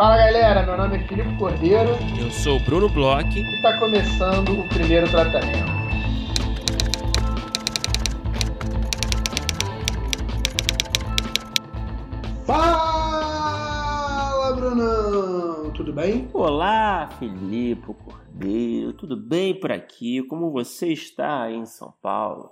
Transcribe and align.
Fala 0.00 0.16
galera, 0.16 0.64
meu 0.64 0.78
nome 0.78 0.96
é 0.96 1.00
Filipe 1.06 1.36
Cordeiro. 1.36 1.90
Eu 2.18 2.30
sou 2.30 2.56
o 2.56 2.60
Bruno 2.60 2.88
Bloch. 2.88 3.38
E 3.38 3.42
está 3.56 3.78
começando 3.78 4.58
o 4.58 4.66
primeiro 4.66 5.06
tratamento. 5.10 5.70
Fala, 12.46 13.76
Brunão! 14.56 15.70
Tudo 15.72 15.92
bem? 15.92 16.30
Olá, 16.32 17.10
Filipe 17.18 17.92
Cordeiro. 17.92 18.94
Tudo 18.94 19.18
bem 19.18 19.60
por 19.60 19.70
aqui? 19.70 20.22
Como 20.22 20.50
você 20.50 20.94
está 20.94 21.42
aí 21.42 21.56
em 21.56 21.66
São 21.66 21.92
Paulo? 22.00 22.48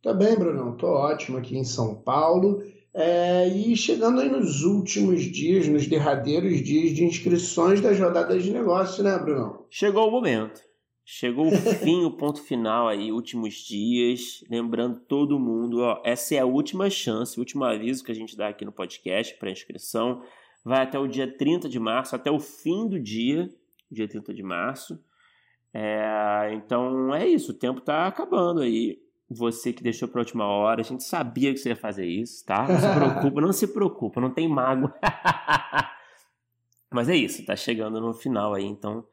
Tá 0.00 0.14
bem, 0.14 0.38
Brunão. 0.38 0.76
Tô 0.76 0.86
ótimo 0.86 1.38
aqui 1.38 1.58
em 1.58 1.64
São 1.64 1.96
Paulo. 1.96 2.62
É, 3.00 3.46
e 3.46 3.76
chegando 3.76 4.20
aí 4.20 4.28
nos 4.28 4.64
últimos 4.64 5.22
dias, 5.22 5.68
nos 5.68 5.86
derradeiros 5.86 6.60
dias 6.60 6.92
de 6.92 7.04
inscrições 7.04 7.80
das 7.80 7.96
rodadas 7.96 8.42
de 8.42 8.50
negócio, 8.50 9.04
né, 9.04 9.16
Brunão? 9.16 9.64
Chegou 9.70 10.08
o 10.08 10.10
momento. 10.10 10.60
Chegou 11.04 11.46
o 11.46 11.52
fim, 11.78 12.04
o 12.04 12.10
ponto 12.10 12.42
final 12.42 12.88
aí, 12.88 13.12
últimos 13.12 13.54
dias. 13.54 14.44
Lembrando 14.50 14.98
todo 14.98 15.38
mundo, 15.38 15.78
ó, 15.78 16.02
essa 16.04 16.34
é 16.34 16.40
a 16.40 16.44
última 16.44 16.90
chance, 16.90 17.38
o 17.38 17.40
último 17.40 17.62
aviso 17.62 18.02
que 18.02 18.10
a 18.10 18.14
gente 18.16 18.36
dá 18.36 18.48
aqui 18.48 18.64
no 18.64 18.72
podcast 18.72 19.32
para 19.38 19.52
inscrição. 19.52 20.20
Vai 20.64 20.82
até 20.82 20.98
o 20.98 21.06
dia 21.06 21.32
30 21.32 21.68
de 21.68 21.78
março, 21.78 22.16
até 22.16 22.32
o 22.32 22.40
fim 22.40 22.88
do 22.88 22.98
dia, 22.98 23.48
dia 23.88 24.08
30 24.08 24.34
de 24.34 24.42
março. 24.42 24.98
É, 25.72 26.50
então 26.52 27.14
é 27.14 27.28
isso, 27.28 27.52
o 27.52 27.54
tempo 27.54 27.78
está 27.78 28.08
acabando 28.08 28.60
aí. 28.60 28.98
Você 29.30 29.72
que 29.72 29.82
deixou 29.82 30.08
para 30.08 30.20
a 30.20 30.22
última 30.22 30.46
hora, 30.46 30.80
a 30.80 30.84
gente 30.84 31.04
sabia 31.04 31.52
que 31.52 31.58
você 31.58 31.70
ia 31.70 31.76
fazer 31.76 32.06
isso, 32.06 32.44
tá? 32.46 32.66
Não 32.66 32.80
se 32.80 32.94
preocupa, 32.94 33.40
não 33.40 33.52
se 33.52 33.66
preocupa, 33.68 34.20
não 34.20 34.30
tem 34.30 34.48
mago. 34.48 34.90
Mas 36.90 37.08
é 37.08 37.16
isso, 37.16 37.44
tá 37.44 37.54
chegando 37.54 38.00
no 38.00 38.14
final 38.14 38.54
aí, 38.54 38.64
então 38.64 39.04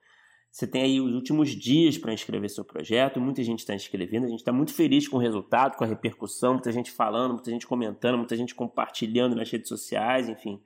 você 0.56 0.66
tem 0.66 0.84
aí 0.84 1.02
os 1.02 1.14
últimos 1.14 1.50
dias 1.50 1.98
para 1.98 2.14
inscrever 2.14 2.50
seu 2.50 2.64
projeto, 2.64 3.20
muita 3.20 3.44
gente 3.44 3.60
está 3.60 3.76
inscrevendo, 3.76 4.26
a 4.26 4.30
gente 4.30 4.40
está 4.40 4.54
muito 4.54 4.74
feliz 4.74 5.06
com 5.06 5.18
o 5.18 5.20
resultado, 5.20 5.76
com 5.76 5.84
a 5.84 5.88
repercussão, 5.88 6.54
muita 6.54 6.72
gente 6.72 6.92
falando, 6.92 7.34
muita 7.34 7.52
gente 7.52 7.68
comentando, 7.68 8.18
muita 8.18 8.38
gente 8.38 8.56
compartilhando 8.56 9.36
nas 9.36 9.52
redes 9.52 9.68
sociais, 9.68 10.30
enfim. 10.30 10.62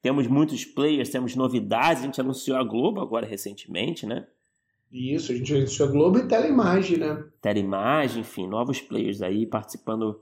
Temos 0.00 0.26
muitos 0.26 0.64
players, 0.64 1.10
temos 1.10 1.36
novidades, 1.36 2.02
a 2.02 2.06
gente 2.06 2.18
anunciou 2.18 2.56
a 2.56 2.64
Globo 2.64 3.02
agora 3.02 3.26
recentemente, 3.26 4.06
né? 4.06 4.26
Isso, 4.94 5.32
a 5.32 5.34
gente 5.34 5.52
anunciou 5.52 5.88
a 5.88 5.90
Globo 5.90 6.18
e 6.20 6.28
Teleimagem, 6.28 6.98
né? 6.98 7.24
Teleimagem, 7.42 8.20
enfim, 8.20 8.46
novos 8.46 8.80
players 8.80 9.22
aí 9.22 9.44
participando 9.44 10.20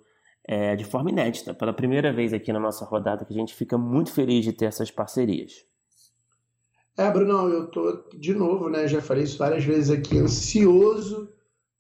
é, 0.49 0.75
de 0.75 0.85
forma 0.85 1.11
inédita, 1.11 1.53
pela 1.53 1.75
primeira 1.75 2.11
vez 2.11 2.33
aqui 2.33 2.51
na 2.55 2.59
nossa 2.59 2.83
rodada, 2.87 3.27
que 3.27 3.35
a 3.35 3.37
gente 3.37 3.55
fica 3.55 3.77
muito 3.77 4.11
feliz 4.11 4.43
de 4.43 4.53
ter 4.55 4.65
essas 4.65 4.91
parcerias. 4.91 5.67
É, 6.97 7.11
Bruno, 7.11 7.49
eu 7.51 7.67
tô 7.67 8.03
de 8.15 8.33
novo, 8.33 8.71
né? 8.71 8.89
Já 8.89 9.03
falei 9.03 9.25
isso 9.25 9.37
várias 9.37 9.63
vezes 9.63 9.91
aqui, 9.91 10.17
ansioso 10.17 11.29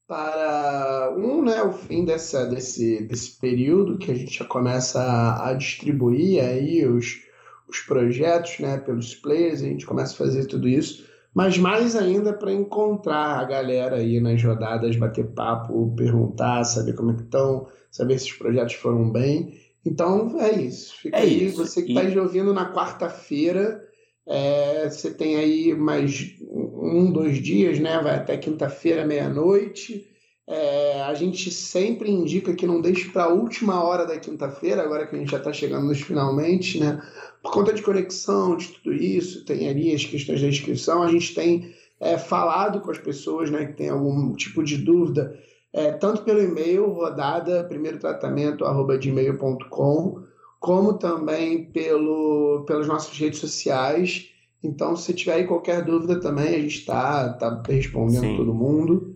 para 0.07 1.15
um, 1.17 1.43
né, 1.43 1.63
o 1.63 1.73
fim 1.73 2.05
dessa, 2.05 2.45
desse, 2.45 3.03
desse 3.05 3.39
período 3.39 3.97
que 3.97 4.11
a 4.11 4.15
gente 4.15 4.39
já 4.39 4.45
começa 4.45 5.01
a, 5.01 5.49
a 5.49 5.55
distribuir 5.55 6.45
aí 6.45 6.87
os, 6.87 7.23
os 7.67 7.81
projetos, 7.81 8.59
né, 8.59 8.77
pelos 8.77 9.15
players, 9.15 9.63
a 9.63 9.67
gente 9.67 9.87
começa 9.87 10.13
a 10.13 10.19
fazer 10.19 10.45
tudo 10.45 10.69
isso, 10.69 11.11
mas 11.35 11.59
mais 11.59 11.97
ainda 11.97 12.33
para 12.33 12.53
encontrar 12.53 13.39
a 13.39 13.45
galera 13.45 13.97
aí 13.97 14.21
nas 14.21 14.43
rodadas, 14.43 14.97
bater 14.97 15.27
papo, 15.29 15.95
perguntar, 15.97 16.65
saber 16.65 16.95
como 16.95 17.13
é 17.13 17.15
que 17.15 17.23
estão, 17.23 17.67
saber 17.91 18.19
se 18.19 18.31
os 18.31 18.37
projetos 18.37 18.75
foram 18.75 19.11
bem. 19.11 19.61
Então 19.85 20.39
é 20.41 20.53
isso. 20.53 20.95
Fica 20.99 21.17
é 21.17 21.23
aí, 21.23 21.47
isso. 21.47 21.57
você 21.57 21.83
que 21.83 21.93
está 21.93 22.05
e... 22.05 22.19
ouvindo 22.19 22.53
na 22.53 22.73
quarta-feira 22.73 23.81
é, 24.27 24.89
você 24.89 25.13
tem 25.13 25.37
aí 25.37 25.75
mais 25.75 26.37
um, 26.41 27.11
dois 27.11 27.39
dias, 27.39 27.79
né? 27.79 28.01
Vai 28.01 28.17
até 28.17 28.37
quinta-feira, 28.37 29.05
meia-noite. 29.05 30.09
É, 30.47 31.03
a 31.03 31.15
gente 31.15 31.51
sempre 31.51 32.11
indica 32.11 32.55
que 32.55 32.67
não 32.67 32.81
deixe 32.81 33.09
para 33.11 33.25
a 33.25 33.33
última 33.33 33.83
hora 33.83 34.05
da 34.05 34.19
quinta-feira, 34.19 34.83
agora 34.83 35.07
que 35.07 35.15
a 35.15 35.19
gente 35.19 35.31
já 35.31 35.39
está 35.39 35.53
chegando 35.53 35.87
nos 35.87 36.01
finalmente, 36.01 36.81
né? 36.81 37.01
Por 37.43 37.53
conta 37.53 37.73
de 37.73 37.83
conexão, 37.83 38.57
de 38.57 38.69
tudo 38.69 38.93
isso, 38.93 39.45
tem 39.45 39.69
ali 39.69 39.95
as 39.95 40.05
questões 40.05 40.41
da 40.41 40.49
inscrição. 40.49 41.03
A 41.03 41.11
gente 41.11 41.35
tem 41.35 41.73
é, 42.01 42.19
falado 42.19 42.81
com 42.81 42.91
as 42.91 42.99
pessoas 42.99 43.51
né, 43.51 43.67
que 43.67 43.75
tem 43.75 43.89
algum 43.89 44.35
tipo 44.35 44.63
de 44.65 44.77
dúvida, 44.79 45.39
é, 45.73 45.93
tanto 45.93 46.23
pelo 46.23 46.43
e-mail, 46.43 46.91
rodada, 46.91 47.65
primeiro 47.65 47.99
tratamento, 47.99 48.65
arroba 48.65 48.97
gmail.com, 48.97 50.23
como 50.59 50.95
também 50.95 51.65
pelo, 51.67 52.65
pelas 52.67 52.87
nossas 52.87 53.17
redes 53.17 53.39
sociais. 53.39 54.29
Então, 54.63 54.97
se 54.97 55.15
tiver 55.15 55.35
aí 55.35 55.47
qualquer 55.47 55.85
dúvida 55.85 56.21
também, 56.21 56.49
a 56.49 56.59
gente 56.59 56.79
está 56.79 57.33
tá 57.35 57.63
respondendo 57.67 58.21
Sim. 58.21 58.37
todo 58.37 58.55
mundo. 58.55 59.12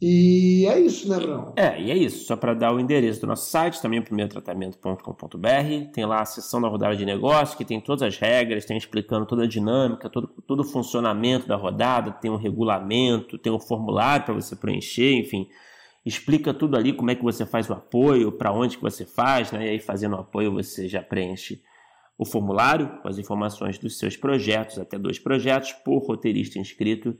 E 0.00 0.64
é 0.66 0.78
isso, 0.78 1.08
né, 1.08 1.16
Bruno? 1.16 1.52
É, 1.56 1.80
e 1.80 1.90
é 1.90 1.96
isso. 1.96 2.24
Só 2.24 2.36
para 2.36 2.54
dar 2.54 2.72
o 2.72 2.78
endereço 2.78 3.20
do 3.20 3.26
nosso 3.26 3.50
site, 3.50 3.82
também 3.82 4.00
primeirotratamento.com.br. 4.00 5.92
Tem 5.92 6.06
lá 6.06 6.20
a 6.20 6.24
seção 6.24 6.60
da 6.60 6.68
rodada 6.68 6.96
de 6.96 7.04
negócio, 7.04 7.56
que 7.56 7.64
tem 7.64 7.80
todas 7.80 8.02
as 8.02 8.16
regras, 8.16 8.64
tem 8.64 8.76
explicando 8.76 9.26
toda 9.26 9.42
a 9.42 9.46
dinâmica, 9.46 10.08
todo, 10.08 10.28
todo 10.46 10.60
o 10.60 10.64
funcionamento 10.64 11.48
da 11.48 11.56
rodada, 11.56 12.12
tem 12.12 12.30
um 12.30 12.36
regulamento, 12.36 13.36
tem 13.38 13.52
um 13.52 13.58
formulário 13.58 14.24
para 14.24 14.34
você 14.34 14.54
preencher, 14.54 15.14
enfim 15.14 15.48
explica 16.08 16.54
tudo 16.54 16.76
ali, 16.76 16.92
como 16.92 17.10
é 17.10 17.14
que 17.14 17.22
você 17.22 17.44
faz 17.44 17.68
o 17.68 17.74
apoio, 17.74 18.32
para 18.32 18.50
onde 18.52 18.76
que 18.76 18.82
você 18.82 19.04
faz, 19.04 19.52
né? 19.52 19.66
E 19.66 19.70
aí 19.70 19.78
fazendo 19.78 20.16
o 20.16 20.20
apoio 20.20 20.52
você 20.52 20.88
já 20.88 21.02
preenche 21.02 21.62
o 22.16 22.24
formulário 22.24 23.00
com 23.00 23.08
as 23.08 23.18
informações 23.18 23.78
dos 23.78 23.98
seus 23.98 24.16
projetos, 24.16 24.78
até 24.78 24.98
dois 24.98 25.18
projetos 25.18 25.72
por 25.72 25.98
roteirista 25.98 26.58
inscrito. 26.58 27.14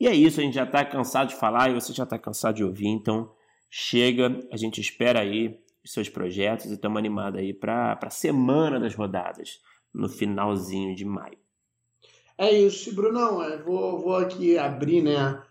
E 0.00 0.08
é 0.08 0.14
isso, 0.14 0.40
a 0.40 0.42
gente 0.42 0.54
já 0.54 0.64
está 0.64 0.82
cansado 0.82 1.28
de 1.28 1.36
falar 1.36 1.70
e 1.70 1.74
você 1.74 1.92
já 1.92 2.04
está 2.04 2.18
cansado 2.18 2.56
de 2.56 2.64
ouvir, 2.64 2.88
então 2.88 3.30
chega, 3.68 4.40
a 4.50 4.56
gente 4.56 4.80
espera 4.80 5.20
aí 5.20 5.60
os 5.84 5.92
seus 5.92 6.08
projetos 6.08 6.66
e 6.66 6.74
estamos 6.74 6.98
animados 6.98 7.38
aí 7.38 7.52
para 7.52 7.98
a 8.02 8.10
semana 8.10 8.80
das 8.80 8.94
rodadas, 8.94 9.60
no 9.92 10.08
finalzinho 10.08 10.94
de 10.94 11.04
maio. 11.04 11.36
É 12.38 12.50
isso, 12.50 12.94
Brunão, 12.94 13.42
eu 13.42 13.62
vou, 13.62 14.00
vou 14.00 14.16
aqui 14.16 14.56
abrir, 14.56 15.02
né, 15.02 15.42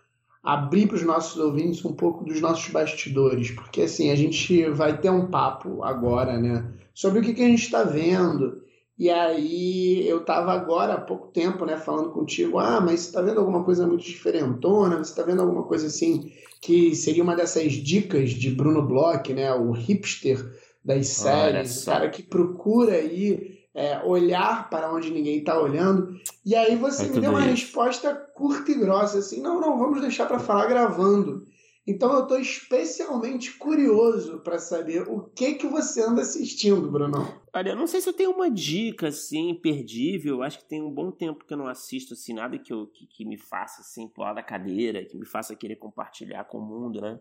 abrir 0.42 0.88
para 0.88 0.96
os 0.96 1.04
nossos 1.04 1.38
ouvintes 1.38 1.84
um 1.84 1.92
pouco 1.92 2.24
dos 2.24 2.40
nossos 2.40 2.68
bastidores, 2.72 3.52
porque 3.52 3.82
assim, 3.82 4.10
a 4.10 4.16
gente 4.16 4.68
vai 4.70 4.98
ter 5.00 5.10
um 5.10 5.30
papo 5.30 5.84
agora, 5.84 6.36
né, 6.36 6.68
sobre 6.92 7.20
o 7.20 7.22
que, 7.22 7.34
que 7.34 7.44
a 7.44 7.48
gente 7.48 7.62
está 7.62 7.84
vendo. 7.84 8.64
E 9.00 9.08
aí 9.08 10.06
eu 10.06 10.20
estava 10.20 10.52
agora 10.52 10.92
há 10.92 11.00
pouco 11.00 11.28
tempo, 11.28 11.64
né, 11.64 11.78
falando 11.78 12.10
contigo, 12.10 12.58
ah, 12.58 12.82
mas 12.82 13.00
você 13.00 13.06
está 13.06 13.22
vendo 13.22 13.40
alguma 13.40 13.64
coisa 13.64 13.86
muito 13.86 14.04
diferentona? 14.04 14.98
Você 14.98 15.12
está 15.12 15.22
vendo 15.22 15.40
alguma 15.40 15.62
coisa 15.62 15.86
assim 15.86 16.30
que 16.60 16.94
seria 16.94 17.22
uma 17.22 17.34
dessas 17.34 17.72
dicas 17.72 18.28
de 18.28 18.50
Bruno 18.50 18.86
Bloch, 18.86 19.32
né, 19.32 19.54
o 19.54 19.70
hipster 19.70 20.38
das 20.84 21.06
séries, 21.06 21.82
o 21.82 21.86
cara 21.86 22.10
que 22.10 22.22
procura 22.22 22.92
aí 22.92 23.60
é, 23.74 24.02
olhar 24.04 24.68
para 24.68 24.92
onde 24.92 25.10
ninguém 25.10 25.38
está 25.38 25.58
olhando. 25.58 26.14
E 26.44 26.54
aí 26.54 26.76
você 26.76 27.06
é 27.06 27.08
me 27.08 27.20
deu 27.20 27.30
uma 27.30 27.40
isso. 27.40 27.48
resposta 27.48 28.14
curta 28.34 28.70
e 28.70 28.74
grossa, 28.74 29.20
assim, 29.20 29.40
não, 29.40 29.58
não, 29.58 29.78
vamos 29.78 30.02
deixar 30.02 30.26
para 30.26 30.38
falar 30.38 30.66
gravando. 30.66 31.46
Então 31.86 32.12
eu 32.12 32.24
estou 32.24 32.38
especialmente 32.38 33.56
curioso 33.56 34.40
para 34.40 34.58
saber 34.58 35.08
o 35.08 35.22
que 35.22 35.54
que 35.54 35.66
você 35.66 36.02
anda 36.02 36.20
assistindo, 36.20 36.90
Bruno. 36.90 37.39
Olha, 37.52 37.70
eu 37.70 37.76
não 37.76 37.86
sei 37.86 38.00
se 38.00 38.08
eu 38.08 38.12
tenho 38.12 38.30
uma 38.30 38.50
dica 38.50 39.08
assim 39.08 39.50
imperdível. 39.50 40.42
Acho 40.42 40.58
que 40.58 40.68
tem 40.68 40.82
um 40.82 40.90
bom 40.90 41.10
tempo 41.10 41.44
que 41.44 41.52
eu 41.52 41.58
não 41.58 41.66
assisto 41.66 42.14
assim 42.14 42.32
nada 42.32 42.58
que, 42.58 42.72
eu, 42.72 42.86
que, 42.86 43.06
que 43.06 43.24
me 43.24 43.36
faça 43.36 43.80
assim 43.80 44.08
pular 44.08 44.32
da 44.32 44.42
cadeira, 44.42 45.04
que 45.04 45.16
me 45.16 45.26
faça 45.26 45.56
querer 45.56 45.76
compartilhar 45.76 46.44
com 46.44 46.58
o 46.58 46.64
mundo, 46.64 47.00
né? 47.00 47.18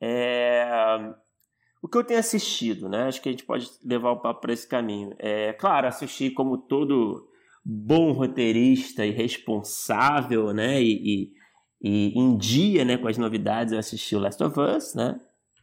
É... 0.00 1.14
O 1.82 1.88
que 1.88 1.98
eu 1.98 2.04
tenho 2.04 2.20
assistido, 2.20 2.88
né? 2.88 3.04
Acho 3.08 3.20
que 3.20 3.28
a 3.28 3.32
gente 3.32 3.44
pode 3.44 3.68
levar 3.84 4.12
o 4.12 4.20
papo 4.20 4.40
para 4.40 4.52
esse 4.52 4.66
caminho. 4.66 5.14
É 5.18 5.52
claro, 5.52 5.86
assisti 5.86 6.30
como 6.30 6.56
todo 6.56 7.28
bom 7.64 8.12
roteirista 8.12 9.04
e 9.04 9.10
responsável, 9.10 10.52
né? 10.52 10.80
E, 10.82 10.92
e, 11.02 11.32
e, 11.82 12.18
em 12.18 12.36
dia, 12.36 12.84
né, 12.84 12.96
com 12.96 13.08
as 13.08 13.18
novidades, 13.18 13.72
eu 13.72 13.78
assisti 13.78 14.16
o 14.16 14.20
Last 14.20 14.42
of 14.42 14.58
Us, 14.58 14.94
né? 14.94 15.20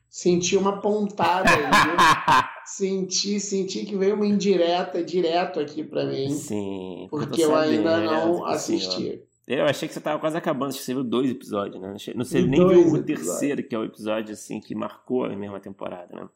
Senti 0.09 0.57
uma 0.57 0.81
pontada 0.81 1.49
aí, 1.49 1.63
senti, 2.75 3.39
senti 3.39 3.85
que 3.85 3.97
veio 3.97 4.15
uma 4.15 4.25
indireta 4.25 5.03
direto 5.03 5.59
aqui 5.59 5.83
para 5.83 6.05
mim. 6.05 6.29
Sim. 6.29 7.07
Porque 7.09 7.41
eu 7.41 7.55
ainda 7.55 7.99
não 7.99 8.45
assisti. 8.45 9.23
Eu 9.47 9.65
achei 9.65 9.87
que 9.87 9.93
você 9.93 9.99
tava 9.99 10.19
quase 10.19 10.37
acabando, 10.37 10.69
acho 10.69 10.77
que 10.77 10.85
você 10.85 10.93
viu 10.93 11.03
dois 11.03 11.31
episódios, 11.31 11.81
né? 11.81 11.95
Não 12.15 12.23
sei, 12.23 12.45
nem 12.45 12.67
viu 12.67 12.93
o 12.93 13.03
terceiro, 13.03 13.63
que 13.63 13.73
é 13.73 13.79
o 13.79 13.83
episódio 13.83 14.33
assim 14.33 14.59
que 14.59 14.75
marcou 14.75 15.25
a 15.25 15.35
mesma 15.35 15.59
temporada, 15.59 16.15
né? 16.15 16.29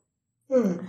Hum. 0.50 0.80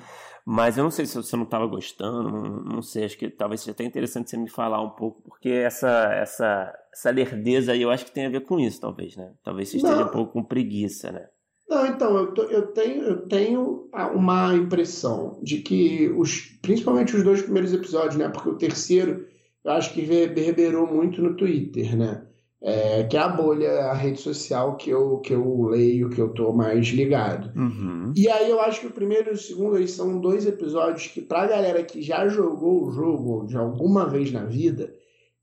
Mas 0.46 0.76
eu 0.76 0.84
não 0.84 0.90
sei 0.90 1.06
se 1.06 1.16
você 1.16 1.36
não 1.36 1.44
estava 1.44 1.66
gostando, 1.66 2.22
não, 2.22 2.60
não, 2.62 2.82
sei, 2.82 3.04
acho 3.04 3.16
que 3.16 3.30
talvez 3.30 3.60
seja 3.60 3.72
até 3.72 3.84
interessante 3.84 4.30
você 4.30 4.36
me 4.36 4.48
falar 4.48 4.80
um 4.82 4.90
pouco, 4.90 5.22
porque 5.22 5.48
essa, 5.48 6.12
essa, 6.14 6.74
essa 6.92 7.10
lerdeza 7.10 7.72
aí 7.72 7.82
eu 7.82 7.90
acho 7.90 8.04
que 8.04 8.12
tem 8.12 8.26
a 8.26 8.30
ver 8.30 8.40
com 8.40 8.58
isso, 8.58 8.80
talvez, 8.80 9.16
né? 9.16 9.32
Talvez 9.42 9.68
você 9.68 9.78
esteja 9.78 9.96
não. 9.96 10.08
um 10.08 10.10
pouco 10.10 10.32
com 10.32 10.44
preguiça, 10.44 11.12
né? 11.12 11.28
Não, 11.68 11.86
então, 11.86 12.16
eu, 12.16 12.34
eu, 12.50 12.66
tenho, 12.68 13.02
eu 13.02 13.28
tenho 13.28 13.88
uma 14.14 14.54
impressão 14.54 15.38
de 15.42 15.58
que, 15.58 16.10
os, 16.10 16.40
principalmente 16.60 17.16
os 17.16 17.22
dois 17.22 17.42
primeiros 17.42 17.72
episódios, 17.72 18.16
né? 18.16 18.28
Porque 18.28 18.50
o 18.50 18.58
terceiro 18.58 19.26
eu 19.64 19.72
acho 19.72 19.94
que 19.94 20.02
reverberou 20.02 20.86
muito 20.86 21.22
no 21.22 21.36
Twitter, 21.36 21.96
né? 21.96 22.26
É, 22.62 23.04
que 23.04 23.16
é 23.16 23.20
a 23.20 23.28
bolha, 23.28 23.70
a 23.86 23.94
rede 23.94 24.20
social 24.20 24.76
que 24.76 24.88
eu, 24.88 25.18
que 25.18 25.34
eu 25.34 25.64
leio, 25.64 26.08
que 26.08 26.20
eu 26.20 26.30
tô 26.30 26.50
mais 26.52 26.86
ligado. 26.88 27.52
Uhum. 27.58 28.12
E 28.16 28.28
aí 28.28 28.48
eu 28.48 28.58
acho 28.60 28.80
que 28.80 28.86
o 28.86 28.92
primeiro 28.92 29.30
e 29.30 29.34
o 29.34 29.38
segundo 29.38 29.76
eles 29.76 29.90
são 29.90 30.18
dois 30.18 30.46
episódios 30.46 31.08
que, 31.08 31.20
pra 31.20 31.46
galera 31.46 31.82
que 31.82 32.00
já 32.00 32.26
jogou 32.26 32.86
o 32.86 32.90
jogo 32.90 33.46
de 33.46 33.56
alguma 33.56 34.08
vez 34.08 34.32
na 34.32 34.44
vida, 34.44 34.94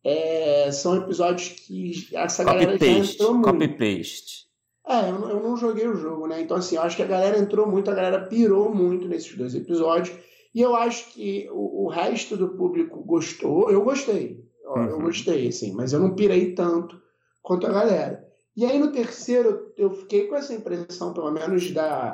é, 0.03 0.71
são 0.71 0.97
episódios 0.97 1.49
que 1.49 2.07
essa 2.11 2.43
copy 2.43 2.57
galera 2.57 2.79
paste, 2.79 2.91
já 2.91 3.13
entrou 3.13 3.33
muito. 3.35 3.51
Copy 3.51 3.67
paste. 3.67 4.50
É, 4.87 5.09
eu, 5.09 5.29
eu 5.29 5.39
não 5.41 5.55
joguei 5.55 5.87
o 5.87 5.95
jogo, 5.95 6.27
né? 6.27 6.41
Então, 6.41 6.57
assim, 6.57 6.75
eu 6.75 6.81
acho 6.81 6.95
que 6.95 7.03
a 7.03 7.07
galera 7.07 7.37
entrou 7.37 7.67
muito, 7.67 7.89
a 7.89 7.95
galera 7.95 8.25
pirou 8.25 8.73
muito 8.73 9.07
nesses 9.07 9.35
dois 9.35 9.53
episódios. 9.53 10.15
E 10.53 10.61
eu 10.61 10.75
acho 10.75 11.13
que 11.13 11.47
o, 11.51 11.85
o 11.85 11.87
resto 11.87 12.35
do 12.35 12.49
público 12.49 13.01
gostou. 13.03 13.69
Eu 13.71 13.83
gostei. 13.83 14.43
Uhum. 14.65 14.85
Eu 14.85 14.99
gostei, 15.01 15.47
assim, 15.47 15.73
mas 15.73 15.93
eu 15.93 15.99
não 15.99 16.15
pirei 16.15 16.53
tanto 16.53 17.01
quanto 17.41 17.67
a 17.67 17.71
galera. 17.71 18.27
E 18.55 18.65
aí 18.65 18.77
no 18.77 18.91
terceiro 18.91 19.71
eu 19.77 19.91
fiquei 19.91 20.27
com 20.27 20.35
essa 20.35 20.53
impressão, 20.53 21.13
pelo 21.13 21.31
menos 21.31 21.71
da, 21.71 22.11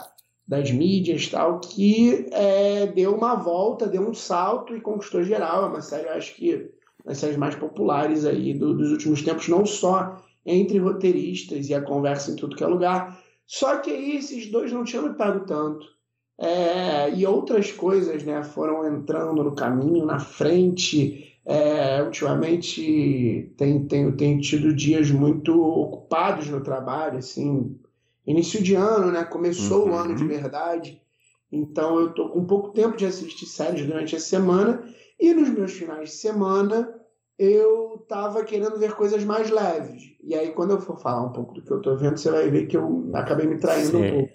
das 0.47 0.71
mídias 0.71 1.27
tal, 1.27 1.59
que 1.59 2.27
é, 2.31 2.87
deu 2.87 3.15
uma 3.15 3.35
volta, 3.35 3.87
deu 3.87 4.07
um 4.07 4.13
salto 4.13 4.75
e 4.75 4.81
conquistou 4.81 5.23
geral. 5.23 5.65
É 5.65 5.67
uma 5.67 5.81
série, 5.81 6.07
eu 6.07 6.13
acho 6.13 6.35
que 6.35 6.71
das 7.03 7.17
séries 7.17 7.37
mais 7.37 7.55
populares 7.55 8.25
aí 8.25 8.53
do, 8.53 8.75
dos 8.75 8.91
últimos 8.91 9.21
tempos, 9.21 9.47
não 9.47 9.65
só 9.65 10.17
entre 10.47 10.79
roteiristas 10.79 11.67
e 11.67 11.75
a 11.75 11.81
conversa 11.81 12.31
em 12.31 12.35
tudo 12.37 12.55
que 12.55 12.63
é 12.63 12.67
lugar. 12.67 13.21
Só 13.45 13.77
que 13.77 13.91
aí 13.91 14.15
esses 14.15 14.49
dois 14.49 14.71
não 14.71 14.85
tinham 14.85 15.09
me 15.09 15.15
pago 15.15 15.45
tanto. 15.45 15.85
É, 16.39 17.11
e 17.13 17.25
outras 17.25 17.71
coisas 17.71 18.23
né, 18.23 18.43
foram 18.43 18.87
entrando 18.87 19.43
no 19.43 19.53
caminho, 19.53 20.05
na 20.05 20.19
frente. 20.19 21.33
É, 21.45 22.01
ultimamente 22.03 23.53
tem, 23.57 23.85
tem, 23.87 24.11
tem 24.11 24.39
tido 24.39 24.73
dias 24.73 25.09
muito 25.09 25.61
ocupados 25.61 26.49
no 26.49 26.61
trabalho, 26.61 27.19
assim, 27.19 27.79
início 28.25 28.61
de 28.61 28.75
ano, 28.75 29.11
né? 29.13 29.23
Começou 29.23 29.85
uhum. 29.85 29.91
o 29.91 29.95
ano 29.95 30.15
de 30.15 30.25
verdade. 30.25 31.01
Então 31.49 31.97
eu 31.99 32.13
tô 32.13 32.29
com 32.29 32.45
pouco 32.45 32.71
tempo 32.71 32.97
de 32.97 33.05
assistir 33.05 33.45
séries 33.45 33.85
durante 33.85 34.15
a 34.15 34.19
semana 34.19 34.83
e 35.17 35.33
nos 35.33 35.49
meus 35.49 35.71
finais 35.71 36.09
de 36.09 36.15
semana 36.15 36.93
eu 37.39 37.96
tava 38.07 38.43
querendo 38.43 38.77
ver 38.77 38.95
coisas 38.95 39.23
mais 39.23 39.49
leves. 39.49 40.15
E 40.23 40.33
aí 40.35 40.51
quando 40.51 40.71
eu 40.71 40.81
for 40.81 40.99
falar 40.99 41.25
um 41.25 41.31
pouco 41.31 41.53
do 41.53 41.61
que 41.61 41.71
eu 41.71 41.81
tô 41.81 41.95
vendo, 41.95 42.17
você 42.17 42.31
vai 42.31 42.49
ver 42.49 42.67
que 42.67 42.77
eu 42.77 43.09
acabei 43.13 43.45
me 43.45 43.59
traindo 43.59 43.97
Sim. 43.97 44.05
um 44.05 44.11
pouco. 44.11 44.33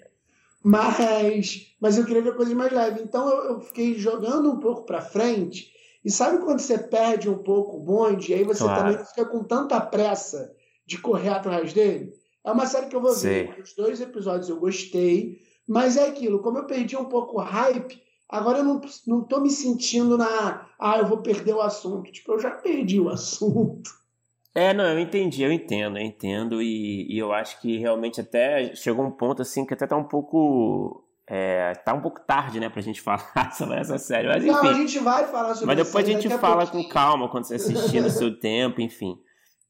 Mas, 0.63 1.75
mas 1.81 1.97
eu 1.97 2.05
queria 2.05 2.21
ver 2.21 2.35
coisas 2.35 2.53
mais 2.53 2.71
leves. 2.71 3.01
Então 3.01 3.29
eu, 3.29 3.43
eu 3.51 3.61
fiquei 3.61 3.95
jogando 3.95 4.51
um 4.51 4.59
pouco 4.59 4.85
para 4.85 5.01
frente 5.01 5.73
e 6.03 6.11
sabe 6.11 6.43
quando 6.43 6.59
você 6.59 6.77
perde 6.77 7.29
um 7.29 7.37
pouco 7.37 7.77
o 7.77 7.79
bonde, 7.79 8.31
e 8.31 8.35
aí 8.35 8.43
você 8.43 8.63
claro. 8.63 8.81
também 8.81 9.05
fica 9.05 9.25
com 9.25 9.43
tanta 9.43 9.79
pressa 9.79 10.53
de 10.85 10.97
correr 10.97 11.29
atrás 11.29 11.71
dele? 11.71 12.11
É 12.43 12.51
uma 12.51 12.65
série 12.65 12.87
que 12.87 12.95
eu 12.95 13.01
vou 13.01 13.15
ver. 13.15 13.57
Os 13.61 13.73
dois 13.73 14.01
episódios 14.01 14.49
eu 14.49 14.59
gostei, 14.59 15.37
mas 15.65 15.95
é 15.95 16.07
aquilo, 16.07 16.41
como 16.41 16.57
eu 16.57 16.65
perdi 16.65 16.97
um 16.97 17.05
pouco 17.05 17.37
o 17.37 17.41
hype, 17.41 18.01
agora 18.29 18.59
eu 18.59 18.63
não, 18.63 18.81
não 19.07 19.23
tô 19.23 19.39
me 19.39 19.49
sentindo 19.49 20.17
na. 20.17 20.67
Ah, 20.79 20.97
eu 20.97 21.07
vou 21.07 21.17
perder 21.17 21.53
o 21.53 21.61
assunto. 21.61 22.11
Tipo, 22.11 22.33
eu 22.33 22.39
já 22.39 22.51
perdi 22.51 22.99
o 22.99 23.09
assunto. 23.11 23.89
É, 24.55 24.73
não, 24.73 24.85
eu 24.85 24.99
entendi, 24.99 25.41
eu 25.41 25.51
entendo, 25.51 25.97
eu 25.97 26.03
entendo, 26.03 26.61
e, 26.61 27.11
e 27.11 27.17
eu 27.17 27.33
acho 27.33 27.59
que 27.59 27.79
realmente 27.79 28.21
até 28.21 28.75
chegou 28.75 29.03
um 29.03 29.09
ponto 29.09 29.41
assim 29.41 29.65
que 29.65 29.73
até 29.73 29.87
tá 29.87 29.97
um 29.97 30.03
pouco 30.03 31.03
é, 31.27 31.73
tá 31.83 31.93
um 31.93 32.01
pouco 32.01 32.19
tarde, 32.19 32.59
né, 32.59 32.69
pra 32.69 32.81
gente 32.81 32.99
falar 33.01 33.51
sobre 33.53 33.79
essa 33.79 33.97
série. 33.97 34.27
Mas, 34.27 34.43
enfim, 34.43 34.51
não, 34.51 34.69
a 34.69 34.73
gente 34.73 34.99
vai 34.99 35.25
falar 35.25 35.55
sobre 35.55 35.75
Mas 35.75 35.85
depois 35.85 36.07
a 36.07 36.11
gente 36.11 36.29
fala 36.37 36.67
com 36.67 36.87
calma 36.87 37.29
quando 37.29 37.45
você 37.45 37.55
assistir 37.55 38.01
no 38.01 38.09
seu 38.11 38.37
tempo, 38.37 38.81
enfim. 38.81 39.17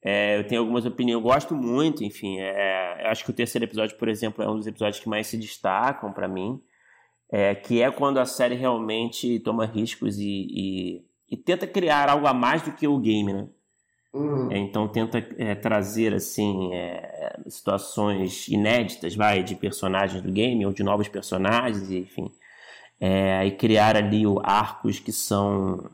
É, 0.03 0.37
eu 0.37 0.45
tenho 0.45 0.61
algumas 0.61 0.85
opiniões, 0.85 1.23
eu 1.23 1.29
gosto 1.29 1.55
muito, 1.55 2.03
enfim. 2.03 2.39
É, 2.39 3.05
eu 3.05 3.09
acho 3.09 3.23
que 3.23 3.29
o 3.29 3.33
terceiro 3.33 3.63
episódio, 3.63 3.97
por 3.97 4.09
exemplo, 4.09 4.43
é 4.43 4.49
um 4.49 4.57
dos 4.57 4.67
episódios 4.67 4.99
que 4.99 5.07
mais 5.07 5.27
se 5.27 5.37
destacam 5.37 6.11
para 6.11 6.27
mim. 6.27 6.61
É, 7.35 7.55
que 7.55 7.81
é 7.81 7.89
quando 7.89 8.19
a 8.19 8.27
série 8.27 8.53
realmente 8.53 9.39
toma 9.39 9.65
riscos 9.65 10.19
e, 10.19 10.47
e, 10.51 11.05
e, 11.31 11.35
tenta 11.35 11.65
criar 11.65 12.07
algo 12.07 12.27
a 12.27 12.33
mais 12.33 12.61
do 12.61 12.71
que 12.71 12.87
o 12.87 12.99
game, 12.99 13.33
né? 13.33 13.47
Uhum. 14.13 14.51
É, 14.51 14.57
então 14.59 14.87
tenta 14.87 15.17
é, 15.39 15.55
trazer 15.55 16.13
assim 16.13 16.71
é, 16.75 17.39
situações 17.47 18.47
inéditas, 18.47 19.15
vai, 19.15 19.41
de 19.41 19.55
personagens 19.55 20.21
do 20.21 20.31
game 20.31 20.63
ou 20.63 20.71
de 20.71 20.83
novos 20.83 21.07
personagens, 21.07 21.89
enfim, 21.89 22.31
é, 23.01 23.43
e 23.47 23.51
criar 23.53 23.95
ali 23.95 24.27
o 24.27 24.39
arcos 24.43 24.99
que 24.99 25.11
são 25.11 25.89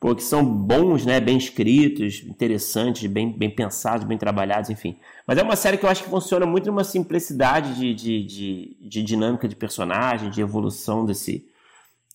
pô, 0.00 0.14
que 0.14 0.22
são 0.22 0.44
bons, 0.44 1.04
né, 1.04 1.20
bem 1.20 1.36
escritos, 1.36 2.22
interessantes, 2.24 3.10
bem, 3.10 3.32
bem 3.32 3.50
pensados, 3.50 4.06
bem 4.06 4.16
trabalhados, 4.16 4.70
enfim. 4.70 4.96
Mas 5.26 5.38
é 5.38 5.42
uma 5.42 5.56
série 5.56 5.76
que 5.76 5.84
eu 5.84 5.90
acho 5.90 6.04
que 6.04 6.10
funciona 6.10 6.46
muito 6.46 6.66
numa 6.66 6.84
simplicidade 6.84 7.74
de, 7.74 7.94
de, 7.94 8.24
de, 8.24 8.76
de 8.80 9.02
dinâmica 9.02 9.48
de 9.48 9.56
personagem, 9.56 10.30
de 10.30 10.40
evolução 10.40 11.04
desse 11.04 11.46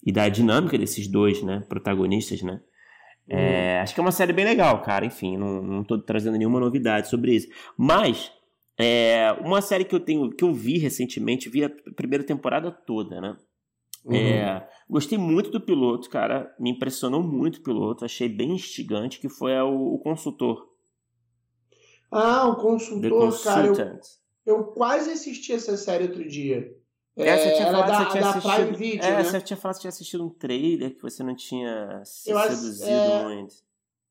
e 0.06 0.12
da 0.12 0.27
dinâmica 0.27 0.77
desses 0.77 1.07
dois, 1.07 1.41
né, 1.41 1.63
protagonistas, 1.68 2.41
né. 2.41 2.59
É, 3.27 3.80
acho 3.80 3.94
que 3.94 4.00
é 4.00 4.03
uma 4.03 4.12
série 4.12 4.33
bem 4.33 4.45
legal, 4.45 4.81
cara. 4.81 5.06
Enfim, 5.06 5.38
não, 5.38 5.62
não 5.62 5.83
tô 5.83 5.97
trazendo 5.97 6.38
nenhuma 6.38 6.59
novidade 6.59 7.07
sobre 7.07 7.33
isso. 7.33 7.47
Mas, 7.77 8.31
é, 8.77 9.31
uma 9.39 9.62
série 9.62 9.85
que 9.85 9.95
eu 9.95 10.00
tenho, 10.00 10.30
que 10.30 10.44
eu 10.44 10.53
vi 10.53 10.77
recentemente, 10.77 11.50
vi 11.50 11.63
a 11.63 11.71
primeira 11.95 12.24
temporada 12.24 12.71
toda, 12.71 13.21
né? 13.21 13.35
Uhum. 14.06 14.16
É, 14.16 14.68
gostei 14.90 15.18
muito 15.18 15.50
do 15.50 15.62
piloto, 15.62 16.10
cara. 16.10 16.54
Me 16.60 16.72
impressionou 16.72 17.24
muito 17.24 17.58
o 17.58 17.64
piloto. 17.64 18.04
Achei 18.04 18.28
bem 18.28 18.52
instigante, 18.52 19.20
que 19.20 19.30
foi 19.30 19.54
o, 19.62 19.94
o 19.94 20.00
consultor. 20.00 20.70
Ah, 22.12 22.48
o 22.48 22.58
consultor, 22.58 23.42
cara. 23.42 23.68
Eu, 23.68 24.00
eu 24.46 24.64
quase 24.66 25.12
assisti 25.12 25.54
essa 25.54 25.78
série 25.78 26.04
outro 26.06 26.28
dia. 26.28 26.76
É, 27.16 27.38
você 27.38 27.52
tinha 27.54 27.66
falado 27.72 27.88
da, 27.88 27.98
você 28.06 28.12
tinha 28.12 28.30
assistido, 28.30 28.56
Prime 28.56 28.78
Video, 28.78 29.06
é, 29.06 29.12
né? 29.12 29.24
você 29.24 29.42
tinha 29.42 29.58
falado 29.58 29.76
que 29.76 29.82
tinha 29.82 29.90
assistido 29.90 30.26
um 30.26 30.30
trailer 30.30 30.96
que 30.96 31.02
você 31.02 31.24
não 31.24 31.36
tinha 31.36 32.02
se 32.04 32.32
eu 32.32 32.40
seduzido 32.40 32.90
é, 32.90 33.24
muito. 33.24 33.56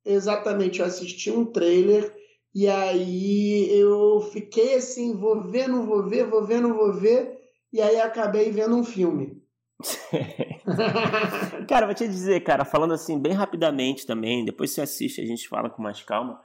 Exatamente, 0.05 0.79
eu 0.79 0.87
assisti 0.87 1.31
um 1.31 1.45
trailer 1.45 2.15
e 2.55 2.69
aí 2.69 3.77
eu 3.77 4.21
fiquei 4.33 4.75
assim, 4.75 5.17
vou 5.17 5.43
ver, 5.43 5.69
não 5.69 5.85
vou 5.85 6.09
ver, 6.09 6.29
vou 6.29 6.47
ver, 6.47 6.61
não 6.61 6.75
vou 6.75 6.93
ver, 6.93 7.41
e 7.73 7.81
aí 7.81 8.01
acabei 8.01 8.53
vendo 8.53 8.77
um 8.77 8.85
filme. 8.85 9.42
cara, 11.69 11.87
vou 11.87 11.95
te 11.95 12.07
dizer, 12.07 12.41
cara, 12.41 12.65
falando 12.65 12.95
assim 12.95 13.19
bem 13.19 13.33
rapidamente 13.33 14.07
também, 14.07 14.45
depois 14.45 14.71
você 14.71 14.81
assiste, 14.81 15.21
a 15.21 15.27
gente 15.27 15.49
fala 15.49 15.71
com 15.71 15.83
mais 15.83 16.03
calma. 16.03 16.41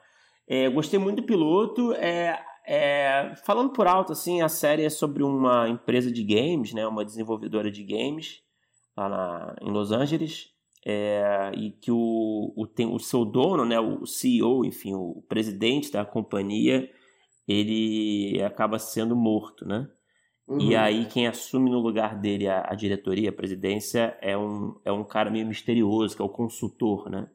É, 0.47 0.69
gostei 0.69 0.99
muito 0.99 1.21
do 1.21 1.27
piloto. 1.27 1.93
É, 1.93 2.39
é, 2.65 3.33
falando 3.45 3.71
por 3.71 3.87
alto, 3.87 4.11
assim, 4.11 4.41
a 4.41 4.49
série 4.49 4.83
é 4.83 4.89
sobre 4.89 5.23
uma 5.23 5.69
empresa 5.69 6.11
de 6.11 6.23
games, 6.23 6.73
né, 6.73 6.85
uma 6.85 7.05
desenvolvedora 7.05 7.71
de 7.71 7.83
games 7.83 8.41
lá 8.95 9.07
na, 9.07 9.55
em 9.61 9.71
Los 9.71 9.91
Angeles, 9.91 10.49
é, 10.85 11.51
e 11.55 11.71
que 11.71 11.91
o, 11.91 12.53
o, 12.55 12.67
tem, 12.67 12.85
o 12.85 12.99
seu 12.99 13.23
dono, 13.23 13.63
né, 13.63 13.79
o 13.79 14.05
CEO, 14.05 14.65
enfim, 14.65 14.93
o 14.93 15.23
presidente 15.29 15.91
da 15.91 16.03
companhia, 16.03 16.89
ele 17.47 18.41
acaba 18.43 18.77
sendo 18.77 19.15
morto, 19.15 19.65
né? 19.65 19.87
Uhum. 20.47 20.61
E 20.61 20.75
aí 20.75 21.05
quem 21.05 21.27
assume 21.27 21.69
no 21.69 21.79
lugar 21.79 22.15
dele 22.15 22.47
a, 22.47 22.65
a, 22.69 22.73
diretoria, 22.73 23.29
a 23.29 23.33
presidência, 23.33 24.17
é 24.21 24.37
um, 24.37 24.75
é 24.85 24.91
um 24.91 25.03
cara 25.03 25.29
meio 25.29 25.45
misterioso, 25.45 26.15
que 26.15 26.21
é 26.21 26.25
o 26.25 26.29
consultor, 26.29 27.09
né? 27.09 27.27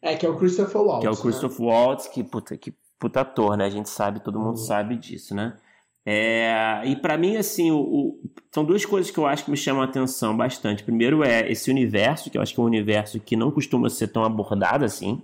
É, 0.00 0.16
que 0.16 0.24
é 0.24 0.28
o 0.28 0.36
Christopher 0.36 0.80
Waltz. 0.80 1.00
Que 1.00 1.06
é 1.06 1.10
o 1.10 1.14
né? 1.14 1.20
Christopher 1.20 1.66
né? 1.66 1.72
Waltz, 1.72 2.08
que, 2.08 2.24
puta, 2.24 2.56
que 2.56 2.74
puta 2.98 3.20
ator, 3.20 3.56
né? 3.56 3.66
A 3.66 3.70
gente 3.70 3.90
sabe, 3.90 4.20
todo 4.20 4.38
mundo 4.38 4.56
uhum. 4.56 4.64
sabe 4.64 4.96
disso, 4.96 5.34
né? 5.34 5.56
É, 6.06 6.82
e 6.84 6.96
para 6.96 7.16
mim, 7.16 7.36
assim, 7.36 7.70
o, 7.70 7.78
o, 7.78 8.20
são 8.50 8.64
duas 8.64 8.84
coisas 8.84 9.10
que 9.10 9.18
eu 9.18 9.26
acho 9.26 9.44
que 9.44 9.50
me 9.50 9.56
chamam 9.56 9.82
a 9.82 9.86
atenção 9.86 10.36
bastante. 10.36 10.84
Primeiro 10.84 11.22
é 11.24 11.50
esse 11.50 11.70
universo, 11.70 12.30
que 12.30 12.36
eu 12.36 12.42
acho 12.42 12.54
que 12.54 12.60
é 12.60 12.62
um 12.62 12.66
universo 12.66 13.18
que 13.20 13.36
não 13.36 13.50
costuma 13.50 13.88
ser 13.88 14.08
tão 14.08 14.24
abordado 14.24 14.84
assim, 14.84 15.22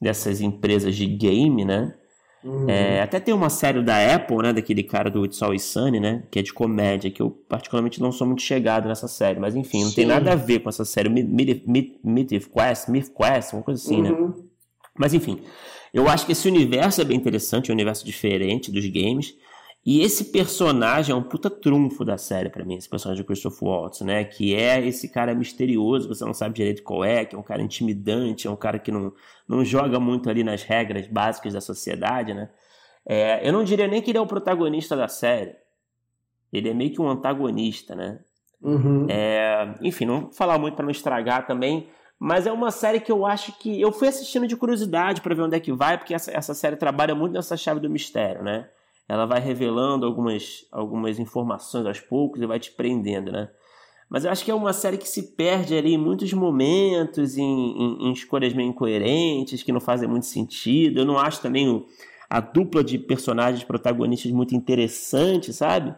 dessas 0.00 0.40
empresas 0.40 0.96
de 0.96 1.06
game, 1.06 1.64
né? 1.64 1.94
Uhum. 2.44 2.68
É, 2.68 3.00
até 3.00 3.20
tem 3.20 3.32
uma 3.32 3.48
série 3.48 3.82
da 3.82 4.14
Apple, 4.14 4.38
né? 4.38 4.52
Daquele 4.52 4.82
cara 4.82 5.10
do 5.10 5.24
It's 5.24 5.40
Always 5.42 5.62
Sunny, 5.62 6.00
né? 6.00 6.24
Que 6.30 6.40
é 6.40 6.42
de 6.42 6.52
comédia, 6.52 7.10
que 7.10 7.22
eu 7.22 7.30
particularmente 7.30 8.00
não 8.00 8.10
sou 8.10 8.26
muito 8.26 8.42
chegado 8.42 8.88
nessa 8.88 9.06
série. 9.06 9.38
Mas 9.38 9.54
enfim, 9.54 9.82
não 9.82 9.90
Sim. 9.90 9.94
tem 9.94 10.06
nada 10.06 10.32
a 10.32 10.36
ver 10.36 10.60
com 10.60 10.68
essa 10.68 10.84
série. 10.84 11.08
Myth 11.08 12.48
Quest, 12.52 12.88
Myth 12.88 13.12
Quest, 13.14 13.52
uma 13.52 13.62
coisa 13.62 13.80
assim, 13.82 14.02
né? 14.02 14.10
uhum. 14.10 14.28
né? 14.28 14.34
Mas 14.98 15.14
enfim, 15.14 15.40
eu 15.94 16.08
acho 16.08 16.26
que 16.26 16.32
esse 16.32 16.48
universo 16.48 17.00
é 17.00 17.04
bem 17.04 17.16
interessante, 17.16 17.70
é 17.70 17.72
um 17.72 17.76
universo 17.76 18.04
diferente 18.04 18.70
dos 18.70 18.86
games. 18.86 19.34
E 19.84 20.00
esse 20.00 20.26
personagem 20.26 21.12
é 21.12 21.16
um 21.16 21.22
puta 21.22 21.50
trunfo 21.50 22.04
da 22.04 22.16
série 22.16 22.48
para 22.48 22.64
mim, 22.64 22.76
esse 22.76 22.88
personagem 22.88 23.20
de 23.20 23.26
Christopher 23.26 23.68
Waltz, 23.68 24.00
né? 24.02 24.22
Que 24.22 24.54
é 24.54 24.86
esse 24.86 25.08
cara 25.08 25.34
misterioso, 25.34 26.08
você 26.08 26.24
não 26.24 26.32
sabe 26.32 26.54
direito 26.54 26.84
qual 26.84 27.04
é, 27.04 27.24
que 27.24 27.34
é 27.34 27.38
um 27.38 27.42
cara 27.42 27.60
intimidante, 27.60 28.46
é 28.46 28.50
um 28.50 28.56
cara 28.56 28.78
que 28.78 28.92
não, 28.92 29.12
não 29.48 29.64
joga 29.64 29.98
muito 29.98 30.30
ali 30.30 30.44
nas 30.44 30.62
regras 30.62 31.08
básicas 31.08 31.52
da 31.52 31.60
sociedade, 31.60 32.32
né? 32.32 32.48
É, 33.04 33.46
eu 33.46 33.52
não 33.52 33.64
diria 33.64 33.88
nem 33.88 34.00
que 34.00 34.12
ele 34.12 34.18
é 34.18 34.20
o 34.20 34.26
protagonista 34.26 34.96
da 34.96 35.08
série. 35.08 35.56
Ele 36.52 36.68
é 36.68 36.74
meio 36.74 36.92
que 36.92 37.00
um 37.00 37.08
antagonista, 37.08 37.96
né? 37.96 38.20
Uhum. 38.62 39.06
É, 39.10 39.74
enfim, 39.80 40.04
não 40.04 40.20
vou 40.22 40.32
falar 40.32 40.58
muito 40.58 40.76
para 40.76 40.84
não 40.84 40.92
estragar 40.92 41.44
também, 41.44 41.88
Mas 42.20 42.46
é 42.46 42.52
uma 42.52 42.70
série 42.70 43.00
que 43.00 43.10
eu 43.10 43.26
acho 43.26 43.58
que. 43.58 43.80
Eu 43.80 43.90
fui 43.90 44.06
assistindo 44.06 44.46
de 44.46 44.56
curiosidade 44.56 45.20
para 45.20 45.34
ver 45.34 45.42
onde 45.42 45.56
é 45.56 45.60
que 45.60 45.72
vai, 45.72 45.98
porque 45.98 46.14
essa, 46.14 46.30
essa 46.30 46.54
série 46.54 46.76
trabalha 46.76 47.16
muito 47.16 47.32
nessa 47.32 47.56
chave 47.56 47.80
do 47.80 47.90
mistério, 47.90 48.44
né? 48.44 48.68
Ela 49.12 49.26
vai 49.26 49.40
revelando 49.40 50.06
algumas, 50.06 50.66
algumas 50.72 51.18
informações 51.18 51.84
aos 51.84 52.00
poucos 52.00 52.40
e 52.40 52.46
vai 52.46 52.58
te 52.58 52.70
prendendo, 52.72 53.30
né? 53.30 53.50
Mas 54.08 54.24
eu 54.24 54.30
acho 54.30 54.44
que 54.44 54.50
é 54.50 54.54
uma 54.54 54.72
série 54.72 54.98
que 54.98 55.08
se 55.08 55.34
perde 55.34 55.74
ali 55.74 55.94
em 55.94 55.98
muitos 55.98 56.32
momentos, 56.32 57.36
em, 57.36 57.42
em, 57.44 58.08
em 58.08 58.12
escolhas 58.12 58.52
meio 58.52 58.68
incoerentes, 58.68 59.62
que 59.62 59.72
não 59.72 59.80
fazem 59.80 60.08
muito 60.08 60.26
sentido. 60.26 61.00
Eu 61.00 61.04
não 61.04 61.18
acho 61.18 61.40
também 61.40 61.68
o, 61.68 61.86
a 62.28 62.40
dupla 62.40 62.82
de 62.82 62.98
personagens 62.98 63.64
protagonistas 63.64 64.32
muito 64.32 64.54
interessante, 64.54 65.52
sabe? 65.52 65.94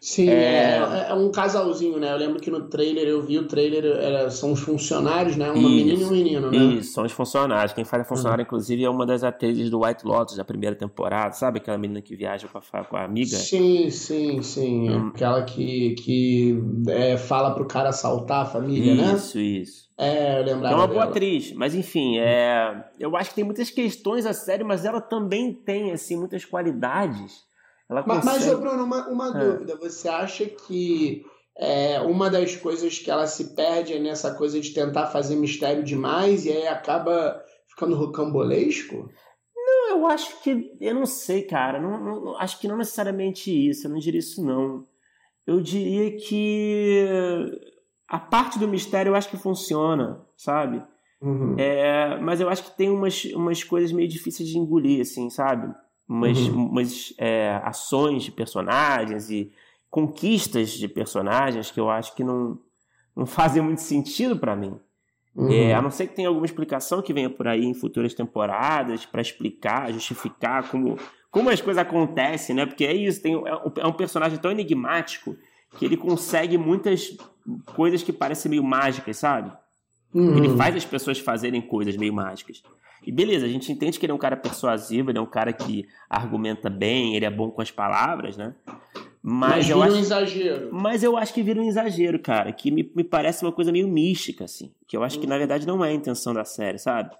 Sim, 0.00 0.30
é... 0.30 0.78
É, 0.78 1.06
é... 1.10 1.14
um 1.14 1.30
casalzinho, 1.30 1.98
né? 1.98 2.10
Eu 2.10 2.16
lembro 2.16 2.40
que 2.40 2.50
no 2.50 2.62
trailer 2.68 3.06
eu 3.06 3.20
vi 3.20 3.38
o 3.38 3.46
trailer, 3.46 3.84
era, 3.84 4.30
são 4.30 4.52
os 4.52 4.60
funcionários, 4.60 5.36
né? 5.36 5.50
Uma 5.50 5.68
menina 5.68 6.00
e 6.00 6.04
um 6.04 6.10
menino, 6.10 6.50
né? 6.50 6.56
Isso, 6.56 6.94
são 6.94 7.04
os 7.04 7.12
funcionários. 7.12 7.74
Quem 7.74 7.84
faz 7.84 8.02
a 8.02 8.06
funcionária, 8.06 8.42
uhum. 8.42 8.46
inclusive, 8.46 8.82
é 8.82 8.88
uma 8.88 9.04
das 9.04 9.22
atrizes 9.22 9.68
do 9.68 9.84
White 9.84 10.06
Lotus 10.06 10.36
da 10.36 10.44
primeira 10.44 10.74
temporada, 10.74 11.34
sabe? 11.34 11.58
Aquela 11.58 11.76
menina 11.76 12.00
que 12.00 12.16
viaja 12.16 12.48
com 12.48 12.58
a, 12.58 12.84
com 12.84 12.96
a 12.96 13.04
amiga. 13.04 13.36
Sim, 13.36 13.90
sim, 13.90 14.40
sim. 14.40 14.88
Hum. 14.88 15.08
Aquela 15.08 15.42
que, 15.42 15.94
que 15.96 16.58
é, 16.88 17.18
fala 17.18 17.54
pro 17.54 17.66
cara 17.66 17.90
assaltar 17.90 18.46
a 18.46 18.46
família, 18.46 18.94
isso, 18.94 19.02
né? 19.02 19.14
Isso, 19.14 19.38
isso. 19.38 19.90
É, 19.98 20.40
eu 20.40 20.44
lembrava. 20.46 20.74
É 20.74 20.78
uma 20.78 20.86
boa 20.86 21.00
dela. 21.00 21.10
atriz, 21.10 21.52
mas 21.52 21.74
enfim, 21.74 22.18
é... 22.18 22.86
eu 22.98 23.14
acho 23.18 23.28
que 23.28 23.36
tem 23.36 23.44
muitas 23.44 23.68
questões 23.68 24.24
a 24.24 24.32
série, 24.32 24.64
mas 24.64 24.86
ela 24.86 24.98
também 24.98 25.52
tem, 25.52 25.92
assim, 25.92 26.16
muitas 26.16 26.42
qualidades 26.42 27.49
ela 27.90 28.04
consegue... 28.04 28.26
Mas, 28.26 28.46
mas 28.46 28.60
Bruno, 28.60 28.84
uma, 28.84 29.08
uma 29.08 29.28
é. 29.28 29.44
dúvida. 29.44 29.76
Você 29.76 30.08
acha 30.08 30.46
que 30.46 31.24
é, 31.58 32.00
uma 32.00 32.30
das 32.30 32.54
coisas 32.54 32.98
que 33.00 33.10
ela 33.10 33.26
se 33.26 33.56
perde 33.56 33.94
é 33.94 33.98
nessa 33.98 34.32
coisa 34.34 34.60
de 34.60 34.70
tentar 34.70 35.08
fazer 35.08 35.34
mistério 35.34 35.82
demais 35.82 36.46
e 36.46 36.52
aí 36.52 36.68
acaba 36.68 37.42
ficando 37.68 37.96
rocambolesco? 37.96 39.10
Não, 39.56 39.98
eu 39.98 40.06
acho 40.06 40.40
que. 40.40 40.72
Eu 40.80 40.94
não 40.94 41.04
sei, 41.04 41.42
cara. 41.42 41.80
Não, 41.80 41.98
não, 42.02 42.36
acho 42.38 42.60
que 42.60 42.68
não 42.68 42.76
necessariamente 42.76 43.50
isso. 43.50 43.86
Eu 43.86 43.90
não 43.90 43.98
diria 43.98 44.20
isso, 44.20 44.44
não. 44.44 44.86
Eu 45.44 45.60
diria 45.60 46.16
que 46.16 47.04
a 48.08 48.20
parte 48.20 48.58
do 48.58 48.68
mistério 48.68 49.10
eu 49.10 49.16
acho 49.16 49.28
que 49.28 49.36
funciona, 49.36 50.24
sabe? 50.36 50.80
Uhum. 51.20 51.56
É, 51.58 52.18
mas 52.20 52.40
eu 52.40 52.48
acho 52.48 52.64
que 52.64 52.76
tem 52.76 52.88
umas, 52.88 53.24
umas 53.34 53.64
coisas 53.64 53.92
meio 53.92 54.08
difíceis 54.08 54.48
de 54.48 54.56
engolir, 54.56 55.00
assim, 55.00 55.28
sabe? 55.28 55.74
Umas, 56.10 56.38
uhum. 56.38 56.66
umas 56.66 57.14
é, 57.16 57.60
ações 57.62 58.24
de 58.24 58.32
personagens 58.32 59.30
e 59.30 59.52
conquistas 59.88 60.70
de 60.70 60.88
personagens 60.88 61.70
que 61.70 61.78
eu 61.78 61.88
acho 61.88 62.16
que 62.16 62.24
não, 62.24 62.58
não 63.14 63.24
fazem 63.26 63.62
muito 63.62 63.80
sentido 63.80 64.36
para 64.36 64.56
mim. 64.56 64.74
Uhum. 65.36 65.52
É, 65.52 65.72
a 65.72 65.80
não 65.80 65.92
ser 65.92 66.08
que 66.08 66.16
tenha 66.16 66.26
alguma 66.26 66.44
explicação 66.44 67.00
que 67.00 67.12
venha 67.12 67.30
por 67.30 67.46
aí 67.46 67.64
em 67.64 67.72
futuras 67.72 68.12
temporadas 68.12 69.06
para 69.06 69.22
explicar, 69.22 69.92
justificar 69.92 70.68
como, 70.68 70.98
como 71.30 71.48
as 71.48 71.60
coisas 71.60 71.80
acontecem, 71.80 72.56
né? 72.56 72.66
Porque 72.66 72.84
é 72.84 72.92
isso, 72.92 73.22
tem, 73.22 73.40
é 73.76 73.86
um 73.86 73.92
personagem 73.92 74.36
tão 74.38 74.50
enigmático 74.50 75.36
que 75.78 75.84
ele 75.84 75.96
consegue 75.96 76.58
muitas 76.58 77.16
coisas 77.76 78.02
que 78.02 78.12
parecem 78.12 78.50
meio 78.50 78.64
mágicas, 78.64 79.18
sabe? 79.18 79.52
Uhum. 80.12 80.36
Ele 80.36 80.56
faz 80.56 80.74
as 80.74 80.84
pessoas 80.84 81.20
fazerem 81.20 81.62
coisas 81.62 81.96
meio 81.96 82.12
mágicas. 82.12 82.60
E 83.06 83.10
beleza, 83.10 83.46
a 83.46 83.48
gente 83.48 83.70
entende 83.72 83.98
que 83.98 84.06
ele 84.06 84.12
é 84.12 84.14
um 84.14 84.18
cara 84.18 84.36
persuasivo, 84.36 85.10
ele 85.10 85.18
é 85.18 85.22
um 85.22 85.26
cara 85.26 85.52
que 85.52 85.86
argumenta 86.08 86.68
bem, 86.68 87.16
ele 87.16 87.24
é 87.24 87.30
bom 87.30 87.50
com 87.50 87.62
as 87.62 87.70
palavras, 87.70 88.36
né? 88.36 88.54
Mas, 89.22 89.50
mas 89.50 89.70
eu 89.70 89.82
acho, 89.82 89.94
um 89.94 89.98
exagero. 89.98 90.68
Mas 90.72 91.02
eu 91.02 91.16
acho 91.16 91.34
que 91.34 91.42
vira 91.42 91.60
um 91.60 91.68
exagero, 91.68 92.18
cara, 92.18 92.52
que 92.52 92.70
me, 92.70 92.90
me 92.94 93.04
parece 93.04 93.44
uma 93.44 93.52
coisa 93.52 93.70
meio 93.70 93.86
mística, 93.86 94.44
assim. 94.44 94.72
Que 94.86 94.96
eu 94.96 95.02
acho 95.02 95.18
hum. 95.18 95.20
que 95.20 95.26
na 95.26 95.36
verdade 95.36 95.66
não 95.66 95.84
é 95.84 95.90
a 95.90 95.94
intenção 95.94 96.32
da 96.32 96.44
série, 96.44 96.78
sabe? 96.78 97.14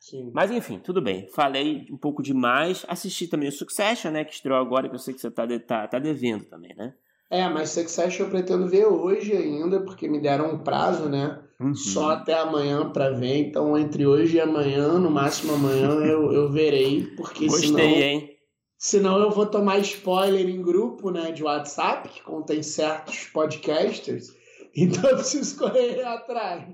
Sim. 0.00 0.30
Mas 0.32 0.50
enfim, 0.50 0.78
tudo 0.78 1.00
bem. 1.00 1.28
Falei 1.32 1.86
um 1.90 1.96
pouco 1.96 2.22
demais. 2.22 2.84
Assisti 2.88 3.26
também 3.26 3.48
o 3.48 3.52
Succession, 3.52 4.10
né? 4.10 4.24
Que 4.24 4.34
estreou 4.34 4.58
agora, 4.58 4.88
que 4.88 4.94
eu 4.94 4.98
sei 4.98 5.14
que 5.14 5.20
você 5.20 5.30
tá, 5.30 5.46
tá, 5.66 5.88
tá 5.88 5.98
devendo 5.98 6.44
também, 6.44 6.74
né? 6.76 6.94
É, 7.30 7.48
mas 7.48 7.70
Succession 7.70 8.26
eu 8.26 8.30
pretendo 8.30 8.68
ver 8.68 8.86
hoje 8.86 9.32
ainda, 9.32 9.80
porque 9.80 10.08
me 10.08 10.20
deram 10.20 10.54
um 10.54 10.58
prazo, 10.58 11.08
né? 11.08 11.40
Uhum. 11.60 11.74
Só 11.74 12.10
até 12.10 12.34
amanhã 12.34 12.90
para 12.90 13.10
ver. 13.10 13.48
Então, 13.48 13.76
entre 13.78 14.06
hoje 14.06 14.36
e 14.36 14.40
amanhã, 14.40 14.98
no 14.98 15.10
máximo 15.10 15.54
amanhã, 15.54 15.88
eu, 16.04 16.32
eu 16.32 16.50
verei. 16.50 17.06
Porque 17.16 17.46
Gostei, 17.46 17.68
senão, 17.68 17.84
hein? 17.84 18.36
Senão 18.78 19.18
eu 19.18 19.30
vou 19.30 19.46
tomar 19.46 19.78
spoiler 19.78 20.48
em 20.48 20.60
grupo 20.60 21.10
né, 21.10 21.32
de 21.32 21.42
WhatsApp, 21.42 22.08
que 22.08 22.22
contém 22.22 22.62
certos 22.62 23.26
podcasters. 23.26 24.34
Então 24.78 25.08
eu 25.08 25.16
preciso 25.16 25.58
correr 25.58 26.02
atrás. 26.04 26.66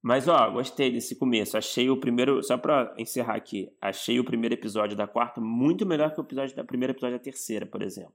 Mas 0.00 0.28
ó, 0.28 0.48
gostei 0.48 0.92
desse 0.92 1.18
começo. 1.18 1.58
Achei 1.58 1.90
o 1.90 1.98
primeiro, 1.98 2.40
só 2.40 2.56
para 2.56 2.94
encerrar 2.96 3.34
aqui, 3.34 3.68
achei 3.80 4.20
o 4.20 4.24
primeiro 4.24 4.54
episódio 4.54 4.96
da 4.96 5.08
quarta 5.08 5.40
muito 5.40 5.84
melhor 5.84 6.14
que 6.14 6.20
o 6.20 6.22
episódio 6.22 6.54
da 6.54 6.62
primeiro 6.62 6.92
episódio 6.92 7.18
da 7.18 7.22
terceira, 7.22 7.66
por 7.66 7.82
exemplo. 7.82 8.14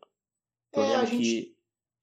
Tô 0.71 0.81
é, 0.81 0.95
a 0.95 1.03
gente... 1.03 1.21
que 1.21 1.52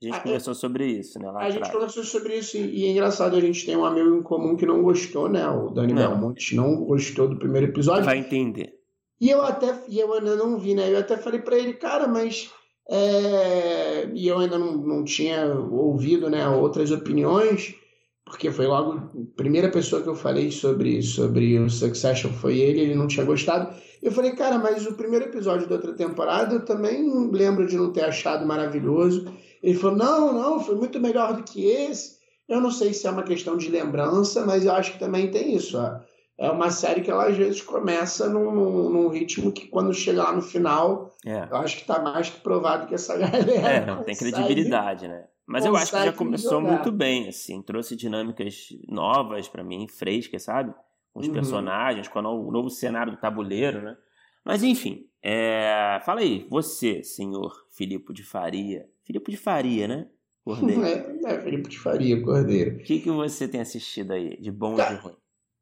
a 0.03 0.07
gente 0.07 0.17
a, 0.17 0.21
conversou 0.21 0.55
sobre 0.55 0.87
isso, 0.87 1.19
né? 1.19 1.27
a 1.27 1.31
atrás. 1.31 1.55
gente 1.55 1.73
conversou 1.73 2.05
sobre 2.05 2.39
isso 2.39 2.57
e, 2.57 2.81
e, 2.81 2.87
é 2.87 2.91
engraçado, 2.91 3.37
a 3.37 3.41
gente 3.41 3.67
tem 3.67 3.77
um 3.77 3.85
amigo 3.85 4.17
em 4.17 4.23
comum 4.23 4.57
que 4.57 4.65
não 4.65 4.83
gostou, 4.83 5.29
né? 5.29 5.47
O 5.49 5.69
Dani 5.71 5.93
não. 5.93 6.09
Belmonte 6.09 6.57
não 6.57 6.85
gostou 6.85 7.29
do 7.29 7.37
primeiro 7.37 7.67
episódio. 7.67 8.05
Vai 8.05 8.19
entender. 8.19 8.81
E 9.21 9.29
eu 9.29 9.43
até, 9.43 9.79
e 9.89 10.01
eu 10.01 10.13
ainda 10.15 10.35
não 10.37 10.59
vi, 10.59 10.75
né? 10.75 10.91
Eu 10.91 10.99
até 10.99 11.19
falei 11.19 11.41
para 11.41 11.59
ele, 11.59 11.75
cara, 11.75 12.09
mas. 12.09 12.51
É... 12.89 14.09
E 14.15 14.27
eu 14.27 14.39
ainda 14.39 14.59
não, 14.59 14.79
não 14.79 15.05
tinha 15.05 15.47
ouvido 15.55 16.31
né, 16.31 16.49
outras 16.49 16.91
opiniões, 16.91 17.75
porque 18.25 18.51
foi 18.51 18.67
logo 18.67 18.93
a 18.93 19.11
primeira 19.37 19.69
pessoa 19.69 20.03
que 20.03 20.09
eu 20.09 20.15
falei 20.15 20.51
sobre, 20.51 21.03
sobre 21.03 21.59
o 21.59 21.69
Succession 21.69 22.33
foi 22.33 22.59
ele, 22.59 22.81
ele 22.81 22.95
não 22.95 23.07
tinha 23.07 23.27
gostado. 23.27 23.75
Eu 24.03 24.11
falei, 24.11 24.33
cara, 24.33 24.59
mas 24.59 24.87
o 24.87 24.95
primeiro 24.95 25.27
episódio 25.27 25.69
da 25.69 25.75
outra 25.75 25.93
temporada 25.93 26.55
eu 26.55 26.65
também 26.65 27.31
lembro 27.31 27.67
de 27.67 27.77
não 27.77 27.93
ter 27.93 28.05
achado 28.05 28.47
maravilhoso. 28.47 29.31
Ele 29.63 29.79
falou: 29.79 29.97
não, 29.97 30.33
não, 30.33 30.61
foi 30.61 30.75
muito 30.75 31.01
melhor 31.01 31.35
do 31.35 31.43
que 31.43 31.67
esse. 31.67 32.19
Eu 32.49 32.61
não 32.61 32.71
sei 32.71 32.93
se 32.93 33.07
é 33.07 33.11
uma 33.11 33.23
questão 33.23 33.57
de 33.57 33.69
lembrança, 33.69 34.45
mas 34.45 34.65
eu 34.65 34.73
acho 34.73 34.93
que 34.93 34.99
também 34.99 35.31
tem 35.31 35.55
isso. 35.55 35.79
Ó. 35.79 36.01
É 36.37 36.51
uma 36.51 36.71
série 36.71 37.03
que 37.03 37.11
ela 37.11 37.29
às 37.29 37.37
vezes 37.37 37.61
começa 37.61 38.29
num, 38.29 38.89
num 38.89 39.09
ritmo 39.09 39.53
que 39.53 39.69
quando 39.69 39.93
chega 39.93 40.23
lá 40.23 40.33
no 40.33 40.41
final, 40.41 41.15
é. 41.25 41.47
eu 41.51 41.57
acho 41.59 41.77
que 41.77 41.83
está 41.83 42.01
mais 42.01 42.31
que 42.31 42.41
provado 42.41 42.87
que 42.87 42.95
essa 42.95 43.15
galera. 43.19 43.53
É, 43.53 43.87
não, 43.87 44.03
tem 44.03 44.17
credibilidade, 44.17 45.07
né? 45.07 45.27
Mas 45.47 45.67
eu 45.67 45.77
acho 45.77 45.93
que 45.93 46.05
já 46.05 46.13
começou 46.13 46.61
jogar. 46.61 46.73
muito 46.73 46.93
bem, 46.93 47.29
assim, 47.29 47.61
trouxe 47.61 47.95
dinâmicas 47.95 48.69
novas 48.89 49.49
para 49.49 49.65
mim, 49.65 49.87
frescas, 49.87 50.45
sabe? 50.45 50.73
Com 51.13 51.21
os 51.21 51.27
uhum. 51.27 51.35
personagens, 51.35 52.09
com 52.09 52.21
o 52.21 52.51
novo 52.51 52.71
cenário 52.71 53.13
do 53.13 53.19
tabuleiro, 53.19 53.83
né? 53.83 53.97
Mas 54.45 54.63
enfim, 54.63 55.07
é... 55.23 56.01
fala 56.07 56.21
aí, 56.21 56.47
você, 56.49 57.03
senhor 57.03 57.53
Filipe 57.69 58.13
de 58.13 58.23
Faria, 58.23 58.89
Filipe 59.11 59.33
de 59.33 59.37
Faria, 59.37 59.89
né? 59.89 60.07
Cordeiro. 60.45 60.85
É, 60.85 61.17
é 61.27 61.41
Filipe 61.41 61.69
de 61.69 61.79
Faria, 61.79 62.23
Cordeiro. 62.23 62.77
O 62.77 62.79
que, 62.79 63.01
que 63.01 63.11
você 63.11 63.49
tem 63.49 63.61
assistido 63.61 64.13
aí, 64.13 64.41
de 64.41 64.51
bom 64.51 64.79
e 64.79 64.89
de 64.89 64.95
ruim? 64.95 65.17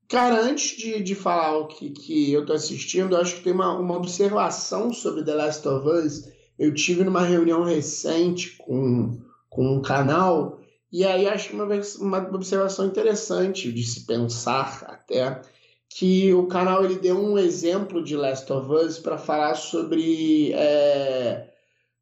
Cara, 0.07 0.40
antes 0.40 0.76
de, 0.76 1.02
de 1.02 1.14
falar 1.14 1.59
o 1.59 1.67
que, 1.67 1.90
que 1.90 2.33
eu 2.33 2.45
tô 2.45 2.52
assistindo, 2.52 3.14
eu 3.14 3.21
acho 3.21 3.37
que 3.37 3.43
tem 3.43 3.52
uma, 3.52 3.78
uma 3.78 3.97
observação 3.97 4.93
sobre 4.93 5.25
The 5.25 5.35
Last 5.35 5.67
of 5.69 5.88
Us. 5.88 6.28
Eu 6.59 6.75
tive 6.75 7.05
numa 7.05 7.23
reunião 7.23 7.62
recente 7.62 8.57
com, 8.59 9.19
com 9.49 9.76
um 9.76 9.83
canal, 9.83 10.61
e 10.90 11.05
aí 11.05 11.26
acho 11.26 11.52
uma, 11.52 11.67
uma 12.00 12.35
observação 12.35 12.87
interessante 12.87 13.71
de 13.71 13.83
se 13.83 14.07
pensar 14.07 14.83
até, 14.88 15.43
que 15.90 16.33
o 16.35 16.47
canal 16.47 16.85
ele 16.85 16.97
deu 16.97 17.19
um 17.19 17.38
exemplo 17.38 18.02
de 18.02 18.17
Last 18.17 18.50
of 18.52 18.71
Us 18.71 18.99
para 18.99 19.19
falar 19.19 19.55
sobre 19.55 20.52
é, 20.52 21.49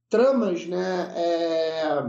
tramas, 0.09 0.67
né, 0.67 1.13
é, 1.17 2.03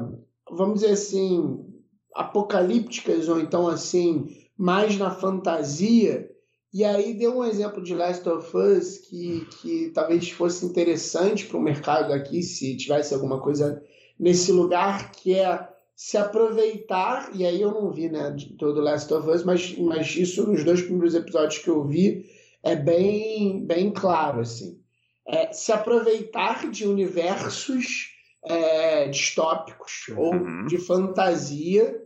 vamos 0.51 0.81
dizer 0.81 0.93
assim, 0.93 1.65
apocalípticas 2.13 3.27
ou 3.27 3.39
então 3.39 3.67
assim, 3.67 4.27
mais 4.57 4.97
na 4.97 5.11
fantasia. 5.11 6.29
E 6.73 6.83
aí 6.83 7.13
deu 7.13 7.37
um 7.37 7.45
exemplo 7.45 7.81
de 7.81 7.95
Last 7.95 8.27
of 8.27 8.55
Us 8.55 8.97
que, 8.97 9.47
que 9.61 9.91
talvez 9.93 10.29
fosse 10.29 10.65
interessante 10.65 11.45
para 11.45 11.57
o 11.57 11.61
mercado 11.61 12.13
aqui, 12.13 12.43
se 12.43 12.75
tivesse 12.75 13.13
alguma 13.13 13.39
coisa 13.39 13.81
nesse 14.19 14.51
lugar, 14.51 15.11
que 15.11 15.35
é 15.35 15.67
se 15.95 16.17
aproveitar, 16.17 17.31
e 17.33 17.43
aí 17.43 17.59
eu 17.59 17.71
não 17.71 17.91
vi 17.91 18.07
né, 18.07 18.29
de 18.29 18.53
todo 18.53 18.81
Last 18.81 19.11
of 19.11 19.27
Us, 19.27 19.43
mas, 19.43 19.75
mas 19.79 20.15
isso 20.15 20.45
nos 20.45 20.63
dois 20.63 20.81
primeiros 20.81 21.15
episódios 21.15 21.59
que 21.59 21.69
eu 21.69 21.83
vi 21.83 22.25
é 22.61 22.75
bem, 22.75 23.65
bem 23.65 23.91
claro, 23.91 24.41
assim 24.41 24.79
é, 25.27 25.51
se 25.51 25.71
aproveitar 25.71 26.69
de 26.71 26.87
universos 26.87 28.15
é, 28.43 29.09
distópicos 29.09 30.07
uhum. 30.09 30.61
ou 30.61 30.65
de 30.67 30.77
fantasia 30.77 32.01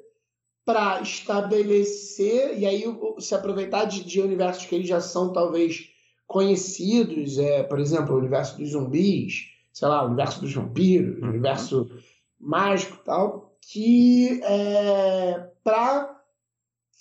para 0.65 1.01
estabelecer 1.01 2.57
e 2.57 2.65
aí 2.65 2.83
se 3.19 3.35
aproveitar 3.35 3.85
de, 3.85 4.03
de, 4.03 4.21
universos 4.21 4.65
que 4.65 4.75
eles 4.75 4.87
já 4.87 5.01
são 5.01 5.31
talvez 5.31 5.89
conhecidos, 6.25 7.37
é, 7.37 7.63
por 7.63 7.79
exemplo, 7.79 8.15
o 8.15 8.19
universo 8.19 8.57
dos 8.57 8.69
zumbis, 8.69 9.47
sei 9.73 9.87
lá, 9.87 10.03
o 10.03 10.07
universo 10.07 10.41
dos 10.41 10.53
vampiros, 10.53 11.17
o 11.17 11.21
uhum. 11.21 11.29
universo 11.29 11.89
mágico 12.39 12.97
e 13.01 13.05
tal, 13.05 13.57
que 13.61 14.41
é, 14.43 15.49
para 15.63 16.19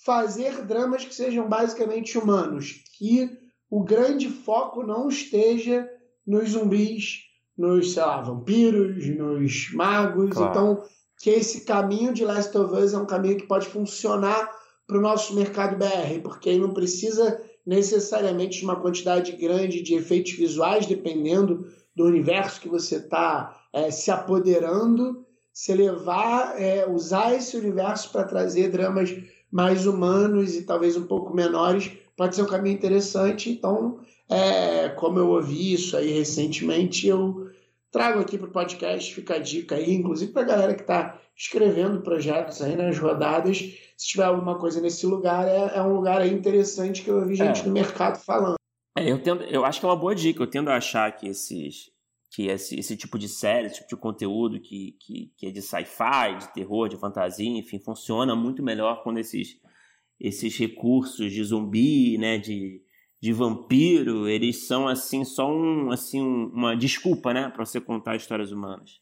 fazer 0.03 0.65
dramas 0.65 1.05
que 1.05 1.15
sejam 1.15 1.47
basicamente 1.47 2.17
humanos, 2.17 2.83
que 2.97 3.39
o 3.69 3.83
grande 3.83 4.27
foco 4.27 4.83
não 4.83 5.07
esteja 5.07 5.89
nos 6.25 6.51
zumbis, 6.51 7.19
nos, 7.57 7.93
sei 7.93 8.03
lá, 8.03 8.21
vampiros, 8.21 9.07
nos 9.07 9.71
magos. 9.73 10.31
Claro. 10.31 10.51
Então, 10.51 10.83
que 11.21 11.29
esse 11.29 11.61
caminho 11.65 12.13
de 12.13 12.25
Last 12.25 12.57
of 12.57 12.73
Us 12.75 12.93
é 12.93 12.97
um 12.97 13.05
caminho 13.05 13.37
que 13.37 13.47
pode 13.47 13.67
funcionar 13.67 14.49
para 14.87 14.97
o 14.97 15.01
nosso 15.01 15.35
mercado 15.35 15.77
BR, 15.77 16.19
porque 16.23 16.49
aí 16.49 16.59
não 16.59 16.73
precisa 16.73 17.39
necessariamente 17.65 18.59
de 18.59 18.65
uma 18.65 18.75
quantidade 18.75 19.31
grande 19.33 19.81
de 19.81 19.93
efeitos 19.93 20.33
visuais, 20.33 20.85
dependendo 20.85 21.67
do 21.95 22.05
universo 22.05 22.59
que 22.59 22.67
você 22.67 22.95
está 22.95 23.55
é, 23.71 23.91
se 23.91 24.09
apoderando, 24.09 25.25
se 25.53 25.73
levar, 25.73 26.59
é, 26.59 26.89
usar 26.89 27.33
esse 27.33 27.55
universo 27.55 28.11
para 28.11 28.23
trazer 28.23 28.69
dramas 28.69 29.15
mais 29.51 29.85
humanos 29.85 30.55
e 30.55 30.63
talvez 30.63 30.97
um 30.97 31.05
pouco 31.05 31.33
menores, 31.33 31.91
pode 32.15 32.35
ser 32.35 32.41
um 32.41 32.47
caminho 32.47 32.75
interessante. 32.75 33.51
Então, 33.51 33.99
é, 34.31 34.87
como 34.89 35.19
eu 35.19 35.29
ouvi 35.29 35.73
isso 35.73 35.97
aí 35.97 36.11
recentemente, 36.13 37.05
eu 37.05 37.51
trago 37.91 38.21
aqui 38.21 38.37
para 38.37 38.47
o 38.47 38.51
podcast, 38.51 39.13
fica 39.13 39.35
a 39.35 39.39
dica 39.39 39.75
aí, 39.75 39.93
inclusive 39.93 40.31
para 40.31 40.43
a 40.43 40.45
galera 40.45 40.73
que 40.73 40.81
está 40.81 41.19
escrevendo 41.35 42.01
projetos 42.01 42.61
aí 42.61 42.75
nas 42.75 42.97
rodadas, 42.97 43.57
se 43.57 44.07
tiver 44.07 44.23
alguma 44.23 44.57
coisa 44.57 44.79
nesse 44.79 45.05
lugar, 45.05 45.45
é, 45.47 45.77
é 45.77 45.81
um 45.81 45.93
lugar 45.93 46.21
aí 46.21 46.33
interessante 46.33 47.01
que 47.01 47.09
eu 47.09 47.17
ouvi 47.17 47.35
gente 47.35 47.61
é. 47.61 47.65
no 47.65 47.73
mercado 47.73 48.23
falando. 48.23 48.55
É, 48.97 49.11
eu, 49.11 49.21
tendo, 49.21 49.43
eu 49.43 49.65
acho 49.65 49.79
que 49.79 49.85
é 49.85 49.89
uma 49.89 49.95
boa 49.95 50.15
dica, 50.15 50.41
eu 50.41 50.47
tendo 50.47 50.69
a 50.69 50.77
achar 50.77 51.11
que 51.11 51.27
esses 51.27 51.91
que 52.33 52.47
esse, 52.47 52.79
esse 52.79 52.95
tipo 52.95 53.19
de 53.19 53.27
série, 53.27 53.67
esse 53.67 53.79
tipo 53.79 53.89
de 53.89 53.97
conteúdo 53.97 54.61
que, 54.61 54.95
que, 55.01 55.33
que 55.35 55.47
é 55.47 55.51
de 55.51 55.61
sci-fi, 55.61 56.37
de 56.39 56.53
terror, 56.53 56.87
de 56.87 56.95
fantasia, 56.95 57.45
enfim, 57.45 57.77
funciona 57.77 58.33
muito 58.33 58.63
melhor 58.63 59.03
quando 59.03 59.17
esses, 59.17 59.59
esses 60.17 60.57
recursos 60.57 61.29
de 61.29 61.43
zumbi, 61.43 62.17
né, 62.17 62.37
de, 62.37 62.81
de 63.21 63.31
vampiro, 63.31 64.27
eles 64.27 64.65
são 64.65 64.87
assim 64.87 65.23
só 65.23 65.47
um, 65.47 65.91
assim, 65.91 66.19
uma 66.19 66.75
desculpa, 66.75 67.31
né, 67.33 67.49
para 67.49 67.63
você 67.63 67.79
contar 67.79 68.15
histórias 68.15 68.51
humanas. 68.51 68.99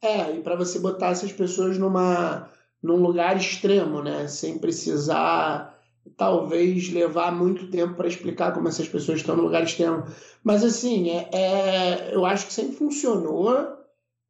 É, 0.00 0.32
e 0.36 0.40
para 0.40 0.54
você 0.54 0.78
botar 0.78 1.08
essas 1.08 1.32
pessoas 1.32 1.76
numa 1.76 2.48
num 2.82 2.96
lugar 2.96 3.36
extremo, 3.36 4.02
né, 4.02 4.26
sem 4.28 4.58
precisar 4.58 5.78
talvez 6.16 6.90
levar 6.90 7.30
muito 7.30 7.70
tempo 7.70 7.94
para 7.94 8.08
explicar 8.08 8.54
como 8.54 8.68
essas 8.68 8.88
pessoas 8.88 9.20
estão 9.20 9.36
no 9.36 9.42
lugar 9.42 9.64
extremo. 9.64 10.04
Mas 10.42 10.64
assim, 10.64 11.10
é, 11.10 11.28
é 11.32 12.14
eu 12.14 12.24
acho 12.24 12.46
que 12.46 12.52
sempre 12.52 12.76
funcionou. 12.76 13.76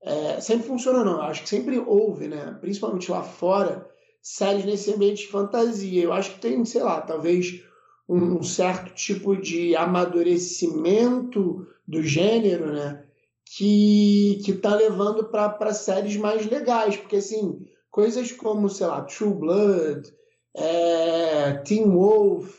É, 0.03 0.41
sempre 0.41 0.67
funcionou, 0.67 1.05
não. 1.05 1.19
Eu 1.19 1.23
acho 1.23 1.43
que 1.43 1.49
sempre 1.49 1.79
houve, 1.79 2.27
né? 2.27 2.57
Principalmente 2.61 3.11
lá 3.11 3.23
fora, 3.23 3.89
séries 4.21 4.65
nesse 4.65 4.93
ambiente 4.93 5.27
de 5.27 5.29
fantasia. 5.29 6.03
Eu 6.03 6.13
acho 6.13 6.33
que 6.33 6.41
tem, 6.41 6.65
sei 6.65 6.83
lá, 6.83 7.01
talvez 7.01 7.63
um 8.13 8.43
certo 8.43 8.93
tipo 8.93 9.37
de 9.37 9.77
amadurecimento 9.77 11.65
do 11.87 12.03
gênero, 12.03 12.73
né? 12.73 13.05
Que, 13.45 14.41
que 14.45 14.53
tá 14.55 14.75
levando 14.75 15.25
para 15.25 15.73
séries 15.73 16.17
mais 16.17 16.45
legais. 16.47 16.97
Porque, 16.97 17.17
assim, 17.17 17.65
coisas 17.89 18.33
como, 18.33 18.69
sei 18.69 18.87
lá, 18.87 19.03
True 19.03 19.35
Blood, 19.35 20.13
é, 20.57 21.53
Teen 21.65 21.89
Wolf, 21.89 22.53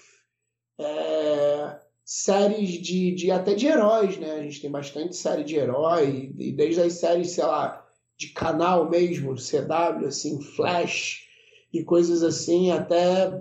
é, 0.80 1.80
séries 2.06 2.72
de, 2.82 3.14
de 3.14 3.30
até 3.30 3.54
de 3.54 3.68
heróis, 3.68 4.18
né? 4.18 4.32
A 4.36 4.44
gente 4.44 4.62
tem 4.62 4.72
bastante 4.72 5.16
série 5.18 5.44
de 5.44 5.58
herói, 5.58 6.34
e 6.38 6.54
desde 6.54 6.82
as 6.82 6.94
séries, 6.94 7.32
sei 7.32 7.44
lá, 7.44 7.86
de 8.18 8.30
canal 8.30 8.90
mesmo, 8.90 9.36
CW, 9.36 10.08
assim, 10.08 10.42
Flash 10.42 11.26
e 11.74 11.84
coisas 11.84 12.24
assim, 12.24 12.72
até 12.72 13.32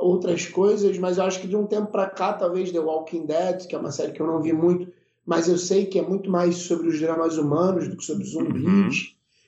outras 0.00 0.46
coisas, 0.46 0.98
mas 0.98 1.18
eu 1.18 1.24
acho 1.24 1.40
que 1.40 1.48
de 1.48 1.56
um 1.56 1.66
tempo 1.66 1.92
para 1.92 2.08
cá, 2.08 2.32
talvez 2.32 2.72
The 2.72 2.80
Walking 2.80 3.26
Dead, 3.26 3.66
que 3.66 3.74
é 3.74 3.78
uma 3.78 3.90
série 3.90 4.12
que 4.12 4.20
eu 4.20 4.26
não 4.26 4.42
vi 4.42 4.52
muito, 4.52 4.92
mas 5.24 5.48
eu 5.48 5.58
sei 5.58 5.86
que 5.86 5.98
é 5.98 6.02
muito 6.02 6.30
mais 6.30 6.56
sobre 6.56 6.88
os 6.88 6.98
dramas 6.98 7.36
humanos 7.36 7.88
do 7.88 7.96
que 7.96 8.04
sobre 8.04 8.24
zumbis 8.24 8.64
uhum. 8.64 8.90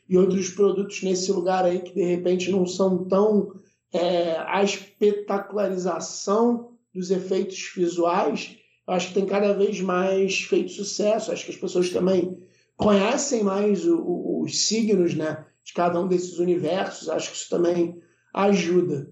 e 0.08 0.18
outros 0.18 0.50
produtos 0.50 1.02
nesse 1.02 1.32
lugar 1.32 1.64
aí 1.64 1.80
que 1.80 1.94
de 1.94 2.04
repente 2.04 2.50
não 2.50 2.66
são 2.66 3.04
tão 3.04 3.54
é, 3.92 4.36
a 4.46 4.62
espetacularização 4.62 6.72
dos 6.94 7.10
efeitos 7.10 7.72
visuais, 7.74 8.56
eu 8.86 8.94
acho 8.94 9.08
que 9.08 9.14
tem 9.14 9.26
cada 9.26 9.54
vez 9.54 9.80
mais 9.80 10.42
feito 10.42 10.72
sucesso. 10.72 11.30
Acho 11.30 11.44
que 11.44 11.52
as 11.52 11.56
pessoas 11.56 11.90
também 11.90 12.38
conhecem 12.76 13.44
mais 13.44 13.86
o, 13.86 13.98
o, 13.98 14.42
os 14.42 14.66
signos 14.66 15.14
né, 15.14 15.44
de 15.64 15.72
cada 15.72 16.00
um 16.00 16.08
desses 16.08 16.38
universos. 16.38 17.08
Acho 17.08 17.30
que 17.30 17.36
isso 17.36 17.48
também 17.48 18.00
ajuda. 18.34 19.08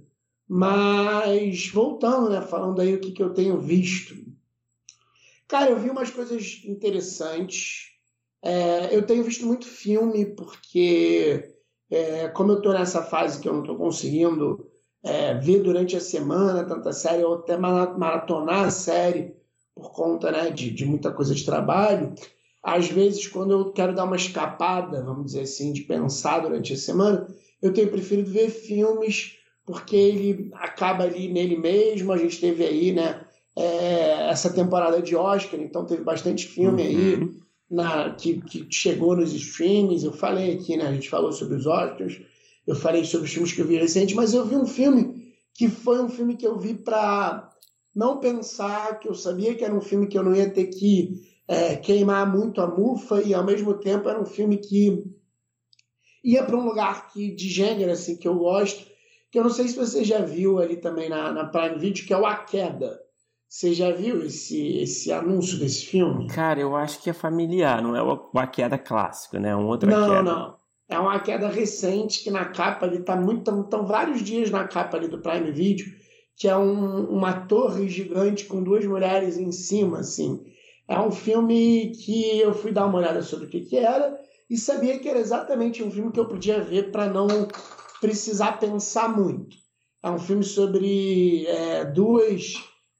Mas, 0.52 1.68
voltando, 1.68 2.28
né, 2.28 2.42
falando 2.42 2.80
aí 2.80 2.92
o 2.92 3.00
que, 3.00 3.12
que 3.12 3.22
eu 3.22 3.32
tenho 3.32 3.60
visto. 3.60 4.16
Cara, 5.46 5.70
eu 5.70 5.78
vi 5.78 5.88
umas 5.88 6.10
coisas 6.10 6.60
interessantes. 6.64 7.92
É, 8.42 8.92
eu 8.92 9.06
tenho 9.06 9.22
visto 9.22 9.46
muito 9.46 9.64
filme, 9.64 10.26
porque 10.26 11.54
é, 11.88 12.26
como 12.30 12.50
eu 12.50 12.56
estou 12.56 12.72
nessa 12.72 13.00
fase 13.00 13.38
que 13.38 13.48
eu 13.48 13.52
não 13.52 13.60
estou 13.60 13.76
conseguindo 13.76 14.68
é, 15.04 15.34
ver 15.34 15.60
durante 15.62 15.96
a 15.96 16.00
semana 16.00 16.64
tanta 16.64 16.92
série, 16.92 17.22
ou 17.22 17.34
até 17.34 17.56
maratonar 17.56 18.66
a 18.66 18.70
série 18.72 19.36
por 19.72 19.92
conta 19.92 20.32
né, 20.32 20.50
de, 20.50 20.72
de 20.72 20.84
muita 20.84 21.12
coisa 21.12 21.32
de 21.32 21.44
trabalho, 21.44 22.12
às 22.60 22.88
vezes, 22.88 23.24
quando 23.28 23.52
eu 23.52 23.72
quero 23.72 23.94
dar 23.94 24.02
uma 24.02 24.16
escapada, 24.16 25.00
vamos 25.00 25.26
dizer 25.26 25.42
assim, 25.42 25.72
de 25.72 25.82
pensar 25.82 26.40
durante 26.40 26.72
a 26.72 26.76
semana, 26.76 27.28
eu 27.62 27.72
tenho 27.72 27.88
preferido 27.88 28.32
ver 28.32 28.50
filmes, 28.50 29.39
porque 29.70 29.94
ele 29.94 30.50
acaba 30.54 31.04
ali 31.04 31.32
nele 31.32 31.56
mesmo. 31.56 32.12
A 32.12 32.18
gente 32.18 32.40
teve 32.40 32.64
aí, 32.64 32.90
né, 32.90 33.24
é, 33.56 34.28
essa 34.28 34.52
temporada 34.52 35.00
de 35.00 35.14
Oscar, 35.14 35.60
então 35.60 35.86
teve 35.86 36.02
bastante 36.02 36.46
filme 36.46 36.82
uhum. 36.82 36.88
aí 36.88 37.30
na, 37.70 38.10
que, 38.10 38.40
que 38.40 38.66
chegou 38.68 39.16
nos 39.16 39.32
streams. 39.32 40.04
Eu 40.04 40.12
falei 40.12 40.54
aqui, 40.54 40.76
né, 40.76 40.88
a 40.88 40.92
gente 40.92 41.08
falou 41.08 41.32
sobre 41.32 41.56
os 41.56 41.66
Oscars. 41.66 42.20
Eu 42.66 42.74
falei 42.74 43.04
sobre 43.04 43.26
os 43.26 43.32
filmes 43.32 43.52
que 43.52 43.60
eu 43.60 43.66
vi 43.66 43.76
recente, 43.76 44.14
mas 44.14 44.34
eu 44.34 44.44
vi 44.44 44.56
um 44.56 44.66
filme 44.66 45.34
que 45.54 45.68
foi 45.68 46.02
um 46.02 46.08
filme 46.08 46.36
que 46.36 46.46
eu 46.46 46.58
vi 46.58 46.74
para 46.74 47.48
não 47.94 48.18
pensar, 48.18 48.98
que 48.98 49.08
eu 49.08 49.14
sabia 49.14 49.54
que 49.54 49.64
era 49.64 49.74
um 49.74 49.80
filme 49.80 50.06
que 50.06 50.18
eu 50.18 50.22
não 50.22 50.34
ia 50.34 50.50
ter 50.50 50.66
que 50.66 51.22
é, 51.46 51.76
queimar 51.76 52.30
muito 52.30 52.60
a 52.60 52.66
mufa, 52.66 53.22
e 53.22 53.34
ao 53.34 53.44
mesmo 53.44 53.74
tempo 53.74 54.08
era 54.08 54.20
um 54.20 54.26
filme 54.26 54.56
que 54.56 55.04
ia 56.22 56.44
para 56.44 56.56
um 56.56 56.64
lugar 56.64 57.12
que, 57.12 57.34
de 57.34 57.48
gênero 57.48 57.90
assim, 57.90 58.16
que 58.16 58.28
eu 58.28 58.36
gosto, 58.36 58.89
que 59.30 59.38
eu 59.38 59.42
não 59.44 59.50
sei 59.50 59.68
se 59.68 59.76
você 59.76 60.02
já 60.04 60.20
viu 60.20 60.58
ali 60.58 60.76
também 60.76 61.08
na, 61.08 61.32
na 61.32 61.44
Prime 61.44 61.78
Video, 61.78 62.04
que 62.06 62.12
é 62.12 62.16
o 62.16 62.26
A 62.26 62.36
Queda. 62.36 63.00
Você 63.48 63.74
já 63.74 63.90
viu 63.90 64.22
esse, 64.24 64.78
esse 64.78 65.12
anúncio 65.12 65.58
desse 65.58 65.86
filme? 65.86 66.28
Cara, 66.28 66.60
eu 66.60 66.76
acho 66.76 67.02
que 67.02 67.10
é 67.10 67.12
familiar, 67.12 67.82
não 67.82 67.96
é 67.96 68.02
o 68.02 68.30
A 68.34 68.46
Queda 68.46 68.78
clássico, 68.78 69.38
né? 69.38 69.50
É 69.50 69.56
um 69.56 69.66
outro 69.66 69.88
Não, 69.90 70.08
queda. 70.08 70.22
não. 70.22 70.60
É 70.88 70.98
uma 70.98 71.20
queda 71.20 71.48
recente 71.48 72.22
que 72.24 72.30
na 72.30 72.46
capa 72.46 72.84
ali 72.86 72.98
tá 73.00 73.14
muito. 73.14 73.48
Estão 73.60 73.86
vários 73.86 74.22
dias 74.22 74.50
na 74.50 74.66
capa 74.66 74.96
ali 74.96 75.06
do 75.06 75.18
Prime 75.20 75.50
Video, 75.52 75.86
que 76.36 76.48
é 76.48 76.56
um, 76.56 77.04
uma 77.04 77.32
torre 77.32 77.88
gigante 77.88 78.44
com 78.46 78.60
duas 78.62 78.84
mulheres 78.84 79.38
em 79.38 79.52
cima, 79.52 80.00
assim. 80.00 80.44
É 80.88 80.98
um 80.98 81.12
filme 81.12 81.92
que 81.92 82.40
eu 82.40 82.52
fui 82.52 82.72
dar 82.72 82.86
uma 82.86 82.98
olhada 82.98 83.22
sobre 83.22 83.46
o 83.46 83.48
que, 83.48 83.60
que 83.60 83.76
era 83.76 84.18
e 84.48 84.56
sabia 84.56 84.98
que 84.98 85.08
era 85.08 85.20
exatamente 85.20 85.80
um 85.80 85.90
filme 85.92 86.10
que 86.10 86.18
eu 86.18 86.26
podia 86.26 86.60
ver 86.60 86.90
para 86.90 87.06
não 87.06 87.28
precisar 88.00 88.58
pensar 88.58 89.08
muito. 89.08 89.56
É 90.02 90.10
um 90.10 90.18
filme 90.18 90.42
sobre 90.42 91.46
é, 91.46 91.84
duas 91.84 92.54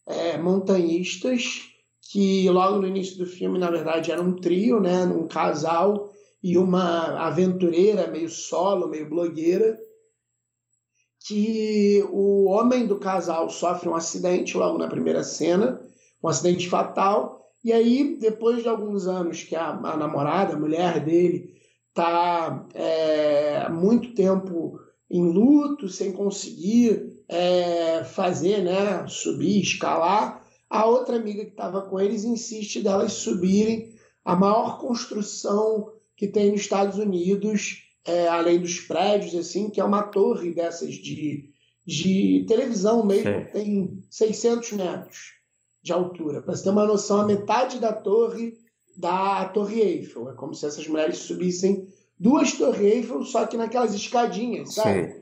é, 0.07 0.37
montanhistas 0.37 1.71
que 2.13 2.49
logo 2.51 2.79
no 2.79 2.89
início 2.89 3.19
do 3.19 3.27
filme, 3.27 3.59
na 3.59 3.71
verdade, 3.71 4.11
era 4.11 4.21
um 4.21 4.35
trio, 4.35 4.81
né, 4.81 5.05
um 5.05 5.29
casal 5.29 6.11
e 6.43 6.59
uma 6.59 7.27
aventureira 7.27 8.09
meio 8.09 8.29
solo, 8.29 8.89
meio 8.89 9.09
blogueira, 9.09 9.79
que 11.27 12.05
o 12.11 12.47
homem 12.47 12.87
do 12.87 12.99
casal 12.99 13.49
sofre 13.49 13.89
um 13.89 13.95
acidente 13.95 14.57
logo 14.57 14.79
na 14.79 14.89
primeira 14.89 15.23
cena, 15.23 15.81
um 16.23 16.29
acidente 16.29 16.69
fatal, 16.69 17.41
e 17.63 17.73
aí, 17.73 18.17
depois 18.19 18.63
de 18.63 18.69
alguns 18.69 19.07
anos 19.07 19.45
que 19.45 19.55
a, 19.55 19.69
a 19.69 19.97
namorada, 19.97 20.55
a 20.55 20.59
mulher 20.59 21.05
dele, 21.05 21.55
está 21.91 22.67
é, 22.75 23.69
muito 23.69 24.15
tempo 24.15 24.80
em 25.11 25.33
luto, 25.33 25.89
sem 25.89 26.13
conseguir 26.13 27.25
é, 27.29 28.05
fazer, 28.05 28.63
né, 28.63 29.07
subir, 29.09 29.61
escalar, 29.61 30.47
a 30.69 30.87
outra 30.87 31.17
amiga 31.17 31.45
que 31.45 31.51
estava 31.51 31.83
com 31.83 31.99
eles 31.99 32.25
insiste 32.25 32.81
delas 32.81 33.13
subirem 33.13 33.93
a 34.25 34.37
maior 34.37 34.79
construção 34.79 35.93
que 36.17 36.29
tem 36.29 36.53
nos 36.53 36.61
Estados 36.61 36.99
Unidos, 36.99 37.83
é, 38.05 38.29
além 38.29 38.61
dos 38.61 38.79
prédios, 38.81 39.35
assim, 39.35 39.69
que 39.69 39.81
é 39.81 39.85
uma 39.85 40.03
torre 40.03 40.55
dessas 40.55 40.95
de, 40.95 41.51
de 41.85 42.45
televisão 42.47 43.05
mesmo, 43.05 43.33
Sim. 43.33 43.47
tem 43.53 44.03
600 44.11 44.73
metros 44.73 45.19
de 45.83 45.93
altura. 45.93 46.43
Para 46.43 46.55
você 46.55 46.65
ter 46.65 46.71
uma 46.71 46.87
noção, 46.87 47.21
a 47.21 47.27
metade 47.27 47.81
da 47.81 47.93
torre 47.93 48.57
da 48.97 49.47
Torre 49.47 49.81
Eiffel. 49.81 50.31
É 50.31 50.35
como 50.35 50.55
se 50.55 50.67
essas 50.67 50.87
mulheres 50.87 51.19
subissem 51.19 51.89
duas 52.21 52.53
Torres 52.53 52.81
Eiffel, 52.81 53.25
só 53.25 53.47
que 53.47 53.57
naquelas 53.57 53.95
escadinhas, 53.95 54.75
sabe? 54.75 55.15
Sim. 55.15 55.21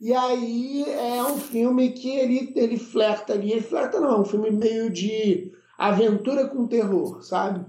E 0.00 0.12
aí 0.12 0.84
é 0.84 1.22
um 1.22 1.38
filme 1.38 1.92
que 1.92 2.10
ele, 2.10 2.52
ele 2.56 2.76
flerta 2.76 3.32
ali, 3.32 3.52
ele 3.52 3.62
flerta 3.62 4.00
não, 4.00 4.10
é 4.10 4.20
um 4.20 4.24
filme 4.24 4.50
meio 4.50 4.90
de 4.90 5.52
aventura 5.78 6.48
com 6.48 6.66
terror, 6.66 7.22
sabe? 7.22 7.64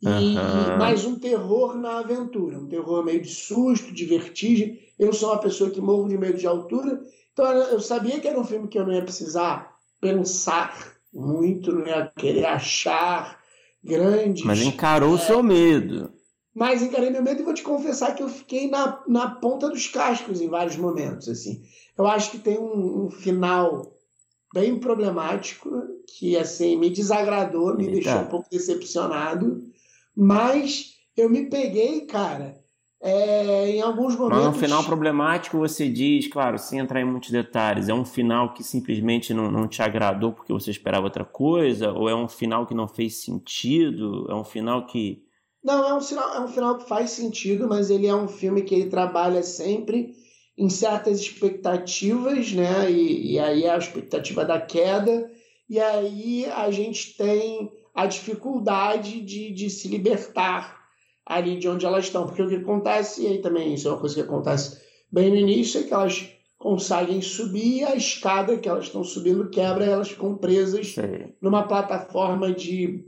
E 0.00 0.06
uhum. 0.06 0.78
mais 0.78 1.04
um 1.04 1.18
terror 1.18 1.76
na 1.76 1.98
aventura, 1.98 2.58
um 2.58 2.68
terror 2.68 3.04
meio 3.04 3.20
de 3.20 3.28
susto, 3.28 3.92
de 3.92 4.04
vertigem. 4.04 4.78
Eu 4.98 5.12
sou 5.12 5.30
uma 5.30 5.40
pessoa 5.40 5.70
que 5.70 5.80
morro 5.80 6.08
de 6.08 6.16
medo 6.16 6.38
de 6.38 6.46
altura, 6.46 7.02
então 7.32 7.46
eu 7.46 7.80
sabia 7.80 8.20
que 8.20 8.28
era 8.28 8.38
um 8.38 8.44
filme 8.44 8.68
que 8.68 8.78
eu 8.78 8.86
não 8.86 8.92
ia 8.92 9.02
precisar 9.02 9.74
pensar 10.00 10.94
muito, 11.12 11.72
não 11.72 11.86
ia 11.86 12.10
querer 12.16 12.44
achar 12.46 13.38
grandes. 13.82 14.44
Mas 14.44 14.60
encarou 14.60 15.12
o 15.12 15.16
é, 15.16 15.20
seu 15.20 15.42
medo. 15.42 16.12
Mas 16.54 16.82
encarei 16.82 17.10
meu 17.10 17.22
medo 17.22 17.40
e 17.40 17.44
vou 17.44 17.54
te 17.54 17.62
confessar 17.62 18.14
que 18.14 18.22
eu 18.22 18.28
fiquei 18.28 18.70
na, 18.70 19.02
na 19.08 19.28
ponta 19.28 19.68
dos 19.68 19.88
cascos 19.88 20.40
em 20.40 20.48
vários 20.48 20.76
momentos. 20.76 21.28
assim. 21.28 21.62
Eu 21.98 22.06
acho 22.06 22.30
que 22.30 22.38
tem 22.38 22.58
um, 22.58 23.06
um 23.06 23.10
final 23.10 23.92
bem 24.52 24.78
problemático 24.78 25.70
que 26.16 26.36
assim 26.36 26.76
me 26.76 26.90
desagradou, 26.90 27.76
me 27.76 27.86
Eita. 27.86 27.94
deixou 27.94 28.20
um 28.20 28.26
pouco 28.26 28.48
decepcionado. 28.50 29.64
Mas 30.16 30.94
eu 31.16 31.28
me 31.28 31.46
peguei, 31.50 32.02
cara, 32.02 32.56
é, 33.00 33.68
em 33.68 33.82
alguns 33.82 34.16
momentos. 34.16 34.44
Mas 34.44 34.56
um 34.56 34.58
final 34.58 34.84
problemático, 34.84 35.58
você 35.58 35.88
diz, 35.88 36.28
claro, 36.28 36.58
sem 36.58 36.78
entrar 36.78 37.00
em 37.00 37.04
muitos 37.04 37.30
detalhes, 37.30 37.88
é 37.88 37.94
um 37.94 38.04
final 38.04 38.54
que 38.54 38.62
simplesmente 38.62 39.34
não, 39.34 39.50
não 39.50 39.66
te 39.66 39.82
agradou 39.82 40.32
porque 40.32 40.52
você 40.52 40.70
esperava 40.70 41.04
outra 41.04 41.24
coisa? 41.24 41.92
Ou 41.92 42.08
é 42.08 42.14
um 42.14 42.28
final 42.28 42.64
que 42.64 42.74
não 42.74 42.88
fez 42.88 43.16
sentido? 43.16 44.26
É 44.30 44.34
um 44.34 44.44
final 44.44 44.86
que. 44.86 45.23
Não, 45.64 45.88
é 45.88 45.94
um, 45.94 46.00
final, 46.00 46.34
é 46.34 46.40
um 46.40 46.48
final 46.48 46.76
que 46.76 46.86
faz 46.86 47.10
sentido, 47.10 47.66
mas 47.66 47.88
ele 47.88 48.06
é 48.06 48.14
um 48.14 48.28
filme 48.28 48.62
que 48.62 48.74
ele 48.74 48.90
trabalha 48.90 49.42
sempre 49.42 50.14
em 50.58 50.68
certas 50.68 51.18
expectativas, 51.20 52.52
né? 52.52 52.90
E, 52.90 53.32
e 53.32 53.38
aí 53.38 53.64
é 53.64 53.70
a 53.70 53.78
expectativa 53.78 54.44
da 54.44 54.60
queda, 54.60 55.30
e 55.68 55.80
aí 55.80 56.44
a 56.46 56.70
gente 56.70 57.16
tem 57.16 57.72
a 57.94 58.06
dificuldade 58.06 59.22
de, 59.22 59.52
de 59.52 59.70
se 59.70 59.88
libertar 59.88 60.84
ali 61.24 61.58
de 61.58 61.66
onde 61.66 61.86
elas 61.86 62.04
estão. 62.04 62.26
Porque 62.26 62.42
o 62.42 62.48
que 62.48 62.56
acontece, 62.56 63.22
e 63.22 63.26
aí 63.26 63.38
também 63.38 63.72
isso 63.72 63.88
é 63.88 63.92
uma 63.92 64.00
coisa 64.00 64.14
que 64.14 64.20
acontece 64.20 64.78
bem 65.10 65.30
no 65.30 65.36
início, 65.36 65.80
é 65.80 65.84
que 65.84 65.94
elas 65.94 66.28
conseguem 66.58 67.22
subir 67.22 67.78
e 67.78 67.84
a 67.84 67.94
escada 67.94 68.58
que 68.58 68.68
elas 68.68 68.84
estão 68.84 69.02
subindo 69.02 69.48
quebra 69.48 69.86
e 69.86 69.90
elas 69.90 70.10
ficam 70.10 70.36
presas 70.36 70.88
Sim. 70.88 71.32
numa 71.40 71.62
plataforma 71.62 72.52
de 72.52 73.04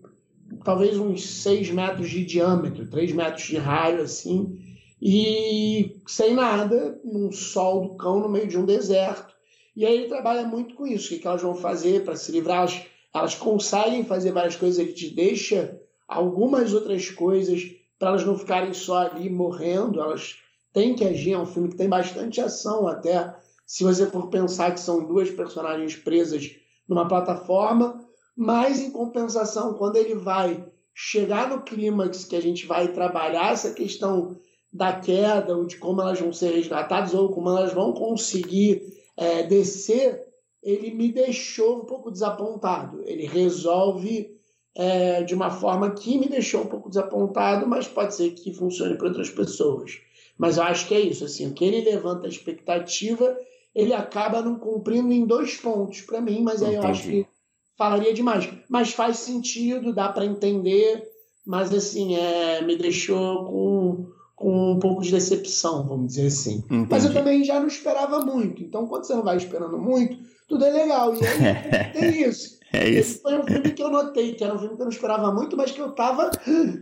talvez 0.65 0.99
uns 0.99 1.27
6 1.43 1.71
metros 1.71 2.11
de 2.11 2.25
diâmetro, 2.25 2.89
3 2.89 3.13
metros 3.13 3.45
de 3.45 3.57
raio, 3.57 4.03
assim, 4.03 4.59
e 5.01 6.01
sem 6.07 6.35
nada, 6.35 7.01
num 7.05 7.31
sol 7.31 7.83
do 7.83 7.97
cão 7.97 8.21
no 8.21 8.29
meio 8.29 8.49
de 8.49 8.59
um 8.59 8.65
deserto. 8.65 9.35
E 9.75 9.85
aí 9.85 9.95
ele 9.95 10.09
trabalha 10.09 10.47
muito 10.47 10.75
com 10.75 10.87
isso, 10.87 11.15
o 11.15 11.19
que, 11.19 11.27
elas 11.27 11.43
vão 11.43 11.55
fazer 11.55 12.05
para 12.05 12.17
se 12.17 12.33
livrar. 12.33 12.59
Elas 12.59 12.87
elas 13.17 13.35
conseguem 13.35 14.05
fazer 14.05 14.33
várias 14.33 14.57
coisas, 14.57 14.79
ele 14.79 14.93
te 14.93 15.09
deixa 15.09 15.81
algumas 16.07 16.75
outras 16.75 17.11
coisas 17.11 17.63
para 17.99 18.11
elas 18.11 18.25
não 18.25 18.37
ficarem 18.37 18.75
só 18.75 19.07
ali 19.07 19.31
morrendo, 19.31 20.01
elas 20.01 20.37
têm 20.73 20.95
que 20.95 21.05
agir. 21.05 21.33
É 21.33 21.39
um 21.39 21.47
filme 21.47 21.71
que 21.71 21.77
tem 21.77 21.89
bastante 21.89 22.41
ação, 22.41 22.87
até 22.87 23.35
se 23.65 23.85
você 23.85 24.07
for 24.07 24.29
pensar 24.29 24.73
que 24.73 24.81
são 24.81 25.05
duas 25.05 25.31
personagens 25.31 25.97
presas 25.97 26.57
numa 26.87 27.09
plataforma, 27.09 28.06
mas 28.37 28.81
em 28.81 28.91
compensação, 28.91 29.75
quando 29.75 29.97
ele 29.97 30.15
vai 30.15 30.65
chegar 30.95 31.49
no 31.49 31.63
clímax 31.63 32.25
que 32.25 32.37
a 32.37 32.43
gente 32.43 32.67
vai 32.67 32.89
trabalhar 32.89 33.53
essa 33.53 33.73
questão 33.73 34.37
da 34.73 34.93
queda, 34.93 35.57
ou 35.57 35.67
de 35.67 35.79
como 35.79 36.01
elas 36.01 36.21
vão 36.21 36.33
ser 36.33 36.53
resgatadas, 36.55 37.15
ou 37.15 37.31
como 37.31 37.49
elas 37.49 37.73
vão 37.73 37.93
conseguir 37.93 38.83
é, 39.17 39.43
descer 39.43 40.27
ele 40.67 40.91
me 40.91 41.13
deixou 41.13 41.79
um 41.79 41.85
pouco 41.85 42.11
desapontado. 42.11 43.01
Ele 43.05 43.25
resolve 43.25 44.37
é, 44.75 45.23
de 45.23 45.33
uma 45.33 45.49
forma 45.49 45.93
que 45.93 46.19
me 46.19 46.29
deixou 46.29 46.63
um 46.63 46.67
pouco 46.67 46.89
desapontado, 46.89 47.69
mas 47.69 47.87
pode 47.87 48.17
ser 48.17 48.33
que 48.33 48.53
funcione 48.53 48.97
para 48.97 49.07
outras 49.07 49.31
pessoas. 49.31 50.01
Mas 50.37 50.57
eu 50.57 50.65
acho 50.65 50.89
que 50.89 50.95
é 50.95 51.01
isso. 51.01 51.25
Assim, 51.25 51.47
o 51.47 51.55
que 51.55 51.65
ele 51.65 51.89
levanta 51.89 52.27
a 52.27 52.29
expectativa, 52.29 53.39
ele 53.73 53.95
acaba 53.95 54.43
não 54.43 54.59
cumprindo 54.59 55.13
em 55.13 55.25
dois 55.25 55.55
pontos 55.55 56.01
para 56.01 56.21
mim, 56.21 56.43
mas 56.43 56.61
aí 56.65 56.75
Entendi. 56.75 56.85
eu 56.85 56.91
acho 56.91 57.03
que 57.09 57.27
falaria 57.77 58.13
demais. 58.13 58.49
Mas 58.69 58.93
faz 58.93 59.19
sentido, 59.19 59.93
dá 59.93 60.09
para 60.09 60.25
entender, 60.25 61.03
mas 61.45 61.73
assim, 61.73 62.17
é, 62.17 62.63
me 62.63 62.77
deixou 62.77 63.45
com, 63.45 64.07
com 64.35 64.73
um 64.73 64.79
pouco 64.79 65.03
de 65.03 65.11
decepção, 65.11 65.87
vamos 65.87 66.09
dizer 66.09 66.27
assim. 66.27 66.65
Entendi. 66.67 66.89
Mas 66.91 67.05
eu 67.05 67.13
também 67.13 67.45
já 67.45 67.61
não 67.61 67.67
esperava 67.67 68.21
muito. 68.21 68.63
Então, 68.63 68.87
quando 68.87 69.05
você 69.05 69.15
não 69.15 69.23
vai 69.23 69.37
esperando 69.37 69.79
muito, 69.79 70.19
tudo 70.49 70.65
é 70.65 70.71
legal. 70.71 71.15
E 71.15 71.27
aí 71.27 71.93
tem 71.93 72.23
isso. 72.23 72.56
É 72.77 72.89
isso. 72.89 72.99
Esse 73.13 73.23
foi 73.23 73.39
um 73.39 73.45
filme 73.45 73.71
que 73.71 73.83
eu 73.83 73.91
notei, 73.91 74.35
que 74.35 74.45
era 74.45 74.55
um 74.55 74.59
filme 74.59 74.77
que 74.77 74.83
eu 74.83 74.87
não 74.87 74.93
esperava 74.93 75.33
muito, 75.33 75.57
mas 75.57 75.71
que 75.71 75.81
eu 75.81 75.91
estava 75.91 76.31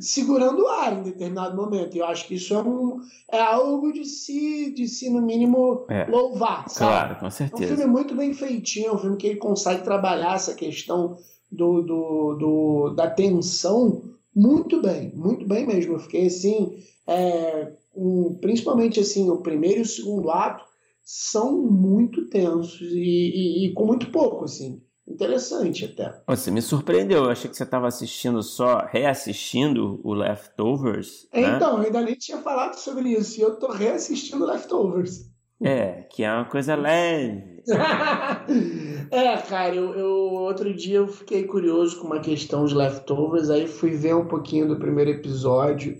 segurando 0.01 0.63
o 0.63 0.69
ar 0.69 0.99
em 0.99 1.03
determinado 1.03 1.57
momento. 1.57 1.97
E 1.97 2.01
eu 2.01 2.07
acho 2.07 2.27
que 2.27 2.35
isso 2.35 2.55
é, 2.55 2.63
um, 2.63 3.01
é 3.31 3.41
algo 3.41 3.93
de 3.93 4.05
se, 4.05 4.73
de 4.75 4.89
se, 4.89 5.09
no 5.11 5.23
mínimo, 5.23 5.87
é. 5.89 6.05
louvar. 6.07 6.69
Sabe? 6.69 6.91
Claro, 6.91 7.21
com 7.21 7.31
certeza. 7.31 7.63
É 7.63 7.67
um 7.67 7.77
filme 7.77 7.93
muito 7.93 8.15
bem 8.15 8.35
feitinho, 8.35 8.89
é 8.89 8.93
um 8.93 8.99
filme 8.99 9.17
que 9.17 9.27
ele 9.27 9.37
consegue 9.37 9.83
trabalhar 9.83 10.35
essa 10.35 10.55
questão 10.55 11.17
do, 11.51 11.83
do, 11.83 12.35
do 12.35 12.95
da 12.95 13.09
tensão 13.09 14.03
muito 14.35 14.83
bem, 14.83 15.13
muito 15.15 15.47
bem 15.47 15.67
mesmo. 15.67 15.95
Eu 15.95 16.01
fiquei 16.01 16.27
assim, 16.27 16.77
é, 17.07 17.73
um, 17.95 18.37
principalmente 18.41 18.99
assim, 18.99 19.31
o 19.31 19.39
primeiro 19.39 19.79
e 19.79 19.83
o 19.83 19.87
segundo 19.87 20.31
ato 20.31 20.65
são 21.05 21.63
muito 21.63 22.29
tensos 22.29 22.81
e, 22.81 22.97
e, 22.97 23.67
e 23.67 23.73
com 23.75 23.87
muito 23.87 24.11
pouco, 24.11 24.45
assim. 24.45 24.81
Interessante 25.07 25.85
até. 25.85 26.23
Você 26.27 26.51
me 26.51 26.63
surpreendeu. 26.63 27.25
Eu 27.25 27.31
achei 27.31 27.51
que 27.51 27.57
você 27.57 27.63
estava 27.63 27.87
assistindo 27.87 28.43
só, 28.43 28.87
reassistindo 28.91 30.01
o 30.03 30.15
Leftovers. 30.15 31.29
É, 31.33 31.43
né? 31.43 31.57
Então, 31.57 31.79
eu 31.79 31.85
ainda 31.85 32.01
nem 32.01 32.15
tinha 32.15 32.39
falado 32.39 32.75
sobre 32.75 33.11
isso. 33.11 33.39
E 33.39 33.43
eu 33.43 33.57
tô 33.57 33.71
reassistindo 33.71 34.47
Leftovers. 34.47 35.31
É, 35.63 36.03
que 36.11 36.25
é 36.25 36.33
uma 36.33 36.47
coisa 36.47 36.75
leve. 36.75 37.63
é, 39.11 39.37
cara, 39.39 39.75
eu, 39.75 39.95
eu, 39.95 40.11
outro 40.11 40.75
dia 40.75 40.99
eu 40.99 41.09
fiquei 41.09 41.45
curioso 41.45 42.01
com 42.01 42.07
uma 42.07 42.21
questão 42.21 42.65
de 42.65 42.75
Leftovers, 42.75 43.49
aí 43.51 43.67
fui 43.67 43.91
ver 43.91 44.15
um 44.15 44.27
pouquinho 44.27 44.69
do 44.69 44.79
primeiro 44.79 45.11
episódio 45.11 45.97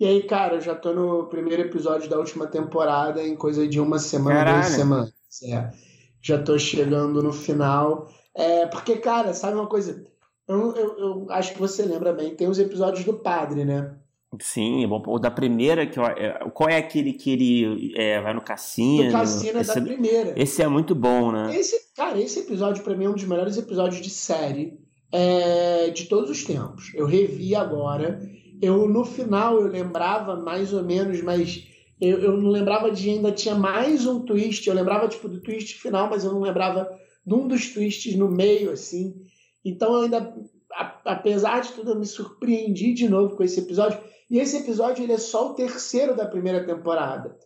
e 0.00 0.06
aí, 0.06 0.22
cara, 0.22 0.54
eu 0.54 0.60
já 0.60 0.76
tô 0.76 0.92
no 0.92 1.26
primeiro 1.26 1.62
episódio 1.62 2.08
da 2.08 2.16
última 2.16 2.46
temporada, 2.46 3.20
em 3.20 3.34
coisa 3.34 3.66
de 3.66 3.80
uma 3.80 3.98
semana, 3.98 4.36
Caralho. 4.36 4.60
duas 4.60 4.72
semanas. 4.72 5.12
É. 5.42 5.70
Já 6.22 6.40
tô 6.40 6.56
chegando 6.56 7.20
no 7.20 7.32
final. 7.32 8.08
É, 8.38 8.66
porque, 8.66 8.96
cara, 8.96 9.34
sabe 9.34 9.56
uma 9.56 9.66
coisa? 9.66 10.06
Eu, 10.46 10.74
eu, 10.74 10.98
eu, 10.98 11.26
acho 11.30 11.52
que 11.52 11.58
você 11.58 11.82
lembra 11.82 12.12
bem, 12.12 12.34
tem 12.34 12.48
os 12.48 12.58
episódios 12.58 13.04
do 13.04 13.14
padre, 13.14 13.64
né? 13.64 13.96
Sim, 14.40 14.84
é. 14.84 14.86
O 14.86 15.18
da 15.18 15.30
primeira, 15.30 15.86
que 15.86 15.98
é, 15.98 16.38
qual 16.54 16.68
é 16.68 16.76
aquele 16.76 17.12
que 17.12 17.32
ele 17.32 17.94
é, 17.96 18.20
vai 18.20 18.32
no 18.32 18.40
cassino? 18.40 19.06
Do 19.06 19.12
cassino 19.12 19.58
é 19.58 19.64
da 19.64 19.80
primeira. 19.80 20.34
Esse 20.36 20.62
é 20.62 20.68
muito 20.68 20.94
bom, 20.94 21.32
né? 21.32 21.54
Esse, 21.56 21.92
cara, 21.94 22.18
esse 22.20 22.40
episódio 22.40 22.84
para 22.84 22.94
mim 22.94 23.06
é 23.06 23.10
um 23.10 23.14
dos 23.14 23.24
melhores 23.24 23.56
episódios 23.56 24.00
de 24.00 24.10
série 24.10 24.78
é, 25.10 25.90
de 25.90 26.04
todos 26.06 26.30
os 26.30 26.44
tempos. 26.44 26.92
Eu 26.94 27.06
revi 27.06 27.54
agora 27.54 28.20
eu 28.60 28.88
no 28.88 29.04
final 29.04 29.60
eu 29.60 29.68
lembrava 29.68 30.36
mais 30.36 30.72
ou 30.72 30.82
menos, 30.82 31.22
mas 31.22 31.66
eu, 32.00 32.18
eu 32.18 32.36
não 32.36 32.50
lembrava 32.50 32.90
de 32.90 33.10
ainda 33.10 33.32
tinha 33.32 33.54
mais 33.54 34.06
um 34.06 34.20
twist. 34.20 34.66
Eu 34.66 34.74
lembrava 34.74 35.08
tipo 35.08 35.28
do 35.28 35.40
twist 35.40 35.74
final, 35.78 36.08
mas 36.10 36.24
eu 36.24 36.32
não 36.32 36.40
lembrava 36.40 36.90
de 37.28 37.34
um 37.34 37.46
dos 37.46 37.68
twists 37.68 38.16
no 38.16 38.30
meio 38.30 38.70
assim. 38.70 39.14
Então 39.64 39.94
eu 39.94 40.02
ainda, 40.02 40.34
apesar 41.04 41.60
de 41.60 41.72
tudo, 41.72 41.90
eu 41.90 41.98
me 41.98 42.06
surpreendi 42.06 42.94
de 42.94 43.08
novo 43.08 43.36
com 43.36 43.42
esse 43.42 43.60
episódio. 43.60 44.00
E 44.30 44.38
esse 44.38 44.56
episódio 44.56 45.04
ele 45.04 45.12
é 45.12 45.18
só 45.18 45.50
o 45.50 45.54
terceiro 45.54 46.16
da 46.16 46.26
primeira 46.26 46.64
temporada. 46.64 47.36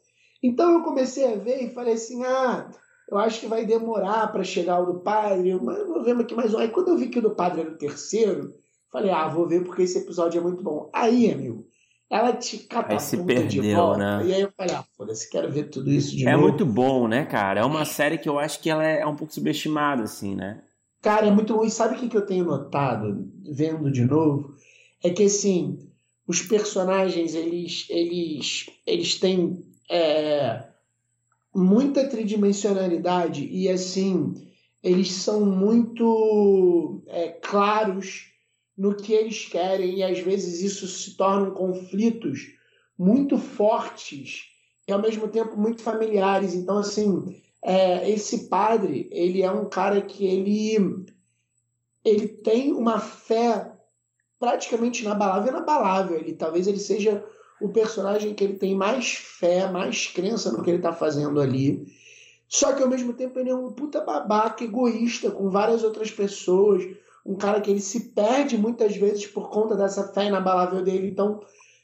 Então 0.43 0.73
eu 0.73 0.83
comecei 0.83 1.33
a 1.33 1.37
ver 1.37 1.63
e 1.65 1.75
falei 1.75 1.95
assim, 1.95 2.25
ah, 2.25 2.71
eu 3.11 3.19
acho 3.19 3.41
que 3.41 3.47
vai 3.47 3.67
demorar 3.67 4.31
para 4.33 4.43
chegar 4.43 4.81
o 4.81 4.93
do 4.93 5.01
padre, 5.01 5.55
mas 5.61 5.87
vou 5.87 6.03
ver 6.03 6.17
aqui 6.17 6.35
mais 6.35 6.55
um. 6.55 6.59
Aí 6.59 6.69
quando 6.69 6.89
eu 6.89 6.97
vi 6.97 7.09
que 7.09 7.19
o 7.19 7.23
do 7.23 7.35
padre 7.35 7.61
era 7.61 7.71
o 7.71 7.79
terceiro, 7.79 8.55
Falei, 8.93 9.11
ah, 9.11 9.27
vou 9.27 9.49
ver 9.49 9.65
porque 9.65 9.83
esse 9.83 9.97
episódio 9.97 10.39
é 10.39 10.43
muito 10.43 10.63
bom. 10.63 10.91
Aí, 10.93 11.33
amigo, 11.33 11.67
ela 12.13 12.35
te 12.35 12.59
catapulta 12.59 13.25
perdeu, 13.25 13.63
de 13.63 13.75
volta. 13.75 14.19
Né? 14.19 14.27
E 14.27 14.35
aí 14.35 14.43
eu 14.43 14.53
falei, 14.55 14.75
ah, 14.75 14.85
foda-se, 14.95 15.31
quero 15.31 15.51
ver 15.51 15.71
tudo 15.71 15.91
isso 15.91 16.15
de 16.15 16.29
é 16.29 16.33
novo. 16.33 16.45
É 16.45 16.49
muito 16.51 16.67
bom, 16.67 17.09
né, 17.09 17.25
cara? 17.25 17.61
É 17.61 17.65
uma 17.65 17.87
série 17.87 18.19
que 18.19 18.29
eu 18.29 18.39
acho 18.39 18.61
que 18.61 18.69
ela 18.69 18.85
é 18.85 19.07
um 19.07 19.17
pouco 19.17 19.33
subestimada, 19.33 20.03
assim, 20.03 20.35
né? 20.35 20.61
Cara, 21.01 21.27
é 21.27 21.31
muito 21.31 21.57
bom. 21.57 21.65
E 21.65 21.71
sabe 21.71 21.97
o 21.97 21.99
que, 21.99 22.11
que 22.11 22.17
eu 22.17 22.27
tenho 22.27 22.45
notado, 22.45 23.33
vendo 23.51 23.91
de 23.91 24.05
novo? 24.05 24.55
É 25.03 25.09
que, 25.09 25.23
assim, 25.23 25.79
os 26.29 26.43
personagens, 26.43 27.35
eles, 27.35 27.87
eles, 27.89 28.67
eles 28.87 29.19
têm 29.19 29.65
é, 29.91 30.65
muita 31.55 32.07
tridimensionalidade 32.07 33.49
e, 33.51 33.71
assim, 33.71 34.35
eles 34.83 35.13
são 35.13 35.47
muito 35.47 37.03
é, 37.07 37.29
claros 37.29 38.32
no 38.83 38.97
que 38.97 39.13
eles 39.13 39.45
querem 39.45 39.99
e 39.99 40.03
às 40.03 40.19
vezes 40.19 40.61
isso 40.61 40.89
se 40.89 41.17
tornam 41.17 41.53
conflitos 41.53 42.49
muito 42.99 43.39
fortes 43.39 44.47
e 44.89 44.93
ao 44.93 45.01
mesmo 45.01 45.29
tempo 45.29 45.57
muito 45.57 45.81
familiares. 45.81 46.53
Então, 46.53 46.79
assim, 46.79 47.41
é, 47.63 48.11
esse 48.11 48.49
padre, 48.49 49.09
ele 49.13 49.41
é 49.41 49.51
um 49.53 49.69
cara 49.69 50.03
que 50.03 50.27
ele, 50.27 51.07
ele 52.05 52.27
tem 52.27 52.73
uma 52.73 52.99
fé 52.99 53.73
praticamente 54.41 55.03
inabalável, 55.03 55.53
inabalável. 55.53 56.17
Ele, 56.17 56.33
talvez 56.35 56.67
ele 56.67 56.81
seja 56.81 57.25
o 57.61 57.69
personagem 57.69 58.35
que 58.35 58.43
ele 58.43 58.55
tem 58.55 58.75
mais 58.75 59.13
fé, 59.13 59.71
mais 59.71 60.09
crença 60.09 60.51
no 60.51 60.61
que 60.61 60.71
ele 60.71 60.79
está 60.79 60.93
fazendo 60.93 61.41
ali. 61.41 61.87
Só 62.49 62.73
que 62.73 62.83
ao 62.83 62.89
mesmo 62.89 63.13
tempo 63.13 63.39
ele 63.39 63.51
é 63.51 63.55
um 63.55 63.71
puta 63.71 64.01
babaca, 64.01 64.65
egoísta, 64.65 65.31
com 65.31 65.49
várias 65.51 65.85
outras 65.85 66.11
pessoas. 66.11 66.83
Um 67.25 67.37
cara 67.37 67.61
que 67.61 67.71
ele 67.71 67.81
se 67.81 68.11
perde 68.11 68.59
muitas 68.59 68.97
vezes 68.97 69.27
por 69.27 69.51
conta 69.51 69.77
dessa 69.77 70.13
fé 70.13 70.27
inabalável 70.27 70.83
dele. 70.83 71.09
Então, 71.09 71.41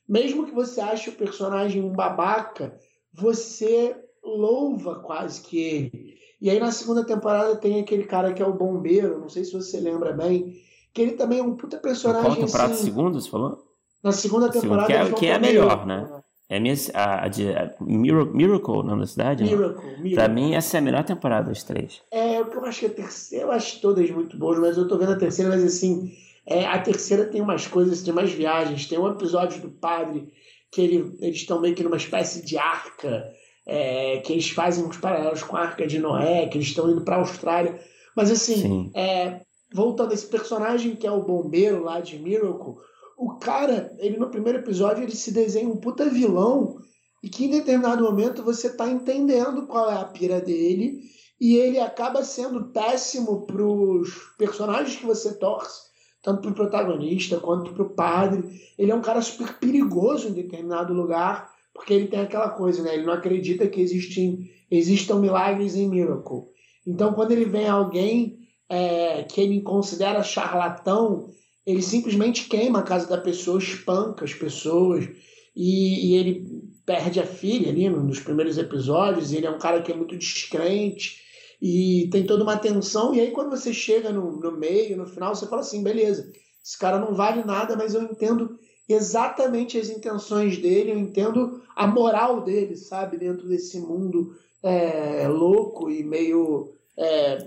mesmo 0.09 0.46
que 0.46 0.53
você 0.53 0.81
ache 0.81 1.11
o 1.11 1.14
personagem 1.16 1.83
um 1.83 1.92
babaca, 1.92 2.79
você 3.12 3.96
louva 4.22 5.01
quase 5.01 5.40
que 5.42 5.59
ele. 5.59 6.18
E 6.40 6.48
aí 6.51 6.61
na 6.61 6.70
segunda 6.70 7.05
temporada 7.05 7.57
tem 7.57 7.81
aquele 7.81 8.05
cara 8.05 8.33
que 8.33 8.42
é 8.42 8.46
o 8.46 8.55
bombeiro, 8.55 9.20
não 9.20 9.29
sei 9.29 9.44
se 9.44 9.53
você 9.53 9.81
lembra 9.81 10.12
bem, 10.12 10.61
que 10.92 11.03
ele 11.03 11.12
também 11.12 11.40
é 11.40 11.42
um 11.42 11.57
puta 11.57 11.79
personagem. 11.79 12.24
Qual 12.24 12.37
temporada 12.37 12.72
assim, 12.72 12.85
segunda, 12.85 13.20
você 13.20 13.31
falou? 13.31 13.64
Na 14.03 14.12
segunda 14.12 14.48
temporada. 14.48 14.87
Que 14.87 14.92
é, 14.92 15.12
que 15.12 15.27
é 15.27 15.35
a 15.35 15.38
melhor, 15.38 15.87
né? 15.87 16.17
É 16.48 16.58
minha, 16.58 16.74
a, 16.94 17.26
a, 17.26 17.28
de, 17.28 17.50
a 17.50 17.74
Miracle, 17.78 18.78
o 18.78 18.82
nome 18.82 19.02
da 19.02 19.06
cidade? 19.06 19.44
Miracle, 19.44 19.84
Miracle. 19.98 20.14
Pra 20.14 20.28
mim, 20.28 20.54
essa 20.54 20.76
é 20.76 20.80
a 20.80 20.82
melhor 20.82 21.04
temporada 21.04 21.48
das 21.48 21.62
três. 21.62 22.00
É, 22.11 22.38
eu 22.38 22.64
acho 22.64 22.80
que 22.80 22.87
a 22.87 22.90
terceira, 22.90 23.44
eu 23.44 23.52
acho 23.52 23.80
todas 23.82 24.11
muito 24.11 24.38
boas, 24.38 24.58
mas 24.58 24.78
eu 24.78 24.88
tô 24.88 24.96
vendo 24.96 25.12
a 25.12 25.18
terceira, 25.18 25.50
mas 25.50 25.62
assim, 25.62 26.11
é, 26.46 26.64
a 26.64 26.78
terceira 26.78 27.26
tem 27.26 27.42
umas 27.42 27.66
coisas, 27.66 28.02
tem 28.02 28.14
mais 28.14 28.32
viagens. 28.32 28.87
Tem 28.87 28.98
um 28.98 29.08
episódio 29.08 29.61
do 29.61 29.68
padre 29.68 30.32
que 30.72 30.80
ele, 30.80 31.18
eles 31.20 31.37
estão 31.37 31.61
meio 31.61 31.74
que 31.74 31.84
numa 31.84 31.98
espécie 31.98 32.42
de 32.42 32.56
arca, 32.56 33.30
é, 33.66 34.18
que 34.18 34.32
eles 34.32 34.48
fazem 34.48 34.84
uns 34.84 34.96
paralelos 34.96 35.42
com 35.42 35.54
a 35.54 35.61
arca 35.61 35.87
de 35.87 35.98
Noé, 35.98 36.46
que 36.46 36.56
eles 36.56 36.68
estão 36.68 36.90
indo 36.90 37.02
pra 37.02 37.16
Austrália. 37.16 37.78
Mas 38.16 38.30
assim, 38.30 38.90
é, 38.94 39.42
voltando 39.72 40.12
a 40.12 40.14
esse 40.14 40.26
personagem 40.26 40.96
que 40.96 41.06
é 41.06 41.12
o 41.12 41.22
bombeiro 41.22 41.84
lá 41.84 42.00
de 42.00 42.18
Miracle, 42.18 42.76
o 43.18 43.37
cara, 43.37 43.92
ele 43.98 44.16
no 44.16 44.31
primeiro 44.31 44.61
episódio, 44.61 45.02
ele 45.02 45.16
se 45.16 45.33
desenha 45.33 45.68
um 45.68 45.76
puta 45.76 46.09
vilão 46.09 46.76
e 47.20 47.28
que 47.28 47.46
em 47.46 47.50
determinado 47.50 48.04
momento 48.04 48.44
você 48.44 48.70
tá 48.70 48.88
entendendo 48.88 49.66
qual 49.66 49.90
é 49.90 50.00
a 50.00 50.04
pira 50.04 50.40
dele 50.40 51.00
e 51.40 51.57
ele 51.57 51.81
acaba 51.81 52.22
sendo 52.22 52.66
péssimo 52.66 53.44
pros 53.44 54.09
personagens 54.38 54.96
que 54.96 55.04
você 55.04 55.35
torce, 55.35 55.88
tanto 56.22 56.42
pro 56.42 56.54
protagonista 56.54 57.40
quanto 57.40 57.72
pro 57.72 57.90
padre. 57.90 58.44
Ele 58.78 58.92
é 58.92 58.94
um 58.94 59.02
cara 59.02 59.20
super 59.20 59.59
perigoso 59.59 60.28
em 60.28 60.33
determinado 60.33 60.94
lugar, 60.94 61.52
porque 61.74 61.92
ele 61.92 62.07
tem 62.07 62.20
aquela 62.20 62.50
coisa, 62.50 62.85
né? 62.85 62.94
Ele 62.94 63.04
não 63.04 63.12
acredita 63.12 63.66
que 63.66 63.81
existem, 63.81 64.48
existam 64.70 65.18
milagres 65.18 65.74
em 65.74 65.88
Miracle. 65.88 66.44
Então, 66.87 67.12
quando 67.14 67.33
ele 67.33 67.46
vem 67.46 67.68
alguém 67.68 68.38
é, 68.68 69.24
que 69.24 69.40
ele 69.40 69.61
considera 69.61 70.22
charlatão 70.22 71.31
ele 71.68 71.83
simplesmente 71.83 72.48
queima 72.48 72.78
a 72.78 72.83
casa 72.83 73.07
da 73.07 73.18
pessoa, 73.18 73.59
espanca 73.59 74.24
as 74.24 74.33
pessoas 74.33 75.07
e, 75.54 76.09
e 76.09 76.16
ele 76.16 76.62
perde 76.87 77.20
a 77.20 77.26
filha 77.26 77.68
ali 77.68 77.90
nos 77.90 78.20
primeiros 78.20 78.57
episódios. 78.57 79.35
ele 79.35 79.44
é 79.44 79.50
um 79.50 79.59
cara 79.59 79.83
que 79.83 79.92
é 79.92 79.94
muito 79.94 80.16
descrente 80.16 81.20
e 81.61 82.09
tem 82.11 82.24
toda 82.24 82.42
uma 82.42 82.57
tensão. 82.57 83.14
E 83.14 83.20
aí, 83.20 83.33
quando 83.33 83.50
você 83.50 83.74
chega 83.74 84.11
no, 84.11 84.40
no 84.40 84.52
meio, 84.52 84.96
no 84.96 85.07
final, 85.07 85.35
você 85.35 85.46
fala 85.46 85.61
assim: 85.61 85.83
beleza, 85.83 86.33
esse 86.64 86.78
cara 86.78 86.98
não 86.98 87.14
vale 87.14 87.44
nada, 87.44 87.76
mas 87.76 87.92
eu 87.92 88.02
entendo 88.02 88.59
exatamente 88.88 89.76
as 89.76 89.90
intenções 89.90 90.57
dele, 90.57 90.92
eu 90.92 90.98
entendo 90.98 91.61
a 91.76 91.87
moral 91.87 92.44
dele, 92.44 92.76
sabe, 92.76 93.18
dentro 93.18 93.46
desse 93.46 93.78
mundo 93.78 94.35
é, 94.62 95.28
louco 95.28 95.90
e 95.90 96.02
meio 96.02 96.72
é, 96.96 97.46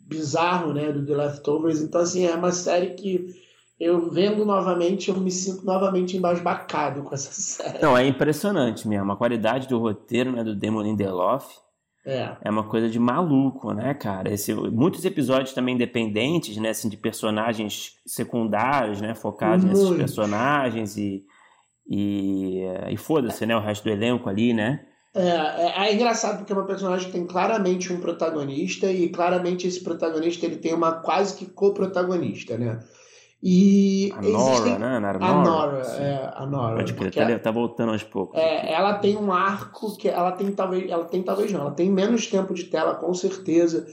bizarro, 0.00 0.74
né, 0.74 0.90
do 0.90 1.06
The 1.06 1.14
Leftovers. 1.14 1.80
Então, 1.80 2.00
assim, 2.00 2.26
é 2.26 2.34
uma 2.34 2.50
série 2.50 2.94
que 2.94 3.40
eu 3.82 4.08
vendo 4.08 4.44
novamente, 4.44 5.10
eu 5.10 5.16
me 5.16 5.30
sinto 5.30 5.66
novamente 5.66 6.16
embasbacado 6.16 7.02
com 7.02 7.12
essa 7.12 7.32
série. 7.34 7.82
Não, 7.82 7.98
é 7.98 8.06
impressionante 8.06 8.86
mesmo. 8.86 9.10
A 9.10 9.16
qualidade 9.16 9.66
do 9.66 9.78
roteiro 9.78 10.30
né, 10.30 10.44
do 10.44 10.54
Damon 10.54 10.82
Lindelof 10.82 11.52
é. 12.06 12.36
é 12.42 12.50
uma 12.50 12.62
coisa 12.62 12.88
de 12.88 12.98
maluco, 12.98 13.72
né, 13.72 13.92
cara? 13.92 14.32
Esse, 14.32 14.54
muitos 14.54 15.04
episódios 15.04 15.52
também 15.52 15.74
independentes, 15.74 16.56
né, 16.58 16.70
assim, 16.70 16.88
de 16.88 16.96
personagens 16.96 17.96
secundários, 18.06 19.00
né, 19.00 19.16
focados 19.16 19.64
Muito. 19.64 19.78
nesses 19.78 19.96
personagens 19.96 20.96
e, 20.96 21.24
e, 21.88 22.62
e 22.88 22.96
foda-se, 22.96 23.44
né, 23.44 23.56
o 23.56 23.60
resto 23.60 23.82
do 23.82 23.90
elenco 23.90 24.28
ali, 24.28 24.54
né? 24.54 24.86
É, 25.14 25.28
é, 25.28 25.88
é, 25.88 25.94
engraçado 25.94 26.38
porque 26.38 26.52
é 26.52 26.56
uma 26.56 26.66
personagem 26.66 27.06
que 27.06 27.12
tem 27.12 27.26
claramente 27.26 27.92
um 27.92 28.00
protagonista 28.00 28.90
e 28.90 29.10
claramente 29.10 29.66
esse 29.66 29.82
protagonista 29.82 30.46
ele 30.46 30.56
tem 30.56 30.72
uma 30.72 30.92
quase 30.92 31.36
que 31.36 31.46
co-protagonista, 31.46 32.56
né? 32.56 32.80
E 33.42 34.12
a 34.12 34.22
Nora, 34.22 34.52
existem... 34.52 34.78
né? 34.78 34.96
A 34.96 35.42
Nora, 35.42 35.78
é, 35.78 36.30
a 36.32 36.46
Nora. 36.46 36.76
Pode 36.76 36.94
crer, 36.94 37.12
tá, 37.12 37.38
tá, 37.40 37.50
voltando 37.50 37.90
aos 37.90 38.04
poucos. 38.04 38.38
É, 38.38 38.72
ela 38.72 38.94
tem 38.94 39.16
um 39.16 39.32
arco 39.32 39.96
que 39.96 40.08
ela 40.08 40.30
tem 40.30 40.52
talvez, 40.52 40.88
ela 40.88 41.04
tem 41.06 41.24
talvez 41.24 41.50
não, 41.50 41.62
ela 41.62 41.70
tem 41.72 41.90
menos 41.90 42.28
tempo 42.28 42.54
de 42.54 42.64
tela 42.64 42.94
com 42.94 43.12
certeza 43.12 43.84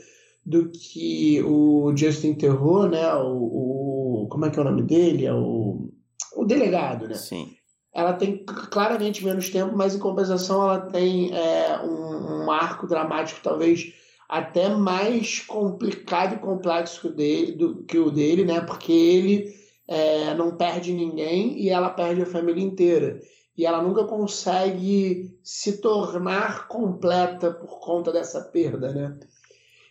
do 0.45 0.69
que 0.69 1.41
o 1.43 1.91
Justin 1.95 2.35
Terror, 2.35 2.89
né? 2.89 3.11
O, 3.15 4.23
o 4.23 4.27
como 4.29 4.45
é 4.45 4.51
que 4.51 4.59
é 4.59 4.61
o 4.61 4.65
nome 4.65 4.83
dele? 4.83 5.25
É 5.25 5.33
o, 5.33 5.89
o 6.35 6.45
delegado, 6.45 7.07
né? 7.07 7.15
Sim. 7.15 7.47
Ela 7.91 8.13
tem 8.13 8.45
claramente 8.45 9.25
menos 9.25 9.49
tempo, 9.49 9.75
mas 9.75 9.95
em 9.95 9.99
compensação 9.99 10.61
ela 10.61 10.79
tem 10.79 11.35
é, 11.35 11.79
um, 11.83 12.45
um 12.45 12.51
arco 12.51 12.85
dramático 12.85 13.39
talvez 13.43 13.93
até 14.29 14.69
mais 14.69 15.39
complicado 15.39 16.35
e 16.35 16.39
complexo 16.39 17.09
dele, 17.09 17.53
do, 17.53 17.83
que 17.83 17.97
o 17.97 18.11
dele, 18.11 18.45
né? 18.45 18.61
Porque 18.61 18.91
ele 18.91 19.55
é, 19.87 20.35
não 20.35 20.55
perde 20.55 20.93
ninguém 20.93 21.59
e 21.59 21.69
ela 21.69 21.89
perde 21.89 22.21
a 22.21 22.27
família 22.27 22.63
inteira. 22.63 23.19
E 23.57 23.65
ela 23.65 23.81
nunca 23.81 24.05
consegue 24.05 25.35
se 25.43 25.81
tornar 25.81 26.67
completa 26.67 27.51
por 27.51 27.79
conta 27.79 28.11
dessa 28.11 28.41
perda, 28.41 28.93
né? 28.93 29.19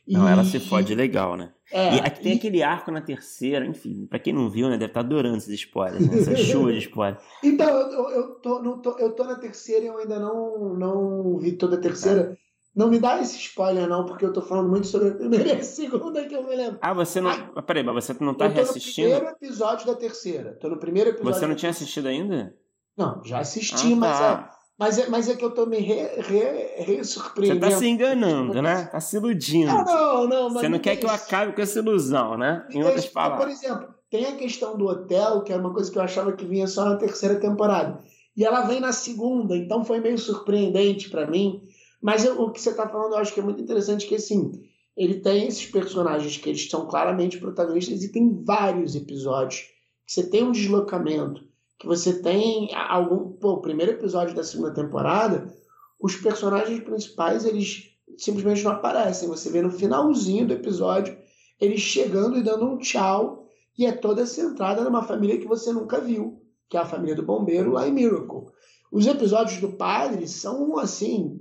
E... 0.06 0.14
Não, 0.14 0.26
ela 0.26 0.44
se 0.44 0.60
fode 0.60 0.94
legal, 0.94 1.36
né? 1.36 1.52
É, 1.70 1.96
e 1.96 2.00
aqui 2.00 2.22
tem 2.22 2.32
e... 2.32 2.36
aquele 2.36 2.62
arco 2.62 2.90
na 2.90 3.02
terceira, 3.02 3.66
enfim, 3.66 4.06
pra 4.06 4.18
quem 4.18 4.32
não 4.32 4.48
viu, 4.48 4.68
né, 4.68 4.78
deve 4.78 4.92
estar 4.92 5.02
tá 5.02 5.06
adorando 5.06 5.36
esses 5.36 5.52
spoilers, 5.52 6.08
né? 6.08 6.18
essa 6.18 6.34
chuva 6.38 6.72
de 6.72 6.78
spoilers. 6.78 7.20
Então, 7.44 7.68
eu, 7.68 8.10
eu, 8.10 8.28
tô, 8.36 8.78
tô, 8.78 8.98
eu 8.98 9.12
tô 9.12 9.24
na 9.24 9.34
terceira 9.34 9.84
e 9.84 9.88
eu 9.88 9.98
ainda 9.98 10.18
não, 10.18 10.74
não 10.74 11.38
vi 11.38 11.52
toda 11.52 11.76
a 11.76 11.80
terceira. 11.80 12.38
É. 12.42 12.47
Não 12.78 12.88
me 12.88 13.00
dá 13.00 13.20
esse 13.20 13.36
spoiler, 13.36 13.88
não, 13.88 14.06
porque 14.06 14.24
eu 14.24 14.32
tô 14.32 14.40
falando 14.40 14.68
muito 14.68 14.86
sobre 14.86 15.08
a 15.08 15.14
primeira 15.16 15.48
e 15.48 15.52
a 15.52 15.64
segunda 15.64 16.24
que 16.24 16.32
eu 16.36 16.44
me 16.44 16.54
lembro. 16.54 16.78
Ah, 16.80 16.94
você 16.94 17.20
não. 17.20 17.28
Ah, 17.56 17.60
peraí, 17.60 17.82
mas 17.82 18.04
você 18.04 18.14
não 18.20 18.32
tá 18.32 18.44
eu 18.44 18.50
tô 18.50 18.54
reassistindo? 18.54 19.08
No 19.08 19.14
primeiro 19.16 19.36
episódio 19.36 19.86
da 19.88 19.96
terceira. 19.96 20.56
Tô 20.60 20.68
no 20.68 20.78
primeiro 20.78 21.10
episódio. 21.10 21.34
Você 21.34 21.46
não 21.48 21.56
tinha 21.56 21.70
assistido 21.70 22.06
ainda? 22.06 22.54
Não, 22.96 23.20
já 23.24 23.40
assisti, 23.40 23.94
ah, 23.94 23.96
mas, 23.96 24.18
tá. 24.20 24.50
é, 24.54 24.56
mas, 24.78 24.98
é, 24.98 25.08
mas 25.08 25.28
é 25.28 25.34
que 25.34 25.44
eu 25.44 25.50
tô 25.50 25.66
me 25.66 25.78
re, 25.78 26.06
re, 26.20 26.84
re. 26.84 26.98
Você 26.98 27.56
tá 27.58 27.72
se 27.72 27.88
enganando, 27.88 28.62
né? 28.62 28.84
Tá 28.84 29.00
se 29.00 29.16
iludindo. 29.16 29.72
Não, 29.72 30.28
não, 30.28 30.28
não. 30.28 30.50
Você 30.50 30.68
não 30.68 30.78
quer 30.78 30.94
que 30.94 31.04
eu 31.04 31.10
acabe 31.10 31.54
com 31.54 31.60
essa 31.60 31.80
ilusão, 31.80 32.38
né? 32.38 32.64
Em 32.70 32.84
outras 32.84 33.06
palavras. 33.06 33.44
Por 33.44 33.50
exemplo, 33.50 33.92
tem 34.08 34.24
a 34.24 34.36
questão 34.36 34.78
do 34.78 34.86
hotel, 34.86 35.42
que 35.42 35.52
é 35.52 35.56
uma 35.56 35.74
coisa 35.74 35.90
que 35.90 35.98
eu 35.98 36.02
achava 36.02 36.30
que 36.30 36.46
vinha 36.46 36.68
só 36.68 36.84
na 36.84 36.96
terceira 36.96 37.40
temporada. 37.40 37.98
E 38.36 38.44
ela 38.44 38.60
vem 38.60 38.78
na 38.78 38.92
segunda, 38.92 39.56
então 39.56 39.84
foi 39.84 39.98
meio 39.98 40.16
surpreendente 40.16 41.10
para 41.10 41.26
mim 41.26 41.60
mas 42.00 42.24
eu, 42.24 42.40
o 42.40 42.50
que 42.50 42.60
você 42.60 42.70
está 42.70 42.88
falando 42.88 43.12
eu 43.12 43.18
acho 43.18 43.34
que 43.34 43.40
é 43.40 43.42
muito 43.42 43.62
interessante, 43.62 44.06
que 44.06 44.14
assim, 44.14 44.52
ele 44.96 45.20
tem 45.20 45.46
esses 45.46 45.66
personagens 45.66 46.36
que 46.36 46.48
eles 46.48 46.68
são 46.68 46.86
claramente 46.86 47.38
protagonistas 47.38 48.02
e 48.02 48.12
tem 48.12 48.42
vários 48.42 48.94
episódios 48.94 49.62
que 50.06 50.12
você 50.12 50.28
tem 50.28 50.42
um 50.42 50.52
deslocamento, 50.52 51.46
que 51.78 51.86
você 51.86 52.20
tem 52.20 52.74
algum... 52.74 53.32
Pô, 53.32 53.52
o 53.52 53.60
primeiro 53.60 53.92
episódio 53.92 54.34
da 54.34 54.42
segunda 54.42 54.72
temporada, 54.72 55.54
os 56.00 56.16
personagens 56.16 56.80
principais, 56.80 57.44
eles 57.44 57.90
simplesmente 58.16 58.64
não 58.64 58.72
aparecem. 58.72 59.28
Você 59.28 59.50
vê 59.50 59.62
no 59.62 59.70
finalzinho 59.70 60.46
do 60.46 60.54
episódio 60.54 61.16
eles 61.60 61.80
chegando 61.80 62.38
e 62.38 62.42
dando 62.42 62.66
um 62.66 62.78
tchau 62.78 63.46
e 63.76 63.86
é 63.86 63.92
toda 63.92 64.26
centrada 64.26 64.82
numa 64.82 65.02
família 65.02 65.38
que 65.38 65.46
você 65.46 65.72
nunca 65.72 66.00
viu, 66.00 66.42
que 66.68 66.76
é 66.76 66.80
a 66.80 66.86
família 66.86 67.14
do 67.14 67.22
bombeiro 67.22 67.72
lá 67.72 67.86
em 67.86 67.92
Miracle. 67.92 68.46
Os 68.90 69.06
episódios 69.06 69.60
do 69.60 69.72
padre 69.72 70.26
são, 70.26 70.78
assim, 70.78 71.38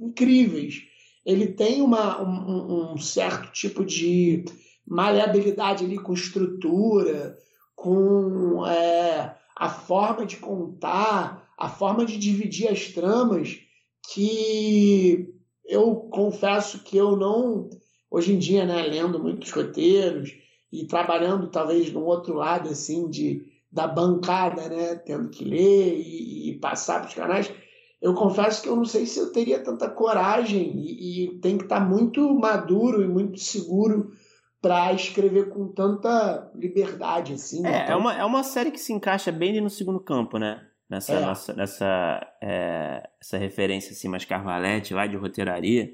incríveis. 0.00 0.82
Ele 1.24 1.48
tem 1.48 1.82
uma, 1.82 2.22
um, 2.22 2.92
um 2.92 2.98
certo 2.98 3.52
tipo 3.52 3.84
de 3.84 4.44
maleabilidade 4.86 5.84
ali 5.84 5.98
com 5.98 6.12
estrutura, 6.12 7.36
com 7.74 8.64
é, 8.66 9.36
a 9.56 9.68
forma 9.68 10.24
de 10.24 10.36
contar, 10.36 11.50
a 11.58 11.68
forma 11.68 12.04
de 12.04 12.16
dividir 12.16 12.68
as 12.68 12.88
tramas, 12.88 13.58
que 14.12 15.34
eu 15.64 15.96
confesso 15.96 16.84
que 16.84 16.96
eu 16.96 17.16
não, 17.16 17.68
hoje 18.10 18.32
em 18.32 18.38
dia, 18.38 18.64
né, 18.64 18.82
lendo 18.82 19.18
muitos 19.18 19.50
roteiros 19.50 20.32
e 20.72 20.86
trabalhando 20.86 21.48
talvez 21.48 21.92
no 21.92 22.04
outro 22.04 22.34
lado 22.34 22.68
assim 22.68 23.08
de 23.08 23.44
da 23.70 23.86
bancada, 23.86 24.68
né, 24.68 24.94
tendo 24.94 25.28
que 25.28 25.44
ler 25.44 25.98
e, 25.98 26.50
e 26.50 26.58
passar 26.58 27.00
para 27.00 27.08
os 27.08 27.14
canais, 27.14 27.52
eu 28.00 28.14
confesso 28.14 28.62
que 28.62 28.68
eu 28.68 28.76
não 28.76 28.84
sei 28.84 29.06
se 29.06 29.18
eu 29.18 29.32
teria 29.32 29.62
tanta 29.62 29.88
coragem 29.88 30.72
e, 30.76 31.24
e 31.24 31.38
tem 31.40 31.56
que 31.56 31.64
estar 31.64 31.80
tá 31.80 31.86
muito 31.86 32.34
maduro 32.34 33.02
e 33.02 33.08
muito 33.08 33.38
seguro 33.38 34.12
para 34.60 34.92
escrever 34.92 35.48
com 35.48 35.68
tanta 35.68 36.50
liberdade 36.54 37.34
assim. 37.34 37.64
É, 37.66 37.84
então... 37.84 37.94
é, 37.94 37.96
uma, 37.96 38.14
é 38.14 38.24
uma 38.24 38.42
série 38.42 38.70
que 38.70 38.80
se 38.80 38.92
encaixa 38.92 39.30
bem 39.30 39.60
no 39.60 39.70
segundo 39.70 40.00
campo, 40.00 40.38
né? 40.38 40.66
Nessa, 40.88 41.14
é. 41.14 41.20
nossa, 41.20 41.52
nessa 41.52 42.26
é, 42.40 43.08
essa 43.20 43.36
referência 43.36 43.92
assim, 43.92 44.08
mais 44.08 44.24
Carvalete 44.24 44.94
lá 44.94 45.06
de 45.06 45.16
roteiraria. 45.16 45.92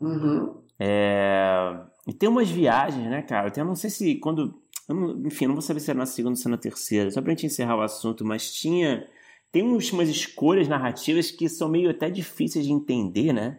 Uhum. 0.00 0.62
É, 0.78 1.76
e 2.06 2.12
tem 2.14 2.28
umas 2.28 2.48
viagens, 2.48 3.06
né, 3.10 3.20
cara? 3.20 3.52
Eu 3.54 3.64
não 3.64 3.74
sei 3.74 3.90
se 3.90 4.14
quando. 4.16 4.58
Não, 4.88 5.26
enfim, 5.26 5.46
não 5.46 5.54
vou 5.54 5.62
saber 5.62 5.80
se 5.80 5.90
era 5.90 5.98
na 5.98 6.06
segunda 6.06 6.32
ou 6.32 6.36
se 6.36 6.46
era 6.46 6.56
na 6.56 6.60
terceira, 6.60 7.10
só 7.10 7.20
pra 7.20 7.30
gente 7.30 7.46
encerrar 7.46 7.76
o 7.76 7.82
assunto, 7.82 8.24
mas 8.24 8.52
tinha. 8.52 9.06
Tem 9.52 9.62
umas 9.62 10.08
escolhas 10.08 10.68
narrativas 10.68 11.30
que 11.30 11.48
são 11.48 11.68
meio 11.68 11.90
até 11.90 12.08
difíceis 12.08 12.64
de 12.64 12.72
entender, 12.72 13.32
né? 13.32 13.58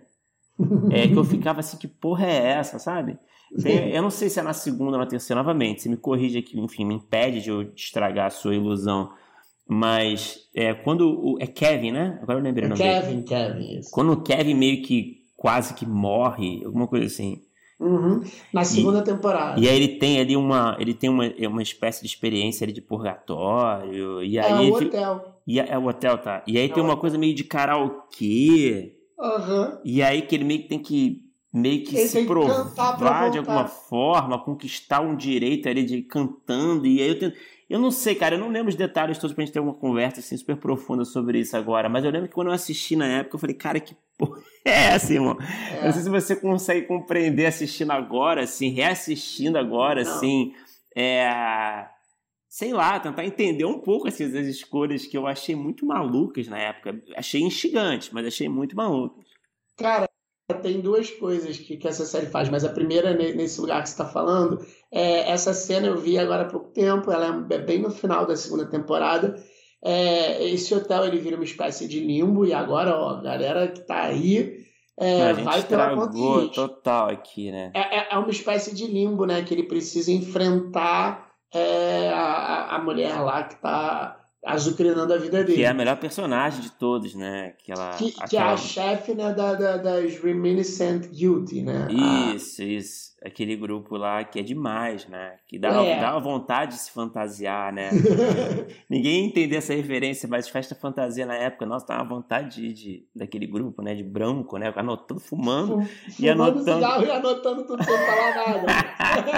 É 0.92 1.08
que 1.08 1.16
eu 1.16 1.24
ficava 1.24 1.60
assim, 1.60 1.78
que 1.78 1.88
porra 1.88 2.26
é 2.26 2.52
essa, 2.52 2.78
sabe? 2.78 3.18
Tem, 3.62 3.90
eu 3.90 4.02
não 4.02 4.10
sei 4.10 4.30
se 4.30 4.40
é 4.40 4.44
na 4.44 4.54
segunda 4.54 4.94
ou 4.94 5.00
na 5.00 5.06
terceira, 5.06 5.42
novamente, 5.42 5.82
você 5.82 5.90
me 5.90 5.98
corrige 5.98 6.38
aqui, 6.38 6.60
enfim, 6.60 6.86
me 6.86 6.96
impede 6.96 7.42
de 7.42 7.50
eu 7.50 7.64
estragar 7.76 8.28
a 8.28 8.30
sua 8.30 8.56
ilusão. 8.56 9.12
Mas 9.68 10.50
é, 10.54 10.74
quando 10.74 11.08
o. 11.08 11.38
É 11.40 11.48
Kevin, 11.48 11.92
né? 11.92 12.20
Agora 12.22 12.40
eu 12.40 12.44
lembrei 12.44 12.66
o 12.66 12.70
nome 12.70 12.82
Kevin, 12.82 13.22
dele. 13.22 13.24
Kevin, 13.24 13.80
isso. 13.80 13.92
Quando 13.92 14.14
o 14.14 14.22
Kevin 14.22 14.54
meio 14.54 14.82
que 14.82 15.22
quase 15.36 15.74
que 15.74 15.86
morre, 15.86 16.62
alguma 16.66 16.88
coisa 16.88 17.06
assim. 17.06 17.42
Uhum. 17.82 18.22
Na 18.54 18.64
segunda 18.64 19.00
e, 19.00 19.04
temporada. 19.04 19.60
E 19.60 19.68
aí 19.68 19.76
ele 19.76 19.98
tem 19.98 20.20
ali 20.20 20.38
uma, 20.38 20.78
ele 20.80 20.94
tem 20.94 21.10
uma, 21.10 21.24
uma 21.50 21.64
espécie 21.64 22.02
de 22.02 22.08
experiência 22.08 22.64
ali 22.64 22.72
de 22.72 22.82
purgatório. 22.82 24.24
E 24.24 24.38
é 24.38 24.46
aí 24.46 24.68
é 24.68 24.72
o 24.72 24.76
hotel. 24.76 25.40
E 25.48 25.60
é, 25.60 25.70
é 25.72 25.78
o 25.80 25.88
hotel, 25.88 26.18
tá. 26.20 26.44
E 26.46 26.60
aí 26.60 26.66
é 26.66 26.70
tem 26.70 26.84
uma 26.84 26.96
coisa 26.96 27.18
meio 27.18 27.34
de 27.34 27.44
karaokê. 27.44 28.96
Uhum. 29.20 29.78
E 29.84 30.04
aí 30.04 30.22
que 30.22 30.36
ele 30.36 30.44
meio 30.44 30.62
que 30.62 30.68
tem 30.68 30.80
que 30.80 31.32
meio 31.52 31.84
que 31.84 31.98
ele 31.98 32.08
se 32.08 32.24
provar 32.26 33.30
de 33.32 33.40
alguma 33.40 33.68
forma, 33.68 34.40
conquistar 34.40 35.02
um 35.02 35.16
direito 35.16 35.68
ali 35.68 35.84
de 35.84 35.98
ir 35.98 36.04
cantando. 36.04 36.86
E 36.86 37.02
aí 37.02 37.10
eu 37.10 37.20
tento, 37.20 37.36
eu 37.68 37.80
não 37.80 37.90
sei, 37.90 38.14
cara, 38.14 38.36
eu 38.36 38.40
não 38.40 38.50
lembro 38.50 38.70
os 38.70 38.76
detalhes 38.76 39.18
todos 39.18 39.34
pra 39.34 39.44
gente 39.44 39.54
ter 39.54 39.60
uma 39.60 39.74
conversa 39.74 40.20
assim, 40.20 40.38
super 40.38 40.56
profunda 40.56 41.04
sobre 41.04 41.40
isso 41.40 41.58
agora, 41.58 41.90
mas 41.90 42.06
eu 42.06 42.12
lembro 42.12 42.30
que 42.30 42.36
quando 42.36 42.48
eu 42.48 42.54
assisti 42.54 42.96
na 42.96 43.08
época, 43.08 43.36
eu 43.36 43.40
falei, 43.40 43.56
cara, 43.56 43.80
que 43.80 43.96
é 44.66 44.94
essa, 44.94 45.14
irmão? 45.14 45.38
É. 45.40 45.80
Eu 45.80 45.86
não 45.86 45.94
sei 45.94 46.02
se 46.04 46.10
você 46.10 46.36
consegue 46.36 46.88
compreender 46.88 47.46
assistindo 47.46 47.92
agora, 47.92 48.44
assim, 48.44 48.70
reassistindo 48.70 49.58
agora, 49.58 50.04
não. 50.04 50.12
assim, 50.12 50.54
é... 50.96 51.88
Sei 52.50 52.74
lá, 52.74 53.00
tentar 53.00 53.24
entender 53.24 53.64
um 53.64 53.80
pouco 53.80 54.10
assim, 54.10 54.26
as 54.26 54.46
escolhas 54.46 55.06
que 55.06 55.18
eu 55.18 55.26
achei 55.26 55.56
muito 55.56 55.86
malucas 55.86 56.50
na 56.50 56.58
época. 56.58 57.02
Achei 57.16 57.42
instigantes, 57.42 58.10
mas 58.12 58.28
achei 58.28 58.50
muito 58.50 58.76
malucas. 58.76 59.26
Cara, 59.78 60.06
tem 60.62 60.82
duas 60.82 61.10
coisas 61.10 61.58
que, 61.58 61.78
que 61.78 61.88
essa 61.88 62.06
série 62.06 62.26
faz, 62.26 62.50
mas 62.50 62.66
a 62.66 62.70
primeira, 62.70 63.14
nesse 63.14 63.62
lugar 63.62 63.82
que 63.82 63.90
você 63.90 63.94
está 63.94 64.06
falando, 64.06 64.60
é 64.92 65.32
essa 65.32 65.54
cena 65.54 65.88
eu 65.88 65.98
vi 65.98 66.18
agora 66.18 66.44
há 66.44 66.50
pouco 66.50 66.70
tempo, 66.70 67.12
ela 67.12 67.48
é 67.50 67.58
bem 67.58 67.80
no 67.80 67.90
final 67.90 68.26
da 68.26 68.36
segunda 68.36 68.66
temporada. 68.66 69.42
É, 69.84 70.48
esse 70.48 70.74
hotel 70.74 71.06
ele 71.06 71.18
vira 71.18 71.36
uma 71.36 71.46
espécie 71.46 71.88
de 71.88 72.00
limbo, 72.00 72.46
e 72.46 72.54
agora, 72.54 72.96
ó, 72.96 73.18
a 73.18 73.22
galera 73.22 73.68
que 73.68 73.80
está 73.80 74.04
aí 74.04 74.62
é, 74.98 75.34
vai 75.34 75.64
pela 75.64 75.96
conta 75.96 76.54
total 76.54 77.10
aqui, 77.10 77.52
né? 77.52 77.72
É, 77.74 77.98
é, 77.98 78.08
é, 78.12 78.18
uma 78.18 78.30
espécie 78.30 78.76
de 78.76 78.86
limbo, 78.86 79.26
né? 79.26 79.42
Que 79.42 79.54
ele 79.54 79.64
precisa 79.64 80.12
enfrentar 80.12 81.32
é, 81.52 82.10
a, 82.10 82.76
a 82.76 82.80
mulher 82.84 83.20
lá 83.20 83.44
que 83.44 83.56
está 83.56 84.20
azucrinando 84.46 85.12
a 85.12 85.18
vida 85.18 85.44
dele. 85.44 85.58
Que 85.58 85.64
é 85.64 85.70
a 85.70 85.74
melhor 85.74 85.98
personagem 85.98 86.62
de 86.62 86.72
todos, 86.72 87.16
né? 87.16 87.54
Que, 87.64 87.72
ela, 87.72 87.92
que, 87.96 88.10
aquela... 88.10 88.28
que 88.28 88.38
é 88.38 88.42
a 88.42 88.58
chefe 88.58 89.16
né, 89.16 89.34
da, 89.34 89.56
da, 89.56 89.78
das 89.78 90.20
Reminiscent 90.20 91.08
Guilty, 91.08 91.64
né? 91.64 91.88
Isso, 92.36 92.62
a... 92.62 92.66
isso 92.66 93.11
aquele 93.24 93.56
grupo 93.56 93.96
lá 93.96 94.24
que 94.24 94.40
é 94.40 94.44
demais, 94.44 95.08
né? 95.08 95.36
Que 95.48 95.60
dá, 95.60 95.70
é. 95.84 96.00
dá 96.00 96.18
vontade 96.18 96.74
de 96.74 96.82
se 96.82 96.92
fantasiar, 96.92 97.72
né? 97.72 97.92
Ninguém 98.90 99.26
entender 99.26 99.58
essa 99.58 99.74
referência, 99.74 100.28
mas 100.28 100.50
festa 100.50 100.74
fantasia 100.74 101.26
na 101.26 101.36
época, 101.36 101.66
nossa, 101.66 101.86
dá 101.86 101.96
uma 101.98 102.10
vontade 102.10 102.62
de, 102.62 102.74
de, 102.74 103.06
daquele 103.16 103.46
grupo, 103.46 103.84
né? 103.84 103.94
De 103.94 104.04
branco, 104.04 104.58
né? 104.58 104.74
Anotando, 104.76 105.20
fumando, 105.20 105.88
e 106.20 106.28
anotando. 106.28 106.82
e 106.82 107.12
anotando 107.12 107.68
tudo 107.68 107.84
sem 107.84 107.98
falar 107.98 108.36
nada. 108.36 108.68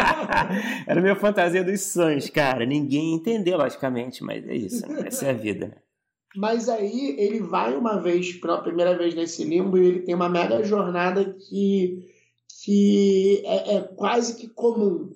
Era 0.88 1.02
minha 1.02 1.15
fantasia 1.15 1.63
dos 1.63 1.82
sonhos, 1.82 2.30
cara. 2.30 2.65
Ninguém 2.65 3.13
entendeu, 3.13 3.58
logicamente, 3.58 4.24
mas 4.24 4.48
é 4.48 4.56
isso, 4.56 4.88
né? 4.88 5.08
Essa 5.08 5.28
é 5.28 5.30
a 5.32 5.34
vida, 5.34 5.67
né? 5.67 5.76
Mas 6.36 6.67
aí 6.67 7.15
ele 7.19 7.41
vai 7.41 7.76
uma 7.76 8.02
vez, 8.02 8.34
pela 8.34 8.62
primeira 8.62 8.98
vez 8.98 9.13
nesse 9.13 9.43
limbo, 9.43 9.78
e 9.78 9.86
ele 9.86 10.00
tem 10.00 10.15
uma 10.15 10.30
mega 10.30 10.63
jornada 10.63 11.26
que 11.26 12.12
que 12.63 13.43
é, 13.45 13.76
é 13.76 13.82
quase 13.82 14.36
que 14.38 14.47
comum. 14.47 15.10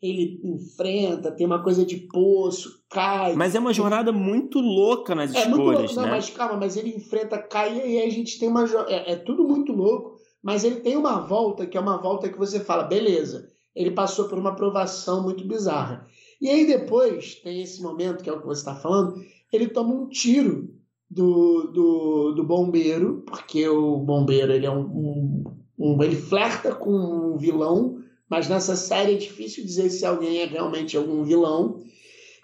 Ele 0.00 0.40
enfrenta, 0.44 1.30
tem 1.30 1.46
uma 1.46 1.62
coisa 1.62 1.84
de 1.84 1.96
poço, 1.96 2.82
cai. 2.90 3.34
Mas 3.34 3.54
é 3.54 3.58
uma 3.58 3.72
jornada 3.72 4.12
muito 4.12 4.58
louca 4.58 5.14
nas 5.14 5.34
é 5.34 5.40
escolhas, 5.40 5.94
Não, 5.94 6.04
né? 6.04 6.10
mas 6.10 6.28
calma, 6.30 6.58
mas 6.58 6.76
ele 6.76 6.94
enfrenta, 6.94 7.38
cai 7.38 7.76
e 7.76 7.80
aí 7.80 8.06
a 8.06 8.10
gente 8.10 8.38
tem 8.38 8.48
uma. 8.48 8.64
É, 8.88 9.12
é 9.12 9.16
tudo 9.16 9.44
muito 9.44 9.72
louco, 9.72 10.16
mas 10.42 10.62
ele 10.62 10.76
tem 10.76 10.96
uma 10.96 11.20
volta 11.20 11.66
que 11.66 11.76
é 11.76 11.80
uma 11.80 11.96
volta 12.00 12.28
que 12.28 12.38
você 12.38 12.60
fala, 12.60 12.84
beleza, 12.84 13.50
ele 13.74 13.90
passou 13.92 14.28
por 14.28 14.38
uma 14.38 14.54
provação 14.54 15.22
muito 15.22 15.46
bizarra. 15.46 16.06
E 16.40 16.48
aí 16.50 16.66
depois 16.66 17.36
tem 17.36 17.62
esse 17.62 17.82
momento, 17.82 18.22
que 18.22 18.28
é 18.28 18.32
o 18.32 18.40
que 18.40 18.46
você 18.46 18.60
está 18.60 18.76
falando, 18.76 19.14
ele 19.50 19.68
toma 19.68 19.94
um 19.94 20.08
tiro 20.08 20.68
do, 21.10 21.70
do, 21.72 22.32
do 22.32 22.44
bombeiro, 22.44 23.22
porque 23.26 23.66
o 23.68 23.98
bombeiro 23.98 24.52
ele 24.52 24.66
é 24.66 24.70
um, 24.70 24.82
um 24.82 25.53
um, 25.78 26.02
ele 26.02 26.16
flerta 26.16 26.74
com 26.74 26.90
um 26.90 27.36
vilão, 27.36 28.02
mas 28.28 28.48
nessa 28.48 28.76
série 28.76 29.14
é 29.14 29.18
difícil 29.18 29.64
dizer 29.64 29.90
se 29.90 30.04
alguém 30.04 30.38
é 30.38 30.46
realmente 30.46 30.96
algum 30.96 31.22
vilão. 31.24 31.82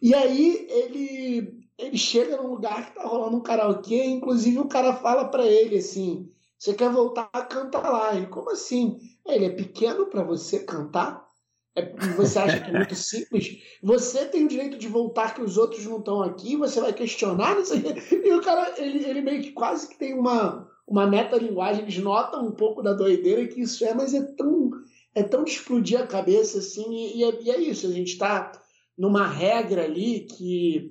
E 0.02 0.14
aí 0.14 0.66
ele 0.68 1.60
ele 1.78 1.96
chega 1.96 2.36
num 2.36 2.48
lugar 2.48 2.86
que 2.86 2.96
tá 2.96 3.06
rolando 3.06 3.38
um 3.38 3.42
karaokê, 3.42 4.04
inclusive 4.04 4.58
o 4.58 4.68
cara 4.68 4.94
fala 4.94 5.24
para 5.26 5.46
ele 5.46 5.78
assim: 5.78 6.30
"Você 6.58 6.74
quer 6.74 6.90
voltar 6.90 7.30
a 7.32 7.42
cantar 7.42 7.90
lá?" 7.90 8.14
Ele: 8.14 8.26
"Como 8.26 8.50
assim?" 8.50 8.98
Ele 9.26 9.46
é 9.46 9.50
pequeno 9.50 10.06
para 10.06 10.22
você 10.22 10.60
cantar? 10.60 11.28
É, 11.76 11.94
você 12.16 12.38
acha 12.38 12.60
que 12.60 12.70
é 12.70 12.72
muito 12.72 12.94
simples? 12.96 13.58
Você 13.82 14.26
tem 14.26 14.44
o 14.44 14.48
direito 14.48 14.76
de 14.76 14.88
voltar 14.88 15.34
que 15.34 15.42
os 15.42 15.56
outros 15.56 15.84
não 15.84 15.98
estão 15.98 16.22
aqui, 16.22 16.56
você 16.56 16.80
vai 16.80 16.92
questionar, 16.92 17.54
não 17.54 17.64
sei. 17.64 17.82
E 18.24 18.32
o 18.32 18.42
cara, 18.42 18.74
ele, 18.78 19.04
ele 19.04 19.20
meio 19.20 19.42
que 19.42 19.52
quase 19.52 19.88
que 19.88 19.98
tem 19.98 20.14
uma, 20.14 20.69
uma 20.90 21.06
metalinguagem, 21.06 21.82
eles 21.82 21.98
notam 21.98 22.44
um 22.44 22.50
pouco 22.50 22.82
da 22.82 22.92
doideira 22.92 23.46
que 23.46 23.60
isso 23.60 23.84
é, 23.84 23.94
mas 23.94 24.12
é 24.12 24.22
tão, 24.22 24.72
é 25.14 25.22
tão 25.22 25.44
de 25.44 25.52
explodir 25.52 26.00
a 26.00 26.06
cabeça 26.06 26.58
assim, 26.58 26.92
e, 26.92 27.18
e, 27.18 27.24
é, 27.24 27.42
e 27.42 27.50
é, 27.52 27.60
isso, 27.60 27.86
a 27.86 27.92
gente 27.92 28.08
está 28.08 28.50
numa 28.98 29.24
regra 29.24 29.84
ali 29.84 30.26
que, 30.26 30.88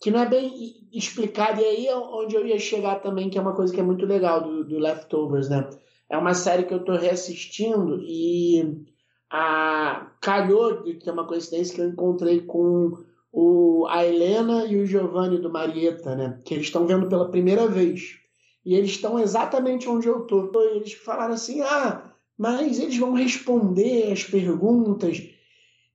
que 0.00 0.12
não 0.12 0.20
é 0.20 0.28
bem 0.28 0.86
explicada, 0.92 1.60
e 1.60 1.64
aí 1.64 1.86
é 1.88 1.96
onde 1.96 2.36
eu 2.36 2.46
ia 2.46 2.58
chegar 2.60 3.00
também, 3.00 3.28
que 3.28 3.36
é 3.36 3.40
uma 3.42 3.56
coisa 3.56 3.74
que 3.74 3.80
é 3.80 3.82
muito 3.82 4.06
legal 4.06 4.44
do, 4.44 4.64
do 4.64 4.78
Leftovers, 4.78 5.48
né? 5.48 5.68
É 6.08 6.16
uma 6.16 6.34
série 6.34 6.62
que 6.62 6.72
eu 6.72 6.78
estou 6.78 6.94
reassistindo 6.94 8.00
e 8.00 8.84
a, 9.28 10.12
calhou 10.20 10.84
de 10.84 10.94
ter 10.94 11.10
uma 11.10 11.26
coincidência 11.26 11.74
que 11.74 11.80
eu 11.80 11.88
encontrei 11.88 12.42
com 12.42 12.92
o, 13.32 13.86
a 13.88 14.06
Helena 14.06 14.66
e 14.66 14.76
o 14.76 14.86
Giovanni 14.86 15.38
do 15.38 15.50
Marieta, 15.50 16.14
né? 16.14 16.38
Que 16.44 16.54
eles 16.54 16.66
estão 16.66 16.86
vendo 16.86 17.08
pela 17.08 17.28
primeira 17.28 17.66
vez. 17.66 18.21
E 18.64 18.74
eles 18.74 18.90
estão 18.90 19.18
exatamente 19.18 19.88
onde 19.88 20.06
eu 20.08 20.22
estou. 20.22 20.50
Eles 20.62 20.92
falaram 20.92 21.34
assim: 21.34 21.60
ah, 21.62 22.12
mas 22.38 22.78
eles 22.78 22.96
vão 22.96 23.12
responder 23.12 24.12
as 24.12 24.24
perguntas. 24.24 25.22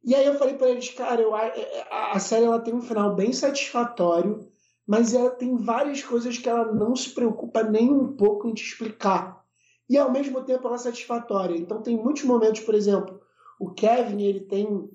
E 0.04 0.16
aí 0.16 0.26
eu 0.26 0.36
falei 0.36 0.56
para 0.56 0.70
eles, 0.70 0.90
cara, 0.90 1.22
eu, 1.22 1.36
a, 1.36 2.14
a 2.14 2.20
série 2.20 2.46
ela 2.46 2.62
tem 2.62 2.74
um 2.74 2.82
final 2.82 3.14
bem 3.16 3.34
satisfatório, 3.34 4.48
mas 4.86 5.14
ela 5.14 5.30
tem 5.30 5.58
várias 5.58 6.02
coisas 6.02 6.38
que 6.38 6.48
ela 6.48 6.72
não 6.74 6.96
se 6.96 7.10
preocupa 7.10 7.64
nem 7.64 7.92
um 7.92 8.16
pouco 8.16 8.48
em 8.48 8.54
te 8.54 8.64
explicar. 8.64 9.44
E 9.90 9.98
ao 9.98 10.12
mesmo 10.12 10.44
tempo 10.44 10.68
ela 10.68 10.76
é 10.76 10.80
satisfatória. 10.80 11.58
Então 11.58 11.82
tem 11.82 11.98
muitos 11.98 12.24
momentos, 12.24 12.62
por 12.62 12.76
exemplo, 12.76 13.20
o 13.60 13.72
Kevin 13.72 14.22
ele 14.22 14.42
tem 14.42 14.90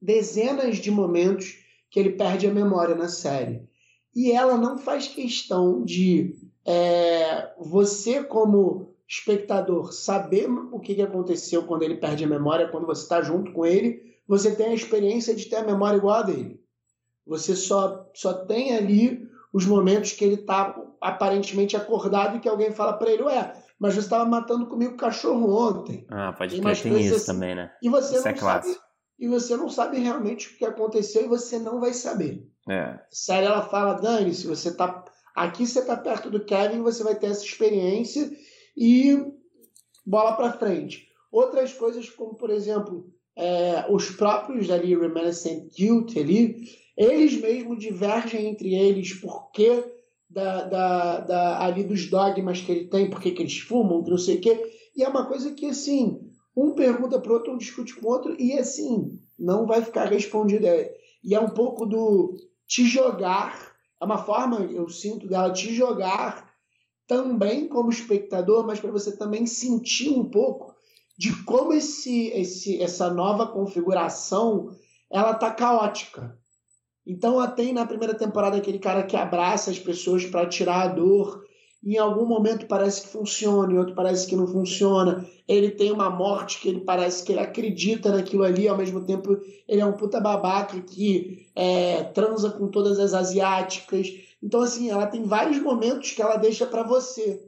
dezenas 0.00 0.78
de 0.78 0.90
momentos 0.90 1.58
que 1.90 2.00
ele 2.00 2.10
perde 2.10 2.46
a 2.46 2.52
memória 2.52 2.94
na 2.94 3.08
série. 3.08 3.68
E 4.14 4.32
ela 4.32 4.56
não 4.56 4.78
faz 4.78 5.06
questão 5.08 5.84
de 5.84 6.34
é, 6.64 7.52
você, 7.58 8.22
como 8.22 8.94
espectador, 9.08 9.92
saber 9.92 10.48
o 10.48 10.80
que, 10.80 10.94
que 10.94 11.02
aconteceu 11.02 11.64
quando 11.64 11.82
ele 11.82 11.96
perde 11.96 12.24
a 12.24 12.28
memória, 12.28 12.68
quando 12.68 12.86
você 12.86 13.02
está 13.02 13.20
junto 13.20 13.52
com 13.52 13.66
ele, 13.66 14.16
você 14.26 14.54
tem 14.54 14.68
a 14.68 14.74
experiência 14.74 15.34
de 15.34 15.46
ter 15.46 15.56
a 15.56 15.64
memória 15.64 15.98
igual 15.98 16.16
a 16.16 16.22
dele. 16.22 16.60
Você 17.26 17.54
só, 17.54 18.08
só 18.14 18.32
tem 18.32 18.76
ali 18.76 19.28
os 19.52 19.66
momentos 19.66 20.12
que 20.12 20.24
ele 20.24 20.36
está 20.36 20.74
aparentemente 21.00 21.76
acordado 21.76 22.36
e 22.36 22.40
que 22.40 22.48
alguém 22.48 22.72
fala 22.72 22.94
para 22.94 23.10
ele, 23.10 23.24
ué, 23.24 23.52
mas 23.78 23.94
você 23.94 24.00
estava 24.00 24.24
matando 24.24 24.66
comigo 24.66 24.96
cachorro 24.96 25.70
ontem. 25.70 26.06
Ah, 26.08 26.32
pode 26.32 26.60
ter, 26.60 26.82
tem 26.82 27.00
isso 27.04 27.16
assim. 27.16 27.26
também, 27.26 27.54
né? 27.54 27.70
E 27.82 27.88
você 27.88 28.14
isso 28.14 28.24
não 28.24 28.30
é 28.30 28.36
sabe, 28.36 28.76
e 29.18 29.28
você 29.28 29.56
não 29.56 29.68
sabe 29.68 29.98
realmente 29.98 30.48
o 30.48 30.56
que 30.56 30.64
aconteceu 30.64 31.24
e 31.24 31.28
você 31.28 31.58
não 31.58 31.80
vai 31.80 31.92
saber. 31.92 32.48
É. 32.68 32.98
Sério, 33.10 33.48
ela 33.48 33.62
fala, 33.62 33.94
Dani, 33.94 34.32
se 34.32 34.46
você 34.46 34.68
está 34.68 35.04
Aqui 35.34 35.66
você 35.66 35.80
está 35.80 35.96
perto 35.96 36.30
do 36.30 36.44
Kevin, 36.44 36.82
você 36.82 37.02
vai 37.02 37.14
ter 37.14 37.26
essa 37.26 37.44
experiência 37.44 38.30
e 38.76 39.18
bola 40.04 40.36
para 40.36 40.52
frente. 40.52 41.08
Outras 41.30 41.72
coisas, 41.72 42.10
como 42.10 42.34
por 42.34 42.50
exemplo, 42.50 43.06
é, 43.36 43.86
os 43.88 44.10
próprios 44.10 44.70
ali, 44.70 44.96
Reminiscent 44.96 45.72
Guilt 45.74 46.16
ali, 46.16 46.68
eles 46.96 47.40
mesmos 47.40 47.78
divergem 47.78 48.46
entre 48.46 48.74
eles 48.74 49.14
porque 49.14 49.84
da, 50.28 50.64
da, 50.64 51.20
da, 51.20 51.64
ali 51.64 51.84
dos 51.84 52.08
dogmas 52.08 52.60
que 52.60 52.72
ele 52.72 52.88
tem, 52.88 53.08
porque 53.08 53.30
que 53.30 53.42
eles 53.42 53.58
fumam, 53.58 54.02
que 54.02 54.10
não 54.10 54.18
sei 54.18 54.36
o 54.36 54.40
quê. 54.40 54.62
E 54.96 55.02
é 55.02 55.08
uma 55.08 55.26
coisa 55.26 55.52
que, 55.52 55.66
assim, 55.66 56.20
um 56.56 56.72
pergunta 56.72 57.20
para 57.20 57.32
outro, 57.32 57.52
um 57.52 57.58
discute 57.58 57.94
com 57.96 58.06
o 58.06 58.10
outro, 58.10 58.36
e 58.38 58.52
assim, 58.58 59.18
não 59.38 59.66
vai 59.66 59.82
ficar 59.82 60.06
respondido. 60.06 60.66
É, 60.66 60.92
e 61.22 61.34
é 61.34 61.40
um 61.40 61.50
pouco 61.50 61.86
do 61.86 62.34
te 62.66 62.84
jogar, 62.84 63.71
é 64.02 64.04
uma 64.04 64.18
forma, 64.18 64.58
eu 64.62 64.88
sinto 64.88 65.28
dela, 65.28 65.52
te 65.52 65.72
jogar 65.72 66.52
também 67.06 67.68
como 67.68 67.88
espectador, 67.88 68.66
mas 68.66 68.80
para 68.80 68.90
você 68.90 69.16
também 69.16 69.46
sentir 69.46 70.10
um 70.10 70.28
pouco 70.28 70.74
de 71.16 71.44
como 71.44 71.72
esse, 71.72 72.26
esse, 72.30 72.82
essa 72.82 73.08
nova 73.14 73.46
configuração 73.46 74.76
ela 75.08 75.34
tá 75.34 75.52
caótica. 75.52 76.36
Então 77.06 77.46
tem 77.54 77.72
na 77.72 77.86
primeira 77.86 78.12
temporada 78.12 78.56
aquele 78.56 78.80
cara 78.80 79.04
que 79.04 79.16
abraça 79.16 79.70
as 79.70 79.78
pessoas 79.78 80.24
para 80.26 80.48
tirar 80.48 80.82
a 80.82 80.88
dor. 80.88 81.44
Em 81.84 81.98
algum 81.98 82.24
momento 82.24 82.66
parece 82.66 83.02
que 83.02 83.08
funciona, 83.08 83.72
em 83.72 83.78
outro 83.78 83.94
parece 83.94 84.28
que 84.28 84.36
não 84.36 84.46
funciona. 84.46 85.26
Ele 85.48 85.68
tem 85.68 85.90
uma 85.90 86.08
morte 86.08 86.60
que 86.60 86.68
ele 86.68 86.80
parece 86.80 87.24
que 87.24 87.32
ele 87.32 87.40
acredita 87.40 88.12
naquilo 88.12 88.44
ali, 88.44 88.68
ao 88.68 88.76
mesmo 88.76 89.04
tempo 89.04 89.36
ele 89.66 89.80
é 89.80 89.84
um 89.86 89.92
puta 89.92 90.20
babaca 90.20 90.80
que 90.80 91.48
é, 91.56 92.04
transa 92.04 92.50
com 92.50 92.68
todas 92.68 93.00
as 93.00 93.12
asiáticas. 93.12 94.08
Então, 94.40 94.60
assim, 94.60 94.90
ela 94.90 95.08
tem 95.08 95.24
vários 95.24 95.60
momentos 95.60 96.12
que 96.12 96.22
ela 96.22 96.36
deixa 96.36 96.66
para 96.66 96.84
você, 96.84 97.42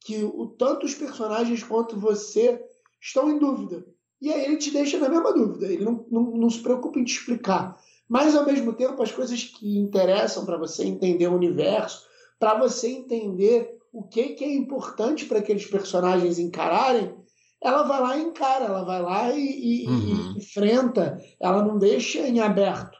que 0.00 0.22
o, 0.22 0.46
tanto 0.46 0.84
os 0.84 0.94
personagens 0.94 1.62
quanto 1.62 1.98
você 1.98 2.62
estão 3.00 3.30
em 3.30 3.38
dúvida. 3.38 3.86
E 4.20 4.30
aí 4.30 4.44
ele 4.44 4.56
te 4.58 4.70
deixa 4.70 4.98
na 4.98 5.08
mesma 5.08 5.32
dúvida, 5.32 5.66
ele 5.66 5.84
não, 5.84 6.04
não, 6.10 6.22
não 6.32 6.50
se 6.50 6.60
preocupa 6.60 6.98
em 6.98 7.04
te 7.04 7.14
explicar. 7.14 7.78
Mas, 8.06 8.34
ao 8.34 8.44
mesmo 8.44 8.74
tempo, 8.74 9.02
as 9.02 9.12
coisas 9.12 9.44
que 9.44 9.78
interessam 9.78 10.44
para 10.44 10.58
você 10.58 10.84
entender 10.84 11.28
o 11.28 11.36
universo, 11.36 12.06
para 12.38 12.58
você 12.58 12.88
entender 12.88 13.77
o 13.92 14.02
que, 14.04 14.30
que 14.30 14.44
é 14.44 14.54
importante 14.54 15.24
para 15.24 15.38
aqueles 15.38 15.66
personagens 15.66 16.38
encararem, 16.38 17.14
ela 17.62 17.82
vai 17.82 18.00
lá 18.00 18.16
e 18.16 18.22
encara, 18.22 18.66
ela 18.66 18.84
vai 18.84 19.02
lá 19.02 19.32
e, 19.32 19.84
e, 19.84 19.88
uhum. 19.88 20.34
e 20.34 20.38
enfrenta, 20.38 21.18
ela 21.40 21.62
não 21.62 21.78
deixa 21.78 22.20
em 22.20 22.40
aberto. 22.40 22.96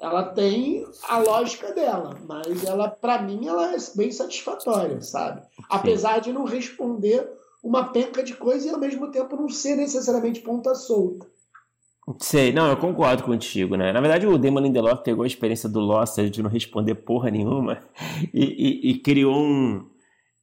Ela 0.00 0.24
tem 0.24 0.84
a 1.08 1.18
lógica 1.18 1.72
dela, 1.74 2.18
mas 2.26 2.64
ela, 2.64 2.88
para 2.88 3.20
mim, 3.20 3.46
ela 3.46 3.74
é 3.74 3.76
bem 3.94 4.10
satisfatória, 4.10 5.00
sabe? 5.02 5.42
Sim. 5.42 5.62
Apesar 5.68 6.20
de 6.20 6.32
não 6.32 6.44
responder 6.44 7.30
uma 7.62 7.84
penca 7.92 8.22
de 8.22 8.34
coisa 8.34 8.66
e 8.66 8.70
ao 8.70 8.80
mesmo 8.80 9.10
tempo 9.10 9.36
não 9.36 9.48
ser 9.48 9.76
necessariamente 9.76 10.40
ponta 10.40 10.74
solta. 10.74 11.26
Sei, 12.18 12.50
não, 12.50 12.70
eu 12.70 12.76
concordo 12.78 13.22
contigo, 13.22 13.76
né? 13.76 13.92
Na 13.92 14.00
verdade, 14.00 14.26
o 14.26 14.38
Damon 14.38 14.60
Lindelof 14.60 15.02
pegou 15.04 15.22
a 15.22 15.26
experiência 15.26 15.68
do 15.68 15.80
Lost 15.80 16.18
de 16.18 16.42
não 16.42 16.50
responder 16.50 16.94
porra 16.94 17.30
nenhuma 17.30 17.78
e, 18.32 18.40
e, 18.42 18.90
e 18.90 18.98
criou 18.98 19.36
um, 19.36 19.86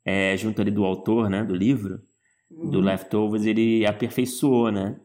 é, 0.07 0.37
junto 0.37 0.61
ali 0.61 0.71
do 0.71 0.85
autor, 0.85 1.29
né, 1.29 1.43
do 1.43 1.53
livro, 1.53 2.01
uhum. 2.49 2.69
do 2.69 2.79
Leftovers, 2.79 3.45
ele 3.45 3.85
aperfeiçoou, 3.85 4.71
né? 4.71 4.97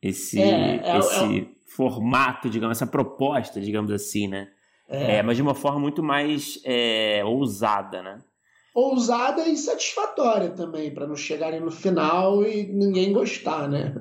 Esse, 0.00 0.40
é, 0.40 0.80
é, 0.82 0.98
esse 0.98 1.40
é 1.40 1.46
formato, 1.66 2.48
digamos, 2.48 2.78
essa 2.78 2.86
proposta, 2.86 3.60
digamos 3.60 3.92
assim, 3.92 4.28
né? 4.28 4.48
É. 4.88 5.16
é 5.16 5.22
mas 5.22 5.36
de 5.36 5.42
uma 5.42 5.54
forma 5.54 5.78
muito 5.78 6.02
mais 6.02 6.58
ousada, 7.26 8.02
né? 8.02 8.18
Ousada 8.74 9.46
e 9.46 9.56
satisfatória 9.56 10.50
também, 10.50 10.92
para 10.92 11.06
não 11.06 11.16
chegarem 11.16 11.60
no 11.60 11.70
final 11.70 12.42
e 12.44 12.66
ninguém 12.72 13.12
gostar, 13.12 13.68
né? 13.68 13.94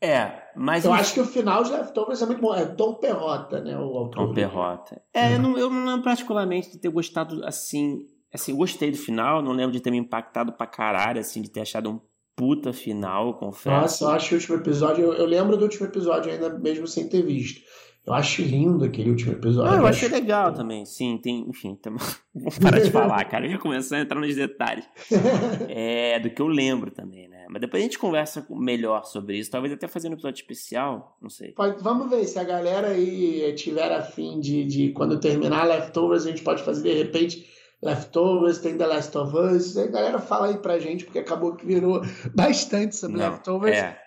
É, 0.00 0.42
mas. 0.54 0.84
Eu 0.84 0.92
acho 0.92 1.14
que 1.14 1.20
o 1.20 1.24
final 1.24 1.62
de 1.62 1.72
Leftovers 1.72 2.20
é 2.20 2.26
muito 2.26 2.40
bom. 2.40 2.54
É 2.54 2.64
Tom 2.66 2.94
Perrota, 2.94 3.60
né? 3.60 3.76
O 3.78 3.96
autor. 3.96 4.26
Tom 4.26 4.34
Perrota. 4.34 5.02
É, 5.12 5.34
eu, 5.34 5.38
não, 5.38 5.58
eu 5.58 5.70
não 5.70 5.86
lembro 5.86 6.02
particularmente 6.02 6.70
de 6.70 6.78
ter 6.78 6.88
gostado 6.88 7.44
assim. 7.44 8.06
Assim, 8.32 8.54
gostei 8.54 8.90
do 8.90 8.96
final, 8.96 9.42
não 9.42 9.52
lembro 9.52 9.72
de 9.72 9.80
ter 9.80 9.90
me 9.90 9.98
impactado 9.98 10.52
pra 10.52 10.66
caralho, 10.66 11.20
assim, 11.20 11.40
de 11.40 11.50
ter 11.50 11.60
achado 11.60 11.90
um 11.90 12.00
puta 12.36 12.72
final, 12.72 13.34
confesso. 13.38 13.80
Nossa, 13.80 14.04
eu 14.04 14.08
acho 14.10 14.34
o 14.34 14.38
último 14.38 14.56
episódio. 14.56 15.04
Eu, 15.04 15.14
eu 15.14 15.26
lembro 15.26 15.56
do 15.56 15.62
último 15.62 15.86
episódio 15.86 16.30
ainda, 16.30 16.50
mesmo 16.50 16.86
sem 16.86 17.08
ter 17.08 17.22
visto. 17.22 17.62
Eu 18.06 18.14
acho 18.14 18.40
lindo 18.40 18.84
aquele 18.84 19.10
último 19.10 19.32
episódio. 19.32 19.72
Ah, 19.72 19.78
eu, 19.78 19.86
achei 19.86 20.06
acho... 20.06 20.14
legal 20.14 20.52
também, 20.52 20.86
sim, 20.86 21.18
tem, 21.20 21.44
enfim, 21.48 21.74
tem... 21.74 21.92
vou 22.32 22.52
parar 22.62 22.78
de 22.78 22.88
falar, 22.88 23.24
cara, 23.24 23.46
eu 23.46 23.50
ia 23.50 23.58
começar 23.58 23.96
a 23.96 24.00
entrar 24.00 24.20
nos 24.20 24.32
detalhes 24.32 24.84
é, 25.68 26.20
do 26.20 26.30
que 26.30 26.40
eu 26.40 26.46
lembro 26.46 26.92
também, 26.92 27.26
né? 27.28 27.46
Mas 27.50 27.60
depois 27.60 27.82
a 27.82 27.84
gente 27.84 27.98
conversa 27.98 28.46
melhor 28.48 29.04
sobre 29.06 29.36
isso, 29.36 29.50
talvez 29.50 29.72
até 29.72 29.88
fazendo 29.88 30.12
um 30.12 30.14
episódio 30.14 30.40
especial, 30.40 31.18
não 31.20 31.28
sei. 31.28 31.50
Pode, 31.50 31.82
vamos 31.82 32.08
ver 32.08 32.24
se 32.26 32.38
a 32.38 32.44
galera 32.44 32.90
aí 32.90 33.52
tiver 33.56 33.90
afim 33.90 34.38
de, 34.38 34.64
de 34.64 34.92
quando 34.92 35.18
terminar 35.18 35.64
Leftovers, 35.64 36.26
a 36.26 36.30
gente 36.30 36.42
pode 36.42 36.62
fazer 36.62 36.88
de 36.88 36.96
repente 36.96 37.44
Leftovers, 37.82 38.58
tem 38.58 38.76
The 38.76 38.86
Last 38.86 39.16
of 39.16 39.36
Us, 39.36 39.76
a 39.76 39.86
galera 39.86 40.18
fala 40.18 40.48
aí 40.48 40.58
pra 40.58 40.78
gente, 40.78 41.04
porque 41.04 41.18
acabou 41.18 41.54
que 41.54 41.66
virou 41.66 42.02
bastante 42.34 42.96
sobre 42.96 43.18
não, 43.18 43.30
Leftovers. 43.30 43.76
É. 43.76 43.98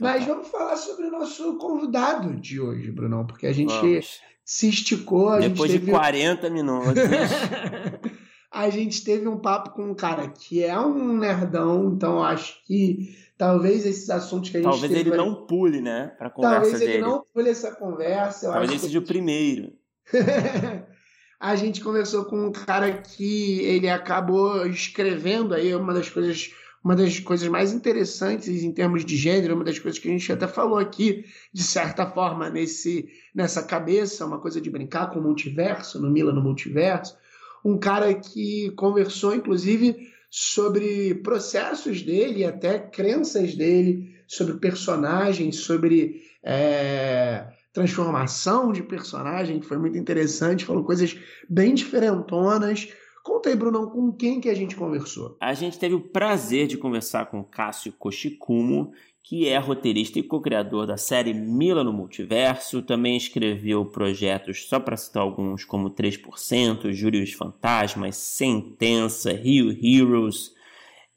Mas 0.00 0.24
vamos 0.24 0.48
falar 0.48 0.76
sobre 0.76 1.06
o 1.06 1.10
nosso 1.10 1.58
convidado 1.58 2.34
de 2.36 2.58
hoje, 2.60 2.90
Brunão, 2.90 3.26
porque 3.26 3.46
a 3.46 3.52
gente 3.52 3.74
vamos. 3.74 4.20
se 4.44 4.68
esticou. 4.68 5.28
A 5.28 5.38
Depois 5.40 5.70
gente 5.70 5.84
de 5.84 5.90
40 5.90 6.48
minutos. 6.48 6.94
a 8.50 8.70
gente 8.70 9.04
teve 9.04 9.28
um 9.28 9.38
papo 9.38 9.70
com 9.70 9.90
um 9.90 9.94
cara 9.94 10.28
que 10.28 10.64
é 10.64 10.78
um 10.78 11.18
nerdão, 11.18 11.92
então 11.94 12.24
acho 12.24 12.64
que 12.64 13.14
talvez 13.36 13.84
esses 13.84 14.08
assuntos 14.08 14.48
que 14.48 14.56
a 14.56 14.62
gente 14.62 14.70
Talvez 14.70 14.92
ele 14.92 15.16
não 15.16 15.46
pule, 15.46 15.82
né, 15.82 16.12
pra 16.16 16.30
conversa 16.30 16.60
Talvez 16.60 16.80
dele. 16.80 16.92
ele 16.92 17.02
não 17.02 17.22
pule 17.34 17.50
essa 17.50 17.74
conversa. 17.74 18.50
Talvez 18.50 18.70
ele 18.70 18.80
seja 18.80 18.98
o 18.98 19.04
primeiro. 19.04 19.72
a 21.40 21.56
gente 21.56 21.80
conversou 21.80 22.26
com 22.26 22.48
um 22.48 22.52
cara 22.52 22.92
que 22.92 23.60
ele 23.60 23.88
acabou 23.88 24.66
escrevendo 24.66 25.54
aí 25.54 25.74
uma 25.74 25.94
das 25.94 26.10
coisas 26.10 26.52
uma 26.82 26.96
das 26.96 27.18
coisas 27.20 27.46
mais 27.48 27.72
interessantes 27.74 28.62
em 28.62 28.72
termos 28.72 29.04
de 29.04 29.14
gênero, 29.14 29.54
uma 29.54 29.64
das 29.64 29.78
coisas 29.78 30.00
que 30.00 30.08
a 30.08 30.10
gente 30.10 30.32
até 30.32 30.46
falou 30.48 30.78
aqui, 30.78 31.26
de 31.52 31.62
certa 31.62 32.06
forma, 32.06 32.48
nesse, 32.48 33.06
nessa 33.34 33.62
cabeça, 33.62 34.24
uma 34.24 34.38
coisa 34.38 34.62
de 34.62 34.70
brincar 34.70 35.10
com 35.10 35.18
o 35.18 35.22
multiverso, 35.22 36.00
no 36.00 36.10
Mila 36.10 36.32
no 36.32 36.40
multiverso. 36.40 37.18
Um 37.62 37.76
cara 37.78 38.14
que 38.14 38.70
conversou, 38.70 39.34
inclusive, 39.34 40.08
sobre 40.30 41.16
processos 41.16 42.00
dele, 42.00 42.46
até 42.46 42.78
crenças 42.78 43.54
dele, 43.54 44.16
sobre 44.26 44.54
personagens, 44.54 45.56
sobre 45.56 46.22
é, 46.42 47.46
transformação 47.72 48.72
de 48.72 48.82
personagem, 48.82 49.60
que 49.60 49.66
foi 49.66 49.78
muito 49.78 49.96
interessante, 49.96 50.64
falou 50.64 50.84
coisas 50.84 51.16
bem 51.48 51.74
diferentonas 51.74 52.88
Conta 53.22 53.50
aí, 53.50 53.56
Brunão, 53.56 53.90
com 53.90 54.10
quem 54.12 54.40
que 54.40 54.48
a 54.48 54.54
gente 54.54 54.74
conversou? 54.74 55.36
A 55.40 55.52
gente 55.52 55.78
teve 55.78 55.94
o 55.94 56.00
prazer 56.00 56.66
de 56.66 56.78
conversar 56.78 57.26
com 57.26 57.44
Cássio 57.44 57.92
Koshikumo, 57.92 58.92
que 59.22 59.46
é 59.46 59.58
roteirista 59.58 60.18
e 60.18 60.22
co-criador 60.22 60.86
da 60.86 60.96
série 60.96 61.34
Mila 61.34 61.84
no 61.84 61.92
Multiverso. 61.92 62.80
Também 62.80 63.16
escreveu 63.16 63.84
projetos, 63.84 64.66
só 64.66 64.80
para 64.80 64.96
citar 64.96 65.22
alguns, 65.22 65.64
como 65.64 65.90
3%, 65.90 66.90
Júri 66.92 67.22
os 67.22 67.32
Fantasmas, 67.32 68.16
Sentença, 68.16 69.32
Rio 69.32 69.70
Heroes. 69.70 70.52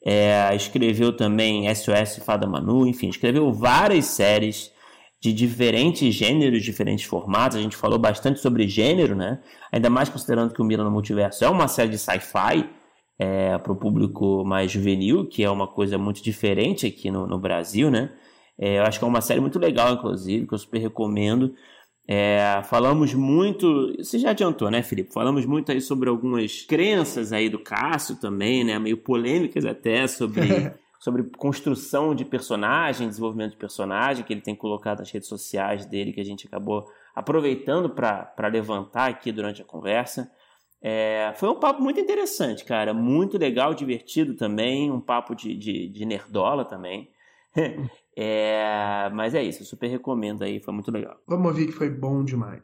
É, 0.04 0.54
escreveu 0.54 1.16
também 1.16 1.74
SOS 1.74 2.22
Fada 2.22 2.46
Manu, 2.46 2.86
enfim, 2.86 3.08
escreveu 3.08 3.50
várias 3.50 4.04
séries 4.04 4.70
de 5.24 5.32
diferentes 5.32 6.14
gêneros, 6.14 6.62
diferentes 6.62 7.06
formatos. 7.06 7.56
A 7.56 7.62
gente 7.62 7.76
falou 7.76 7.98
bastante 7.98 8.40
sobre 8.40 8.68
gênero, 8.68 9.16
né? 9.16 9.40
Ainda 9.72 9.88
mais 9.88 10.10
considerando 10.10 10.52
que 10.52 10.60
o 10.60 10.64
Mira 10.64 10.84
no 10.84 10.90
Multiverso 10.90 11.42
é 11.42 11.48
uma 11.48 11.66
série 11.66 11.88
de 11.88 11.96
sci-fi 11.96 12.68
é, 13.18 13.56
para 13.56 13.72
o 13.72 13.76
público 13.76 14.44
mais 14.44 14.70
juvenil, 14.70 15.26
que 15.26 15.42
é 15.42 15.50
uma 15.50 15.66
coisa 15.66 15.96
muito 15.96 16.22
diferente 16.22 16.86
aqui 16.86 17.10
no, 17.10 17.26
no 17.26 17.38
Brasil, 17.38 17.90
né? 17.90 18.12
É, 18.58 18.78
eu 18.78 18.82
acho 18.82 18.98
que 18.98 19.04
é 19.06 19.08
uma 19.08 19.22
série 19.22 19.40
muito 19.40 19.58
legal, 19.58 19.94
inclusive, 19.94 20.46
que 20.46 20.52
eu 20.52 20.58
super 20.58 20.78
recomendo. 20.78 21.54
É, 22.06 22.60
falamos 22.64 23.14
muito, 23.14 23.96
você 23.96 24.18
já 24.18 24.32
adiantou, 24.32 24.70
né, 24.70 24.82
Felipe? 24.82 25.10
Falamos 25.10 25.46
muito 25.46 25.72
aí 25.72 25.80
sobre 25.80 26.10
algumas 26.10 26.60
crenças 26.64 27.32
aí 27.32 27.48
do 27.48 27.58
Cássio 27.58 28.16
também, 28.16 28.62
né? 28.62 28.78
Meio 28.78 28.98
polêmicas 28.98 29.64
até 29.64 30.06
sobre 30.06 30.70
sobre 31.04 31.22
construção 31.36 32.14
de 32.14 32.24
personagem, 32.24 33.06
desenvolvimento 33.06 33.50
de 33.50 33.58
personagem, 33.58 34.24
que 34.24 34.32
ele 34.32 34.40
tem 34.40 34.54
colocado 34.54 35.00
nas 35.00 35.10
redes 35.10 35.28
sociais 35.28 35.84
dele, 35.84 36.14
que 36.14 36.20
a 36.20 36.24
gente 36.24 36.46
acabou 36.46 36.90
aproveitando 37.14 37.90
para 37.90 38.48
levantar 38.50 39.10
aqui 39.10 39.30
durante 39.30 39.60
a 39.60 39.66
conversa. 39.66 40.32
É, 40.80 41.34
foi 41.36 41.50
um 41.50 41.60
papo 41.60 41.82
muito 41.82 42.00
interessante, 42.00 42.64
cara. 42.64 42.94
Muito 42.94 43.36
legal, 43.36 43.74
divertido 43.74 44.32
também. 44.32 44.90
Um 44.90 44.98
papo 44.98 45.34
de, 45.34 45.54
de, 45.54 45.88
de 45.88 46.06
nerdola 46.06 46.64
também. 46.64 47.10
é, 48.16 49.10
mas 49.12 49.34
é 49.34 49.42
isso, 49.42 49.60
eu 49.60 49.66
super 49.66 49.88
recomendo 49.88 50.42
aí, 50.42 50.58
foi 50.58 50.72
muito 50.72 50.90
legal. 50.90 51.18
Vamos 51.28 51.48
ouvir 51.48 51.66
que 51.66 51.72
foi 51.72 51.90
bom 51.90 52.24
demais. 52.24 52.62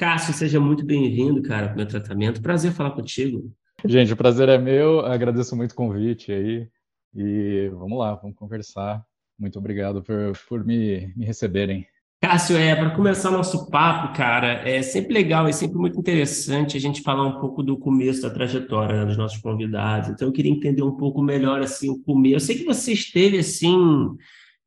Cássio, 0.00 0.32
seja 0.32 0.58
muito 0.58 0.82
bem-vindo, 0.82 1.42
cara, 1.42 1.66
para 1.66 1.74
o 1.74 1.76
meu 1.76 1.86
tratamento. 1.86 2.40
Prazer 2.40 2.72
falar 2.72 2.92
contigo. 2.92 3.52
Gente, 3.84 4.14
o 4.14 4.16
prazer 4.16 4.48
é 4.48 4.56
meu. 4.56 5.00
Agradeço 5.00 5.54
muito 5.54 5.72
o 5.72 5.74
convite 5.74 6.32
aí. 6.32 6.66
E 7.14 7.68
vamos 7.74 7.98
lá, 7.98 8.14
vamos 8.14 8.34
conversar. 8.34 9.04
Muito 9.38 9.58
obrigado 9.58 10.02
por, 10.02 10.32
por 10.48 10.64
me, 10.64 11.12
me 11.14 11.26
receberem. 11.26 11.86
Cássio, 12.18 12.56
é, 12.56 12.74
para 12.74 12.96
começar 12.96 13.30
nosso 13.30 13.70
papo, 13.70 14.16
cara, 14.16 14.66
é 14.66 14.80
sempre 14.80 15.12
legal, 15.12 15.46
é 15.46 15.52
sempre 15.52 15.76
muito 15.76 16.00
interessante 16.00 16.78
a 16.78 16.80
gente 16.80 17.02
falar 17.02 17.26
um 17.26 17.38
pouco 17.38 17.62
do 17.62 17.76
começo 17.76 18.22
da 18.22 18.30
trajetória 18.30 19.00
né, 19.00 19.04
dos 19.04 19.18
nossos 19.18 19.36
convidados. 19.36 20.08
Então, 20.08 20.28
eu 20.28 20.32
queria 20.32 20.50
entender 20.50 20.82
um 20.82 20.96
pouco 20.96 21.20
melhor 21.20 21.60
assim 21.60 21.90
o 21.90 21.98
começo. 21.98 22.36
Eu 22.36 22.40
sei 22.40 22.56
que 22.56 22.64
você 22.64 22.92
esteve 22.92 23.38
assim 23.38 23.76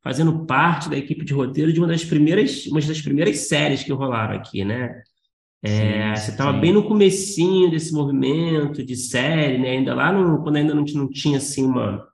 fazendo 0.00 0.46
parte 0.46 0.88
da 0.88 0.96
equipe 0.96 1.24
de 1.24 1.34
roteiro 1.34 1.72
de 1.72 1.80
uma 1.80 1.88
das 1.88 2.04
primeiras, 2.04 2.66
uma 2.66 2.80
das 2.80 3.02
primeiras 3.02 3.36
séries 3.48 3.82
que 3.82 3.92
rolaram 3.92 4.36
aqui, 4.36 4.64
né? 4.64 5.02
É, 5.64 6.14
sim, 6.14 6.24
você 6.24 6.30
estava 6.30 6.52
bem 6.52 6.72
no 6.72 6.84
comecinho 6.84 7.70
desse 7.70 7.92
movimento 7.92 8.84
de 8.84 8.94
série, 8.96 9.58
né? 9.58 9.70
Ainda 9.70 9.94
lá 9.94 10.12
no, 10.12 10.42
quando 10.42 10.56
ainda 10.56 10.74
não, 10.74 10.84
não 10.84 11.08
tinha 11.08 11.38
assim 11.38 11.64
uma 11.64 12.06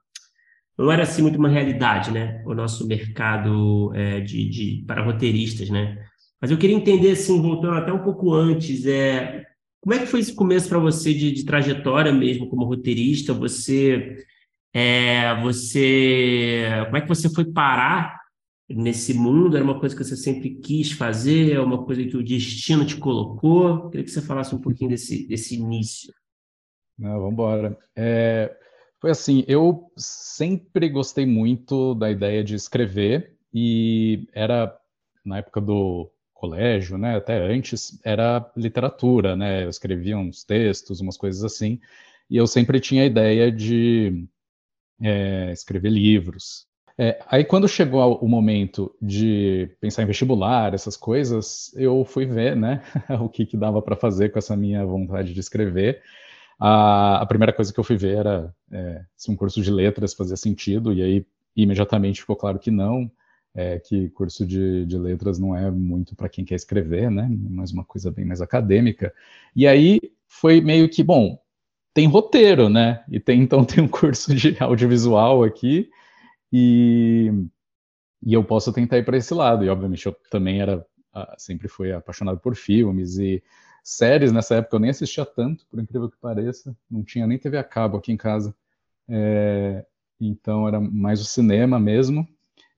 não 0.77 0.91
era 0.91 1.03
assim 1.03 1.21
muito 1.21 1.37
uma 1.37 1.49
realidade, 1.49 2.11
né? 2.11 2.41
O 2.45 2.55
nosso 2.55 2.87
mercado 2.87 3.91
é, 3.93 4.19
de, 4.19 4.49
de, 4.49 4.83
para 4.87 5.03
roteiristas, 5.03 5.69
né? 5.69 6.03
Mas 6.41 6.49
eu 6.49 6.57
queria 6.57 6.75
entender, 6.75 7.11
assim, 7.11 7.39
voltando 7.41 7.75
até 7.75 7.93
um 7.93 8.03
pouco 8.03 8.33
antes, 8.33 8.85
é, 8.87 9.45
como 9.79 9.93
é 9.93 9.99
que 9.99 10.07
foi 10.07 10.21
esse 10.21 10.33
começo 10.33 10.67
para 10.69 10.79
você 10.79 11.13
de, 11.13 11.31
de, 11.31 11.45
trajetória 11.45 12.11
mesmo 12.11 12.49
como 12.49 12.65
roteirista? 12.65 13.33
Você, 13.33 14.25
é, 14.73 15.39
você, 15.41 16.65
como 16.85 16.97
é 16.97 17.01
que 17.01 17.07
você 17.07 17.29
foi 17.29 17.45
parar 17.45 18.20
nesse 18.69 19.13
mundo? 19.13 19.55
Era 19.55 19.65
uma 19.65 19.79
coisa 19.79 19.95
que 19.95 20.03
você 20.03 20.15
sempre 20.15 20.55
quis 20.55 20.91
fazer? 20.91 21.53
É 21.53 21.59
uma 21.59 21.83
coisa 21.83 22.03
que 22.03 22.17
o 22.17 22.23
destino 22.23 22.85
te 22.85 22.97
colocou? 22.97 23.89
Queria 23.89 24.05
que 24.05 24.11
você 24.11 24.21
falasse 24.21 24.55
um 24.55 24.61
pouquinho 24.61 24.89
desse, 24.89 25.27
desse 25.27 25.55
início. 25.55 26.13
Não, 26.97 27.13
vamos 27.13 27.33
embora. 27.33 27.77
É, 27.95 28.55
foi 28.99 29.11
assim, 29.11 29.43
eu 29.47 29.91
sempre 29.97 30.87
gostei 30.89 31.25
muito 31.25 31.95
da 31.95 32.11
ideia 32.11 32.43
de 32.43 32.55
escrever 32.55 33.35
e 33.53 34.27
era 34.33 34.77
na 35.25 35.39
época 35.39 35.59
do 35.59 36.11
colégio, 36.33 36.97
né, 36.97 37.17
até 37.17 37.37
antes, 37.37 37.99
era 38.03 38.51
literatura, 38.57 39.35
né? 39.35 39.63
Eu 39.63 39.69
escrevia 39.69 40.17
uns 40.17 40.43
textos, 40.43 40.99
umas 40.99 41.15
coisas 41.15 41.43
assim, 41.43 41.79
e 42.29 42.35
eu 42.37 42.47
sempre 42.47 42.79
tinha 42.79 43.03
a 43.03 43.05
ideia 43.05 43.51
de 43.51 44.27
é, 44.99 45.51
escrever 45.51 45.89
livros. 45.89 46.67
É, 46.97 47.19
aí 47.27 47.43
quando 47.43 47.67
chegou 47.67 48.17
o 48.17 48.27
momento 48.27 48.93
de 49.01 49.69
pensar 49.79 50.03
em 50.03 50.07
vestibular, 50.07 50.73
essas 50.73 50.97
coisas, 50.97 51.73
eu 51.75 52.03
fui 52.05 52.25
ver, 52.25 52.55
né, 52.55 52.81
o 53.21 53.29
que, 53.29 53.45
que 53.45 53.57
dava 53.57 53.81
para 53.81 53.95
fazer 53.95 54.29
com 54.29 54.39
essa 54.39 54.55
minha 54.55 54.85
vontade 54.85 55.33
de 55.33 55.39
escrever 55.39 56.01
a, 56.63 57.23
a 57.23 57.25
primeira 57.25 57.51
coisa 57.51 57.73
que 57.73 57.79
eu 57.79 57.83
fui 57.83 57.97
ver 57.97 58.17
era 58.17 58.53
é, 58.71 59.03
se 59.17 59.31
um 59.31 59.35
curso 59.35 59.63
de 59.63 59.71
letras 59.71 60.13
fazia 60.13 60.37
sentido, 60.37 60.93
e 60.93 61.01
aí 61.01 61.25
imediatamente 61.55 62.21
ficou 62.21 62.35
claro 62.35 62.59
que 62.59 62.69
não, 62.69 63.11
é, 63.55 63.79
que 63.79 64.09
curso 64.11 64.45
de, 64.45 64.85
de 64.85 64.95
letras 64.95 65.39
não 65.39 65.57
é 65.57 65.71
muito 65.71 66.15
para 66.15 66.29
quem 66.29 66.45
quer 66.45 66.53
escrever, 66.53 67.09
né? 67.09 67.27
Mas 67.49 67.71
uma 67.71 67.83
coisa 67.83 68.11
bem 68.11 68.25
mais 68.25 68.41
acadêmica. 68.41 69.11
E 69.55 69.65
aí 69.67 69.99
foi 70.27 70.61
meio 70.61 70.87
que, 70.87 71.03
bom, 71.03 71.39
tem 71.95 72.07
roteiro, 72.07 72.69
né? 72.69 73.03
E 73.09 73.19
tem, 73.19 73.41
então 73.41 73.65
tem 73.65 73.83
um 73.83 73.87
curso 73.87 74.33
de 74.35 74.55
audiovisual 74.59 75.43
aqui, 75.43 75.89
e, 76.51 77.31
e 78.23 78.33
eu 78.33 78.43
posso 78.43 78.73
tentar 78.73 78.97
ir 78.97 79.05
para 79.05 79.17
esse 79.17 79.33
lado. 79.33 79.63
E 79.65 79.69
obviamente 79.69 80.05
eu 80.05 80.15
também 80.29 80.61
era 80.61 80.85
sempre 81.37 81.67
fui 81.67 81.91
apaixonado 81.91 82.39
por 82.39 82.55
filmes 82.55 83.17
e 83.17 83.43
Séries 83.83 84.31
nessa 84.31 84.55
época 84.55 84.75
eu 84.75 84.79
nem 84.79 84.91
assistia 84.91 85.25
tanto, 85.25 85.65
por 85.67 85.79
incrível 85.79 86.09
que 86.09 86.17
pareça. 86.17 86.75
Não 86.89 87.03
tinha 87.03 87.25
nem 87.25 87.37
TV 87.37 87.57
a 87.57 87.63
cabo 87.63 87.97
aqui 87.97 88.11
em 88.11 88.17
casa. 88.17 88.55
É, 89.09 89.85
então 90.19 90.67
era 90.67 90.79
mais 90.79 91.19
o 91.19 91.25
cinema 91.25 91.79
mesmo. 91.79 92.27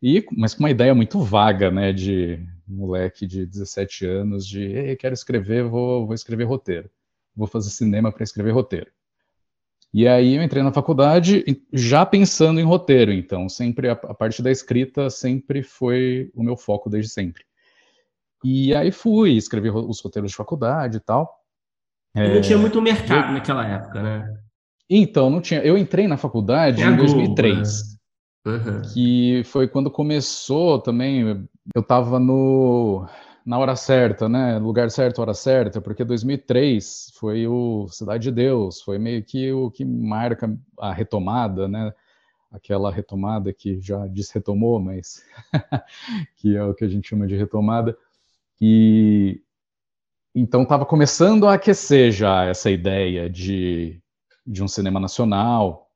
E, 0.02 0.26
mas 0.36 0.54
com 0.54 0.64
uma 0.64 0.72
ideia 0.72 0.96
muito 0.96 1.20
vaga, 1.22 1.72
né, 1.72 1.94
de 1.94 2.46
moleque 2.68 3.28
de 3.28 3.46
17 3.46 4.06
anos, 4.06 4.48
de 4.48 4.96
quero 4.98 5.14
escrever, 5.14 5.64
vou, 5.66 6.06
vou 6.06 6.16
escrever 6.16 6.46
roteiro. 6.46 6.90
Vou 7.36 7.48
fazer 7.48 7.70
cinema 7.70 8.12
para 8.12 8.24
escrever 8.24 8.52
roteiro. 8.52 8.92
E 9.94 10.08
aí 10.08 10.36
eu 10.36 10.42
entrei 10.42 10.64
na 10.64 10.72
faculdade 10.72 11.46
já 11.72 12.04
pensando 12.04 12.60
em 12.60 12.64
roteiro, 12.64 13.14
então 13.14 13.48
sempre 13.48 13.90
a, 13.90 13.94
a 13.94 14.14
parte 14.14 14.42
da 14.42 14.50
escrita 14.50 15.10
sempre 15.10 15.62
foi 15.62 16.32
o 16.34 16.44
meu 16.44 16.58
foco 16.58 16.90
desde 16.90 17.12
sempre. 17.12 17.44
E 18.44 18.74
aí 18.76 18.92
fui, 18.92 19.34
escrevi 19.34 19.70
os 19.70 20.02
roteiros 20.02 20.32
de 20.32 20.38
faculdade 20.38 20.98
e 20.98 21.00
tal. 21.00 21.32
E 22.16 22.34
não 22.34 22.42
tinha 22.42 22.58
muito 22.58 22.82
mercado 22.82 23.30
eu... 23.30 23.34
naquela 23.34 23.66
época, 23.66 24.02
né? 24.02 24.34
Então, 24.90 25.30
não 25.30 25.42
tinha. 25.42 25.62
Eu 25.62 25.78
entrei 25.78 26.08
na 26.08 26.18
faculdade 26.18 26.84
em 26.84 26.96
2003, 26.96 27.98
né? 28.46 28.52
uhum. 28.52 28.82
que 28.94 29.42
foi 29.46 29.68
quando 29.68 29.90
começou 29.90 30.80
também. 30.80 31.48
Eu 31.74 31.82
estava 31.82 32.20
no 32.20 33.08
na 33.46 33.60
hora 33.60 33.76
certa, 33.76 34.30
né? 34.30 34.58
Lugar 34.58 34.90
certo, 34.90 35.20
hora 35.20 35.34
certa, 35.34 35.82
porque 35.82 36.04
2003 36.04 37.12
foi 37.16 37.48
o 37.48 37.88
Cidade 37.90 38.24
de 38.24 38.32
Deus, 38.32 38.82
foi 38.82 38.98
meio 38.98 39.24
que 39.24 39.52
o 39.52 39.70
que 39.70 39.84
marca 39.84 40.58
a 40.80 40.94
retomada, 40.94 41.68
né? 41.68 41.94
Aquela 42.52 42.92
retomada 42.92 43.52
que 43.52 43.82
já 43.82 44.08
desretomou, 44.08 44.80
mas 44.80 45.24
que 46.38 46.56
é 46.56 46.64
o 46.64 46.74
que 46.74 46.86
a 46.86 46.88
gente 46.88 47.10
chama 47.10 47.28
de 47.28 47.36
retomada. 47.36 47.98
E 48.62 49.42
então 50.36 50.64
estava 50.64 50.86
começando 50.86 51.48
a 51.48 51.56
aquecer 51.56 52.12
já 52.12 52.46
essa 52.46 52.72
ideia 52.72 53.30
de, 53.30 54.02
de 54.46 54.64
um 54.64 54.68
cinema 54.68 55.00
nacional. 55.00 55.90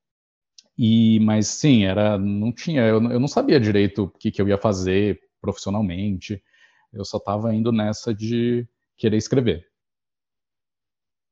E 0.78 1.20
mas 1.22 1.48
sim, 1.48 1.86
era 1.86 2.18
não 2.18 2.52
tinha, 2.52 2.82
eu, 2.82 3.02
eu 3.12 3.20
não 3.20 3.28
sabia 3.28 3.60
direito 3.60 4.04
o 4.04 4.10
que, 4.10 4.32
que 4.32 4.42
eu 4.42 4.48
ia 4.48 4.58
fazer 4.58 5.20
profissionalmente. 5.42 6.44
Eu 6.92 7.06
só 7.06 7.18
estava 7.18 7.54
indo 7.54 7.72
nessa 7.72 8.14
de 8.14 8.68
querer 8.98 9.18
escrever. 9.18 9.68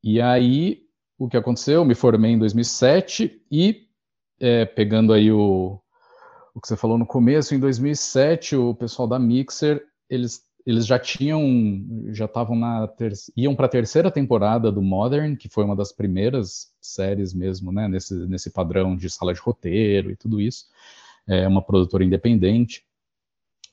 E 0.03 0.21
aí 0.21 0.83
o 1.17 1.27
que 1.27 1.37
aconteceu? 1.37 1.75
Eu 1.75 1.85
me 1.85 1.95
formei 1.95 2.31
em 2.31 2.39
2007 2.39 3.41
e 3.51 3.87
é, 4.39 4.65
pegando 4.65 5.13
aí 5.13 5.31
o, 5.31 5.79
o 6.53 6.61
que 6.61 6.67
você 6.67 6.75
falou 6.75 6.97
no 6.97 7.05
começo, 7.05 7.55
em 7.55 7.59
2007 7.59 8.55
o 8.55 8.75
pessoal 8.75 9.07
da 9.07 9.17
Mixer 9.17 9.85
eles 10.09 10.45
eles 10.65 10.87
já 10.87 10.97
tinham, 10.97 11.85
já 12.11 12.25
estavam 12.25 12.55
na 12.55 12.87
ter, 12.87 13.13
iam 13.37 13.55
para 13.55 13.67
a 13.67 13.69
terceira 13.69 14.09
temporada 14.09 14.71
do 14.71 14.81
Modern, 14.81 15.35
que 15.35 15.47
foi 15.47 15.63
uma 15.63 15.75
das 15.75 15.91
primeiras 15.91 16.73
séries 16.81 17.35
mesmo, 17.35 17.71
né, 17.71 17.87
nesse, 17.87 18.15
nesse 18.25 18.49
padrão 18.49 18.95
de 18.95 19.07
sala 19.07 19.31
de 19.31 19.39
roteiro 19.39 20.09
e 20.09 20.15
tudo 20.15 20.41
isso. 20.41 20.65
É 21.27 21.47
uma 21.47 21.61
produtora 21.61 22.03
independente. 22.03 22.83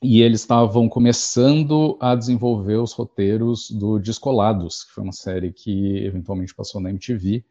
E 0.02 0.20
eles 0.20 0.40
estavam 0.40 0.88
começando 0.88 1.96
a 2.00 2.16
desenvolver 2.16 2.74
os 2.74 2.92
roteiros 2.92 3.70
do 3.70 4.00
Descolados, 4.00 4.82
que 4.82 4.92
foi 4.92 5.04
uma 5.04 5.12
série 5.12 5.52
que 5.52 5.98
eventualmente 5.98 6.52
passou 6.52 6.80
na 6.80 6.90
MTV. 6.90 7.44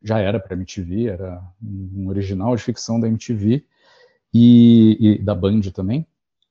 Já 0.00 0.20
era 0.20 0.38
para 0.38 0.54
MTV, 0.54 1.08
era 1.08 1.42
um 1.60 2.08
original 2.08 2.54
de 2.54 2.62
ficção 2.62 3.00
da 3.00 3.08
MTV 3.08 3.64
e, 4.32 4.96
e 5.00 5.18
da 5.18 5.34
Band 5.34 5.62
também. 5.74 6.06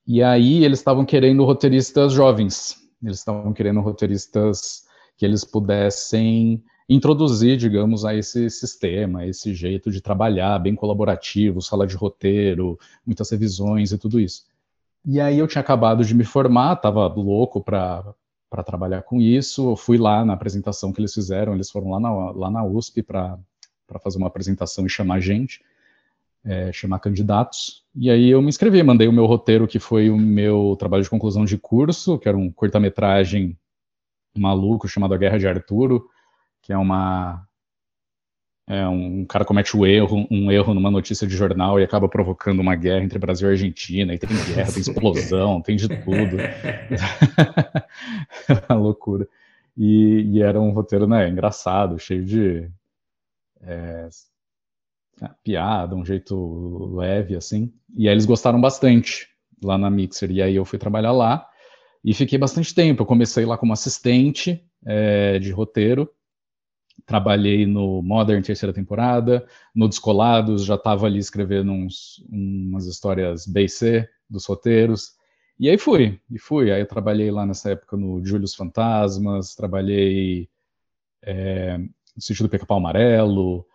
E 0.05 0.21
aí 0.21 0.65
eles 0.65 0.79
estavam 0.79 1.05
querendo 1.05 1.45
roteiristas 1.45 2.11
jovens, 2.11 2.75
eles 3.01 3.19
estavam 3.19 3.53
querendo 3.53 3.79
roteiristas 3.79 4.83
que 5.15 5.23
eles 5.23 5.45
pudessem 5.45 6.61
introduzir, 6.89 7.55
digamos, 7.55 8.03
a 8.03 8.13
esse 8.13 8.49
sistema, 8.49 9.25
esse 9.25 9.53
jeito 9.53 9.89
de 9.89 10.01
trabalhar, 10.01 10.59
bem 10.59 10.75
colaborativo, 10.75 11.61
sala 11.61 11.87
de 11.87 11.95
roteiro, 11.95 12.77
muitas 13.05 13.29
revisões 13.29 13.93
e 13.93 13.97
tudo 13.97 14.19
isso. 14.19 14.50
E 15.05 15.19
aí 15.19 15.39
eu 15.39 15.47
tinha 15.47 15.61
acabado 15.61 16.03
de 16.05 16.13
me 16.13 16.23
formar, 16.23 16.73
estava 16.73 17.07
louco 17.07 17.63
para 17.63 18.13
para 18.49 18.63
trabalhar 18.63 19.03
com 19.03 19.21
isso. 19.21 19.71
Eu 19.71 19.77
fui 19.77 19.97
lá 19.97 20.25
na 20.25 20.33
apresentação 20.33 20.91
que 20.91 20.99
eles 20.99 21.13
fizeram, 21.13 21.53
eles 21.53 21.71
foram 21.71 21.89
lá 21.89 22.01
na, 22.01 22.31
lá 22.31 22.51
na 22.51 22.65
USP 22.65 23.01
para 23.01 23.39
fazer 24.03 24.17
uma 24.17 24.27
apresentação 24.27 24.85
e 24.85 24.89
chamar 24.89 25.21
gente 25.21 25.61
é, 26.43 26.71
chamar 26.71 26.99
candidatos. 26.99 27.83
E 27.95 28.09
aí 28.09 28.29
eu 28.29 28.41
me 28.41 28.49
inscrevi, 28.49 28.81
mandei 28.83 29.07
o 29.07 29.13
meu 29.13 29.25
roteiro, 29.25 29.67
que 29.67 29.79
foi 29.79 30.09
o 30.09 30.17
meu 30.17 30.75
trabalho 30.77 31.03
de 31.03 31.09
conclusão 31.09 31.45
de 31.45 31.57
curso, 31.57 32.17
que 32.17 32.27
era 32.27 32.37
um 32.37 32.51
curta-metragem 32.51 33.57
maluco 34.35 34.87
chamado 34.87 35.13
A 35.13 35.17
Guerra 35.17 35.37
de 35.37 35.47
Arturo, 35.47 36.07
que 36.61 36.73
é 36.73 36.77
uma 36.77 37.45
é, 38.67 38.87
um 38.87 39.25
cara 39.25 39.43
comete 39.43 39.75
um 39.75 39.85
erro, 39.85 40.27
um 40.29 40.51
erro 40.51 40.73
numa 40.73 40.89
notícia 40.89 41.27
de 41.27 41.35
jornal 41.35 41.79
e 41.79 41.83
acaba 41.83 42.07
provocando 42.07 42.59
uma 42.59 42.75
guerra 42.75 43.03
entre 43.03 43.19
Brasil 43.19 43.49
e 43.49 43.51
Argentina, 43.51 44.13
e 44.13 44.17
tem 44.17 44.29
guerra, 44.53 44.71
tem 44.71 44.81
explosão, 44.81 45.61
tem 45.61 45.75
de 45.75 45.87
tudo. 45.87 46.37
é 48.47 48.53
uma 48.69 48.79
loucura. 48.79 49.27
E, 49.77 50.21
e, 50.33 50.41
era 50.41 50.59
um 50.59 50.71
roteiro 50.71 51.07
né, 51.07 51.27
engraçado, 51.29 51.97
cheio 51.97 52.23
de 52.23 52.69
é, 53.61 54.09
piada, 55.43 55.95
um 55.95 56.05
jeito 56.05 56.95
leve, 56.95 57.35
assim. 57.35 57.73
E 57.95 58.07
aí 58.07 58.13
eles 58.13 58.25
gostaram 58.25 58.59
bastante 58.59 59.27
lá 59.63 59.77
na 59.77 59.89
Mixer. 59.89 60.31
E 60.31 60.41
aí 60.41 60.55
eu 60.55 60.65
fui 60.65 60.79
trabalhar 60.79 61.11
lá. 61.11 61.47
e 62.03 62.13
fiquei 62.13 62.37
bastante 62.37 62.73
tempo. 62.73 63.01
Eu 63.01 63.05
comecei 63.05 63.45
lá 63.45 63.57
como 63.57 63.73
assistente 63.73 64.63
é, 64.85 65.39
de 65.39 65.51
roteiro, 65.51 66.09
trabalhei 67.11 67.65
no 67.65 68.01
Modern 68.01 68.41
terceira 68.41 68.71
temporada, 68.71 69.45
no 69.75 69.89
Descolados 69.89 70.63
já 70.63 70.75
estava 70.75 71.07
ali 71.07 71.19
escrevendo 71.19 71.69
uns, 71.69 72.23
umas 72.31 72.85
histórias 72.87 73.45
B 73.45 73.65
e 73.65 73.69
C 73.69 74.09
dos 74.29 74.45
roteiros. 74.45 75.11
E 75.59 75.69
aí 75.69 75.77
fui, 75.77 76.21
e 76.31 76.39
fui. 76.39 76.71
Aí 76.71 76.79
eu 76.79 76.87
trabalhei 76.87 77.29
lá 77.29 77.45
nessa 77.45 77.71
época 77.71 77.97
no 77.97 78.25
Július 78.25 78.55
Fantasmas, 78.55 79.53
trabalhei 79.53 80.47
é, 81.21 81.77
no 81.77 82.21
sítio 82.21 82.45
do 82.45 82.49
Pica-Pau 82.49 82.77
Amarelo, 82.77 83.65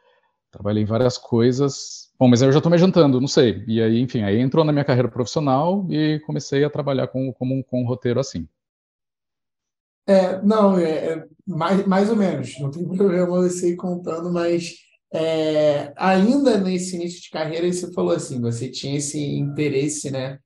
trabalhei 0.51 0.83
em 0.83 0.87
várias 0.87 1.19
coisas. 1.19 2.11
Bom, 2.19 2.29
mas 2.29 2.41
aí 2.41 2.49
eu 2.49 2.53
já 2.53 2.59
estou 2.59 2.71
me 2.71 2.77
adiantando, 2.77 3.21
não 3.21 3.29
sei. 3.29 3.63
E 3.69 3.83
aí, 3.83 4.01
enfim, 4.01 4.23
aí 4.23 4.41
entrou 4.41 4.65
na 4.65 4.73
minha 4.73 4.85
carreira 4.85 5.11
profissional 5.11 5.87
e 5.91 6.21
comecei 6.21 6.65
a 6.65 6.71
trabalhar 6.71 7.09
com, 7.09 7.31
com, 7.35 7.63
com 7.63 7.83
um 7.83 7.87
roteiro 7.87 8.19
assim. 8.19 8.49
É, 10.07 10.41
não, 10.43 10.79
é, 10.79 10.91
é, 10.91 11.25
mais, 11.47 11.87
mais 11.87 12.11
ou 12.11 12.17
menos, 12.17 12.59
não 12.61 12.71
tem 12.71 12.85
problema 12.89 13.27
você 13.27 13.71
ir 13.73 13.77
contando, 13.77 14.33
mas 14.33 14.75
é, 15.13 15.93
ainda 15.97 16.59
nesse 16.59 16.97
início 16.97 17.23
de 17.23 17.31
carreira, 17.31 17.71
você 17.73 17.93
falou 17.93 18.13
assim, 18.13 18.41
você 18.41 18.69
tinha 18.69 18.97
esse 18.97 19.19
interesse, 19.21 20.11
né, 20.11 20.39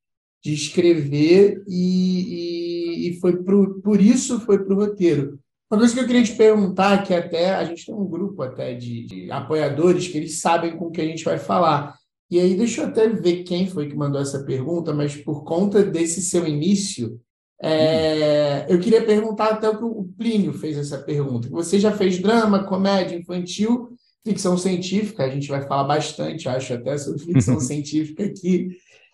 de 0.42 0.54
escrever 0.54 1.62
e, 1.68 3.08
e, 3.08 3.08
e 3.10 3.20
foi 3.20 3.42
pro, 3.42 3.80
por 3.82 4.00
isso 4.00 4.40
foi 4.40 4.64
para 4.64 4.74
o 4.74 4.76
roteiro. 4.76 5.38
Uma 5.70 5.78
coisa 5.78 5.94
que 5.94 6.00
eu 6.00 6.06
queria 6.06 6.24
te 6.24 6.34
perguntar, 6.34 7.04
que 7.04 7.14
até 7.14 7.54
a 7.54 7.64
gente 7.64 7.86
tem 7.86 7.94
um 7.94 8.08
grupo 8.08 8.42
até 8.42 8.74
de, 8.74 9.06
de 9.06 9.30
apoiadores 9.30 10.08
que 10.08 10.18
eles 10.18 10.40
sabem 10.40 10.76
com 10.76 10.86
o 10.86 10.90
que 10.90 11.00
a 11.00 11.04
gente 11.04 11.24
vai 11.24 11.38
falar. 11.38 11.94
E 12.28 12.40
aí, 12.40 12.56
deixa 12.56 12.82
eu 12.82 12.86
até 12.88 13.08
ver 13.08 13.44
quem 13.44 13.68
foi 13.68 13.88
que 13.88 13.94
mandou 13.94 14.20
essa 14.20 14.44
pergunta, 14.44 14.92
mas 14.92 15.14
por 15.16 15.44
conta 15.44 15.82
desse 15.84 16.22
seu 16.22 16.46
início, 16.46 17.20
é, 17.62 18.66
eu 18.68 18.80
queria 18.80 19.04
perguntar 19.04 19.50
até 19.50 19.68
o 19.68 19.76
que 19.76 19.84
o 19.84 20.08
Plínio 20.16 20.52
fez 20.52 20.78
essa 20.78 20.98
pergunta. 20.98 21.48
Você 21.50 21.78
já 21.78 21.92
fez 21.92 22.18
drama, 22.18 22.64
comédia 22.64 23.16
infantil, 23.16 23.90
ficção 24.24 24.56
científica, 24.56 25.24
a 25.24 25.28
gente 25.28 25.48
vai 25.48 25.66
falar 25.66 25.84
bastante, 25.84 26.48
acho, 26.48 26.72
até 26.72 26.96
sobre 26.96 27.20
ficção 27.20 27.60
científica 27.60 28.24
aqui. 28.24 28.68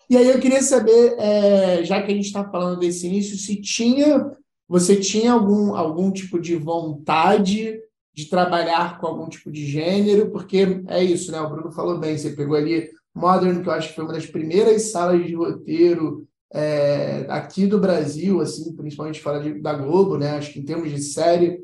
E 0.09 0.15
aí 0.15 0.29
eu 0.29 0.39
queria 0.39 0.61
saber, 0.61 1.15
é, 1.19 1.83
já 1.83 2.01
que 2.01 2.11
a 2.11 2.15
gente 2.15 2.27
está 2.27 2.49
falando 2.49 2.79
desse 2.79 3.07
início, 3.07 3.37
se 3.37 3.59
tinha, 3.61 4.31
você 4.67 4.95
tinha 4.95 5.33
algum, 5.33 5.75
algum 5.75 6.11
tipo 6.11 6.39
de 6.39 6.55
vontade 6.55 7.77
de 8.15 8.25
trabalhar 8.29 8.97
com 8.99 9.07
algum 9.07 9.27
tipo 9.27 9.51
de 9.51 9.65
gênero, 9.65 10.31
porque 10.31 10.81
é 10.87 11.03
isso, 11.03 11.31
né? 11.31 11.39
O 11.41 11.49
Bruno 11.49 11.71
falou 11.71 11.99
bem, 11.99 12.17
você 12.17 12.31
pegou 12.31 12.55
ali 12.55 12.89
Modern, 13.13 13.61
que 13.61 13.67
eu 13.67 13.73
acho 13.73 13.89
que 13.89 13.95
foi 13.95 14.05
uma 14.05 14.13
das 14.13 14.25
primeiras 14.25 14.91
salas 14.91 15.25
de 15.25 15.35
roteiro 15.35 16.27
é, 16.53 17.25
aqui 17.29 17.67
do 17.67 17.79
Brasil, 17.79 18.39
assim, 18.41 18.73
principalmente 18.75 19.21
fora 19.21 19.39
de, 19.41 19.59
da 19.61 19.73
Globo, 19.73 20.17
né? 20.17 20.31
Acho 20.31 20.53
que 20.53 20.59
em 20.59 20.65
termos 20.65 20.89
de 20.89 21.01
série, 21.01 21.59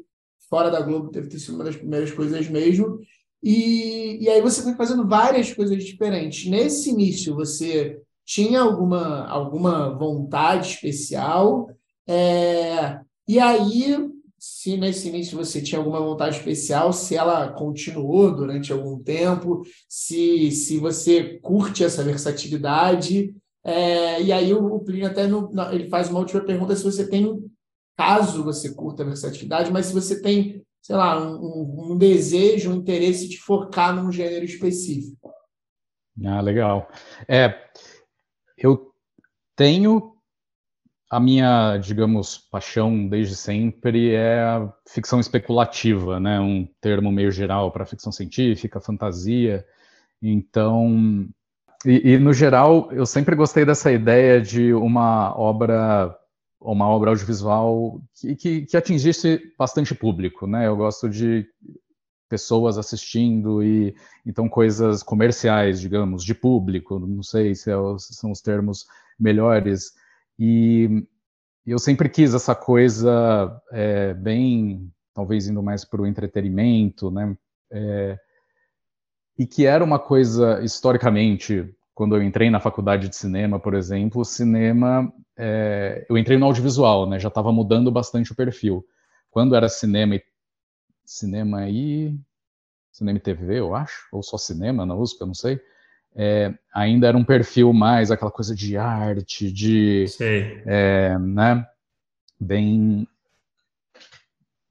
fora 0.50 0.70
da 0.70 0.82
Globo 0.82 1.10
deve 1.10 1.28
ter 1.28 1.40
sido 1.40 1.56
uma 1.56 1.64
das 1.64 1.76
primeiras 1.76 2.12
coisas 2.12 2.48
mesmo. 2.50 3.00
E, 3.42 4.18
e 4.22 4.30
aí 4.30 4.42
você 4.42 4.62
foi 4.62 4.74
fazendo 4.76 5.08
várias 5.08 5.54
coisas 5.54 5.84
diferentes. 5.84 6.50
Nesse 6.50 6.90
início, 6.90 7.36
você 7.36 8.00
tinha 8.26 8.62
alguma, 8.62 9.26
alguma 9.28 9.98
vontade 9.98 10.68
especial? 10.68 11.70
É, 12.08 13.00
e 13.28 13.40
aí, 13.40 13.98
se 14.38 14.76
nesse 14.78 15.08
início 15.08 15.38
você 15.38 15.62
tinha 15.62 15.80
alguma 15.80 16.00
vontade 16.00 16.38
especial, 16.38 16.92
se 16.92 17.16
ela 17.16 17.52
continuou 17.52 18.34
durante 18.36 18.72
algum 18.72 19.00
tempo, 19.00 19.64
se, 19.88 20.52
se 20.52 20.78
você 20.78 21.40
curte 21.42 21.84
essa 21.84 22.04
versatilidade 22.04 23.34
é, 23.64 24.22
e 24.22 24.32
aí 24.32 24.53
o, 24.53 24.76
o 24.76 24.80
Plínio 24.84 25.07
até 25.07 25.26
no, 25.26 25.51
ele 25.72 25.89
faz 25.89 26.09
uma 26.09 26.20
última 26.20 26.41
pergunta 26.41 26.76
se 26.76 26.84
você 26.84 27.09
tem, 27.09 27.49
caso 27.95 28.43
você 28.43 28.74
curta 28.74 29.03
a 29.03 29.05
versatilidade, 29.05 29.72
mas 29.72 29.86
se 29.86 29.93
você 29.93 30.22
tem, 30.22 30.66
sei 30.82 30.95
lá, 30.95 31.20
um, 31.20 31.93
um 31.93 31.97
desejo, 31.97 32.72
um 32.72 32.76
interesse 32.76 33.30
de 33.30 33.38
focar 33.38 33.95
num 33.95 34.11
gênero 34.11 34.43
específico. 34.43 35.32
Ah, 36.26 36.41
legal. 36.41 36.89
É, 37.28 37.55
eu 38.57 38.93
tenho 39.55 40.14
a 41.09 41.20
minha, 41.20 41.78
digamos, 41.78 42.38
paixão 42.38 43.07
desde 43.07 43.36
sempre 43.36 44.14
é 44.16 44.39
a 44.39 44.74
ficção 44.89 45.20
especulativa, 45.20 46.20
né? 46.20 46.39
Um 46.39 46.68
termo 46.82 47.11
meio 47.11 47.32
geral 47.32 47.72
para 47.72 47.86
ficção 47.86 48.11
científica, 48.11 48.82
fantasia. 48.82 49.64
Então, 50.20 51.30
e, 51.86 52.14
e, 52.14 52.20
no 52.20 52.34
geral, 52.34 52.92
eu 52.92 53.06
sempre 53.06 53.36
gostei 53.36 53.66
dessa 53.66 53.92
ideia 53.92 54.42
de 54.42 54.74
uma 54.74 55.38
obra, 55.38 56.18
uma 56.60 56.88
obra 56.88 57.10
audiovisual 57.10 58.02
que, 58.16 58.36
que, 58.36 58.62
que 58.62 58.78
atingisse 58.78 59.42
bastante 59.58 59.94
público, 59.94 60.48
né? 60.48 60.68
Eu 60.68 60.78
gosto 60.78 61.10
de 61.10 61.46
pessoas 62.30 62.78
assistindo 62.78 63.62
e 63.62 63.96
então 64.26 64.50
coisas 64.50 65.04
comerciais, 65.04 65.80
digamos, 65.80 66.24
de 66.24 66.34
público, 66.34 66.98
não 66.98 67.22
sei 67.22 67.54
se, 67.54 67.70
é, 67.70 67.76
se 68.00 68.14
são 68.14 68.32
os 68.32 68.42
termos 68.42 68.86
melhores. 69.20 69.92
E 70.40 71.06
eu 71.66 71.78
sempre 71.78 72.10
quis 72.10 72.34
essa 72.34 72.56
coisa 72.56 73.62
é, 73.72 74.14
bem, 74.14 74.92
talvez 75.14 75.48
indo 75.48 75.62
mais 75.62 75.86
para 75.86 76.02
o 76.02 76.08
entretenimento, 76.08 77.12
né? 77.12 77.38
É, 77.72 78.18
e 79.38 79.46
que 79.46 79.66
era 79.66 79.84
uma 79.84 80.00
coisa, 80.00 80.62
historicamente, 80.64 81.74
quando 81.94 82.16
eu 82.16 82.24
entrei 82.24 82.50
na 82.50 82.60
faculdade 82.60 83.10
de 83.10 83.16
cinema, 83.16 83.60
por 83.60 83.74
exemplo, 83.74 84.22
o 84.22 84.26
cinema, 84.26 85.12
é, 85.38 86.06
eu 86.10 86.18
entrei 86.18 86.38
no 86.38 86.46
audiovisual, 86.46 87.08
né, 87.08 87.20
já 87.20 87.28
estava 87.28 87.52
mudando 87.52 87.92
bastante 87.92 88.32
o 88.32 88.36
perfil. 88.36 88.86
Quando 89.32 89.56
era 89.56 89.68
cinema 89.68 90.16
e, 90.16 90.24
cinema 91.06 91.70
e 91.70 92.18
cinema 92.92 93.18
e 93.18 93.22
TV, 93.22 93.60
eu 93.60 93.76
acho, 93.76 94.08
ou 94.12 94.22
só 94.22 94.38
cinema 94.38 94.86
na 94.86 94.96
USP, 94.96 95.22
eu 95.22 95.28
não 95.28 95.34
sei, 95.34 95.60
é, 96.16 96.54
ainda 96.74 97.08
era 97.08 97.18
um 97.18 97.24
perfil 97.24 97.74
mais 97.74 98.12
aquela 98.12 98.30
coisa 98.30 98.56
de 98.56 98.78
arte, 98.78 99.52
de, 99.52 100.06
é, 100.66 101.18
né, 101.18 101.66
bem, 102.40 103.08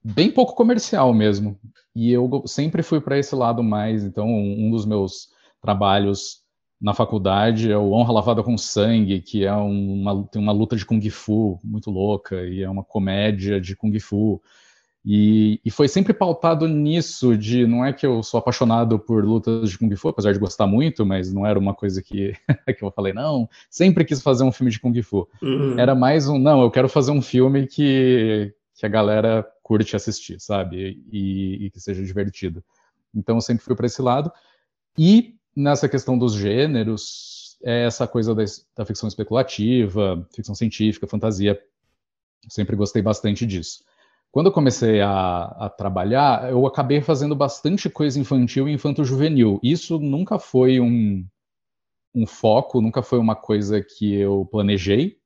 bem 0.04 0.30
pouco 0.30 0.54
comercial 0.54 1.12
mesmo. 1.12 1.58
E 1.94 2.10
eu 2.10 2.42
sempre 2.46 2.82
fui 2.82 3.00
para 3.00 3.18
esse 3.18 3.34
lado 3.34 3.62
mais. 3.62 4.04
Então, 4.04 4.28
um 4.28 4.70
dos 4.70 4.86
meus 4.86 5.28
trabalhos 5.60 6.42
na 6.80 6.92
faculdade 6.92 7.70
é 7.70 7.78
o 7.78 7.92
Honra 7.92 8.12
Lavada 8.12 8.42
com 8.42 8.58
Sangue, 8.58 9.20
que 9.20 9.44
é 9.44 9.52
uma, 9.52 10.24
tem 10.24 10.42
uma 10.42 10.52
luta 10.52 10.74
de 10.74 10.84
Kung 10.84 11.08
Fu 11.10 11.60
muito 11.62 11.90
louca, 11.90 12.44
e 12.44 12.60
é 12.60 12.68
uma 12.68 12.82
comédia 12.82 13.60
de 13.60 13.76
Kung 13.76 13.96
Fu. 14.00 14.42
E, 15.04 15.60
e, 15.64 15.70
foi 15.70 15.88
sempre 15.88 16.12
pautado 16.12 16.68
nisso, 16.68 17.36
de 17.36 17.66
não 17.66 17.84
é 17.84 17.92
que 17.92 18.06
eu 18.06 18.22
sou 18.22 18.38
apaixonado 18.38 18.98
por 19.00 19.24
lutas 19.24 19.70
de 19.70 19.78
Kung 19.78 19.94
Fu, 19.96 20.08
apesar 20.08 20.32
de 20.32 20.38
gostar 20.38 20.66
muito, 20.66 21.04
mas 21.04 21.32
não 21.32 21.44
era 21.46 21.58
uma 21.58 21.74
coisa 21.74 22.00
que, 22.00 22.34
que 22.78 22.84
eu 22.84 22.90
falei, 22.90 23.12
não, 23.12 23.48
sempre 23.68 24.04
quis 24.04 24.22
fazer 24.22 24.44
um 24.44 24.52
filme 24.52 24.70
de 24.70 24.80
Kung 24.80 25.00
Fu. 25.02 25.28
Uhum. 25.40 25.78
Era 25.78 25.94
mais 25.94 26.28
um, 26.28 26.38
não, 26.38 26.62
eu 26.62 26.70
quero 26.70 26.88
fazer 26.88 27.10
um 27.12 27.22
filme 27.22 27.66
que, 27.66 28.52
que 28.82 28.86
a 28.86 28.88
galera 28.88 29.48
curte 29.62 29.94
assistir, 29.94 30.40
sabe? 30.40 31.00
E, 31.12 31.66
e 31.66 31.70
que 31.70 31.78
seja 31.78 32.02
divertido. 32.02 32.64
Então 33.14 33.36
eu 33.36 33.40
sempre 33.40 33.64
fui 33.64 33.76
para 33.76 33.86
esse 33.86 34.02
lado. 34.02 34.32
E 34.98 35.36
nessa 35.54 35.88
questão 35.88 36.18
dos 36.18 36.34
gêneros, 36.34 37.56
é 37.62 37.84
essa 37.84 38.08
coisa 38.08 38.34
da, 38.34 38.42
da 38.76 38.84
ficção 38.84 39.06
especulativa, 39.06 40.26
ficção 40.34 40.52
científica, 40.52 41.06
fantasia. 41.06 41.52
Eu 42.42 42.50
sempre 42.50 42.74
gostei 42.74 43.00
bastante 43.00 43.46
disso. 43.46 43.84
Quando 44.32 44.46
eu 44.46 44.52
comecei 44.52 45.00
a, 45.00 45.44
a, 45.44 45.70
trabalhar, 45.70 46.50
eu 46.50 46.66
acabei 46.66 47.00
fazendo 47.00 47.36
bastante 47.36 47.88
coisa 47.88 48.18
infantil 48.18 48.68
e 48.68 48.72
infanto-juvenil. 48.72 49.60
Isso 49.62 50.00
nunca 50.00 50.40
foi 50.40 50.80
um, 50.80 51.24
um 52.12 52.26
foco, 52.26 52.80
nunca 52.80 53.00
foi 53.00 53.20
uma 53.20 53.36
coisa 53.36 53.80
que 53.80 54.12
eu 54.12 54.44
planejei, 54.50 55.21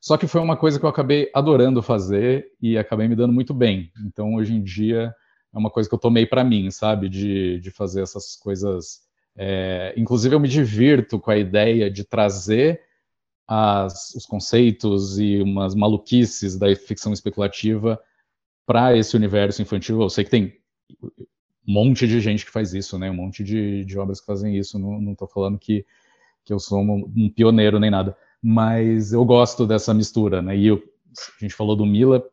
só 0.00 0.16
que 0.16 0.26
foi 0.26 0.40
uma 0.40 0.56
coisa 0.56 0.78
que 0.78 0.84
eu 0.84 0.90
acabei 0.90 1.30
adorando 1.34 1.82
fazer 1.82 2.52
e 2.60 2.76
acabei 2.78 3.08
me 3.08 3.16
dando 3.16 3.32
muito 3.32 3.54
bem. 3.54 3.90
Então, 4.06 4.34
hoje 4.34 4.54
em 4.54 4.62
dia, 4.62 5.14
é 5.52 5.58
uma 5.58 5.70
coisa 5.70 5.88
que 5.88 5.94
eu 5.94 5.98
tomei 5.98 6.26
para 6.26 6.44
mim, 6.44 6.70
sabe? 6.70 7.08
De, 7.08 7.60
de 7.60 7.70
fazer 7.70 8.02
essas 8.02 8.36
coisas. 8.36 9.00
É... 9.36 9.92
inclusive, 9.96 10.34
eu 10.34 10.40
me 10.40 10.48
divirto 10.48 11.18
com 11.18 11.30
a 11.30 11.36
ideia 11.36 11.90
de 11.90 12.04
trazer 12.04 12.80
as, 13.48 14.14
os 14.14 14.26
conceitos 14.26 15.18
e 15.18 15.40
umas 15.40 15.74
maluquices 15.74 16.56
da 16.56 16.74
ficção 16.74 17.12
especulativa 17.12 18.00
para 18.66 18.96
esse 18.96 19.16
universo 19.16 19.62
infantil. 19.62 20.00
Eu 20.00 20.10
sei 20.10 20.24
que 20.24 20.30
tem 20.30 20.60
um 21.68 21.72
monte 21.72 22.06
de 22.06 22.20
gente 22.20 22.44
que 22.44 22.50
faz 22.50 22.74
isso, 22.74 22.98
né? 22.98 23.10
Um 23.10 23.14
monte 23.14 23.42
de, 23.42 23.84
de 23.84 23.98
obras 23.98 24.20
que 24.20 24.26
fazem 24.26 24.56
isso. 24.56 24.78
Não 24.78 25.12
estou 25.12 25.28
falando 25.28 25.58
que, 25.58 25.84
que 26.44 26.52
eu 26.52 26.58
sou 26.58 26.80
um, 26.80 27.12
um 27.16 27.30
pioneiro 27.30 27.80
nem 27.80 27.90
nada 27.90 28.16
mas 28.48 29.12
eu 29.12 29.24
gosto 29.24 29.66
dessa 29.66 29.92
mistura, 29.92 30.40
né? 30.40 30.56
E 30.56 30.68
eu, 30.68 30.76
a 30.76 31.44
gente 31.44 31.52
falou 31.52 31.74
do 31.74 31.84
Mila, 31.84 32.24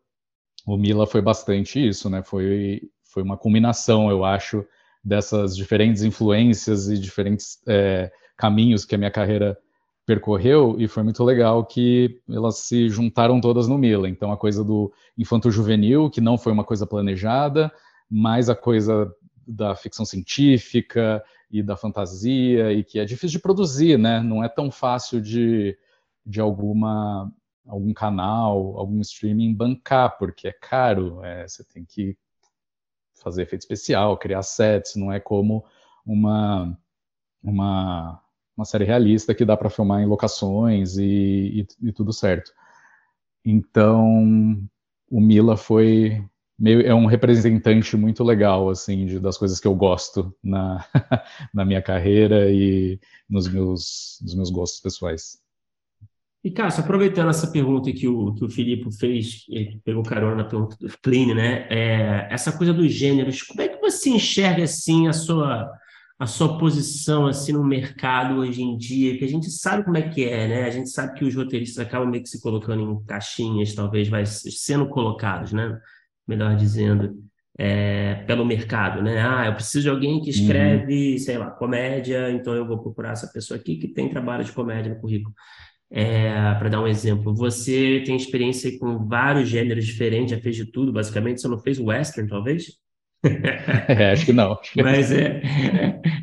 o 0.64 0.76
Mila 0.76 1.08
foi 1.08 1.20
bastante 1.20 1.84
isso, 1.88 2.08
né? 2.08 2.22
Foi, 2.22 2.82
foi 3.02 3.20
uma 3.20 3.36
combinação, 3.36 4.08
eu 4.08 4.24
acho, 4.24 4.64
dessas 5.02 5.56
diferentes 5.56 6.04
influências 6.04 6.88
e 6.88 6.96
diferentes 7.00 7.58
é, 7.66 8.12
caminhos 8.36 8.84
que 8.84 8.94
a 8.94 8.98
minha 8.98 9.10
carreira 9.10 9.58
percorreu 10.06 10.76
e 10.78 10.86
foi 10.86 11.02
muito 11.02 11.24
legal 11.24 11.66
que 11.66 12.20
elas 12.30 12.58
se 12.58 12.88
juntaram 12.88 13.40
todas 13.40 13.66
no 13.66 13.76
Mila. 13.76 14.08
Então 14.08 14.30
a 14.30 14.36
coisa 14.36 14.62
do 14.62 14.92
infanto-juvenil, 15.18 16.08
que 16.10 16.20
não 16.20 16.38
foi 16.38 16.52
uma 16.52 16.62
coisa 16.62 16.86
planejada, 16.86 17.72
mais 18.08 18.48
a 18.48 18.54
coisa 18.54 19.12
da 19.44 19.74
ficção 19.74 20.04
científica 20.04 21.20
e 21.50 21.60
da 21.60 21.76
fantasia 21.76 22.72
e 22.72 22.84
que 22.84 23.00
é 23.00 23.04
difícil 23.04 23.38
de 23.38 23.42
produzir, 23.42 23.98
né? 23.98 24.20
Não 24.20 24.44
é 24.44 24.48
tão 24.48 24.70
fácil 24.70 25.20
de, 25.20 25.76
de 26.24 26.40
alguma 26.40 27.32
algum 27.66 27.94
canal, 27.94 28.78
algum 28.78 29.00
streaming 29.00 29.54
bancar, 29.54 30.18
porque 30.18 30.48
é 30.48 30.52
caro, 30.52 31.24
é, 31.24 31.48
você 31.48 31.64
tem 31.64 31.84
que 31.84 32.16
fazer 33.14 33.42
efeito 33.42 33.62
especial, 33.62 34.18
criar 34.18 34.42
sets, 34.42 34.96
não 34.96 35.10
é 35.10 35.18
como 35.18 35.64
uma 36.04 36.76
uma, 37.42 38.22
uma 38.56 38.64
série 38.64 38.84
realista 38.84 39.34
que 39.34 39.44
dá 39.44 39.56
para 39.56 39.70
filmar 39.70 40.02
em 40.02 40.06
locações 40.06 40.96
e, 40.96 41.66
e, 41.82 41.88
e 41.88 41.92
tudo 41.92 42.12
certo. 42.12 42.52
Então, 43.44 44.58
o 45.10 45.20
Mila 45.20 45.56
foi 45.56 46.24
meio 46.58 46.86
é 46.86 46.94
um 46.94 47.06
representante 47.06 47.96
muito 47.96 48.22
legal 48.22 48.70
assim 48.70 49.06
de, 49.06 49.18
das 49.18 49.36
coisas 49.36 49.58
que 49.58 49.66
eu 49.66 49.74
gosto 49.74 50.34
na, 50.42 50.86
na 51.52 51.64
minha 51.64 51.82
carreira 51.82 52.50
e 52.50 52.98
nos 53.28 53.48
meus, 53.48 54.18
nos 54.22 54.34
meus 54.34 54.50
gostos 54.50 54.80
pessoais. 54.80 55.43
E, 56.44 56.50
Cássio, 56.50 56.84
aproveitando 56.84 57.30
essa 57.30 57.50
pergunta 57.50 57.90
que 57.90 58.06
o, 58.06 58.34
que 58.34 58.44
o 58.44 58.50
Filipe 58.50 58.94
fez, 58.98 59.46
ele 59.48 59.80
pegou 59.82 60.02
carona 60.02 60.36
na 60.36 60.44
pergunta 60.44 60.76
do 60.78 60.88
Pliny, 61.00 61.34
né? 61.34 61.66
É, 61.70 62.28
essa 62.30 62.52
coisa 62.52 62.72
dos 62.72 62.92
gêneros, 62.92 63.42
como 63.42 63.62
é 63.62 63.68
que 63.68 63.80
você 63.80 64.10
enxerga, 64.10 64.62
assim, 64.62 65.08
a 65.08 65.14
sua, 65.14 65.70
a 66.18 66.26
sua 66.26 66.58
posição, 66.58 67.26
assim, 67.26 67.52
no 67.52 67.64
mercado 67.64 68.40
hoje 68.40 68.62
em 68.62 68.76
dia? 68.76 69.16
Que 69.16 69.24
a 69.24 69.28
gente 69.28 69.50
sabe 69.50 69.84
como 69.84 69.96
é 69.96 70.02
que 70.02 70.24
é, 70.24 70.46
né? 70.46 70.64
A 70.64 70.70
gente 70.70 70.90
sabe 70.90 71.14
que 71.18 71.24
os 71.24 71.34
roteiristas 71.34 71.78
acabam 71.84 72.10
meio 72.10 72.22
que 72.22 72.28
se 72.28 72.42
colocando 72.42 72.82
em 72.82 73.04
caixinhas, 73.06 73.74
talvez, 73.74 74.08
vai 74.08 74.26
sendo 74.26 74.86
colocados, 74.86 75.50
né? 75.52 75.80
melhor 76.26 76.56
dizendo, 76.56 77.22
é, 77.56 78.16
pelo 78.26 78.44
mercado, 78.44 79.02
né? 79.02 79.20
Ah, 79.20 79.46
eu 79.46 79.54
preciso 79.54 79.82
de 79.82 79.90
alguém 79.90 80.20
que 80.20 80.30
escreve, 80.30 81.12
uhum. 81.12 81.18
sei 81.18 81.38
lá, 81.38 81.50
comédia, 81.50 82.30
então 82.30 82.54
eu 82.54 82.66
vou 82.66 82.78
procurar 82.78 83.12
essa 83.12 83.28
pessoa 83.28 83.58
aqui 83.58 83.76
que 83.76 83.88
tem 83.88 84.08
trabalho 84.08 84.44
de 84.44 84.52
comédia 84.52 84.92
no 84.92 85.00
currículo. 85.00 85.34
É, 85.96 86.54
para 86.54 86.68
dar 86.68 86.80
um 86.80 86.88
exemplo, 86.88 87.32
você 87.32 88.02
tem 88.04 88.16
experiência 88.16 88.76
com 88.80 89.06
vários 89.06 89.48
gêneros 89.48 89.86
diferentes, 89.86 90.32
já 90.32 90.40
fez 90.40 90.56
de 90.56 90.64
tudo, 90.66 90.92
basicamente, 90.92 91.40
você 91.40 91.46
não 91.46 91.56
fez 91.56 91.78
western, 91.78 92.28
talvez? 92.28 92.64
É, 93.88 94.12
acho 94.12 94.26
que 94.26 94.32
não. 94.34 94.58
Mas 94.76 95.10
é, 95.10 95.40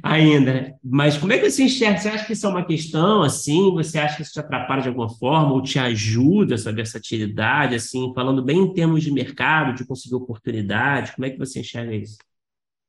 ainda. 0.03 0.53
Né? 0.53 0.73
Mas 0.83 1.17
como 1.17 1.33
é 1.33 1.39
que 1.39 1.49
você 1.49 1.63
enxerga? 1.63 1.97
Você 1.97 2.09
acha 2.09 2.25
que 2.25 2.33
isso 2.33 2.45
é 2.45 2.49
uma 2.49 2.63
questão, 2.63 3.23
assim? 3.23 3.71
Você 3.71 3.97
acha 3.97 4.17
que 4.17 4.21
isso 4.21 4.33
te 4.33 4.39
atrapalha 4.39 4.83
de 4.83 4.89
alguma 4.89 5.09
forma 5.09 5.51
ou 5.53 5.63
te 5.63 5.79
ajuda 5.79 6.53
essa 6.53 6.71
versatilidade, 6.71 7.73
assim, 7.73 8.11
falando 8.13 8.43
bem 8.43 8.59
em 8.59 8.73
termos 8.73 9.01
de 9.01 9.11
mercado, 9.11 9.73
de 9.73 9.83
conseguir 9.83 10.13
oportunidade? 10.13 11.13
Como 11.13 11.25
é 11.25 11.31
que 11.31 11.39
você 11.39 11.61
enxerga 11.61 11.95
isso? 11.95 12.17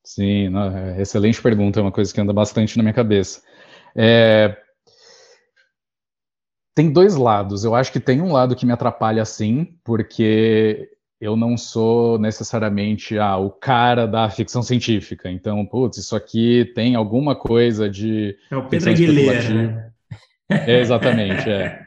Sim, 0.04 0.50
não, 0.50 0.76
é 0.76 1.00
excelente 1.00 1.40
pergunta, 1.40 1.80
é 1.80 1.82
uma 1.82 1.92
coisa 1.92 2.12
que 2.12 2.20
anda 2.20 2.34
bastante 2.34 2.76
na 2.76 2.82
minha 2.82 2.92
cabeça. 2.92 3.40
É... 3.96 4.54
Tem 6.74 6.90
dois 6.90 7.16
lados. 7.16 7.64
Eu 7.64 7.74
acho 7.74 7.92
que 7.92 8.00
tem 8.00 8.20
um 8.20 8.32
lado 8.32 8.56
que 8.56 8.64
me 8.64 8.72
atrapalha 8.72 9.24
sim, 9.24 9.76
porque 9.84 10.88
eu 11.20 11.36
não 11.36 11.56
sou 11.56 12.18
necessariamente 12.18 13.18
ah, 13.18 13.36
o 13.36 13.50
cara 13.50 14.06
da 14.06 14.28
ficção 14.28 14.62
científica. 14.62 15.30
Então, 15.30 15.64
putz, 15.64 15.98
isso 15.98 16.16
aqui 16.16 16.72
tem 16.74 16.94
alguma 16.94 17.36
coisa 17.36 17.88
de. 17.88 18.36
É 18.50 18.56
o 18.56 18.66
Pedro 18.68 18.90
Aguilera. 18.90 19.48
Né? 19.48 19.92
É, 20.50 20.80
exatamente, 20.80 21.48
é. 21.48 21.80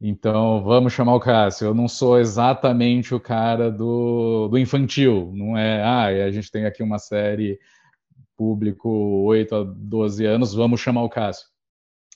Então, 0.00 0.62
vamos 0.62 0.92
chamar 0.92 1.14
o 1.14 1.20
Cássio. 1.20 1.66
Eu 1.66 1.74
não 1.74 1.86
sou 1.86 2.18
exatamente 2.18 3.14
o 3.14 3.20
cara 3.20 3.70
do, 3.70 4.48
do 4.48 4.56
infantil. 4.56 5.30
Não 5.34 5.58
é, 5.58 5.82
ah, 5.82 6.06
a 6.06 6.30
gente 6.30 6.50
tem 6.50 6.64
aqui 6.64 6.82
uma 6.82 6.98
série 6.98 7.58
público 8.36 8.88
8 9.26 9.54
a 9.54 9.64
12 9.64 10.24
anos, 10.24 10.54
vamos 10.54 10.80
chamar 10.80 11.02
o 11.02 11.10
Cássio. 11.10 11.46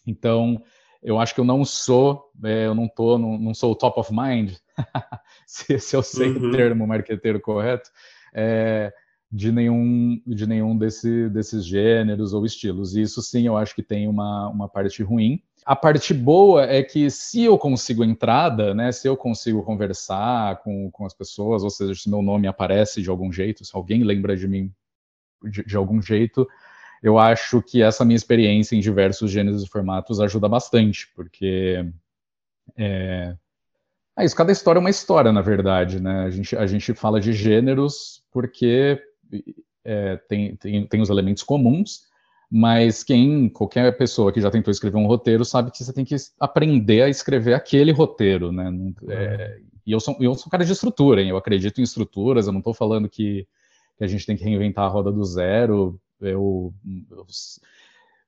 Então, 0.07 0.63
eu 1.05 1.21
acho 1.21 1.35
que 1.35 1.41
eu 1.41 1.45
não 1.45 1.65
sou, 1.65 2.31
é, 2.43 2.67
eu 2.67 2.75
não 2.75 2.89
tô, 2.89 3.19
não, 3.19 3.39
não 3.39 3.55
sou 3.55 3.73
o 3.73 3.77
top 3.77 4.01
of 4.01 4.11
mind 4.11 4.55
se, 5.47 5.79
se 5.79 5.95
eu 5.95 6.03
sei 6.03 6.31
uhum. 6.31 6.49
o 6.49 6.51
termo 6.51 6.87
marqueteiro 6.87 7.39
correto, 7.41 7.91
é, 8.33 8.91
de 9.31 9.53
nenhum, 9.53 10.21
de 10.27 10.47
nenhum 10.47 10.77
desse, 10.77 11.29
desses 11.29 11.67
gêneros 11.67 12.33
ou 12.33 12.47
estilos. 12.47 12.97
E 12.97 13.03
isso 13.03 13.21
sim 13.21 13.47
eu 13.47 13.57
acho 13.57 13.75
que 13.75 13.83
tem 13.83 14.09
uma, 14.09 14.49
uma 14.49 14.69
parte 14.69 15.03
ruim. 15.03 15.43
A 15.67 15.77
parte 15.77 16.15
boa 16.15 16.65
é 16.65 16.83
que 16.83 17.11
se 17.11 17.43
eu 17.43 17.59
consigo 17.59 18.03
entrada, 18.03 18.75
né, 18.75 18.91
se 18.91 19.07
eu 19.07 19.17
consigo 19.17 19.63
conversar 19.63 20.63
com, 20.63 20.91
com 20.91 21.05
as 21.05 21.15
pessoas, 21.15 21.63
ou 21.63 21.71
seja, 21.71 21.95
se 21.95 22.09
meu 22.09 22.23
nome 22.23 22.47
aparece 22.47 23.03
de 23.03 23.11
algum 23.11 23.31
jeito, 23.31 23.65
se 23.65 23.75
alguém 23.75 24.03
lembra 24.03 24.37
de 24.37 24.49
mim 24.49 24.73
de, 25.51 25.65
de 25.65 25.77
algum 25.77 26.01
jeito, 26.01 26.49
eu 27.05 27.19
acho 27.19 27.61
que 27.61 27.83
essa 27.83 28.03
minha 28.03 28.17
experiência 28.17 28.75
em 28.75 28.81
diversos 28.81 29.31
gêneros 29.31 29.63
e 29.63 29.69
formatos 29.69 30.21
ajuda 30.21 30.49
bastante, 30.49 31.07
porque 31.15 31.85
é, 32.79 33.37
é 34.19 34.25
isso, 34.25 34.35
cada 34.35 34.51
história 34.51 34.79
é 34.79 34.81
uma 34.81 34.89
história, 34.89 35.31
na 35.31 35.43
verdade, 35.43 36.01
né? 36.01 36.25
A 36.25 36.31
gente, 36.31 36.57
a 36.57 36.67
gente 36.67 36.95
fala 36.95 37.21
de 37.21 37.35
gêneros 37.35 38.25
porque 38.33 38.99
é, 39.85 40.17
tem, 40.17 40.57
tem, 40.57 40.87
tem 40.87 41.03
os 41.03 41.11
elementos 41.11 41.43
comuns, 41.43 42.05
mas 42.51 43.05
quem, 43.05 43.51
qualquer 43.51 43.95
pessoa 43.99 44.33
que 44.33 44.41
já 44.41 44.51
tentou 44.51 44.73
escrever 44.73 44.97
um 44.97 45.07
roteiro 45.07 45.45
sabe 45.45 45.71
que 45.71 45.85
você 45.85 45.93
tem 45.93 46.07
que 46.07 46.17
aprender 46.41 47.03
a 47.03 47.11
escrever 47.11 47.53
aquele 47.53 47.93
roteiro, 47.93 48.51
né? 48.51 48.73
É, 49.11 49.61
e 49.87 49.93
eu 49.93 50.01
sou, 50.01 50.17
eu 50.21 50.35
sou 50.35 50.47
um 50.47 50.51
cara 50.51 50.65
de 50.65 50.73
estrutura, 50.73 51.21
hein? 51.21 51.29
eu 51.29 51.37
acredito 51.37 51.83
em 51.83 51.85
estruturas, 51.85 52.47
eu 52.47 52.53
não 52.53 52.61
estou 52.61 52.73
falando 52.73 53.11
que, 53.11 53.47
que, 53.99 54.05
a 54.05 54.07
gente 54.07 54.25
tem 54.25 54.39
que 54.39 54.45
reinventar 54.45 54.87
a 54.87 54.89
roda 54.89 55.13
do 55.13 55.23
zero, 55.23 56.01
eu, 56.31 56.75
eu 57.11 57.27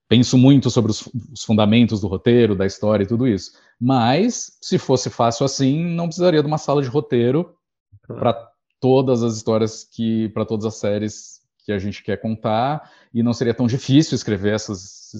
penso 0.08 0.38
muito 0.38 0.70
sobre 0.70 0.90
os, 0.90 1.08
os, 1.32 1.44
fundamentos 1.44 2.00
do 2.00 2.08
roteiro, 2.08 2.54
da 2.54 2.66
história 2.66 3.04
e 3.04 3.06
tudo 3.06 3.26
isso. 3.26 3.52
Mas, 3.80 4.56
se 4.60 4.78
fosse 4.78 5.10
fácil 5.10 5.44
assim, 5.44 5.84
não 5.84 6.06
precisaria 6.06 6.40
de 6.40 6.46
uma 6.46 6.58
sala 6.58 6.82
de 6.82 6.88
roteiro 6.88 7.54
para 8.06 8.34
todas 8.80 9.22
as 9.22 9.36
histórias 9.36 9.84
que, 9.84 10.28
para 10.30 10.44
todas 10.44 10.64
as 10.64 10.76
séries 10.76 11.40
que 11.64 11.72
a 11.72 11.78
gente 11.78 12.02
quer 12.04 12.18
contar, 12.18 12.92
e 13.12 13.24
não 13.24 13.32
seria 13.32 13.52
tão 13.52 13.66
difícil 13.66 14.14
escrever 14.14 14.54
essas, 14.54 15.12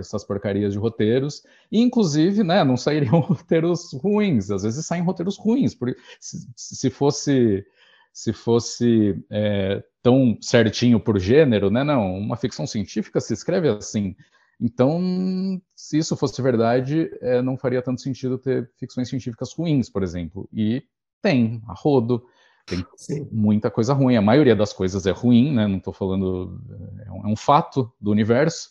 essas 0.00 0.24
porcarias 0.24 0.72
de 0.72 0.78
roteiros, 0.78 1.42
e 1.70 1.80
inclusive, 1.80 2.42
né, 2.42 2.64
não 2.64 2.78
sairiam 2.78 3.20
roteiros 3.20 3.92
ruins, 3.92 4.50
às 4.50 4.62
vezes 4.62 4.86
saem 4.86 5.02
roteiros 5.02 5.36
ruins, 5.36 5.74
porque 5.74 6.00
se, 6.18 6.48
se 6.56 6.88
fosse 6.88 7.64
se 8.12 8.32
fosse 8.32 9.16
é, 9.30 9.82
tão 10.02 10.36
certinho 10.40 10.98
por 10.98 11.18
gênero, 11.18 11.70
né? 11.70 11.84
Não, 11.84 12.18
uma 12.18 12.36
ficção 12.36 12.66
científica 12.66 13.20
se 13.20 13.32
escreve 13.32 13.68
assim. 13.68 14.16
Então, 14.60 15.60
se 15.74 15.98
isso 15.98 16.16
fosse 16.16 16.40
verdade, 16.42 17.10
é, 17.20 17.40
não 17.42 17.56
faria 17.56 17.82
tanto 17.82 18.00
sentido 18.00 18.38
ter 18.38 18.70
ficções 18.78 19.08
científicas 19.08 19.52
ruins, 19.52 19.88
por 19.88 20.02
exemplo. 20.02 20.48
E 20.52 20.82
tem, 21.20 21.62
a 21.68 21.74
rodo, 21.74 22.24
tem 22.66 22.84
Sim. 22.96 23.28
muita 23.32 23.70
coisa 23.70 23.92
ruim. 23.92 24.16
A 24.16 24.22
maioria 24.22 24.54
das 24.54 24.72
coisas 24.72 25.06
é 25.06 25.10
ruim, 25.10 25.52
né? 25.52 25.66
Não 25.66 25.78
estou 25.78 25.92
falando. 25.92 26.60
É 27.06 27.10
um, 27.10 27.28
é 27.28 27.28
um, 27.28 27.36
fato 27.36 27.92
do 28.00 28.10
universo. 28.10 28.70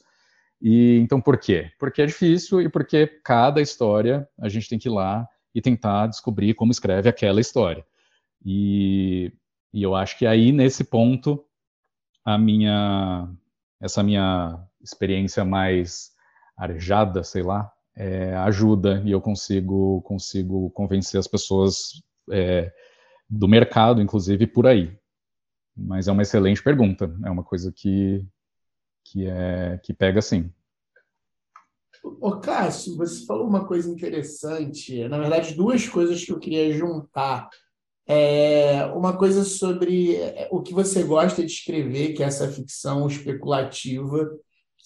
E 0.61 0.99
então, 0.99 1.19
por 1.19 1.37
quê? 1.37 1.71
Porque 1.79 2.01
é 2.01 2.05
difícil 2.05 2.61
e 2.61 2.69
porque 2.69 3.07
cada 3.23 3.61
história 3.61 4.27
a 4.39 4.47
gente 4.47 4.69
tem 4.69 4.79
que 4.79 4.87
ir 4.87 4.91
lá 4.91 5.27
e 5.53 5.61
tentar 5.61 6.07
descobrir 6.07 6.53
como 6.53 6.71
escreve 6.71 7.09
aquela 7.09 7.41
história. 7.41 7.85
E, 8.45 9.33
e 9.73 9.83
eu 9.83 9.95
acho 9.95 10.17
que 10.17 10.25
aí, 10.25 10.51
nesse 10.51 10.83
ponto, 10.83 11.45
a 12.25 12.37
minha, 12.37 13.29
essa 13.79 14.03
minha 14.03 14.63
experiência 14.81 15.45
mais 15.45 16.11
arejada, 16.57 17.23
sei 17.23 17.41
lá, 17.41 17.71
é, 17.95 18.35
ajuda 18.35 19.01
e 19.05 19.11
eu 19.11 19.21
consigo, 19.21 20.01
consigo 20.01 20.69
convencer 20.71 21.19
as 21.19 21.27
pessoas 21.27 22.03
é, 22.29 22.71
do 23.29 23.47
mercado, 23.47 24.01
inclusive, 24.01 24.45
por 24.45 24.67
aí. 24.67 24.97
Mas 25.75 26.07
é 26.07 26.11
uma 26.11 26.21
excelente 26.21 26.61
pergunta, 26.61 27.13
é 27.25 27.29
uma 27.29 27.43
coisa 27.43 27.71
que, 27.71 28.25
que, 29.05 29.25
é, 29.25 29.79
que 29.83 29.93
pega 29.93 30.21
sim. 30.21 30.51
Ô, 32.03 32.39
Cássio, 32.39 32.97
você 32.97 33.25
falou 33.25 33.47
uma 33.47 33.65
coisa 33.65 33.89
interessante, 33.89 35.07
na 35.07 35.19
verdade, 35.19 35.53
duas 35.53 35.87
coisas 35.87 36.23
que 36.23 36.31
eu 36.31 36.39
queria 36.39 36.71
juntar 36.73 37.49
é, 38.07 38.85
uma 38.95 39.15
coisa 39.15 39.43
sobre 39.43 40.15
é, 40.15 40.47
o 40.51 40.61
que 40.61 40.73
você 40.73 41.03
gosta 41.03 41.45
de 41.45 41.51
escrever, 41.51 42.13
que 42.13 42.23
é 42.23 42.25
essa 42.25 42.51
ficção 42.51 43.07
especulativa, 43.07 44.29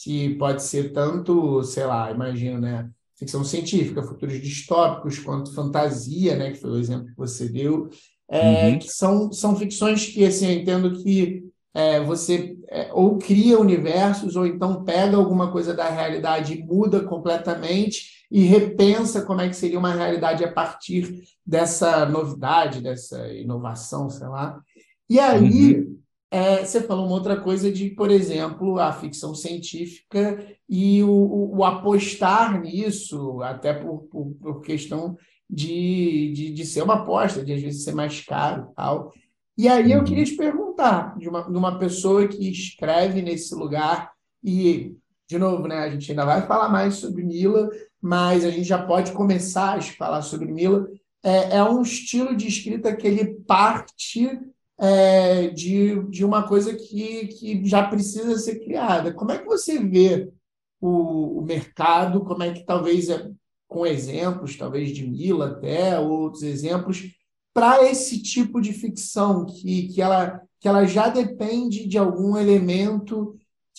que 0.04 0.36
pode 0.36 0.64
ser 0.64 0.92
tanto, 0.92 1.64
sei 1.64 1.86
lá, 1.86 2.12
imagino, 2.12 2.60
né? 2.60 2.90
Ficção 3.18 3.44
científica, 3.46 4.04
futuros 4.04 4.42
distópicos, 4.42 5.20
quanto 5.20 5.54
fantasia, 5.54 6.36
né? 6.36 6.52
Que 6.52 6.60
foi 6.60 6.72
o 6.72 6.78
exemplo 6.78 7.08
que 7.08 7.16
você 7.16 7.48
deu. 7.48 7.90
É, 8.28 8.70
uhum. 8.70 8.80
Que 8.80 8.90
são, 8.90 9.32
são 9.32 9.56
ficções 9.56 10.06
que, 10.08 10.26
assim, 10.26 10.48
eu 10.48 10.60
entendo 10.60 11.02
que 11.02 11.46
é, 11.74 12.02
você 12.02 12.58
é, 12.70 12.90
ou 12.94 13.18
cria 13.18 13.60
universos, 13.60 14.36
ou 14.36 14.46
então 14.46 14.84
pega 14.84 15.18
alguma 15.18 15.52
coisa 15.52 15.74
da 15.74 15.90
realidade 15.90 16.54
e 16.54 16.64
muda 16.64 17.02
completamente 17.02 18.15
e 18.32 18.44
repensa 18.44 19.22
como 19.22 19.42
é 19.42 19.50
que 19.50 19.56
seria 19.56 19.80
uma 19.80 19.94
realidade 19.94 20.44
a 20.44 20.52
partir 20.52 21.24
dessa 21.46 22.06
novidade, 22.06 22.82
dessa 22.82 23.28
inovação, 23.34 24.10
sei 24.10 24.28
lá. 24.28 24.60
E 25.10 25.20
aí, 25.20 25.76
uhum. 25.76 26.00
é, 26.32 26.66
você 26.66 26.82
falou 26.82 27.06
uma 27.06 27.16
outra 27.16 27.40
coisa 27.40 27.72
de, 27.72 27.92
por 27.92 28.10
exemplo, 28.10 28.80
a 28.80 28.92
ficção 28.92 29.36
científica 29.36 30.46
e 30.68 31.04
o, 31.04 31.10
o, 31.10 31.58
o 31.58 31.64
apostar 31.64 32.60
nisso, 32.60 33.42
até 33.44 33.74
por, 33.74 34.04
por, 34.04 34.34
por 34.42 34.62
questão 34.62 35.16
de, 35.50 36.34
de, 36.34 36.52
de, 36.52 36.66
ser 36.66 36.82
uma 36.82 36.96
aposta, 36.96 37.46
de 37.46 37.54
às 37.54 37.62
vezes 37.62 37.84
ser 37.84 37.94
mais 37.94 38.20
caro 38.22 38.72
tal. 38.76 39.14
E 39.58 39.68
aí 39.68 39.92
eu 39.92 40.04
queria 40.04 40.24
uhum. 40.24 40.30
te 40.30 40.36
perguntar, 40.36 41.18
de 41.18 41.30
uma, 41.30 41.44
de 41.44 41.58
uma 41.58 41.80
pessoa 41.80 42.28
que 42.28 42.50
escreve 42.50 43.22
nesse 43.22 43.54
lugar, 43.54 44.12
e, 44.44 44.96
de 45.30 45.38
novo, 45.38 45.68
né, 45.68 45.78
a 45.78 45.90
gente 45.90 46.12
ainda 46.12 46.26
vai 46.26 46.46
falar 46.46 46.70
mais 46.70 46.96
sobre 46.96 47.24
Mila, 47.24 47.70
mas 48.06 48.46
a 48.46 48.52
gente 48.52 48.66
já 48.66 48.78
pode 48.78 49.14
começar 49.14 49.80
a 49.80 49.82
falar 49.82 50.22
sobre 50.22 50.52
Mila. 50.52 50.88
É, 51.24 51.56
é 51.58 51.64
um 51.64 51.82
estilo 51.82 52.36
de 52.36 52.48
escrita 52.48 52.96
que 52.96 53.08
ele 53.08 53.34
parte 53.48 54.30
é, 54.78 55.48
de, 55.48 56.04
de 56.12 56.24
uma 56.24 56.48
coisa 56.48 56.76
que, 56.76 57.30
que 57.30 57.66
já 57.66 57.88
precisa 57.88 58.38
ser 58.38 58.60
criada. 58.60 59.12
Como 59.12 59.32
é 59.32 59.40
que 59.40 59.46
você 59.46 59.80
vê 59.80 60.32
o, 60.80 61.40
o 61.40 61.42
mercado? 61.42 62.24
Como 62.24 62.44
é 62.44 62.54
que 62.54 62.64
talvez, 62.64 63.10
é, 63.10 63.28
com 63.68 63.88
exemplos, 63.88 64.56
talvez 64.56 64.92
de 64.92 65.08
Mila 65.08 65.48
até, 65.48 66.00
outros 66.00 66.44
exemplos, 66.44 67.12
para 67.56 67.90
esse 67.90 68.22
tipo 68.22 68.62
de 68.62 68.72
ficção, 68.72 69.48
que, 69.48 69.88
que, 69.88 70.00
ela, 70.00 70.44
que 70.60 70.68
ela 70.68 70.86
já 70.86 71.10
depende 71.10 71.88
de 71.88 71.98
algum 71.98 72.38
elemento 72.38 73.36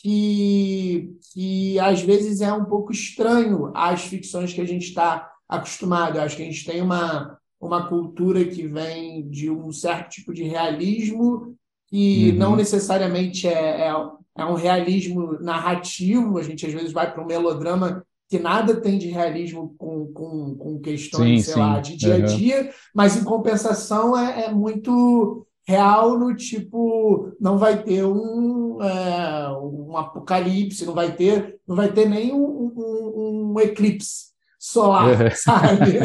que, 0.06 1.18
que 1.32 1.80
às 1.80 2.00
vezes 2.00 2.40
é 2.40 2.52
um 2.52 2.64
pouco 2.64 2.92
estranho 2.92 3.72
às 3.74 4.02
ficções 4.02 4.52
que 4.52 4.60
a 4.60 4.64
gente 4.64 4.86
está 4.86 5.32
acostumado. 5.48 6.16
Eu 6.16 6.22
acho 6.22 6.36
que 6.36 6.42
a 6.42 6.44
gente 6.44 6.64
tem 6.64 6.80
uma, 6.80 7.36
uma 7.60 7.88
cultura 7.88 8.44
que 8.44 8.68
vem 8.68 9.28
de 9.28 9.50
um 9.50 9.72
certo 9.72 10.10
tipo 10.10 10.32
de 10.32 10.44
realismo 10.44 11.56
que 11.88 12.30
uhum. 12.30 12.38
não 12.38 12.54
necessariamente 12.54 13.48
é, 13.48 13.88
é, 13.88 13.94
é, 14.38 14.44
um 14.44 14.54
realismo 14.54 15.40
narrativo, 15.40 16.38
a 16.38 16.42
gente 16.44 16.64
às 16.64 16.72
vezes 16.72 16.92
vai 16.92 17.12
para 17.12 17.24
um 17.24 17.26
melodrama 17.26 18.06
que 18.28 18.38
nada 18.38 18.80
tem 18.80 18.98
de 18.98 19.08
realismo 19.08 19.74
com, 19.76 20.06
com, 20.12 20.54
com 20.54 20.78
questões, 20.78 21.40
sim, 21.40 21.44
sei 21.46 21.54
sim. 21.54 21.60
lá, 21.60 21.80
de 21.80 21.96
dia 21.96 22.14
a 22.14 22.20
dia, 22.20 22.62
uhum. 22.62 22.68
mas 22.94 23.16
em 23.16 23.24
compensação 23.24 24.16
é, 24.16 24.44
é, 24.44 24.52
muito 24.52 25.44
real 25.66 26.16
no 26.16 26.34
tipo, 26.34 27.32
não 27.40 27.58
vai 27.58 27.82
ter 27.82 28.04
um, 28.04 28.80
é, 28.80 29.50
um 29.58 29.96
apocalipse, 29.96 30.86
não 30.86 30.94
vai 30.94 31.12
ter, 31.12 31.58
não 31.66 31.74
vai 31.74 31.90
ter 31.92 32.08
nem 32.08 32.32
um, 32.32 32.72
um, 32.76 33.52
um 33.52 33.60
eclipse 33.60 34.26
solar, 34.58 35.20
é. 35.20 35.30
sabe? 35.34 35.98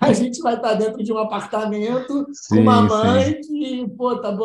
A 0.00 0.12
gente 0.12 0.40
vai 0.40 0.54
estar 0.54 0.74
dentro 0.74 1.02
de 1.02 1.12
um 1.12 1.18
apartamento 1.18 2.26
sim, 2.32 2.56
com 2.56 2.62
uma 2.62 2.82
mãe 2.82 3.40
sim. 3.40 3.40
que, 3.40 3.88
pô, 3.96 4.16
tá 4.16 4.36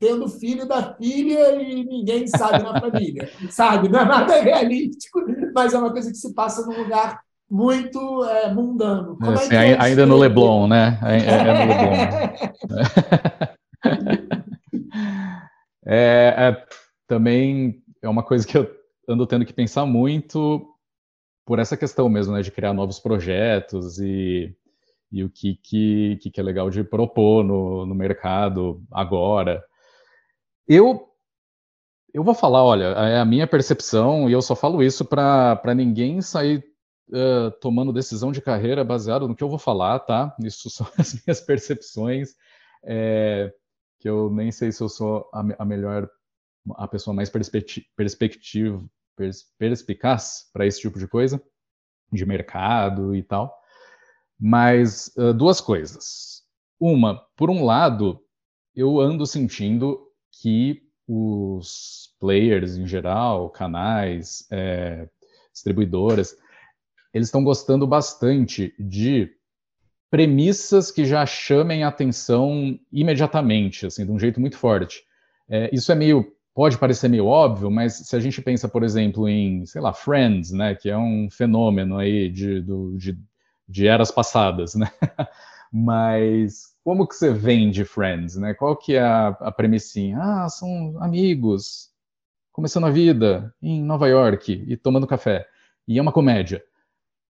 tendo 0.00 0.28
filho 0.28 0.66
da 0.66 0.94
filha 0.94 1.54
e 1.62 1.84
ninguém 1.84 2.26
sabe 2.26 2.64
na 2.64 2.80
família, 2.80 3.30
sabe? 3.50 3.88
Não 3.88 4.00
é 4.00 4.04
nada 4.04 4.40
realístico, 4.40 5.20
mas 5.54 5.72
é 5.72 5.78
uma 5.78 5.92
coisa 5.92 6.10
que 6.10 6.16
se 6.16 6.34
passa 6.34 6.66
num 6.66 6.82
lugar 6.82 7.20
muito 7.48 8.24
é, 8.24 8.52
mundano. 8.52 9.16
É, 9.22 9.36
sim, 9.36 9.54
é 9.54 9.80
ainda 9.80 10.04
no 10.04 10.16
Leblon, 10.16 10.66
né? 10.66 10.98
É, 11.02 11.16
é 11.18 11.44
no 11.44 11.72
Leblon. 11.72 13.48
é, 15.90 16.66
também 17.06 17.82
é 18.02 18.08
uma 18.08 18.22
coisa 18.22 18.46
que 18.46 18.56
eu 18.56 18.70
ando 19.08 19.26
tendo 19.26 19.46
que 19.46 19.52
pensar 19.52 19.86
muito 19.86 20.68
por 21.46 21.58
essa 21.58 21.76
questão 21.76 22.08
mesmo, 22.10 22.34
né, 22.34 22.42
de 22.42 22.50
criar 22.50 22.74
novos 22.74 22.98
projetos 23.00 23.98
e, 23.98 24.54
e 25.10 25.24
o 25.24 25.30
que, 25.30 25.58
que, 25.62 26.18
que 26.18 26.38
é 26.38 26.42
legal 26.42 26.68
de 26.68 26.84
propor 26.84 27.42
no, 27.42 27.86
no 27.86 27.94
mercado 27.94 28.82
agora. 28.90 29.64
Eu, 30.68 31.08
eu 32.12 32.22
vou 32.22 32.34
falar, 32.34 32.62
olha, 32.62 32.84
é 32.84 33.18
a 33.18 33.24
minha 33.24 33.46
percepção, 33.46 34.28
e 34.28 34.32
eu 34.32 34.42
só 34.42 34.54
falo 34.54 34.82
isso 34.82 35.06
para 35.06 35.74
ninguém 35.74 36.20
sair 36.20 36.62
uh, 37.08 37.50
tomando 37.62 37.94
decisão 37.94 38.30
de 38.30 38.42
carreira 38.42 38.84
baseado 38.84 39.26
no 39.26 39.34
que 39.34 39.42
eu 39.42 39.48
vou 39.48 39.58
falar, 39.58 40.00
tá? 40.00 40.36
Isso 40.42 40.68
são 40.70 40.86
as 40.98 41.14
minhas 41.14 41.40
percepções, 41.40 42.34
é, 42.84 43.50
que 43.98 44.08
eu 44.08 44.30
nem 44.30 44.50
sei 44.52 44.72
se 44.72 44.82
eu 44.82 44.88
sou 44.88 45.28
a, 45.32 45.44
a 45.58 45.64
melhor, 45.64 46.08
a 46.76 46.86
pessoa 46.86 47.14
mais 47.14 47.30
perspectiva, 47.30 48.88
perspicaz 49.58 50.48
para 50.52 50.66
esse 50.66 50.80
tipo 50.80 50.98
de 50.98 51.08
coisa, 51.08 51.42
de 52.12 52.24
mercado 52.24 53.14
e 53.14 53.22
tal. 53.22 53.54
Mas 54.38 55.12
uh, 55.16 55.34
duas 55.34 55.60
coisas. 55.60 56.42
Uma, 56.78 57.20
por 57.36 57.50
um 57.50 57.64
lado, 57.64 58.20
eu 58.74 59.00
ando 59.00 59.26
sentindo 59.26 60.06
que 60.40 60.88
os 61.08 62.14
players 62.20 62.76
em 62.76 62.86
geral, 62.86 63.50
canais, 63.50 64.46
é, 64.50 65.08
distribuidoras, 65.52 66.36
eles 67.12 67.28
estão 67.28 67.42
gostando 67.42 67.86
bastante 67.86 68.74
de 68.78 69.30
premissas 70.10 70.90
que 70.90 71.04
já 71.04 71.24
chamem 71.26 71.84
atenção 71.84 72.78
imediatamente, 72.92 73.86
assim, 73.86 74.04
de 74.04 74.10
um 74.10 74.18
jeito 74.18 74.40
muito 74.40 74.56
forte. 74.56 75.02
É, 75.48 75.70
isso 75.72 75.90
é 75.92 75.94
meio 75.94 76.32
pode 76.58 76.76
parecer 76.76 77.08
meio 77.08 77.26
óbvio, 77.26 77.70
mas 77.70 77.98
se 77.98 78.16
a 78.16 78.18
gente 78.18 78.42
pensa, 78.42 78.68
por 78.68 78.82
exemplo, 78.82 79.28
em, 79.28 79.64
sei 79.64 79.80
lá, 79.80 79.92
Friends, 79.92 80.50
né, 80.50 80.74
que 80.74 80.90
é 80.90 80.98
um 80.98 81.30
fenômeno 81.30 81.96
aí 81.96 82.28
de, 82.28 82.60
do, 82.60 82.96
de, 82.98 83.16
de 83.68 83.86
eras 83.86 84.10
passadas, 84.10 84.74
né? 84.74 84.90
mas 85.72 86.74
como 86.82 87.06
que 87.06 87.14
você 87.14 87.32
vende 87.32 87.84
Friends, 87.84 88.34
né? 88.34 88.54
Qual 88.54 88.76
que 88.76 88.96
é 88.96 89.02
a, 89.02 89.28
a 89.28 89.52
premissinha? 89.52 90.18
Ah, 90.20 90.48
são 90.48 90.96
amigos, 91.00 91.90
começando 92.50 92.86
a 92.86 92.90
vida 92.90 93.54
em 93.62 93.80
Nova 93.80 94.08
York 94.08 94.64
e 94.66 94.76
tomando 94.76 95.06
café. 95.06 95.46
E 95.86 95.96
é 95.96 96.02
uma 96.02 96.10
comédia. 96.10 96.60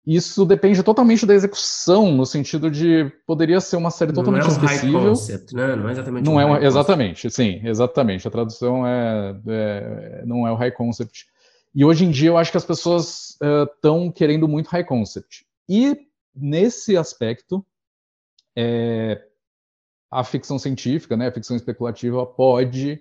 Isso 0.08 0.46
depende 0.46 0.82
totalmente 0.82 1.26
da 1.26 1.34
execução, 1.34 2.10
no 2.10 2.24
sentido 2.24 2.70
de 2.70 3.12
poderia 3.26 3.60
ser 3.60 3.76
uma 3.76 3.90
série 3.90 4.10
totalmente 4.10 4.44
não 4.44 4.48
é 4.48 4.52
um 4.54 4.64
esquecível. 4.64 5.00
High 5.00 5.08
concept, 5.10 5.54
né? 5.54 5.76
Não 5.76 5.86
é 5.86 5.92
exatamente. 5.92 6.24
Não 6.24 6.34
um 6.36 6.40
é 6.40 6.64
exatamente, 6.64 7.22
concept. 7.24 7.34
sim, 7.34 7.68
exatamente. 7.68 8.26
A 8.26 8.30
tradução 8.30 8.86
é, 8.86 9.38
é, 9.46 10.22
não 10.24 10.46
é 10.46 10.50
o 10.50 10.54
high 10.54 10.70
concept. 10.70 11.26
E 11.74 11.84
hoje 11.84 12.06
em 12.06 12.10
dia 12.10 12.30
eu 12.30 12.38
acho 12.38 12.50
que 12.50 12.56
as 12.56 12.64
pessoas 12.64 13.36
estão 13.76 14.08
uh, 14.08 14.12
querendo 14.12 14.48
muito 14.48 14.68
high 14.68 14.82
concept. 14.82 15.44
E 15.68 15.94
nesse 16.34 16.96
aspecto, 16.96 17.62
é, 18.56 19.22
a 20.10 20.24
ficção 20.24 20.58
científica, 20.58 21.18
né, 21.18 21.28
a 21.28 21.32
ficção 21.32 21.54
especulativa 21.54 22.24
pode 22.24 22.98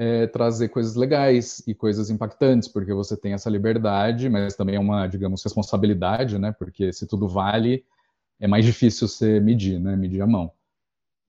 é, 0.00 0.26
trazer 0.26 0.70
coisas 0.70 0.94
legais 0.96 1.62
e 1.66 1.74
coisas 1.74 2.08
impactantes, 2.08 2.66
porque 2.66 2.90
você 2.94 3.14
tem 3.14 3.34
essa 3.34 3.50
liberdade, 3.50 4.30
mas 4.30 4.56
também 4.56 4.76
é 4.76 4.80
uma, 4.80 5.06
digamos, 5.06 5.44
responsabilidade, 5.44 6.38
né? 6.38 6.52
Porque 6.58 6.90
se 6.90 7.06
tudo 7.06 7.28
vale, 7.28 7.84
é 8.40 8.48
mais 8.48 8.64
difícil 8.64 9.06
você 9.06 9.38
medir, 9.40 9.78
né? 9.78 9.94
Medir 9.96 10.22
a 10.22 10.26
mão. 10.26 10.52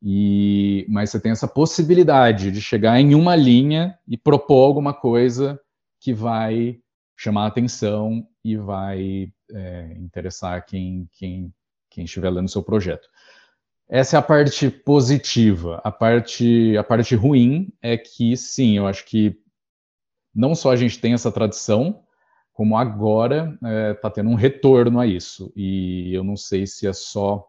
E, 0.01 0.86
mas 0.88 1.09
você 1.09 1.19
tem 1.19 1.34
essa 1.34 1.49
possibilidade 1.49 2.49
de 2.49 2.61
chegar 2.61 2.97
em 2.97 3.13
uma 3.13 3.36
linha 3.36 3.99
e 4.07 4.15
propor 4.15 4.63
alguma 4.67 4.93
coisa 4.93 5.59
que 5.99 6.13
vai 6.13 6.80
chamar 7.17 7.43
a 7.43 7.47
atenção 7.47 8.26
e 8.41 8.55
vai 8.55 9.34
é, 9.51 9.97
interessar 9.97 10.65
quem, 10.65 11.09
quem, 11.11 11.53
quem 11.89 12.05
estiver 12.05 12.30
lendo 12.30 12.47
o 12.47 12.51
seu 12.51 12.63
projeto. 12.63 13.09
Essa 13.93 14.15
é 14.15 14.19
a 14.19 14.21
parte 14.21 14.69
positiva. 14.69 15.81
A 15.83 15.91
parte, 15.91 16.77
a 16.77 16.83
parte 16.83 17.13
ruim 17.13 17.73
é 17.81 17.97
que, 17.97 18.37
sim, 18.37 18.77
eu 18.77 18.87
acho 18.87 19.03
que 19.05 19.37
não 20.33 20.55
só 20.55 20.71
a 20.71 20.77
gente 20.77 20.97
tem 20.97 21.11
essa 21.11 21.29
tradição, 21.29 22.01
como 22.53 22.77
agora 22.77 23.53
está 23.55 23.69
é, 23.69 23.93
tá 23.95 24.09
tendo 24.09 24.29
um 24.29 24.35
retorno 24.35 24.97
a 24.97 25.05
isso. 25.05 25.51
E 25.57 26.09
eu 26.13 26.23
não 26.23 26.37
sei 26.37 26.65
se 26.65 26.87
é 26.87 26.93
só 26.93 27.45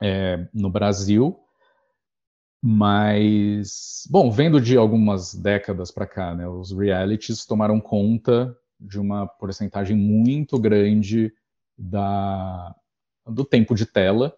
é, 0.00 0.48
no 0.54 0.70
Brasil, 0.70 1.38
mas, 2.62 4.08
bom, 4.10 4.30
vendo 4.30 4.62
de 4.62 4.78
algumas 4.78 5.34
décadas 5.34 5.90
para 5.90 6.06
cá, 6.06 6.34
né, 6.34 6.48
os 6.48 6.72
realities 6.72 7.44
tomaram 7.44 7.78
conta 7.78 8.56
de 8.80 8.98
uma 8.98 9.26
porcentagem 9.26 9.94
muito 9.94 10.58
grande 10.58 11.34
da, 11.76 12.74
do 13.26 13.44
tempo 13.44 13.74
de 13.74 13.84
tela 13.84 14.34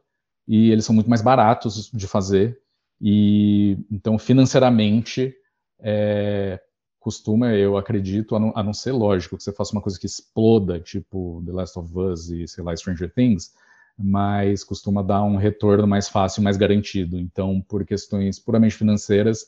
e 0.46 0.70
eles 0.70 0.84
são 0.84 0.94
muito 0.94 1.08
mais 1.08 1.22
baratos 1.22 1.90
de 1.92 2.06
fazer 2.06 2.58
e 3.00 3.78
então 3.90 4.18
financeiramente 4.18 5.34
é, 5.80 6.60
costuma, 7.02 7.52
eu 7.52 7.76
acredito, 7.76 8.36
a 8.36 8.40
não, 8.40 8.52
a 8.54 8.62
não, 8.62 8.72
ser 8.72 8.92
lógico 8.92 9.36
que 9.36 9.42
você 9.42 9.52
faça 9.52 9.72
uma 9.72 9.82
coisa 9.82 9.98
que 9.98 10.06
exploda, 10.06 10.78
tipo 10.78 11.42
The 11.44 11.52
Last 11.52 11.78
of 11.78 11.98
Us 11.98 12.30
e 12.30 12.46
sei 12.46 12.62
lá 12.62 12.76
Stranger 12.76 13.12
Things, 13.12 13.52
mas 13.98 14.62
costuma 14.62 15.02
dar 15.02 15.24
um 15.24 15.36
retorno 15.36 15.86
mais 15.86 16.08
fácil, 16.08 16.42
mais 16.42 16.56
garantido. 16.56 17.18
Então, 17.18 17.60
por 17.60 17.84
questões 17.84 18.38
puramente 18.38 18.76
financeiras, 18.76 19.46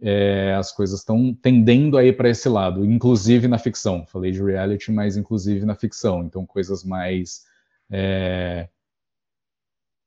é, 0.00 0.54
as 0.54 0.70
coisas 0.70 1.00
estão 1.00 1.34
tendendo 1.34 1.98
a 1.98 2.04
ir 2.04 2.16
para 2.16 2.30
esse 2.30 2.48
lado, 2.48 2.84
inclusive 2.84 3.48
na 3.48 3.58
ficção. 3.58 4.06
Falei 4.06 4.30
de 4.30 4.42
reality, 4.42 4.92
mas 4.92 5.16
inclusive 5.16 5.66
na 5.66 5.74
ficção. 5.74 6.24
Então, 6.24 6.46
coisas 6.46 6.84
mais 6.84 7.42
é, 7.90 8.68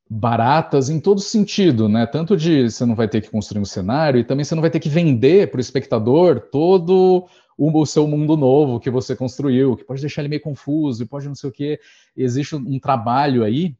baratas 0.09 0.89
em 0.89 0.99
todo 0.99 1.19
sentido, 1.19 1.89
né? 1.89 2.05
Tanto 2.05 2.37
de 2.37 2.69
você 2.69 2.85
não 2.85 2.95
vai 2.95 3.07
ter 3.07 3.21
que 3.21 3.29
construir 3.29 3.61
um 3.61 3.65
cenário 3.65 4.19
e 4.19 4.23
também 4.23 4.43
você 4.43 4.55
não 4.55 4.61
vai 4.61 4.71
ter 4.71 4.79
que 4.79 4.89
vender 4.89 5.49
para 5.51 5.57
o 5.57 5.61
espectador 5.61 6.39
todo 6.51 7.27
o, 7.57 7.85
seu 7.85 8.07
mundo 8.07 8.37
novo 8.37 8.79
que 8.79 8.89
você 8.89 9.15
construiu, 9.15 9.75
que 9.75 9.83
pode 9.83 10.01
deixar 10.01 10.21
ele 10.21 10.29
meio 10.29 10.41
confuso, 10.41 11.07
pode 11.07 11.27
não 11.27 11.35
sei 11.35 11.49
o 11.49 11.53
quê. 11.53 11.79
Existe 12.15 12.55
um 12.55 12.79
trabalho 12.79 13.43
aí 13.43 13.75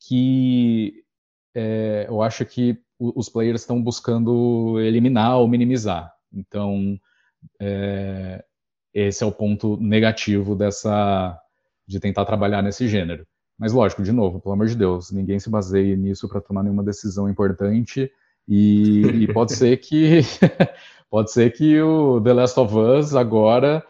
que 0.00 1.04
é, 1.54 2.06
eu 2.08 2.22
acho 2.22 2.44
que 2.44 2.78
os 2.98 3.28
players 3.28 3.60
estão 3.60 3.80
buscando 3.80 4.80
eliminar 4.80 5.38
ou 5.38 5.48
minimizar. 5.48 6.12
Então, 6.32 7.00
é, 7.60 8.44
esse 8.92 9.22
é 9.22 9.26
o 9.26 9.32
ponto 9.32 9.76
negativo 9.76 10.56
dessa 10.56 11.40
de 11.86 12.00
tentar 12.00 12.24
trabalhar 12.24 12.62
nesse 12.62 12.86
gênero. 12.88 13.26
Mas 13.58 13.72
lógico, 13.72 14.02
de 14.02 14.12
novo, 14.12 14.40
pelo 14.40 14.52
amor 14.52 14.66
de 14.66 14.76
Deus, 14.76 15.10
ninguém 15.10 15.40
se 15.40 15.50
baseie 15.50 15.96
nisso 15.96 16.28
para 16.28 16.40
tomar 16.40 16.62
nenhuma 16.62 16.84
decisão 16.84 17.28
importante 17.28 18.10
e, 18.46 19.02
e 19.02 19.32
pode 19.32 19.52
ser 19.52 19.76
que 19.78 20.20
pode 21.10 21.32
ser 21.32 21.52
que 21.52 21.80
o 21.80 22.20
The 22.20 22.32
Last 22.32 22.60
of 22.60 22.74
Us 22.74 23.14
agora 23.14 23.84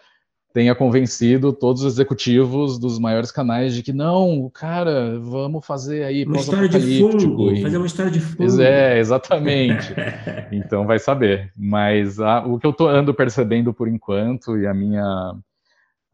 tenha 0.55 0.75
convencido 0.75 1.53
todos 1.53 1.83
os 1.83 1.93
executivos 1.93 2.79
dos 2.79 2.99
maiores 2.99 3.31
canais 3.31 3.75
de 3.75 3.83
que 3.83 3.93
não, 3.93 4.51
cara, 4.53 5.19
vamos 5.21 5.65
fazer 5.65 6.03
aí 6.03 6.25
uma 6.25 6.39
história 6.39 6.69
de 6.69 6.79
e... 6.79 7.63
fazer 7.63 7.77
uma 7.77 7.87
história 7.87 8.11
de 8.11 8.21
fundo. 8.21 8.61
É, 8.61 8.99
exatamente. 8.99 9.95
então 10.51 10.87
vai 10.87 10.99
saber. 10.99 11.53
Mas 11.57 12.19
a, 12.19 12.45
o 12.45 12.59
que 12.59 12.67
eu 12.67 12.73
tô 12.73 12.89
ando 12.89 13.13
percebendo 13.13 13.73
por 13.75 13.87
enquanto 13.87 14.57
e 14.59 14.67
a 14.67 14.73
minha 14.73 15.35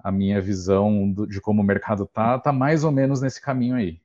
a 0.04 0.12
minha 0.12 0.38
visão 0.38 1.10
do, 1.10 1.26
de 1.26 1.40
como 1.40 1.62
o 1.62 1.64
mercado 1.64 2.06
tá, 2.06 2.38
tá 2.38 2.52
mais 2.52 2.84
ou 2.84 2.92
menos 2.92 3.22
nesse 3.22 3.40
caminho 3.40 3.74
aí. 3.74 3.98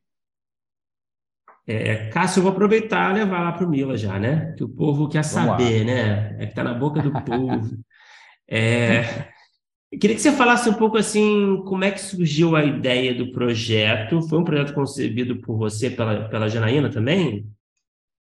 É, 1.68 2.08
Cássio, 2.08 2.40
eu 2.40 2.44
vou 2.44 2.54
aproveitar 2.54 3.12
e 3.12 3.20
levar 3.20 3.44
lá 3.44 3.52
para 3.52 3.66
o 3.66 3.70
Mila 3.70 3.98
já, 3.98 4.18
né? 4.18 4.54
Que 4.58 4.64
o 4.64 4.70
povo 4.70 5.10
quer 5.10 5.24
saber, 5.24 5.84
né? 5.84 6.38
É 6.40 6.48
que 6.48 6.56
tá 6.56 6.64
na 6.64 6.74
boca 6.74 7.02
do 7.02 7.12
povo. 7.22 7.78
É, 8.52 9.04
queria 9.92 10.16
que 10.16 10.22
você 10.24 10.32
falasse 10.32 10.68
um 10.68 10.74
pouco 10.74 10.98
assim, 10.98 11.62
como 11.68 11.84
é 11.84 11.92
que 11.92 12.02
surgiu 12.02 12.56
a 12.56 12.66
ideia 12.66 13.14
do 13.14 13.32
projeto? 13.32 14.24
Foi 14.24 14.40
um 14.40 14.44
projeto 14.44 14.74
concebido 14.74 15.40
por 15.40 15.56
você, 15.56 15.88
pela, 15.88 16.28
pela 16.30 16.50
Janaína 16.50 16.90
também? 16.90 17.48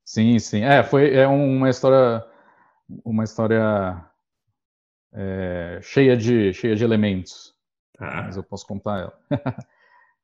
Sim, 0.05 0.38
sim. 0.38 0.61
É, 0.61 0.84
foi 0.84 1.15
é 1.15 1.26
uma 1.26 1.72
história, 1.72 2.24
uma 3.03 3.24
história 3.24 4.05
é, 5.11 5.80
cheia 5.82 6.15
de 6.15 6.53
cheia 6.53 6.76
de 6.76 6.84
elementos. 6.84 7.51
Tá. 8.02 8.24
Mas 8.26 8.36
eu 8.36 8.41
posso 8.41 8.66
contar 8.66 8.99
ela. 8.99 9.14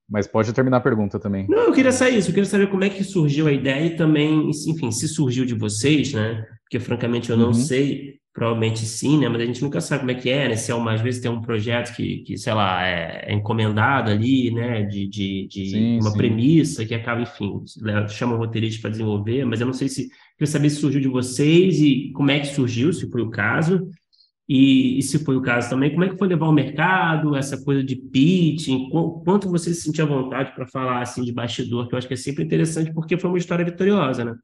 Mas 0.09 0.25
pode 0.25 0.51
terminar 0.51 0.77
a 0.77 0.81
pergunta 0.81 1.19
também. 1.19 1.45
Não, 1.47 1.65
eu 1.65 1.73
queria 1.73 1.91
saber 1.91 2.17
isso. 2.17 2.29
Eu 2.29 2.33
queria 2.33 2.49
saber 2.49 2.67
como 2.71 2.83
é 2.83 2.89
que 2.89 3.03
surgiu 3.03 3.45
a 3.45 3.51
ideia 3.51 3.85
e 3.85 3.95
também, 3.95 4.49
enfim, 4.49 4.89
se 4.89 5.07
surgiu 5.07 5.45
de 5.45 5.53
vocês, 5.53 6.13
né? 6.13 6.43
Porque, 6.63 6.79
francamente, 6.79 7.29
eu 7.29 7.37
não 7.37 7.47
uhum. 7.47 7.53
sei 7.53 8.17
provavelmente 8.33 8.85
sim, 8.85 9.19
né? 9.19 9.27
Mas 9.27 9.41
a 9.41 9.45
gente 9.45 9.61
nunca 9.61 9.81
sabe 9.81 9.99
como 10.01 10.11
é 10.11 10.15
que 10.15 10.29
é, 10.29 10.47
né? 10.47 10.55
Se 10.55 10.71
é 10.71 10.75
uma, 10.75 10.93
às 10.93 11.01
vezes 11.01 11.21
tem 11.21 11.29
um 11.29 11.41
projeto 11.41 11.93
que, 11.95 12.19
que 12.19 12.37
sei 12.37 12.53
lá, 12.53 12.87
é, 12.87 13.25
é 13.27 13.33
encomendado 13.33 14.09
ali, 14.09 14.49
né? 14.51 14.83
De, 14.83 15.07
de, 15.07 15.47
de 15.47 15.69
sim, 15.69 15.99
uma 15.99 16.11
sim. 16.11 16.17
premissa 16.17 16.85
que 16.85 16.95
acaba, 16.95 17.21
enfim, 17.21 17.63
chama 18.09 18.35
o 18.35 18.37
roteirista 18.37 18.81
para 18.81 18.91
desenvolver, 18.91 19.45
mas 19.45 19.59
eu 19.59 19.67
não 19.67 19.73
sei 19.73 19.89
se. 19.89 20.07
Queria 20.37 20.51
saber 20.51 20.69
se 20.69 20.79
surgiu 20.79 21.01
de 21.01 21.07
vocês 21.07 21.79
e 21.81 22.11
como 22.13 22.31
é 22.31 22.39
que 22.39 22.47
surgiu, 22.47 22.93
se 22.93 23.09
foi 23.09 23.21
o 23.21 23.29
caso. 23.29 23.89
E, 24.47 24.97
e, 24.97 25.01
se 25.03 25.19
foi 25.19 25.35
o 25.35 25.41
caso 25.41 25.69
também, 25.69 25.91
como 25.91 26.05
é 26.05 26.09
que 26.09 26.17
foi 26.17 26.27
levar 26.27 26.45
ao 26.45 26.53
mercado, 26.53 27.35
essa 27.35 27.61
coisa 27.61 27.83
de 27.83 27.97
pitching, 27.97 28.89
quanto 28.89 29.49
você 29.49 29.73
se 29.73 29.81
sentia 29.81 30.05
vontade 30.05 30.53
para 30.55 30.65
falar 30.65 31.01
assim 31.01 31.21
de 31.21 31.33
bastidor, 31.33 31.87
que 31.87 31.93
eu 31.93 31.97
acho 31.97 32.07
que 32.07 32.13
é 32.13 32.17
sempre 32.17 32.45
interessante, 32.45 32.93
porque 32.93 33.17
foi 33.17 33.29
uma 33.29 33.37
história 33.37 33.65
vitoriosa, 33.65 34.23
né? 34.23 34.35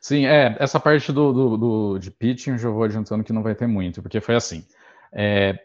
Sim, 0.00 0.24
é, 0.26 0.56
essa 0.58 0.80
parte 0.80 1.12
do, 1.12 1.32
do, 1.32 1.56
do, 1.56 1.98
de 1.98 2.10
pitching 2.10 2.52
eu 2.52 2.58
já 2.58 2.70
vou 2.70 2.84
adiantando 2.84 3.22
que 3.24 3.32
não 3.32 3.42
vai 3.42 3.54
ter 3.54 3.66
muito, 3.66 4.00
porque 4.00 4.20
foi 4.20 4.36
assim. 4.36 4.64
É, 5.12 5.58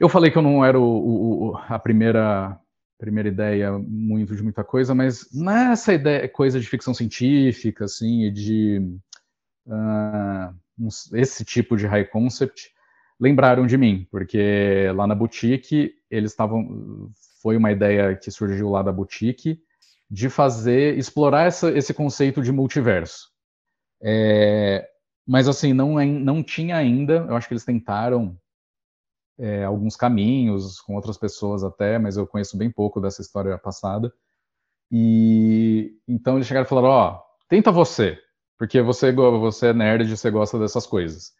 eu 0.00 0.08
falei 0.08 0.30
que 0.30 0.38
eu 0.38 0.42
não 0.42 0.64
era 0.64 0.78
o, 0.78 1.50
o, 1.50 1.56
a 1.68 1.78
primeira, 1.78 2.58
primeira 2.98 3.28
ideia 3.28 3.72
muito 3.78 4.34
de 4.34 4.42
muita 4.42 4.64
coisa, 4.64 4.94
mas 4.94 5.28
nessa 5.34 5.92
ideia, 5.92 6.26
coisa 6.28 6.58
de 6.58 6.66
ficção 6.66 6.94
científica, 6.94 7.84
assim, 7.84 8.32
de 8.32 8.78
uh, 9.66 10.54
esse 11.12 11.44
tipo 11.44 11.76
de 11.76 11.86
high 11.86 12.04
concept, 12.04 12.70
lembraram 13.18 13.66
de 13.66 13.78
mim, 13.78 14.06
porque 14.10 14.90
lá 14.94 15.06
na 15.06 15.14
boutique 15.14 15.94
eles 16.10 16.32
estavam, 16.32 17.10
foi 17.42 17.56
uma 17.56 17.72
ideia 17.72 18.14
que 18.16 18.30
surgiu 18.30 18.70
lá 18.70 18.82
da 18.82 18.92
boutique, 18.92 19.60
de 20.10 20.28
fazer, 20.28 20.96
explorar 20.96 21.46
essa, 21.46 21.70
esse 21.76 21.92
conceito 21.92 22.42
de 22.42 22.52
multiverso. 22.52 23.30
É, 24.02 24.88
mas 25.26 25.48
assim, 25.48 25.72
não, 25.72 25.98
é, 25.98 26.04
não 26.04 26.42
tinha 26.42 26.76
ainda, 26.76 27.26
eu 27.28 27.34
acho 27.34 27.48
que 27.48 27.54
eles 27.54 27.64
tentaram 27.64 28.38
é, 29.38 29.64
alguns 29.64 29.96
caminhos 29.96 30.80
com 30.80 30.94
outras 30.94 31.18
pessoas 31.18 31.64
até, 31.64 31.98
mas 31.98 32.16
eu 32.16 32.26
conheço 32.26 32.56
bem 32.56 32.70
pouco 32.70 33.00
dessa 33.00 33.20
história 33.20 33.56
passada. 33.58 34.12
E 34.90 35.98
então 36.06 36.36
eles 36.36 36.46
chegaram 36.46 36.64
e 36.64 36.68
falaram: 36.68 36.88
Ó, 36.88 37.22
tenta 37.48 37.72
você, 37.72 38.18
porque 38.58 38.80
você, 38.80 39.12
você 39.12 39.68
é 39.68 39.72
nerd 39.72 40.04
e 40.04 40.16
você 40.16 40.30
gosta 40.30 40.58
dessas 40.58 40.86
coisas. 40.86 41.32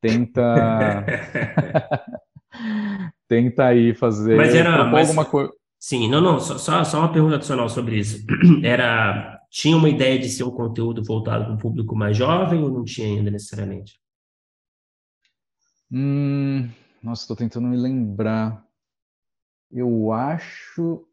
Tenta. 0.00 1.04
tenta 3.28 3.66
aí 3.66 3.94
fazer 3.94 4.36
mas 4.36 4.54
era, 4.54 4.84
mas... 4.84 5.08
alguma 5.08 5.24
coisa. 5.24 5.52
Sim, 5.78 6.08
não, 6.08 6.20
não, 6.20 6.38
só, 6.38 6.84
só 6.84 6.98
uma 7.00 7.12
pergunta 7.12 7.34
adicional 7.34 7.68
sobre 7.68 7.98
isso. 7.98 8.24
Era, 8.62 9.40
tinha 9.50 9.76
uma 9.76 9.88
ideia 9.88 10.16
de 10.16 10.28
ser 10.28 10.44
um 10.44 10.50
conteúdo 10.52 11.02
voltado 11.02 11.44
para 11.44 11.54
um 11.54 11.58
público 11.58 11.96
mais 11.96 12.16
jovem 12.16 12.62
ou 12.62 12.70
não 12.70 12.84
tinha 12.84 13.08
ainda 13.08 13.32
necessariamente? 13.32 14.00
Hum, 15.90 16.70
nossa, 17.02 17.22
estou 17.22 17.36
tentando 17.36 17.66
me 17.66 17.76
lembrar. 17.76 18.64
Eu 19.72 20.12
acho, 20.12 21.04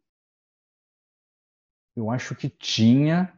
eu 1.95 2.11
acho 2.11 2.35
que 2.35 2.47
tinha. 2.47 3.33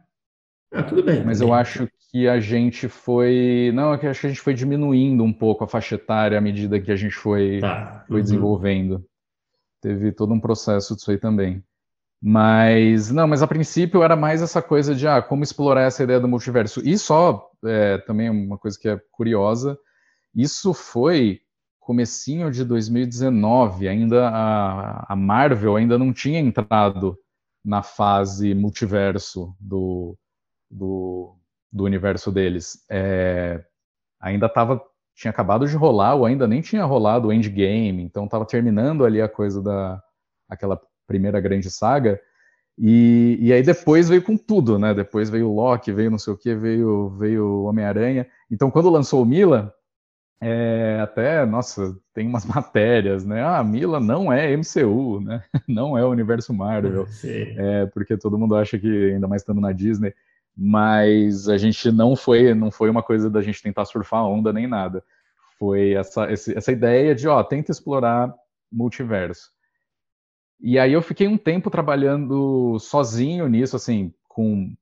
Ah, 0.72 0.82
tudo 0.82 1.02
bem. 1.02 1.24
Mas 1.24 1.40
eu 1.40 1.52
acho 1.52 1.88
que 2.10 2.28
a 2.28 2.40
gente 2.40 2.88
foi, 2.88 3.70
não, 3.74 3.94
é 3.94 3.98
eu 4.02 4.10
acho 4.10 4.20
que 4.20 4.26
a 4.26 4.30
gente 4.30 4.40
foi 4.40 4.54
diminuindo 4.54 5.22
um 5.22 5.32
pouco 5.32 5.64
a 5.64 5.68
faixa 5.68 5.94
etária 5.94 6.38
à 6.38 6.40
medida 6.40 6.80
que 6.80 6.90
a 6.90 6.96
gente 6.96 7.14
foi, 7.14 7.60
tá. 7.60 8.04
foi 8.06 8.16
uhum. 8.16 8.22
desenvolvendo 8.22 9.04
teve 9.82 10.12
todo 10.12 10.32
um 10.32 10.40
processo 10.40 10.94
disso 10.94 11.10
aí 11.10 11.18
também. 11.18 11.62
Mas, 12.22 13.10
não, 13.10 13.26
mas 13.26 13.42
a 13.42 13.48
princípio 13.48 14.02
era 14.02 14.14
mais 14.14 14.40
essa 14.40 14.62
coisa 14.62 14.94
de, 14.94 15.08
ah, 15.08 15.20
como 15.20 15.42
explorar 15.42 15.82
essa 15.82 16.04
ideia 16.04 16.20
do 16.20 16.28
multiverso. 16.28 16.80
E 16.84 16.96
só, 16.96 17.50
é, 17.64 17.98
também 17.98 18.30
uma 18.30 18.56
coisa 18.56 18.78
que 18.80 18.88
é 18.88 18.98
curiosa, 19.10 19.76
isso 20.32 20.72
foi 20.72 21.40
comecinho 21.80 22.48
de 22.48 22.64
2019, 22.64 23.88
ainda 23.88 24.28
a, 24.28 25.12
a 25.12 25.16
Marvel 25.16 25.74
ainda 25.74 25.98
não 25.98 26.12
tinha 26.12 26.38
entrado 26.38 27.18
na 27.64 27.82
fase 27.82 28.54
multiverso 28.54 29.52
do, 29.58 30.16
do, 30.72 31.36
do 31.70 31.84
universo 31.84 32.32
deles. 32.32 32.84
É, 32.90 33.62
ainda 34.20 34.46
estava 34.46 34.80
tinha 35.14 35.30
acabado 35.30 35.66
de 35.66 35.76
rolar, 35.76 36.14
ou 36.14 36.24
ainda 36.24 36.48
nem 36.48 36.62
tinha 36.62 36.84
rolado 36.84 37.28
o 37.28 37.32
Endgame, 37.32 38.02
então 38.02 38.24
estava 38.24 38.46
terminando 38.46 39.04
ali 39.04 39.20
a 39.20 39.28
coisa 39.28 39.62
da 39.62 40.02
aquela 40.48 40.80
primeira 41.06 41.40
grande 41.40 41.70
saga. 41.70 42.18
E, 42.78 43.36
e 43.40 43.52
aí 43.52 43.62
depois 43.62 44.08
veio 44.08 44.22
com 44.22 44.36
tudo, 44.36 44.78
né? 44.78 44.94
Depois 44.94 45.28
veio 45.28 45.50
o 45.50 45.54
Loki, 45.54 45.92
veio 45.92 46.10
não 46.10 46.18
sei 46.18 46.32
o 46.32 46.36
que, 46.36 46.54
veio 46.54 47.10
veio 47.10 47.64
Homem-Aranha. 47.64 48.26
Então 48.50 48.70
quando 48.70 48.88
lançou 48.88 49.22
o 49.22 49.26
Mila, 49.26 49.74
é, 50.40 50.98
até, 51.00 51.46
nossa, 51.46 51.96
tem 52.14 52.26
umas 52.26 52.44
matérias, 52.46 53.24
né? 53.24 53.44
Ah, 53.44 53.62
Mila 53.62 54.00
não 54.00 54.32
é 54.32 54.56
MCU, 54.56 55.20
né? 55.20 55.44
Não 55.68 55.96
é 55.96 56.04
o 56.04 56.10
universo 56.10 56.52
Marvel. 56.52 57.06
É, 57.56 57.86
porque 57.86 58.16
todo 58.16 58.36
mundo 58.36 58.56
acha 58.56 58.78
que, 58.78 59.12
ainda 59.12 59.28
mais 59.28 59.42
estando 59.42 59.60
na 59.60 59.70
Disney, 59.70 60.12
mas 60.56 61.48
a 61.48 61.56
gente 61.56 61.90
não 61.90 62.14
foi 62.14 62.54
não 62.54 62.70
foi 62.70 62.90
uma 62.90 63.02
coisa 63.02 63.30
da 63.30 63.40
gente 63.40 63.62
tentar 63.62 63.84
surfar 63.84 64.20
a 64.20 64.28
onda 64.28 64.52
nem 64.52 64.66
nada. 64.66 65.02
Foi 65.58 65.92
essa, 65.92 66.24
essa 66.30 66.72
ideia 66.72 67.14
de, 67.14 67.28
ó, 67.28 67.42
tenta 67.42 67.70
explorar 67.70 68.34
multiverso. 68.70 69.50
E 70.60 70.78
aí 70.78 70.92
eu 70.92 71.02
fiquei 71.02 71.26
um 71.26 71.36
tempo 71.36 71.70
trabalhando 71.70 72.78
sozinho 72.78 73.48
nisso, 73.48 73.76
assim, 73.76 74.12
com 74.28 74.74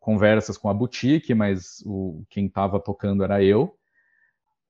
conversas 0.00 0.56
com 0.56 0.68
a 0.68 0.74
boutique, 0.74 1.34
mas 1.34 1.82
o, 1.84 2.24
quem 2.30 2.46
estava 2.46 2.80
tocando 2.80 3.24
era 3.24 3.42
eu. 3.42 3.76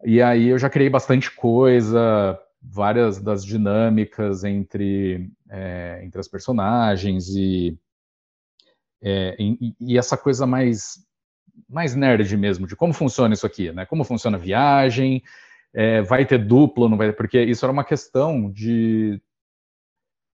E 0.05 0.21
aí 0.21 0.49
eu 0.49 0.59
já 0.59 0.69
criei 0.69 0.91
bastante 0.91 1.31
coisa, 1.31 2.39
várias 2.61 3.21
das 3.21 3.45
dinâmicas 3.45 4.45
entre, 4.45 5.31
é, 5.49 6.01
entre 6.05 6.21
as 6.21 6.29
personagens 6.29 7.29
e 7.29 7.79
é, 9.03 9.37
e, 9.39 9.75
e, 9.81 9.99
essa 9.99 10.17
coisa 10.17 10.47
mais 10.47 11.05
mais 11.69 11.95
nerd 11.95 12.37
mesmo, 12.37 12.67
de 12.67 12.77
como 12.77 12.93
funciona 12.93 13.33
isso 13.33 13.47
aqui, 13.47 13.73
né? 13.73 13.87
Como 13.87 14.05
funciona 14.05 14.37
a 14.37 14.41
viagem, 14.41 15.23
é, 15.73 16.03
vai 16.03 16.27
ter 16.27 16.39
duplo, 16.39 16.89
não 16.89 16.97
vai 16.97 17.13
porque 17.13 17.43
isso 17.43 17.65
era 17.65 17.73
uma 17.73 17.85
questão 17.85 18.51
de 18.51 19.21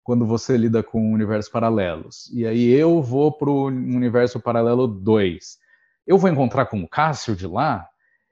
quando 0.02 0.26
você 0.26 0.56
lida 0.56 0.82
com 0.82 1.12
universos 1.12 1.50
paralelos. 1.50 2.30
E 2.32 2.46
aí 2.46 2.70
eu 2.70 3.02
vou 3.02 3.30
para 3.30 3.50
o 3.50 3.66
universo 3.66 4.40
paralelo 4.40 4.86
2. 4.86 5.58
Eu 6.06 6.18
vou 6.18 6.30
encontrar 6.30 6.66
com 6.66 6.82
o 6.82 6.88
Cássio 6.88 7.36
de 7.36 7.46
lá, 7.46 7.86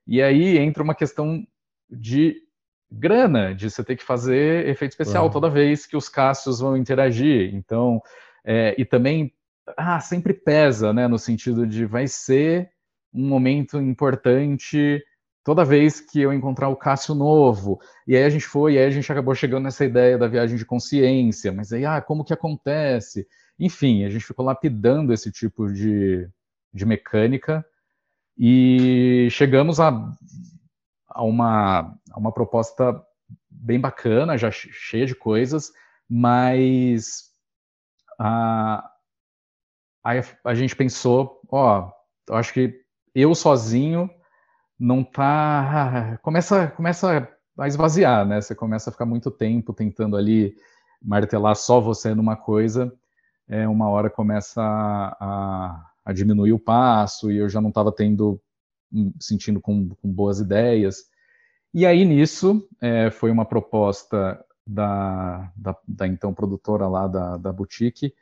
e 0.07 0.23
aí 0.23 0.59
entra 0.59 0.83
uma 0.83 0.95
questão 0.95 1.47
de 1.89 2.37
grana, 2.91 3.55
de 3.55 3.71
você 3.71 3.85
ter 3.85 3.97
que 3.97 4.03
fazer 4.03 4.67
efeito 4.67 4.93
especial 4.93 5.27
uhum. 5.27 5.31
toda 5.31 5.51
vez 5.51 5.87
que 5.87 5.97
os 5.97 6.09
Cássios 6.09 6.61
vão 6.61 6.77
interagir. 6.77 7.55
Então, 7.55 8.03
é, 8.45 8.75
e 8.79 8.85
também, 8.85 9.33
ah, 9.77 10.01
sempre 10.01 10.33
pesa, 10.33 10.93
né, 10.93 11.07
no 11.07 11.19
sentido 11.19 11.67
de 11.67 11.85
vai 11.85 12.07
ser 12.07 12.71
um 13.13 13.27
momento 13.27 13.81
importante 13.81 15.03
toda 15.45 15.65
vez 15.65 16.01
que 16.01 16.21
eu 16.21 16.33
encontrar 16.33 16.69
o 16.69 16.77
Cássio 16.77 17.15
novo. 17.15 17.81
E 18.07 18.15
aí 18.15 18.25
a 18.25 18.29
gente 18.29 18.47
foi, 18.47 18.75
e 18.75 18.79
aí 18.79 18.85
a 18.85 18.91
gente 18.91 19.11
acabou 19.11 19.35
chegando 19.35 19.65
nessa 19.65 19.85
ideia 19.85 20.19
da 20.19 20.29
viagem 20.29 20.57
de 20.57 20.65
consciência, 20.65 21.51
mas 21.51 21.73
aí, 21.73 21.87
ah, 21.87 22.01
como 22.03 22.25
que 22.25 22.35
acontece? 22.35 23.27
Enfim, 23.59 24.05
a 24.05 24.11
gente 24.11 24.25
ficou 24.25 24.45
lapidando 24.45 25.13
esse 25.13 25.33
tipo 25.33 25.73
de, 25.73 26.29
de 26.73 26.85
mecânica 26.85 27.65
e 28.37 29.29
chegamos 29.31 29.81
a, 29.81 29.91
a, 31.09 31.25
uma, 31.25 31.99
a 32.11 32.19
uma 32.19 32.31
proposta 32.31 33.03
bem 33.51 33.81
bacana, 33.81 34.37
já 34.37 34.51
cheia 34.51 35.07
de 35.07 35.15
coisas, 35.15 35.73
mas 36.09 37.31
a, 38.19 38.89
a, 40.09 40.51
a 40.51 40.55
gente 40.55 40.75
pensou, 40.75 41.41
ó, 41.51 41.91
acho 42.31 42.53
que 42.53 42.81
eu 43.15 43.35
sozinho 43.35 44.09
não 44.79 45.03
tá. 45.03 46.19
Começa, 46.23 46.69
começa 46.69 47.29
a 47.59 47.67
esvaziar, 47.69 48.27
né? 48.27 48.41
Você 48.41 48.55
começa 48.55 48.91
a 48.91 48.93
ficar 48.93 49.07
muito 49.07 49.31
tempo 49.31 49.73
tentando 49.73 50.17
ali 50.17 50.55
martelar 51.03 51.57
só 51.57 51.81
você 51.81 52.15
numa 52.15 52.37
coisa, 52.37 52.93
é, 53.49 53.69
uma 53.69 53.89
hora 53.89 54.11
começa 54.11 54.61
a, 54.61 55.91
a 56.05 56.13
diminuir 56.13 56.53
o 56.53 56.59
passo 56.59 57.31
e 57.31 57.39
eu 57.39 57.49
já 57.49 57.61
não 57.61 57.69
estava 57.69 57.93
tendo, 57.93 58.41
hum, 58.93 59.13
sentindo 59.21 59.61
com, 59.61 59.89
com, 59.89 60.13
boas 60.13 60.41
ideias. 60.41 61.05
E 61.73 61.87
aí 61.87 62.05
nisso 62.05 62.67
é, 62.81 63.11
foi 63.11 63.31
uma 63.31 63.45
proposta 63.45 64.45
da, 64.67 65.53
da, 65.57 65.77
da, 65.87 66.07
então 66.07 66.35
produtora 66.35 66.89
lá 66.89 67.07
da, 67.07 67.37
da 67.37 67.53
boutique, 67.53 68.13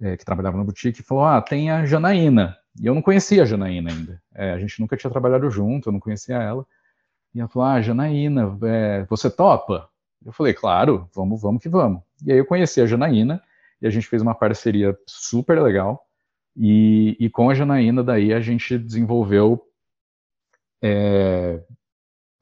é, 0.00 0.16
que 0.16 0.24
trabalhava 0.24 0.56
na 0.56 0.64
boutique, 0.64 1.02
falou: 1.02 1.24
Ah, 1.24 1.40
tem 1.40 1.70
a 1.70 1.84
Janaína. 1.84 2.56
E 2.80 2.86
eu 2.86 2.94
não 2.94 3.02
conhecia 3.02 3.42
a 3.42 3.46
Janaína 3.46 3.90
ainda. 3.90 4.22
É, 4.34 4.52
a 4.52 4.58
gente 4.58 4.80
nunca 4.80 4.96
tinha 4.96 5.10
trabalhado 5.10 5.48
junto, 5.50 5.88
eu 5.88 5.92
não 5.92 6.00
conhecia 6.00 6.36
ela. 6.36 6.66
E 7.34 7.40
ela 7.40 7.48
falou: 7.48 7.68
Ah, 7.68 7.80
Janaína, 7.80 8.58
é, 8.64 9.04
você 9.04 9.30
topa? 9.30 9.88
Eu 10.24 10.32
falei: 10.32 10.54
Claro, 10.54 11.08
vamos, 11.14 11.40
vamos 11.40 11.62
que 11.62 11.68
vamos. 11.68 12.02
E 12.24 12.32
aí 12.32 12.38
eu 12.38 12.46
conheci 12.46 12.80
a 12.80 12.86
Janaína 12.86 13.42
e 13.80 13.86
a 13.86 13.90
gente 13.90 14.06
fez 14.08 14.22
uma 14.22 14.34
parceria 14.34 14.96
super 15.06 15.60
legal. 15.62 16.06
E, 16.56 17.16
e 17.18 17.28
com 17.30 17.50
a 17.50 17.54
Janaína, 17.54 18.02
daí 18.02 18.32
a 18.32 18.40
gente 18.40 18.78
desenvolveu, 18.78 19.60
é, 20.82 21.62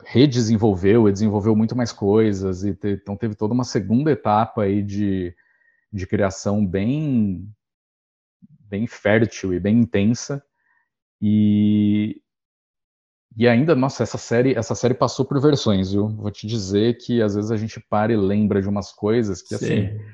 redesenvolveu 0.04 1.08
e 1.08 1.12
desenvolveu 1.12 1.56
muito 1.56 1.76
mais 1.76 1.92
coisas. 1.92 2.64
E 2.64 2.74
te, 2.74 2.90
então 2.90 3.16
teve 3.16 3.34
toda 3.34 3.54
uma 3.54 3.64
segunda 3.64 4.10
etapa 4.10 4.62
aí 4.62 4.82
de, 4.82 5.34
de 5.92 6.06
criação 6.06 6.66
bem 6.66 7.48
bem 8.60 8.86
fértil 8.86 9.52
e 9.52 9.60
bem 9.60 9.80
intensa. 9.80 10.42
E, 11.20 12.22
e 13.36 13.46
ainda, 13.46 13.74
nossa, 13.74 14.02
essa 14.02 14.16
série, 14.16 14.54
essa 14.54 14.74
série 14.74 14.94
passou 14.94 15.26
por 15.26 15.38
versões, 15.40 15.92
viu? 15.92 16.08
Vou 16.08 16.30
te 16.30 16.46
dizer 16.46 16.96
que 16.96 17.20
às 17.20 17.34
vezes 17.34 17.50
a 17.50 17.56
gente 17.56 17.78
para 17.78 18.12
e 18.12 18.16
lembra 18.16 18.62
de 18.62 18.68
umas 18.68 18.90
coisas 18.90 19.42
que, 19.42 19.54
assim, 19.54 19.66
Sim. 19.66 19.86
assim, 19.86 20.12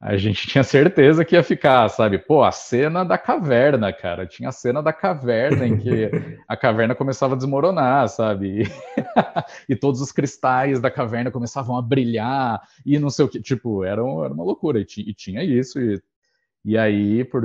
a 0.00 0.16
gente 0.16 0.46
tinha 0.46 0.62
certeza 0.62 1.24
que 1.24 1.34
ia 1.34 1.42
ficar, 1.42 1.88
sabe? 1.88 2.18
Pô, 2.18 2.44
a 2.44 2.52
cena 2.52 3.04
da 3.04 3.18
caverna, 3.18 3.92
cara. 3.92 4.26
Tinha 4.26 4.50
a 4.50 4.52
cena 4.52 4.80
da 4.80 4.92
caverna 4.92 5.66
em 5.66 5.76
que 5.76 6.08
a 6.46 6.56
caverna 6.56 6.94
começava 6.94 7.34
a 7.34 7.36
desmoronar, 7.36 8.08
sabe? 8.08 8.62
E, 8.62 8.66
e 9.72 9.74
todos 9.74 10.00
os 10.00 10.12
cristais 10.12 10.80
da 10.80 10.90
caverna 10.90 11.32
começavam 11.32 11.76
a 11.76 11.82
brilhar 11.82 12.62
e 12.86 12.96
não 12.98 13.10
sei 13.10 13.24
o 13.24 13.28
que. 13.28 13.40
Tipo, 13.42 13.82
era, 13.82 14.04
um, 14.04 14.24
era 14.24 14.32
uma 14.32 14.44
loucura. 14.44 14.78
E, 14.78 14.86
e 14.98 15.12
tinha 15.12 15.42
isso. 15.42 15.80
E, 15.80 16.00
e 16.64 16.78
aí, 16.78 17.24
por, 17.24 17.42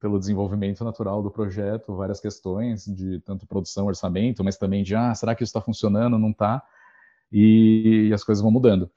pelo 0.00 0.18
desenvolvimento 0.18 0.82
natural 0.82 1.22
do 1.22 1.30
projeto, 1.30 1.94
várias 1.94 2.18
questões 2.20 2.84
de 2.86 3.20
tanto 3.20 3.46
produção, 3.46 3.86
orçamento, 3.86 4.42
mas 4.42 4.56
também 4.58 4.82
de, 4.82 4.96
ah, 4.96 5.14
será 5.14 5.32
que 5.32 5.44
isso 5.44 5.50
está 5.50 5.60
funcionando, 5.60 6.18
não 6.18 6.30
está? 6.30 6.60
E, 7.30 8.08
e, 8.08 8.12
as 8.12 8.24
coisas 8.24 8.42
vão 8.42 8.50
mudando. 8.50 8.90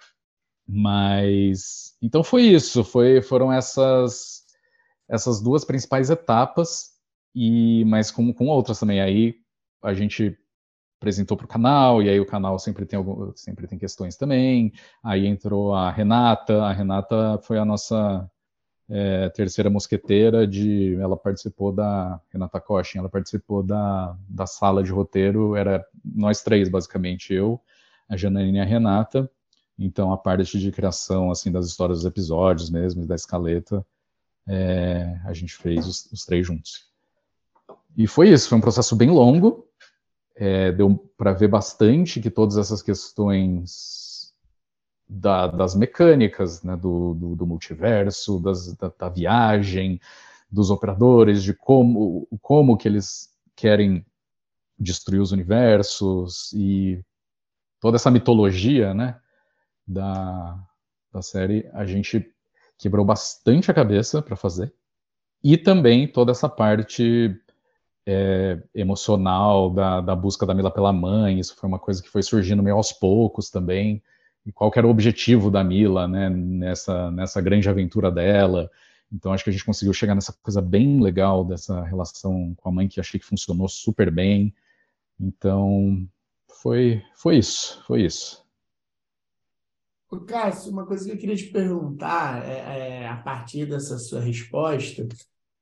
Mas, 0.67 1.95
então 2.01 2.23
foi 2.23 2.43
isso, 2.43 2.83
foi, 2.83 3.21
foram 3.21 3.51
essas, 3.53 4.43
essas 5.07 5.41
duas 5.41 5.63
principais 5.63 6.09
etapas, 6.09 6.91
e 7.33 7.85
mas 7.85 8.09
com, 8.09 8.33
com 8.33 8.47
outras 8.47 8.79
também. 8.79 9.01
Aí 9.01 9.35
a 9.83 9.93
gente 9.93 10.37
apresentou 10.99 11.37
para 11.37 11.45
o 11.45 11.49
canal, 11.49 12.01
e 12.01 12.09
aí 12.09 12.19
o 12.19 12.25
canal 12.25 12.57
sempre 12.57 12.85
tem, 12.85 12.97
algum, 12.97 13.31
sempre 13.35 13.67
tem 13.67 13.77
questões 13.77 14.15
também. 14.15 14.73
Aí 15.03 15.27
entrou 15.27 15.73
a 15.73 15.91
Renata, 15.91 16.63
a 16.63 16.73
Renata 16.73 17.39
foi 17.43 17.59
a 17.59 17.65
nossa 17.65 18.29
é, 18.89 19.29
terceira 19.29 19.69
mosqueteira 19.69 20.47
de 20.47 20.95
ela 20.95 21.17
participou 21.17 21.71
da 21.71 22.19
Renata 22.31 22.59
Cochin, 22.59 22.99
ela 22.99 23.09
participou 23.09 23.63
da, 23.63 24.15
da 24.27 24.45
sala 24.45 24.83
de 24.83 24.91
roteiro 24.91 25.55
era 25.55 25.85
nós 26.03 26.43
três 26.43 26.69
basicamente 26.69 27.33
eu 27.33 27.59
a 28.07 28.15
Janaína 28.15 28.59
e 28.59 28.61
a 28.61 28.65
Renata 28.65 29.29
então 29.77 30.11
a 30.11 30.17
parte 30.17 30.59
de 30.59 30.71
criação 30.71 31.31
assim 31.31 31.51
das 31.51 31.67
histórias 31.67 31.99
dos 31.99 32.05
episódios 32.05 32.69
mesmo 32.69 33.05
da 33.05 33.15
escaleta 33.15 33.85
é, 34.47 35.19
a 35.25 35.33
gente 35.33 35.55
fez 35.55 35.87
os, 35.87 36.11
os, 36.11 36.25
três 36.25 36.45
juntos. 36.45 36.85
E 37.97 38.07
foi 38.07 38.29
isso 38.29 38.49
foi 38.49 38.57
um 38.57 38.61
processo 38.61 38.95
bem 38.95 39.09
longo. 39.09 39.67
É, 40.35 40.71
deu 40.71 40.97
para 41.17 41.33
ver 41.33 41.47
bastante 41.47 42.21
que 42.21 42.29
todas 42.29 42.57
essas 42.57 42.81
questões 42.81 44.33
da, 45.07 45.47
das 45.47 45.75
mecânicas, 45.75 46.61
né, 46.61 46.75
do, 46.75 47.13
do, 47.13 47.35
do 47.35 47.47
multiverso, 47.47 48.39
das, 48.39 48.73
da, 48.75 48.91
da, 48.97 49.09
viagem, 49.09 49.99
dos 50.51 50.69
operadores, 50.69 51.41
de 51.41 51.53
como, 51.53 52.27
como 52.41 52.77
que 52.77 52.87
eles 52.87 53.29
querem 53.55 54.05
destruir 54.77 55.21
os 55.21 55.31
universos 55.31 56.51
e 56.53 57.01
toda 57.79 57.95
essa 57.95 58.11
mitologia, 58.11 58.93
né, 58.93 59.19
da, 59.87 60.57
da 61.11 61.21
série, 61.21 61.69
a 61.73 61.85
gente 61.85 62.31
quebrou 62.77 63.05
bastante 63.05 63.69
a 63.71 63.73
cabeça 63.73 64.21
para 64.21 64.35
fazer. 64.35 64.73
E 65.43 65.57
também 65.57 66.07
toda 66.07 66.31
essa 66.31 66.49
parte 66.49 67.39
é, 68.05 68.61
emocional 68.73 69.69
da, 69.69 70.01
da 70.01 70.15
busca 70.15 70.45
da 70.45 70.53
Mila 70.53 70.71
pela 70.71 70.93
mãe, 70.93 71.39
isso 71.39 71.55
foi 71.55 71.67
uma 71.67 71.79
coisa 71.79 72.01
que 72.01 72.09
foi 72.09 72.21
surgindo 72.21 72.63
meio 72.63 72.75
aos 72.75 72.91
poucos 72.91 73.49
também 73.49 74.01
e 74.45 74.51
qual 74.51 74.71
era 74.75 74.85
o 74.85 74.91
objetivo 74.91 75.49
da 75.49 75.63
Mila, 75.63 76.07
né, 76.07 76.29
nessa, 76.29 77.09
nessa 77.11 77.41
grande 77.41 77.67
aventura 77.67 78.11
dela. 78.11 78.69
Então 79.11 79.33
acho 79.33 79.43
que 79.43 79.49
a 79.49 79.53
gente 79.53 79.65
conseguiu 79.65 79.93
chegar 79.93 80.13
nessa 80.13 80.33
coisa 80.33 80.61
bem 80.61 81.01
legal 81.01 81.43
dessa 81.43 81.83
relação 81.83 82.53
com 82.55 82.69
a 82.69 82.71
mãe 82.71 82.87
que 82.87 82.99
achei 82.99 83.19
que 83.19 83.25
funcionou 83.25 83.67
super 83.67 84.11
bem. 84.11 84.53
Então 85.19 86.07
foi 86.61 87.01
foi 87.15 87.37
isso, 87.37 87.83
foi 87.87 88.03
isso. 88.03 88.44
O 90.11 90.19
Cássio, 90.19 90.71
uma 90.71 90.85
coisa 90.85 91.05
que 91.05 91.11
eu 91.11 91.17
queria 91.17 91.35
te 91.35 91.45
perguntar 91.45 92.47
é, 92.47 93.01
é, 93.03 93.07
a 93.07 93.17
partir 93.17 93.65
dessa 93.65 93.97
sua 93.97 94.21
resposta 94.21 95.07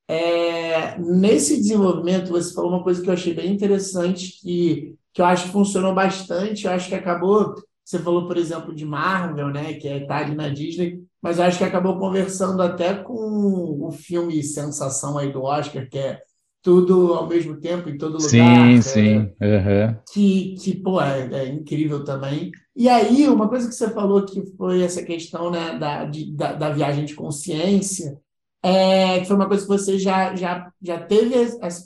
é, 0.07 0.99
nesse 0.99 1.57
desenvolvimento 1.57 2.29
você 2.29 2.53
falou 2.53 2.71
uma 2.71 2.83
coisa 2.83 3.01
que 3.01 3.09
eu 3.09 3.13
achei 3.13 3.33
bem 3.33 3.53
interessante 3.53 4.39
que, 4.41 4.95
que 5.13 5.21
eu 5.21 5.25
acho 5.25 5.45
que 5.45 5.51
funcionou 5.51 5.95
bastante, 5.95 6.65
eu 6.65 6.71
acho 6.71 6.89
que 6.89 6.95
acabou 6.95 7.55
você 7.85 7.99
falou, 7.99 8.27
por 8.27 8.37
exemplo, 8.37 8.73
de 8.73 8.85
Marvel, 8.85 9.49
né, 9.49 9.73
que 9.73 9.87
é 9.87 10.05
tá 10.05 10.19
ali 10.19 10.35
na 10.35 10.47
Disney, 10.47 11.03
mas 11.21 11.37
acho 11.37 11.57
que 11.57 11.65
acabou 11.65 11.99
conversando 11.99 12.61
até 12.61 12.93
com 12.93 13.85
o 13.85 13.91
filme 13.91 14.41
sensação 14.41 15.17
aí 15.17 15.31
do 15.33 15.43
Oscar, 15.43 15.87
que 15.89 15.97
é 15.97 16.21
tudo 16.61 17.13
ao 17.13 17.27
mesmo 17.27 17.59
tempo, 17.59 17.89
em 17.89 17.97
todo 17.97 18.13
lugar. 18.13 18.29
Sim, 18.29 18.77
é, 18.77 18.81
sim. 18.81 19.17
Uhum. 19.17 19.95
Que, 20.13 20.55
que, 20.55 20.75
pô, 20.75 21.01
é, 21.01 21.27
é, 21.33 21.47
incrível 21.49 22.05
também. 22.05 22.51
E 22.75 22.89
aí, 22.89 23.27
uma 23.27 23.47
coisa 23.47 23.67
que 23.67 23.75
você 23.75 23.89
falou 23.89 24.25
que 24.25 24.43
foi 24.57 24.81
essa 24.81 25.03
questão 25.03 25.51
né, 25.51 25.77
da, 25.77 26.05
de, 26.05 26.31
da, 26.31 26.53
da, 26.53 26.69
viagem 26.71 27.05
de 27.05 27.13
consciência, 27.13 28.19
é, 28.63 29.19
que 29.19 29.25
foi 29.25 29.35
uma 29.35 29.47
coisa 29.47 29.63
que 29.63 29.69
você 29.69 29.99
já, 29.99 30.35
já, 30.35 30.71
já 30.81 30.99
teve, 30.99 31.35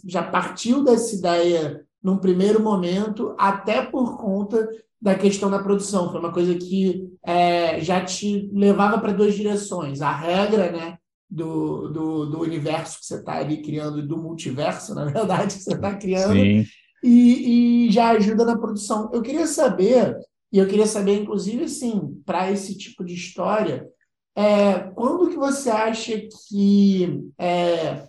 já 0.06 0.24
partiu 0.24 0.84
dessa 0.84 1.16
ideia 1.16 1.86
num 2.02 2.18
primeiro 2.18 2.62
momento, 2.62 3.36
até 3.38 3.82
por 3.82 4.18
conta 4.18 4.68
da 5.02 5.14
questão 5.14 5.50
da 5.50 5.60
produção. 5.62 6.10
Foi 6.10 6.20
uma 6.20 6.32
coisa 6.32 6.56
que 6.56 7.10
é, 7.26 7.82
já 7.82 8.04
te 8.04 8.50
levava 8.54 9.00
para 9.00 9.12
duas 9.12 9.36
direções. 9.36 10.02
A 10.02 10.12
regra, 10.12 10.72
né? 10.72 10.98
do, 11.30 11.90
do, 11.90 12.26
do 12.28 12.42
universo 12.42 13.00
que 13.00 13.06
você 13.06 13.16
está 13.16 13.38
ali 13.38 13.62
criando, 13.62 14.06
do 14.06 14.18
multiverso, 14.18 14.96
na 14.96 15.06
verdade, 15.06 15.56
que 15.56 15.64
você 15.64 15.74
está 15.74 15.96
criando, 15.96 16.36
e, 16.36 16.68
e 17.04 17.92
já 17.92 18.10
ajuda 18.12 18.46
na 18.46 18.58
produção. 18.58 19.10
Eu 19.14 19.22
queria 19.22 19.46
saber, 19.46 20.18
e 20.52 20.60
eu 20.60 20.68
queria 20.68 20.86
saber, 20.86 21.22
inclusive, 21.22 21.65
assim, 21.65 22.22
para 22.26 22.52
esse 22.52 22.78
tipo 22.78 23.03
de 23.03 23.14
história, 23.14 23.88
é, 24.36 24.80
quando 24.95 25.30
que 25.30 25.36
você 25.36 25.69
acha 25.69 26.22
que 26.48 27.24
é, 27.38 28.07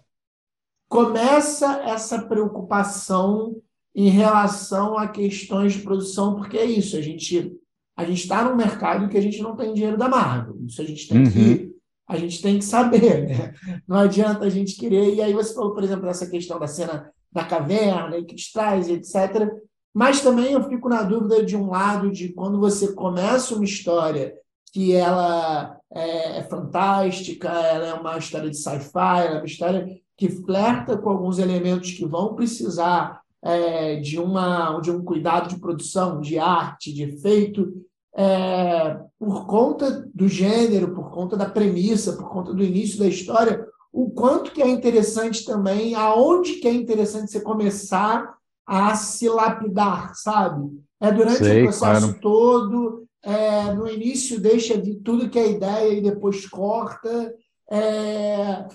começa 0.88 1.82
essa 1.82 2.22
preocupação 2.22 3.56
em 3.94 4.08
relação 4.10 4.96
a 4.96 5.08
questões 5.08 5.72
de 5.72 5.82
produção? 5.82 6.36
Porque 6.36 6.56
é 6.56 6.64
isso, 6.64 6.96
a 6.96 7.00
gente 7.00 7.56
a 7.96 8.04
gente 8.04 8.22
está 8.22 8.44
num 8.44 8.54
mercado 8.54 9.08
que 9.08 9.18
a 9.18 9.20
gente 9.20 9.42
não 9.42 9.56
tem 9.56 9.74
dinheiro 9.74 9.96
da 9.96 10.08
Marvel. 10.08 10.56
Isso 10.64 10.80
a 10.80 10.84
gente 10.84 11.08
tem 11.08 11.18
uhum. 11.18 11.32
que 11.32 11.72
a 12.06 12.16
gente 12.16 12.40
tem 12.40 12.56
que 12.56 12.64
saber, 12.64 13.26
né? 13.26 13.54
Não 13.88 13.98
adianta 13.98 14.44
a 14.44 14.48
gente 14.48 14.76
querer. 14.76 15.14
E 15.14 15.20
aí 15.20 15.32
você 15.32 15.52
falou, 15.52 15.74
por 15.74 15.82
exemplo, 15.82 16.06
dessa 16.06 16.30
questão 16.30 16.60
da 16.60 16.68
cena 16.68 17.10
da 17.32 17.44
caverna 17.44 18.16
e 18.16 18.24
que 18.24 18.36
te 18.36 18.52
traz, 18.52 18.88
etc. 18.88 19.50
Mas 19.94 20.20
também 20.20 20.52
eu 20.52 20.62
fico 20.68 20.88
na 20.88 21.02
dúvida 21.02 21.44
de 21.44 21.56
um 21.56 21.70
lado 21.70 22.10
de 22.10 22.28
quando 22.30 22.58
você 22.58 22.92
começa 22.92 23.54
uma 23.54 23.64
história 23.64 24.34
que 24.72 24.94
ela 24.94 25.78
é, 25.92 26.38
é 26.38 26.42
fantástica, 26.44 27.48
ela 27.48 27.86
é 27.86 27.94
uma 27.94 28.18
história 28.18 28.50
de 28.50 28.56
sci-fi, 28.56 28.92
ela 28.94 29.36
é 29.36 29.38
uma 29.38 29.46
história 29.46 30.00
que 30.16 30.28
flerta 30.28 30.96
com 30.96 31.10
alguns 31.10 31.38
elementos 31.38 31.92
que 31.92 32.04
vão 32.04 32.34
precisar 32.34 33.20
é, 33.42 33.96
de, 33.96 34.18
uma, 34.18 34.78
de 34.80 34.90
um 34.90 35.02
cuidado 35.02 35.48
de 35.48 35.60
produção, 35.60 36.20
de 36.20 36.38
arte, 36.38 36.92
de 36.92 37.04
efeito, 37.04 37.72
é, 38.16 38.98
por 39.18 39.46
conta 39.46 40.08
do 40.12 40.26
gênero, 40.26 40.92
por 40.94 41.10
conta 41.10 41.36
da 41.36 41.48
premissa, 41.48 42.14
por 42.14 42.28
conta 42.28 42.52
do 42.52 42.64
início 42.64 42.98
da 42.98 43.06
história, 43.06 43.64
o 43.92 44.10
quanto 44.10 44.50
que 44.50 44.60
é 44.60 44.68
interessante 44.68 45.44
também, 45.44 45.94
aonde 45.94 46.54
que 46.54 46.68
é 46.68 46.72
interessante 46.72 47.30
você 47.30 47.40
começar 47.40 48.37
a 48.68 48.94
se 48.94 49.26
lapidar, 49.30 50.14
sabe? 50.14 50.78
É 51.00 51.10
durante 51.10 51.38
Sei, 51.38 51.62
o 51.62 51.64
processo 51.64 52.06
claro. 52.06 52.20
todo, 52.20 53.08
é, 53.22 53.72
no 53.72 53.88
início 53.88 54.38
deixa 54.38 54.76
de 54.76 54.96
tudo 54.96 55.30
que 55.30 55.38
é 55.38 55.52
ideia 55.52 55.94
e 55.94 56.02
depois 56.02 56.46
corta. 56.46 57.34
É, 57.70 58.68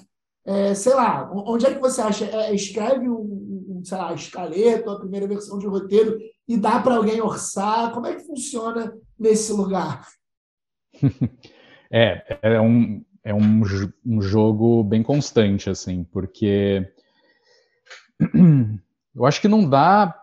é, 0.45 0.73
sei 0.73 0.95
lá, 0.95 1.31
onde 1.31 1.67
é 1.67 1.73
que 1.75 1.79
você 1.79 2.01
acha? 2.01 2.25
É, 2.25 2.55
escreve 2.55 3.07
um, 3.07 3.77
um, 3.77 3.81
sei 3.85 3.97
lá, 3.97 4.13
escaleto, 4.15 4.89
a 4.89 4.99
primeira 4.99 5.27
versão 5.27 5.59
de 5.59 5.67
roteiro 5.67 6.17
e 6.47 6.57
dá 6.57 6.79
para 6.79 6.95
alguém 6.95 7.21
orçar? 7.21 7.93
Como 7.93 8.07
é 8.07 8.15
que 8.15 8.25
funciona 8.25 8.97
nesse 9.17 9.53
lugar? 9.53 10.07
É, 11.95 12.39
é 12.41 12.59
um, 12.59 13.05
é 13.23 13.31
um, 13.31 13.61
um 14.03 14.19
jogo 14.19 14.83
bem 14.83 15.03
constante, 15.03 15.69
assim, 15.69 16.03
porque 16.03 16.91
eu 19.15 19.25
acho 19.25 19.41
que 19.41 19.47
não 19.47 19.67
dá 19.67 20.19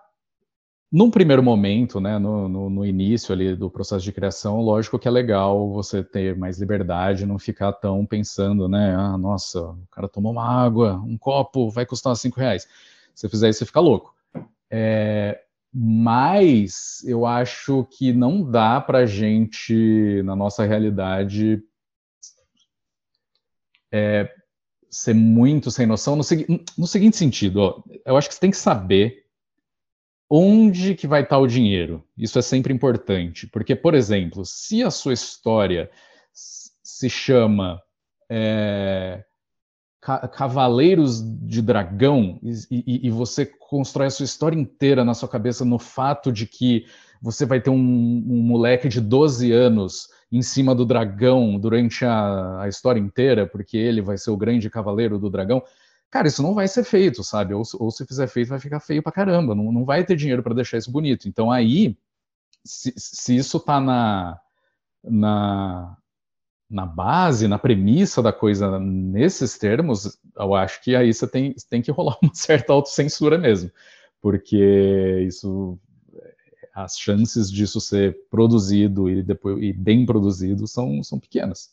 num 0.92 1.10
primeiro 1.10 1.42
momento, 1.42 2.00
né, 2.00 2.18
no, 2.18 2.48
no, 2.48 2.68
no, 2.68 2.84
início 2.84 3.32
ali 3.32 3.54
do 3.54 3.70
processo 3.70 4.04
de 4.04 4.12
criação, 4.12 4.60
lógico 4.60 4.98
que 4.98 5.06
é 5.06 5.10
legal 5.10 5.70
você 5.70 6.02
ter 6.02 6.36
mais 6.36 6.58
liberdade, 6.58 7.24
não 7.24 7.38
ficar 7.38 7.72
tão 7.72 8.04
pensando, 8.04 8.68
né, 8.68 8.96
ah, 8.96 9.16
nossa, 9.16 9.60
o 9.60 9.86
cara 9.92 10.08
tomou 10.08 10.32
uma 10.32 10.44
água, 10.44 11.00
um 11.06 11.16
copo 11.16 11.70
vai 11.70 11.86
custar 11.86 12.16
cinco 12.16 12.40
reais. 12.40 12.62
Se 13.14 13.22
você 13.22 13.28
fizer 13.28 13.48
isso, 13.50 13.60
você 13.60 13.66
fica 13.66 13.78
louco. 13.78 14.14
É, 14.68 15.40
mas 15.72 17.04
eu 17.04 17.24
acho 17.24 17.84
que 17.84 18.12
não 18.12 18.42
dá 18.42 18.80
para 18.80 19.06
gente, 19.06 20.22
na 20.24 20.34
nossa 20.34 20.64
realidade, 20.64 21.62
é, 23.92 24.32
ser 24.90 25.14
muito 25.14 25.70
sem 25.70 25.86
noção 25.86 26.16
no, 26.16 26.24
no 26.76 26.86
seguinte 26.86 27.16
sentido, 27.16 27.60
ó, 27.60 27.82
eu 28.04 28.16
acho 28.16 28.28
que 28.28 28.34
você 28.34 28.40
tem 28.40 28.50
que 28.50 28.56
saber 28.56 29.24
onde 30.28 30.94
que 30.94 31.06
vai 31.06 31.22
estar 31.22 31.38
o 31.38 31.46
dinheiro. 31.46 32.04
Isso 32.16 32.38
é 32.38 32.42
sempre 32.42 32.72
importante, 32.72 33.46
porque, 33.46 33.74
por 33.74 33.94
exemplo, 33.94 34.44
se 34.44 34.82
a 34.82 34.90
sua 34.90 35.12
história 35.12 35.90
se 36.32 37.08
chama 37.08 37.80
é, 38.28 39.24
Cavaleiros 40.00 41.20
de 41.22 41.60
Dragão 41.60 42.38
e, 42.42 42.52
e, 42.70 43.06
e, 43.08 43.10
você 43.10 43.44
constrói 43.44 44.06
a 44.06 44.10
sua 44.10 44.24
história 44.24 44.58
inteira 44.58 45.04
na 45.04 45.14
sua 45.14 45.28
cabeça 45.28 45.64
no 45.64 45.78
fato 45.78 46.32
de 46.32 46.46
que 46.46 46.86
você 47.20 47.44
vai 47.44 47.60
ter 47.60 47.70
um, 47.70 47.74
um 47.74 48.42
moleque 48.42 48.88
de 48.88 49.00
12 49.00 49.52
anos 49.52 50.08
em 50.30 50.42
cima 50.42 50.74
do 50.74 50.86
dragão 50.86 51.58
durante 51.58 52.04
a, 52.04 52.62
a, 52.62 52.68
história 52.68 53.00
inteira, 53.00 53.46
porque 53.46 53.76
ele 53.76 54.00
vai 54.00 54.16
ser 54.16 54.30
o 54.30 54.36
grande 54.36 54.70
cavaleiro 54.70 55.18
do 55.18 55.28
dragão. 55.28 55.62
Cara, 56.10 56.28
isso 56.28 56.42
não 56.42 56.54
vai 56.54 56.68
ser 56.68 56.84
feito, 56.84 57.24
sabe? 57.24 57.54
Ou, 57.54 57.62
ou 57.78 57.90
se 57.90 58.06
fizer 58.06 58.26
feito, 58.28 58.48
vai 58.48 58.60
ficar 58.60 58.80
feio 58.80 59.02
pra 59.02 59.12
caramba. 59.12 59.54
Não, 59.54 59.72
não 59.72 59.84
vai 59.84 60.04
ter 60.04 60.16
dinheiro 60.16 60.42
para 60.42 60.54
deixar 60.54 60.78
isso 60.78 60.90
bonito. 60.90 61.28
Então 61.28 61.50
aí, 61.50 61.96
se, 62.64 62.92
se 62.96 63.36
isso 63.36 63.58
tá 63.58 63.80
na, 63.80 64.38
na, 65.02 65.96
na 66.68 66.86
base, 66.86 67.48
na 67.48 67.58
premissa 67.58 68.22
da 68.22 68.32
coisa 68.32 68.78
nesses 68.78 69.58
termos, 69.58 70.18
eu 70.36 70.54
acho 70.54 70.82
que 70.82 70.94
aí 70.94 71.12
você 71.12 71.26
tem, 71.26 71.54
tem 71.68 71.82
que 71.82 71.90
rolar 71.90 72.16
uma 72.22 72.34
certa 72.34 72.72
autocensura 72.72 73.36
mesmo, 73.36 73.70
porque 74.20 75.24
isso 75.26 75.78
as 76.82 76.98
chances 76.98 77.50
disso 77.50 77.80
ser 77.80 78.16
produzido 78.30 79.08
e 79.08 79.22
depois 79.22 79.62
e 79.62 79.72
bem 79.72 80.06
produzido 80.06 80.66
são, 80.66 81.02
são 81.02 81.18
pequenas. 81.18 81.70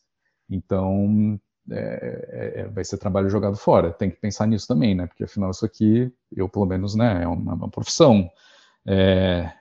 Então 0.50 1.40
é, 1.70 2.54
é, 2.56 2.68
vai 2.68 2.84
ser 2.84 2.98
trabalho 2.98 3.30
jogado 3.30 3.58
fora. 3.58 3.92
Tem 3.92 4.10
que 4.10 4.18
pensar 4.18 4.48
nisso 4.48 4.68
também, 4.68 4.96
né? 4.96 5.08
Porque 5.08 5.24
afinal 5.24 5.52
isso 5.52 5.66
aqui, 5.66 6.12
eu 6.36 6.48
pelo 6.48 6.66
menos, 6.66 6.96
né, 6.96 7.24
é 7.24 7.28
uma, 7.28 7.54
uma 7.54 7.70
profissão, 7.70 8.30
é, 8.86 9.52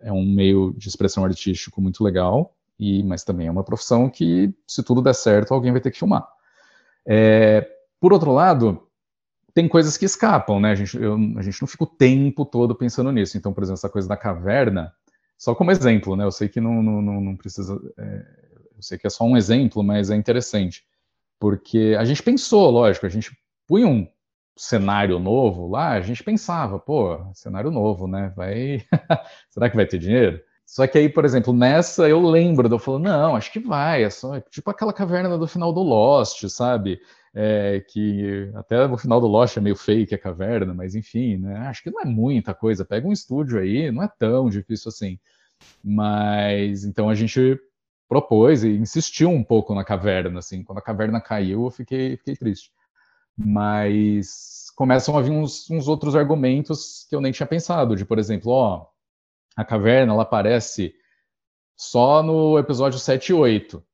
é 0.00 0.12
um 0.12 0.24
meio 0.24 0.74
de 0.76 0.88
expressão 0.88 1.24
artístico 1.24 1.80
muito 1.80 2.02
legal 2.02 2.54
e, 2.78 3.02
mas 3.02 3.24
também 3.24 3.46
é 3.46 3.50
uma 3.50 3.64
profissão 3.64 4.10
que, 4.10 4.52
se 4.66 4.82
tudo 4.82 5.02
der 5.02 5.14
certo, 5.14 5.54
alguém 5.54 5.72
vai 5.72 5.80
ter 5.80 5.90
que 5.90 5.98
filmar. 5.98 6.26
É, 7.06 7.66
por 8.00 8.12
outro 8.12 8.32
lado, 8.32 8.85
tem 9.56 9.66
coisas 9.66 9.96
que 9.96 10.04
escapam, 10.04 10.60
né? 10.60 10.72
A 10.72 10.74
gente, 10.74 10.98
eu, 10.98 11.14
a 11.38 11.40
gente 11.40 11.62
não 11.62 11.66
fica 11.66 11.84
o 11.84 11.86
tempo 11.86 12.44
todo 12.44 12.74
pensando 12.74 13.10
nisso. 13.10 13.38
Então, 13.38 13.54
por 13.54 13.62
exemplo, 13.62 13.78
essa 13.78 13.88
coisa 13.88 14.06
da 14.06 14.14
caverna, 14.14 14.92
só 15.38 15.54
como 15.54 15.70
exemplo, 15.70 16.14
né? 16.14 16.24
Eu 16.24 16.30
sei 16.30 16.46
que 16.46 16.60
não, 16.60 16.82
não, 16.82 17.00
não 17.00 17.34
precisa. 17.34 17.80
É, 17.96 18.26
eu 18.76 18.82
sei 18.82 18.98
que 18.98 19.06
é 19.06 19.10
só 19.10 19.24
um 19.24 19.34
exemplo, 19.34 19.82
mas 19.82 20.10
é 20.10 20.14
interessante. 20.14 20.84
Porque 21.40 21.96
a 21.98 22.04
gente 22.04 22.22
pensou, 22.22 22.68
lógico, 22.70 23.06
a 23.06 23.08
gente 23.08 23.34
punha 23.66 23.86
um 23.86 24.06
cenário 24.58 25.18
novo 25.18 25.68
lá, 25.68 25.92
a 25.92 26.02
gente 26.02 26.22
pensava, 26.22 26.78
pô, 26.78 27.18
cenário 27.32 27.70
novo, 27.70 28.06
né? 28.06 28.34
Vai. 28.36 28.84
Será 29.48 29.70
que 29.70 29.76
vai 29.76 29.86
ter 29.86 29.98
dinheiro? 29.98 30.38
Só 30.66 30.86
que 30.86 30.98
aí, 30.98 31.08
por 31.08 31.24
exemplo, 31.24 31.54
nessa 31.54 32.06
eu 32.06 32.20
lembro, 32.20 32.68
eu 32.68 32.78
falo, 32.78 32.98
não, 32.98 33.34
acho 33.34 33.50
que 33.50 33.58
vai, 33.60 34.04
é 34.04 34.10
só 34.10 34.38
tipo 34.38 34.70
aquela 34.70 34.92
caverna 34.92 35.38
do 35.38 35.48
final 35.48 35.72
do 35.72 35.80
Lost, 35.80 36.46
sabe? 36.50 37.00
É, 37.38 37.80
que 37.80 38.50
até 38.54 38.86
o 38.86 38.96
final 38.96 39.20
do 39.20 39.26
Lost 39.26 39.58
é 39.58 39.60
meio 39.60 39.76
fake 39.76 40.14
a 40.14 40.18
caverna, 40.18 40.72
mas 40.72 40.94
enfim, 40.94 41.36
né? 41.36 41.58
Acho 41.68 41.82
que 41.82 41.90
não 41.90 42.00
é 42.00 42.04
muita 42.06 42.54
coisa. 42.54 42.84
Pega 42.84 43.06
um 43.06 43.12
estúdio 43.12 43.58
aí, 43.60 43.90
não 43.92 44.02
é 44.02 44.08
tão 44.18 44.48
difícil 44.48 44.88
assim. 44.88 45.18
Mas 45.84 46.84
então 46.84 47.10
a 47.10 47.14
gente 47.14 47.60
propôs 48.08 48.64
e 48.64 48.70
insistiu 48.70 49.30
um 49.30 49.44
pouco 49.44 49.74
na 49.74 49.84
caverna, 49.84 50.38
assim. 50.38 50.62
Quando 50.64 50.78
a 50.78 50.82
caverna 50.82 51.20
caiu, 51.20 51.64
eu 51.64 51.70
fiquei, 51.70 52.16
fiquei 52.16 52.36
triste. 52.36 52.70
Mas 53.36 54.70
começam 54.76 55.16
a 55.18 55.22
vir 55.22 55.32
uns, 55.32 55.70
uns 55.70 55.88
outros 55.88 56.16
argumentos 56.16 57.06
que 57.08 57.14
eu 57.16 57.20
nem 57.20 57.32
tinha 57.32 57.46
pensado, 57.46 57.96
de 57.96 58.04
por 58.04 58.18
exemplo, 58.18 58.52
ó 58.52 58.86
a 59.56 59.64
caverna 59.64 60.12
ela 60.12 60.22
aparece 60.22 60.94
só 61.74 62.22
no 62.22 62.58
episódio 62.58 62.98
7 62.98 63.30
e 63.30 63.34
8. 63.34 63.84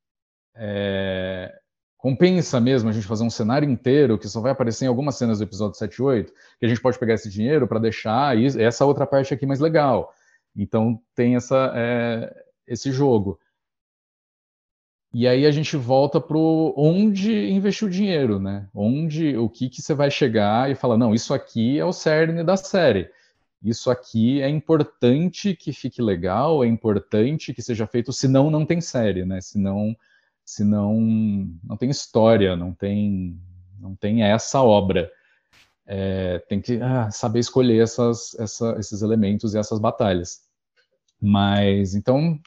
É... 0.57 1.62
Compensa 2.03 2.61
mesmo 2.61 2.91
a 2.91 2.93
gente 2.93 3.07
fazer 3.07 3.23
um 3.23 3.31
cenário 3.31 3.71
inteiro 3.71 4.19
que 4.19 4.29
só 4.29 4.41
vai 4.41 4.51
aparecer 4.51 4.87
em 4.87 4.89
algumas 4.89 5.15
cenas 5.15 5.39
do 5.39 5.45
episódio 5.45 5.79
7 5.79 5.95
e 5.95 6.03
8, 6.03 6.33
que 6.59 6.67
a 6.67 6.69
gente 6.69 6.81
pode 6.81 6.99
pegar 6.99 7.15
esse 7.15 7.31
dinheiro 7.31 7.69
para 7.69 7.79
deixar 7.79 8.37
essa 8.59 8.85
outra 8.85 9.07
parte 9.07 9.33
aqui 9.33 9.47
mais 9.47 9.61
legal. 9.61 10.13
Então 10.57 11.01
tem 11.15 11.37
essa, 11.37 11.73
é, 11.77 12.45
esse 12.67 12.91
jogo. 12.91 13.39
E 15.15 15.29
aí 15.29 15.47
a 15.47 15.53
gente 15.53 15.77
volta 15.77 16.21
para 16.21 16.37
onde 16.37 17.49
investir 17.49 17.87
o 17.87 17.91
dinheiro, 17.91 18.41
né? 18.41 18.69
Onde, 18.75 19.37
o 19.37 19.49
que, 19.49 19.69
que 19.69 19.81
você 19.81 19.95
vai 19.95 20.11
chegar 20.11 20.69
e 20.69 20.75
falar, 20.75 20.99
não, 20.99 21.15
isso 21.15 21.33
aqui 21.33 21.79
é 21.79 21.85
o 21.85 21.93
cerne 21.93 22.43
da 22.43 22.57
série 22.57 23.13
isso 23.63 23.91
aqui 23.91 24.43
é 24.43 24.49
importante 24.49 25.55
que 25.55 25.73
fique 25.73 26.03
legal, 26.03 26.65
é 26.65 26.67
importante 26.67 27.55
que 27.55 27.63
seja 27.63 27.87
feito, 27.87 28.13
senão 28.13 28.51
não 28.51 28.67
tem 28.67 28.81
série, 28.81 29.25
né? 29.25 29.41
Senão, 29.41 29.97
senão 30.55 30.99
não 31.65 31.77
tem 31.77 31.91
história, 31.91 32.57
não 32.57 32.75
tem, 32.75 33.39
não 33.81 33.95
tem 33.97 34.23
essa 34.23 34.63
obra. 34.63 35.11
É, 35.87 36.39
tem 36.49 36.61
que 36.61 36.81
ah, 36.81 37.11
saber 37.11 37.41
escolher 37.41 37.83
essas, 37.83 38.35
essa, 38.39 38.77
esses 38.79 39.03
elementos 39.03 39.55
e 39.55 39.59
essas 39.59 39.79
batalhas. 39.81 40.41
Mas 41.21 41.95
então 41.95 42.39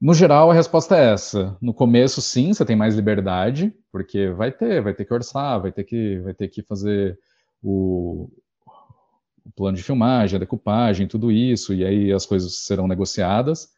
No 0.00 0.12
geral, 0.12 0.50
a 0.50 0.54
resposta 0.54 0.96
é 0.96 1.12
essa. 1.12 1.56
No 1.60 1.72
começo, 1.72 2.20
sim, 2.20 2.52
você 2.52 2.64
tem 2.64 2.76
mais 2.76 2.94
liberdade, 2.94 3.72
porque 3.90 4.28
vai 4.30 4.52
ter, 4.52 4.82
vai 4.82 4.94
ter 4.94 5.04
que 5.04 5.14
orçar, 5.14 5.60
vai 5.60 5.72
ter 5.72 5.84
que, 5.84 6.18
vai 6.20 6.34
ter 6.34 6.48
que 6.48 6.62
fazer 6.62 7.18
o, 7.62 8.28
o 9.44 9.50
plano 9.56 9.76
de 9.76 9.82
filmagem, 9.82 10.36
a 10.36 10.40
decupagem, 10.40 11.08
tudo 11.08 11.32
isso, 11.32 11.72
e 11.72 11.84
aí 11.84 12.12
as 12.12 12.26
coisas 12.26 12.64
serão 12.66 12.86
negociadas. 12.86 13.70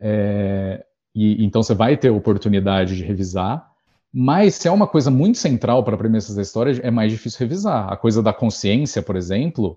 É, 0.00 0.84
e 1.14 1.44
então 1.44 1.62
você 1.62 1.74
vai 1.74 1.96
ter 1.96 2.10
oportunidade 2.10 2.96
de 2.96 3.04
revisar. 3.04 3.70
Mas 4.12 4.54
se 4.54 4.68
é 4.68 4.70
uma 4.70 4.86
coisa 4.86 5.10
muito 5.10 5.38
central 5.38 5.82
para 5.82 5.96
premissas 5.96 6.36
da 6.36 6.42
história, 6.42 6.80
é 6.82 6.90
mais 6.90 7.10
difícil 7.10 7.40
revisar. 7.40 7.92
A 7.92 7.96
coisa 7.96 8.22
da 8.22 8.32
consciência, 8.32 9.02
por 9.02 9.16
exemplo, 9.16 9.76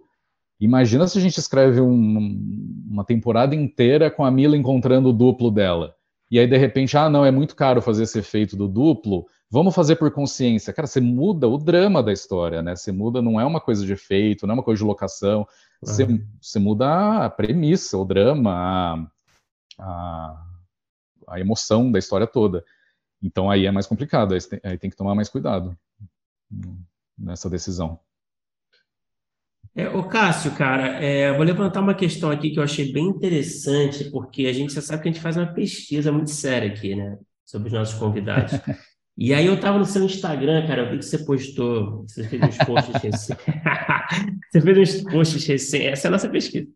imagina 0.59 1.07
se 1.07 1.17
a 1.17 1.21
gente 1.21 1.39
escreve 1.39 1.81
um, 1.81 2.39
uma 2.87 3.03
temporada 3.03 3.55
inteira 3.55 4.11
com 4.11 4.23
a 4.23 4.29
Mila 4.29 4.55
encontrando 4.55 5.09
o 5.09 5.13
duplo 5.13 5.49
dela. 5.49 5.95
E 6.29 6.37
aí, 6.37 6.45
de 6.45 6.57
repente, 6.57 6.95
ah, 6.97 7.09
não, 7.09 7.25
é 7.25 7.31
muito 7.31 7.55
caro 7.55 7.81
fazer 7.81 8.03
esse 8.03 8.19
efeito 8.19 8.55
do 8.55 8.67
duplo, 8.67 9.25
vamos 9.49 9.73
fazer 9.73 9.95
por 9.95 10.11
consciência. 10.11 10.73
Cara, 10.73 10.87
você 10.87 10.99
muda 10.99 11.47
o 11.47 11.57
drama 11.57 12.03
da 12.03 12.11
história, 12.11 12.61
né? 12.61 12.75
Você 12.75 12.91
muda, 12.91 13.21
não 13.21 13.39
é 13.39 13.45
uma 13.45 13.61
coisa 13.61 13.85
de 13.85 13.93
efeito, 13.93 14.45
não 14.45 14.53
é 14.53 14.57
uma 14.57 14.63
coisa 14.63 14.79
de 14.79 14.85
locação. 14.85 15.47
Você, 15.81 16.03
uhum. 16.03 16.23
você 16.41 16.59
muda 16.59 17.25
a 17.25 17.29
premissa, 17.29 17.97
o 17.97 18.05
drama, 18.05 18.51
a, 19.79 19.83
a, 19.83 20.43
a 21.27 21.39
emoção 21.39 21.91
da 21.91 21.99
história 21.99 22.25
toda. 22.25 22.63
Então 23.21 23.49
aí 23.49 23.65
é 23.65 23.71
mais 23.71 23.87
complicado, 23.87 24.33
aí 24.33 24.41
tem, 24.41 24.59
aí 24.63 24.77
tem 24.77 24.89
que 24.89 24.95
tomar 24.95 25.15
mais 25.15 25.29
cuidado 25.29 25.77
nessa 27.17 27.49
decisão. 27.49 27.99
É, 29.75 29.87
ô 29.89 30.03
Cássio, 30.03 30.55
cara, 30.55 31.03
é, 31.03 31.31
vou 31.33 31.43
levantar 31.43 31.81
uma 31.81 31.93
questão 31.93 32.31
aqui 32.31 32.49
que 32.49 32.57
eu 32.57 32.63
achei 32.63 32.91
bem 32.91 33.05
interessante, 33.05 34.09
porque 34.09 34.47
a 34.47 34.53
gente 34.53 34.73
já 34.73 34.81
sabe 34.81 35.03
que 35.03 35.09
a 35.09 35.11
gente 35.11 35.21
faz 35.21 35.37
uma 35.37 35.53
pesquisa 35.53 36.11
muito 36.11 36.31
séria 36.31 36.71
aqui, 36.71 36.95
né, 36.95 37.19
sobre 37.45 37.67
os 37.67 37.73
nossos 37.73 37.99
convidados. 37.99 38.53
E 39.19 39.33
aí 39.33 39.47
eu 39.47 39.55
estava 39.55 39.79
no 39.79 39.85
seu 39.85 40.03
Instagram, 40.03 40.67
cara, 40.67 40.83
eu 40.83 40.91
vi 40.91 40.99
que 40.99 41.05
você 41.05 41.17
postou, 41.17 42.03
você 42.03 42.23
fez 42.23 42.39
uns 42.39 42.57
posts 42.59 42.93
recentes. 42.93 43.27
você 44.51 44.61
fez 44.61 44.77
uns 44.77 45.11
posts 45.11 45.47
recentes, 45.47 45.87
essa 45.87 46.07
é 46.07 46.09
a 46.09 46.11
nossa 46.11 46.29
pesquisa. 46.29 46.67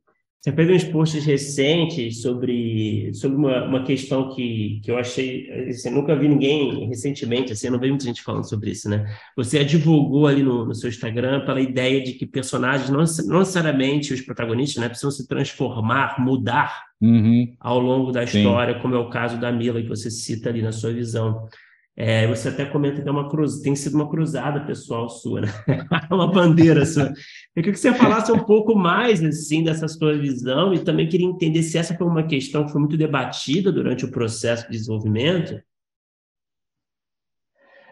Você 0.41 0.51
fez 0.51 0.69
uns 0.71 0.83
posts 0.85 1.23
recentes 1.23 2.23
sobre, 2.23 3.13
sobre 3.13 3.37
uma, 3.37 3.63
uma 3.63 3.83
questão 3.83 4.33
que, 4.33 4.81
que 4.83 4.89
eu 4.89 4.97
achei. 4.97 5.69
Assim, 5.69 5.91
nunca 5.91 6.15
vi 6.15 6.27
ninguém 6.27 6.87
recentemente, 6.87 7.53
assim, 7.53 7.67
eu 7.67 7.73
não 7.73 7.79
vejo 7.79 7.91
muita 7.91 8.05
gente 8.05 8.23
falando 8.23 8.49
sobre 8.49 8.71
isso, 8.71 8.89
né? 8.89 9.05
Você 9.37 9.63
divulgou 9.63 10.25
ali 10.25 10.41
no, 10.41 10.65
no 10.65 10.73
seu 10.73 10.89
Instagram 10.89 11.45
pela 11.45 11.61
ideia 11.61 12.03
de 12.03 12.13
que 12.13 12.25
personagens, 12.25 12.89
não, 12.89 13.03
não 13.27 13.39
necessariamente 13.39 14.15
os 14.15 14.21
protagonistas, 14.21 14.81
né, 14.81 14.89
precisam 14.89 15.11
se 15.11 15.27
transformar, 15.27 16.19
mudar 16.19 16.85
uhum. 16.99 17.53
ao 17.59 17.79
longo 17.79 18.11
da 18.11 18.23
história, 18.23 18.73
Sim. 18.73 18.79
como 18.81 18.95
é 18.95 18.97
o 18.97 19.11
caso 19.11 19.39
da 19.39 19.51
Mila, 19.51 19.79
que 19.79 19.89
você 19.89 20.09
cita 20.09 20.49
ali 20.49 20.63
na 20.63 20.71
sua 20.71 20.91
visão. 20.91 21.47
É, 21.95 22.25
você 22.25 22.47
até 22.47 22.65
comenta 22.65 22.99
que 22.99 23.07
é 23.07 23.11
uma 23.11 23.29
cruz, 23.29 23.59
tem 23.59 23.75
sido 23.75 23.93
uma 23.93 24.09
cruzada 24.09 24.61
pessoal 24.61 25.07
sua, 25.07 25.41
né? 25.41 25.47
uma 26.09 26.31
bandeira 26.31 26.83
sua. 26.83 27.13
Eu 27.53 27.61
queria 27.61 27.73
que 27.73 27.79
você 27.79 27.93
falasse 27.93 28.31
um 28.31 28.43
pouco 28.43 28.73
mais 28.75 29.23
assim 29.23 29.63
dessa 29.63 29.87
sua 29.87 30.17
visão 30.17 30.73
e 30.73 30.83
também 30.83 31.09
queria 31.09 31.27
entender 31.27 31.63
se 31.63 31.77
essa 31.77 31.95
foi 31.95 32.07
uma 32.07 32.25
questão 32.25 32.65
que 32.65 32.71
foi 32.71 32.79
muito 32.79 32.95
debatida 32.95 33.71
durante 33.71 34.05
o 34.05 34.11
processo 34.11 34.65
de 34.67 34.77
desenvolvimento. 34.77 35.61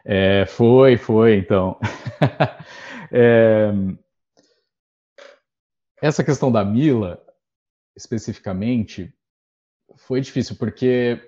É, 0.06 0.46
foi, 0.46 0.96
foi, 0.96 1.36
então. 1.36 1.78
é, 3.12 3.72
essa 6.02 6.24
questão 6.24 6.50
da 6.50 6.64
Mila, 6.64 7.22
especificamente, 7.98 9.14
foi 9.98 10.22
difícil, 10.22 10.56
porque 10.56 11.20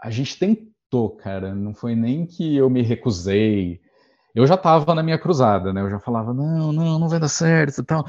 a 0.00 0.10
gente 0.10 0.38
tem 0.38 0.72
cara. 1.18 1.54
Não 1.54 1.74
foi 1.74 1.94
nem 1.94 2.26
que 2.26 2.56
eu 2.56 2.70
me 2.70 2.82
recusei. 2.82 3.80
Eu 4.36 4.46
já 4.46 4.54
estava 4.54 4.94
na 4.94 5.02
minha 5.02 5.18
cruzada, 5.18 5.72
né? 5.72 5.80
Eu 5.80 5.88
já 5.88 5.98
falava, 5.98 6.34
não, 6.34 6.70
não, 6.70 6.98
não 6.98 7.08
vai 7.08 7.18
dar 7.18 7.28
certo 7.28 7.80
e 7.80 7.84
tal. 7.84 8.06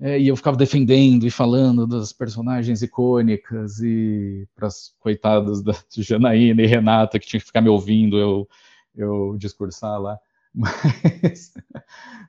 É, 0.00 0.18
e 0.18 0.28
eu 0.28 0.34
ficava 0.36 0.56
defendendo 0.56 1.26
e 1.26 1.30
falando 1.30 1.86
das 1.86 2.14
personagens 2.14 2.80
icônicas 2.82 3.80
e 3.80 4.48
para 4.54 4.68
as 4.68 4.94
coitadas 4.98 5.62
da 5.62 5.74
Janaína 5.98 6.62
e 6.62 6.66
Renata 6.66 7.18
que 7.18 7.26
tinha 7.26 7.40
que 7.40 7.46
ficar 7.46 7.60
me 7.60 7.68
ouvindo 7.68 8.18
eu, 8.18 8.48
eu 8.94 9.36
discursar 9.38 10.00
lá. 10.00 10.18
Mas, 10.58 11.52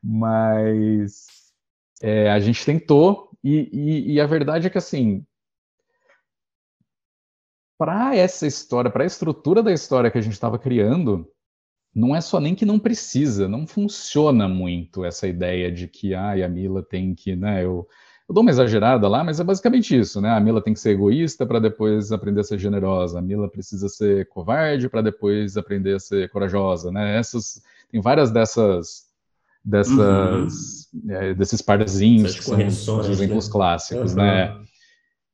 mas 0.03 1.53
é, 2.01 2.29
a 2.29 2.41
gente 2.41 2.65
tentou 2.65 3.31
e, 3.41 3.69
e, 3.71 4.13
e 4.15 4.21
a 4.21 4.25
verdade 4.25 4.67
é 4.67 4.69
que 4.69 4.77
assim 4.77 5.25
para 7.77 8.13
essa 8.13 8.45
história, 8.45 8.91
para 8.91 9.03
a 9.03 9.07
estrutura 9.07 9.63
da 9.63 9.71
história 9.71 10.11
que 10.11 10.17
a 10.17 10.21
gente 10.21 10.33
estava 10.33 10.59
criando, 10.59 11.31
não 11.97 12.15
é 12.15 12.21
só 12.21 12.39
nem 12.39 12.53
que 12.53 12.63
não 12.63 12.77
precisa, 12.77 13.47
não 13.47 13.65
funciona 13.65 14.47
muito 14.47 15.03
essa 15.03 15.27
ideia 15.27 15.71
de 15.71 15.87
que 15.87 16.13
ah, 16.13 16.33
a 16.33 16.47
Mila 16.47 16.83
tem 16.83 17.15
que, 17.15 17.35
né, 17.35 17.65
eu, 17.65 17.87
eu 18.29 18.35
dou 18.35 18.43
uma 18.43 18.51
exagerada 18.51 19.07
lá, 19.07 19.23
mas 19.23 19.39
é 19.39 19.43
basicamente 19.43 19.97
isso, 19.97 20.21
né? 20.21 20.29
A 20.29 20.39
Mila 20.39 20.61
tem 20.61 20.75
que 20.75 20.79
ser 20.79 20.91
egoísta 20.91 21.43
para 21.43 21.57
depois 21.57 22.11
aprender 22.11 22.41
a 22.41 22.43
ser 22.43 22.59
generosa. 22.59 23.17
A 23.17 23.21
Mila 23.21 23.49
precisa 23.49 23.89
ser 23.89 24.27
covarde 24.29 24.87
para 24.87 25.01
depois 25.01 25.57
aprender 25.57 25.95
a 25.95 25.99
ser 25.99 26.29
corajosa, 26.29 26.91
né? 26.91 27.17
Essas 27.17 27.63
tem 27.89 27.99
várias 27.99 28.29
dessas 28.29 29.07
dessas 29.65 30.87
uhum. 30.93 31.11
é, 31.11 31.33
desses 31.33 31.61
parzinhos 31.63 32.35
que 32.35 32.43
são 32.43 32.99
os 32.99 33.09
exemplos 33.09 33.47
né? 33.47 33.51
clássicos, 33.51 34.11
uhum. 34.11 34.17
né? 34.17 34.61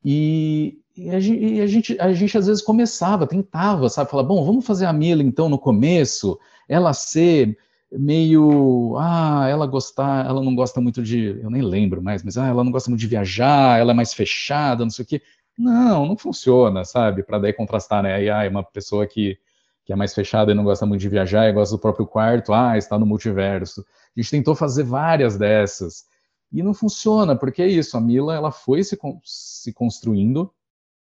E, 0.06 0.80
e 0.96 1.10
a, 1.10 1.20
gente, 1.20 1.44
e 1.44 1.62
a, 1.62 1.68
gente, 1.68 2.00
a 2.00 2.14
gente 2.14 2.38
às 2.38 2.48
vezes 2.48 2.62
começava, 2.62 3.26
tentava, 3.26 3.90
sabe? 3.90 4.12
Falar, 4.12 4.24
bom, 4.24 4.46
vamos 4.46 4.66
fazer 4.66 4.86
a 4.86 4.94
Mila 4.94 5.24
então 5.24 5.50
no 5.50 5.58
começo, 5.58 6.40
ela 6.68 6.94
ser 6.94 7.58
meio, 7.92 8.96
ah, 8.98 9.48
ela 9.50 9.66
gostar, 9.68 10.26
ela 10.26 10.42
não 10.42 10.56
gosta 10.56 10.80
muito 10.82 11.02
de, 11.02 11.40
eu 11.42 11.50
nem 11.50 11.62
lembro 11.62 12.02
mais, 12.02 12.24
mas 12.24 12.38
ah, 12.38 12.48
ela 12.48 12.64
não 12.64 12.72
gosta 12.72 12.90
muito 12.90 13.02
de 13.02 13.08
viajar, 13.08 13.80
ela 13.80 13.92
é 13.92 13.96
mais 13.96 14.14
fechada, 14.14 14.84
não 14.84 14.92
sei 14.92 15.04
o 15.04 15.08
quê. 15.08 15.22
Não, 15.58 16.06
não 16.06 16.18
funciona, 16.18 16.84
sabe? 16.84 17.24
Para 17.24 17.40
daí 17.40 17.54
contrastar, 17.54 18.02
né? 18.04 18.16
Aí, 18.16 18.30
ah, 18.30 18.44
é 18.44 18.50
uma 18.50 18.64
pessoa 18.64 19.06
que, 19.06 19.38
que 19.86 19.94
é 19.94 19.96
mais 19.96 20.14
fechada 20.14 20.52
e 20.52 20.56
não 20.56 20.64
gosta 20.64 20.86
muito 20.86 21.02
de 21.02 21.10
viajar, 21.10 21.48
e 21.50 21.54
gosta 21.54 21.76
do 21.76 21.82
próprio 21.82 22.08
quarto, 22.08 22.54
ah, 22.54 22.78
está 22.78 22.98
no 22.98 23.06
multiverso. 23.06 23.86
A 24.16 24.22
gente 24.22 24.32
tentou 24.32 24.56
fazer 24.56 24.84
várias 24.84 25.38
dessas. 25.38 26.06
E 26.52 26.62
não 26.64 26.74
funciona, 26.74 27.36
porque 27.36 27.62
é 27.62 27.68
isso, 27.68 27.98
a 27.98 28.02
Mila 28.02 28.36
ela 28.36 28.52
foi 28.52 28.84
se, 28.84 28.98
se 29.24 29.74
construindo 29.74 30.52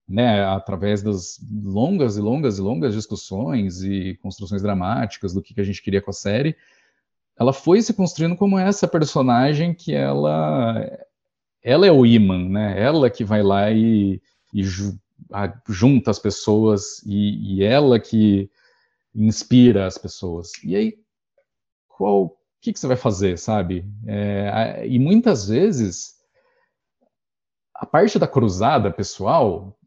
né, 0.08 0.44
através 0.46 1.02
das 1.02 1.40
longas 1.64 2.18
e 2.18 2.22
longas 2.22 2.58
e 2.58 2.62
longas 2.62 2.94
discussões 2.94 3.82
e 3.82 4.18
construções 4.22 4.62
dramáticas 4.62 5.34
do 5.34 5.42
que, 5.42 5.54
que 5.54 5.62
a 5.62 5.64
gente 5.64 5.82
queria 5.82 6.02
com 6.02 6.12
a 6.12 6.14
série, 6.14 6.56
ela 7.38 7.54
foi 7.54 7.82
se 7.82 7.94
construindo 7.94 8.36
como 8.36 8.60
essa 8.60 8.88
personagem 8.88 9.74
que 9.74 9.94
ela 9.94 10.88
ela 11.64 11.88
é 11.88 11.92
o 11.92 12.06
imã, 12.06 12.50
né? 12.50 12.82
Ela 12.82 13.10
que 13.10 13.24
vai 13.24 13.42
lá 13.42 13.72
e, 13.72 14.22
e 14.54 14.64
junta 15.70 16.12
as 16.12 16.20
pessoas 16.20 17.02
e, 17.06 17.56
e, 17.56 17.64
ela 17.64 18.00
que 18.00 18.52
inspira 19.16 19.88
as 19.88 19.98
pessoas. 19.98 20.52
E 20.64 20.76
aí, 20.76 21.00
qual, 21.88 22.26
o 22.26 22.38
que, 22.60 22.74
que 22.74 22.80
você 22.80 22.88
vai 22.88 22.98
fazer, 22.98 23.38
sabe? 23.38 23.86
É, 24.06 24.86
e 24.86 25.00
muitas 25.00 25.48
vezes 25.48 26.16
a 27.74 27.86
parte 27.86 28.20
da 28.20 28.28
cruzada 28.28 28.92
pessoal 28.92 29.78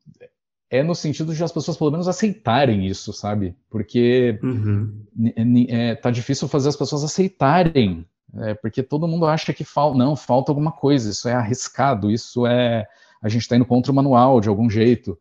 é 0.70 0.82
no 0.82 0.94
sentido 0.94 1.34
de 1.34 1.42
as 1.42 1.52
pessoas 1.52 1.76
pelo 1.76 1.90
menos 1.90 2.08
aceitarem 2.08 2.86
isso, 2.86 3.12
sabe? 3.12 3.56
Porque 3.70 4.38
uhum. 4.42 5.06
é, 5.68 5.94
tá 5.94 6.10
difícil 6.10 6.48
fazer 6.48 6.68
as 6.68 6.76
pessoas 6.76 7.04
aceitarem, 7.04 8.04
é, 8.38 8.54
porque 8.54 8.82
todo 8.82 9.06
mundo 9.06 9.26
acha 9.26 9.52
que 9.52 9.64
falta, 9.64 9.96
não, 9.96 10.16
falta 10.16 10.50
alguma 10.50 10.72
coisa, 10.72 11.10
isso 11.10 11.28
é 11.28 11.32
arriscado, 11.32 12.10
isso 12.10 12.46
é 12.46 12.86
a 13.22 13.28
gente 13.28 13.42
está 13.42 13.56
indo 13.56 13.64
contra 13.64 13.90
o 13.90 13.94
manual 13.94 14.40
de 14.40 14.48
algum 14.48 14.68
jeito. 14.68 15.18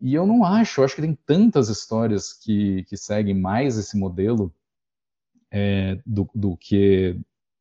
E 0.00 0.14
eu 0.14 0.26
não 0.26 0.44
acho, 0.44 0.80
eu 0.80 0.84
acho 0.84 0.94
que 0.94 1.02
tem 1.02 1.18
tantas 1.26 1.68
histórias 1.68 2.32
que, 2.32 2.84
que 2.84 2.96
seguem 2.96 3.34
mais 3.34 3.76
esse 3.76 3.96
modelo 3.98 4.54
é, 5.50 5.98
do, 6.06 6.28
do 6.34 6.56
que 6.56 7.20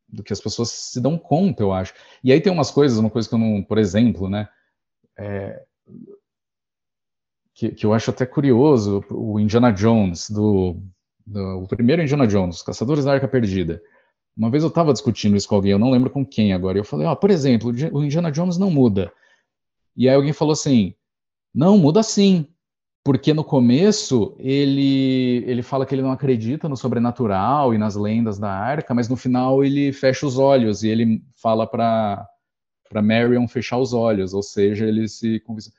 do 0.09 0.23
que 0.23 0.31
as 0.31 0.39
pessoas 0.39 0.69
se 0.69 1.01
dão 1.01 1.17
conta, 1.17 1.61
eu 1.61 1.73
acho. 1.73 1.93
E 2.23 2.31
aí 2.31 2.39
tem 2.39 2.51
umas 2.51 2.71
coisas, 2.71 2.97
uma 2.97 3.09
coisa 3.09 3.27
que 3.27 3.35
eu 3.35 3.39
não, 3.39 3.61
por 3.61 3.77
exemplo, 3.77 4.29
né? 4.29 4.47
É, 5.17 5.65
que, 7.57 7.69
que 7.71 7.85
eu 7.87 7.91
acho 7.91 8.11
até 8.11 8.23
curioso, 8.23 9.03
o 9.09 9.39
Indiana 9.39 9.71
Jones, 9.71 10.29
do, 10.29 10.79
do, 11.25 11.63
o 11.63 11.67
primeiro 11.67 12.03
Indiana 12.03 12.27
Jones, 12.27 12.61
Caçadores 12.61 13.03
da 13.03 13.13
Arca 13.13 13.27
Perdida. 13.27 13.81
Uma 14.37 14.51
vez 14.51 14.61
eu 14.61 14.69
estava 14.69 14.93
discutindo 14.93 15.35
isso 15.35 15.49
com 15.49 15.55
alguém, 15.55 15.71
eu 15.71 15.79
não 15.79 15.89
lembro 15.89 16.11
com 16.11 16.23
quem 16.23 16.53
agora, 16.53 16.77
e 16.77 16.81
eu 16.81 16.85
falei, 16.85 17.07
ó, 17.07 17.15
por 17.15 17.31
exemplo, 17.31 17.71
o 17.91 18.03
Indiana 18.03 18.31
Jones 18.31 18.59
não 18.59 18.69
muda. 18.69 19.11
E 19.95 20.07
aí 20.07 20.13
alguém 20.13 20.33
falou 20.33 20.51
assim, 20.51 20.93
não, 21.51 21.79
muda 21.79 22.03
sim, 22.03 22.45
porque 23.03 23.33
no 23.33 23.43
começo 23.43 24.35
ele, 24.37 25.43
ele 25.47 25.63
fala 25.63 25.83
que 25.83 25.95
ele 25.95 26.03
não 26.03 26.11
acredita 26.11 26.69
no 26.69 26.77
sobrenatural 26.77 27.73
e 27.73 27.77
nas 27.79 27.95
lendas 27.95 28.37
da 28.37 28.51
arca, 28.51 28.93
mas 28.93 29.09
no 29.09 29.15
final 29.15 29.63
ele 29.63 29.91
fecha 29.91 30.27
os 30.27 30.37
olhos 30.37 30.83
e 30.83 30.89
ele 30.89 31.23
fala 31.35 31.65
para 31.65 32.23
para 32.89 33.01
Marion 33.01 33.45
fechar 33.49 33.77
os 33.77 33.91
olhos, 33.91 34.33
ou 34.33 34.41
seja, 34.41 34.85
ele 34.85 35.09
se 35.09 35.41
convence. 35.41 35.73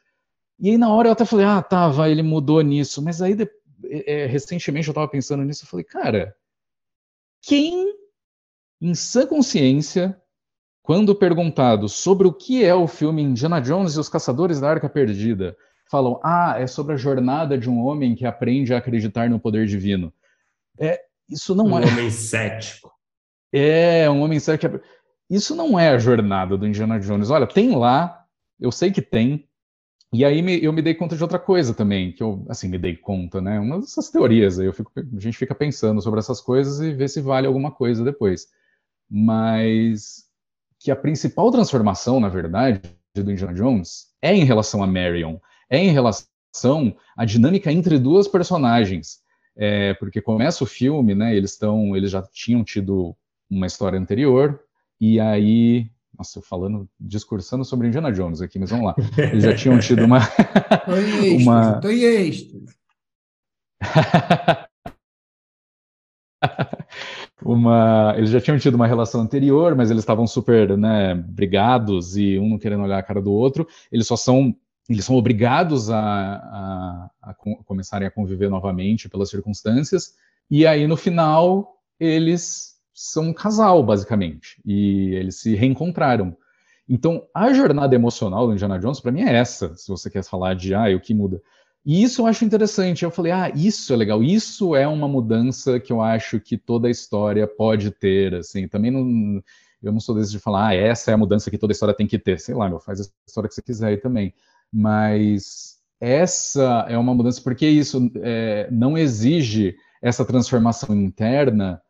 E 0.59 0.70
aí 0.70 0.78
na 0.78 0.93
hora 0.93 1.09
eu 1.09 1.12
até 1.12 1.24
falei, 1.24 1.47
ah, 1.47 1.62
tá, 1.62 1.89
vai, 1.89 2.10
ele 2.10 2.22
mudou 2.22 2.60
nisso. 2.60 3.02
Mas 3.02 3.22
aí 3.22 3.36
é, 3.85 4.26
recentemente 4.26 4.89
eu 4.89 4.94
tava 4.94 5.09
pensando 5.09 5.44
nisso, 5.44 5.64
eu 5.64 5.68
falei, 5.68 5.85
cara, 5.85 6.35
quem 7.43 7.94
em 8.80 8.94
sã 8.94 9.26
consciência, 9.26 10.20
quando 10.82 11.14
perguntado 11.14 11.89
sobre 11.89 12.26
o 12.26 12.32
que 12.32 12.64
é 12.64 12.74
o 12.74 12.86
filme 12.86 13.22
Indiana 13.22 13.60
Jones 13.60 13.94
e 13.94 14.01
os 14.01 14.09
Caçadores 14.09 14.60
da 14.60 14.70
Arca 14.70 14.89
Perdida, 14.89 15.56
falam, 15.90 16.20
ah, 16.22 16.55
é 16.59 16.66
sobre 16.66 16.94
a 16.94 16.97
jornada 16.97 17.59
de 17.59 17.68
um 17.68 17.85
homem 17.85 18.14
que 18.14 18.26
aprende 18.26 18.72
a 18.72 18.78
acreditar 18.78 19.28
no 19.28 19.40
poder 19.40 19.66
divino. 19.66 20.12
É, 20.78 21.01
isso 21.28 21.55
não 21.55 21.66
um 21.66 21.78
é. 21.78 21.86
Um 21.86 21.89
homem 21.89 22.10
cético. 22.10 22.93
É, 23.52 24.09
um 24.10 24.20
homem 24.20 24.39
cético. 24.39 24.80
Isso 25.28 25.55
não 25.55 25.78
é 25.78 25.89
a 25.89 25.98
jornada 25.98 26.56
do 26.56 26.66
Indiana 26.66 26.98
Jones. 27.01 27.30
Olha, 27.30 27.47
tem 27.47 27.74
lá, 27.74 28.24
eu 28.60 28.70
sei 28.70 28.90
que 28.90 29.02
tem, 29.02 29.48
e 30.12 30.24
aí 30.24 30.40
me, 30.40 30.62
eu 30.62 30.72
me 30.72 30.80
dei 30.80 30.94
conta 30.94 31.16
de 31.16 31.22
outra 31.22 31.39
coisa 31.39 31.74
também, 31.74 32.12
que 32.12 32.22
eu, 32.22 32.44
assim, 32.48 32.68
me 32.68 32.78
dei 32.78 32.97
conta, 32.97 33.40
né? 33.40 33.60
Uma 33.60 33.78
dessas 33.78 34.10
teorias, 34.10 34.59
aí 34.59 34.66
eu 34.66 34.72
fico, 34.72 34.90
a 34.97 35.20
gente 35.20 35.36
fica 35.36 35.55
pensando 35.55 36.01
sobre 36.01 36.18
essas 36.18 36.40
coisas 36.40 36.80
e 36.80 36.94
vê 36.94 37.06
se 37.06 37.20
vale 37.20 37.47
alguma 37.47 37.70
coisa 37.70 38.02
depois. 38.02 38.47
Mas 39.10 40.24
que 40.78 40.90
a 40.90 40.97
principal 40.97 41.51
transformação, 41.51 42.20
na 42.20 42.28
verdade, 42.28 42.80
do 43.14 43.30
Indiana 43.30 43.52
Jones 43.52 44.06
é 44.22 44.35
em 44.35 44.44
relação 44.44 44.82
a 44.82 44.86
Marion, 44.86 45.36
é 45.68 45.78
em 45.78 45.90
relação 45.90 46.97
à 47.16 47.24
dinâmica 47.24 47.70
entre 47.70 47.98
duas 47.98 48.26
personagens. 48.26 49.18
É, 49.56 49.93
porque 49.94 50.22
começa 50.22 50.64
o 50.64 50.66
filme, 50.66 51.14
né? 51.14 51.36
Eles 51.36 51.52
estão, 51.52 51.94
eles 51.97 52.10
já 52.10 52.22
tinham 52.22 52.64
tido 52.64 53.14
uma 53.51 53.66
história 53.66 53.98
anterior, 53.98 54.60
e 55.01 55.20
aí 55.20 55.90
nossa, 56.19 56.39
eu 56.40 56.43
falando, 56.43 56.89
discursando 56.99 57.65
sobre 57.65 57.86
Indiana 57.86 58.11
Jones 58.11 58.43
aqui, 58.43 58.59
mas 58.59 58.70
vamos 58.70 58.86
lá. 58.86 58.97
Eles 59.16 59.45
já 59.45 59.55
tinham 59.55 59.78
tido 59.78 60.05
uma. 60.05 60.19
Uma... 61.40 61.81
tô 61.81 61.89
uma, 67.45 68.15
eles 68.16 68.31
já 68.31 68.40
tinham 68.40 68.59
tido 68.59 68.74
uma 68.74 68.89
relação 68.89 69.20
anterior, 69.20 69.77
mas 69.77 69.90
eles 69.90 70.03
estavam 70.03 70.27
super, 70.27 70.77
né, 70.77 71.15
brigados 71.15 72.16
e 72.16 72.39
um 72.39 72.49
não 72.49 72.59
querendo 72.59 72.82
olhar 72.82 72.99
a 72.99 73.03
cara 73.03 73.23
do 73.23 73.32
outro. 73.32 73.69
Eles 73.93 74.09
só 74.09 74.16
são, 74.16 74.53
eles 74.89 75.05
são 75.05 75.15
obrigados 75.15 75.90
a, 75.90 76.01
a, 76.01 77.11
a 77.23 77.35
começarem 77.65 78.09
a 78.09 78.11
conviver 78.11 78.51
novamente 78.51 79.09
pelas 79.09 79.31
circunstâncias. 79.31 80.15
E 80.51 80.66
aí 80.66 80.89
no 80.89 80.97
final 80.97 81.77
eles 82.01 82.78
são 82.99 83.29
um 83.29 83.33
casal, 83.33 83.83
basicamente, 83.83 84.61
e 84.66 85.15
eles 85.15 85.37
se 85.41 85.55
reencontraram. 85.55 86.37
Então, 86.89 87.27
a 87.33 87.53
jornada 87.53 87.95
emocional 87.95 88.47
do 88.47 88.55
Indiana 88.55 88.79
Jones, 88.79 88.99
para 88.99 89.12
mim, 89.12 89.23
é 89.23 89.37
essa, 89.37 89.77
se 89.77 89.89
você 89.89 90.11
quer 90.11 90.25
falar 90.25 90.55
de, 90.55 90.75
ah, 90.75 90.89
o 90.97 91.01
que 91.01 91.15
muda. 91.15 91.41
E 91.87 92.03
isso 92.03 92.23
eu 92.23 92.27
acho 92.27 92.45
interessante. 92.45 93.05
Eu 93.05 93.11
falei, 93.11 93.31
ah, 93.31 93.51
isso 93.55 93.93
é 93.93 93.97
legal, 93.97 94.23
isso 94.23 94.75
é 94.75 94.87
uma 94.89 95.07
mudança 95.07 95.79
que 95.79 95.93
eu 95.93 96.03
acho 96.03 96.41
que 96.41 96.59
toda 96.59 96.89
a 96.89 96.91
história 96.91 97.47
pode 97.47 97.91
ter, 97.91 98.35
assim, 98.35 98.66
também 98.66 98.91
não... 98.91 99.43
Eu 99.81 99.93
não 99.93 100.01
sou 100.01 100.12
desses 100.12 100.33
de 100.33 100.41
falar, 100.41 100.69
ah, 100.69 100.75
essa 100.75 101.12
é 101.12 101.15
a 101.15 101.19
mudança 101.19 101.53
que 101.53 101.59
toda 101.59 101.73
história 101.73 101.95
tem 101.95 102.07
que 102.07 102.19
ter. 102.19 102.41
Sei 102.41 102.53
lá, 102.53 102.69
meu, 102.69 102.81
faz 102.81 103.01
a 103.01 103.05
história 103.27 103.49
que 103.49 103.55
você 103.55 103.62
quiser 103.62 103.87
aí 103.89 103.97
também. 103.97 104.35
Mas 104.73 105.77
essa 106.01 106.85
é 106.89 106.99
uma 106.99 107.15
mudança, 107.15 107.41
porque 107.41 107.69
isso 107.69 108.11
é, 108.16 108.69
não 108.73 108.99
exige 108.99 109.77
essa 110.03 110.25
transformação 110.25 110.97
interna 110.97 111.81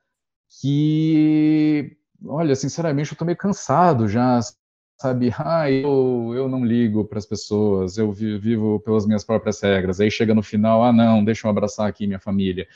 que, 0.61 1.97
olha, 2.25 2.55
sinceramente, 2.57 3.13
eu 3.13 3.19
tô 3.19 3.25
meio 3.25 3.37
cansado 3.37 4.09
já, 4.09 4.41
sabe? 5.01 5.31
Ah, 5.39 5.71
eu, 5.71 6.33
eu 6.35 6.49
não 6.49 6.65
ligo 6.65 7.05
para 7.05 7.19
as 7.19 7.27
pessoas, 7.27 7.99
eu 7.99 8.11
vivo 8.13 8.81
pelas 8.81 9.07
minhas 9.07 9.25
próprias 9.25 9.61
regras. 9.61 10.01
Aí 10.01 10.11
chega 10.11 10.35
no 10.35 10.43
final, 10.43 10.83
ah, 10.83 10.93
não, 10.93 11.25
deixa 11.25 11.47
eu 11.47 11.51
abraçar 11.51 11.89
aqui 11.89 12.07
minha 12.07 12.19
família. 12.19 12.67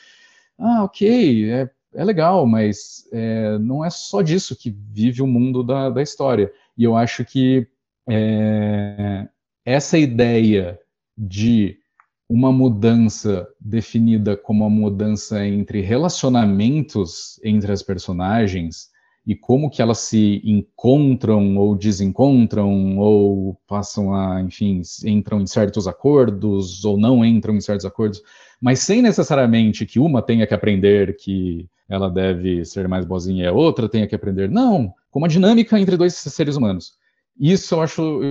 Ah, 0.57 0.83
ok, 0.83 1.51
é, 1.51 1.69
é 1.93 2.03
legal, 2.03 2.45
mas 2.45 3.07
é, 3.11 3.57
não 3.59 3.83
é 3.83 3.89
só 3.89 4.21
disso 4.21 4.55
que 4.55 4.69
vive 4.69 5.21
o 5.21 5.27
mundo 5.27 5.63
da, 5.63 5.89
da 5.89 6.01
história. 6.01 6.51
E 6.77 6.83
eu 6.83 6.95
acho 6.95 7.25
que 7.25 7.67
é, 8.09 9.27
essa 9.65 9.97
ideia 9.97 10.79
de 11.17 11.77
uma 12.33 12.51
mudança 12.51 13.47
definida 13.59 14.35
como 14.35 14.65
uma 14.65 14.69
mudança 14.69 15.45
entre 15.45 15.81
relacionamentos 15.81 17.39
entre 17.43 17.71
as 17.71 17.83
personagens 17.83 18.89
e 19.23 19.35
como 19.35 19.69
que 19.69 19.83
elas 19.83 19.99
se 19.99 20.41
encontram 20.43 21.55
ou 21.57 21.75
desencontram 21.75 22.97
ou 22.97 23.53
passam 23.67 24.15
a, 24.15 24.41
enfim, 24.41 24.81
entram 25.05 25.41
em 25.41 25.45
certos 25.45 25.87
acordos 25.87 26.83
ou 26.83 26.97
não 26.97 27.23
entram 27.23 27.55
em 27.55 27.61
certos 27.61 27.85
acordos, 27.85 28.19
mas 28.59 28.79
sem 28.79 28.99
necessariamente 28.99 29.85
que 29.85 29.99
uma 29.99 30.19
tenha 30.19 30.47
que 30.47 30.55
aprender 30.55 31.15
que 31.15 31.69
ela 31.87 32.09
deve 32.09 32.65
ser 32.65 32.87
mais 32.87 33.05
boazinha 33.05 33.43
e 33.43 33.47
a 33.47 33.53
outra 33.53 33.87
tenha 33.87 34.07
que 34.07 34.15
aprender. 34.15 34.49
Não, 34.49 34.91
como 35.11 35.25
a 35.25 35.29
dinâmica 35.29 35.79
entre 35.79 35.95
dois 35.95 36.15
seres 36.15 36.55
humanos. 36.55 36.93
Isso 37.39 37.75
eu 37.75 37.81
acho 37.81 38.21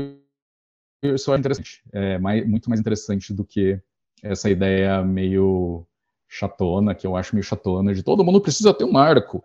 isso 1.05 1.33
é 1.33 1.39
interessante. 1.39 1.83
É 1.93 2.19
mais, 2.19 2.45
muito 2.49 2.69
mais 2.69 2.81
interessante 2.81 3.33
do 3.33 3.45
que 3.45 3.81
essa 4.23 4.49
ideia 4.51 5.03
meio 5.03 5.86
chatona, 6.28 6.94
que 6.94 7.07
eu 7.07 7.16
acho 7.16 7.35
meio 7.35 7.44
chatona, 7.44 7.94
de 7.94 8.03
todo 8.03 8.24
mundo 8.24 8.40
precisa 8.40 8.73
ter 8.73 8.85
um 8.85 8.97
arco. 8.97 9.44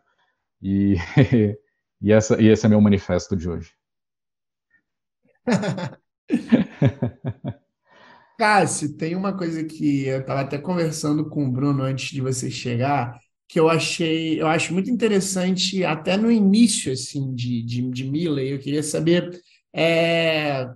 E, 0.62 0.96
e, 2.02 2.12
essa, 2.12 2.42
e 2.42 2.48
esse 2.48 2.66
é 2.66 2.70
meu 2.70 2.82
manifesto 2.82 3.36
de 3.36 3.50
hoje. 3.50 3.74
Cássio, 8.38 8.96
tem 8.96 9.16
uma 9.16 9.36
coisa 9.36 9.64
que 9.64 10.06
eu 10.06 10.20
estava 10.22 10.42
até 10.42 10.58
conversando 10.60 11.28
com 11.30 11.46
o 11.46 11.52
Bruno 11.52 11.84
antes 11.84 12.12
de 12.12 12.22
você 12.22 12.52
chegar, 12.52 13.20
que 13.48 13.60
eu 13.60 13.68
achei, 13.70 14.40
eu 14.40 14.48
acho 14.48 14.74
muito 14.74 14.92
interessante, 14.92 15.84
até 15.84 16.18
no 16.18 16.32
início 16.32 16.92
assim 16.92 17.34
de, 17.34 17.64
de, 17.64 17.90
de 17.90 18.04
Mila, 18.04 18.42
eu 18.42 18.60
queria 18.60 18.84
saber 18.84 19.42
é, 19.74 20.70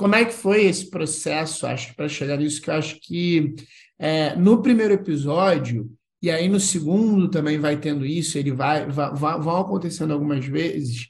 como 0.00 0.14
é 0.14 0.24
que 0.24 0.32
foi 0.32 0.64
esse 0.64 0.88
processo, 0.88 1.66
acho, 1.66 1.94
para 1.94 2.08
chegar 2.08 2.38
nisso, 2.38 2.62
que 2.62 2.70
eu 2.70 2.74
acho 2.74 2.98
que 3.02 3.54
é, 3.98 4.34
no 4.34 4.62
primeiro 4.62 4.94
episódio, 4.94 5.92
e 6.22 6.30
aí 6.30 6.48
no 6.48 6.58
segundo 6.58 7.28
também 7.28 7.58
vai 7.58 7.78
tendo 7.78 8.06
isso, 8.06 8.38
ele 8.38 8.50
vai, 8.50 8.88
vai, 8.88 9.12
vai 9.12 9.38
vão 9.38 9.58
acontecendo 9.58 10.14
algumas 10.14 10.46
vezes, 10.46 11.06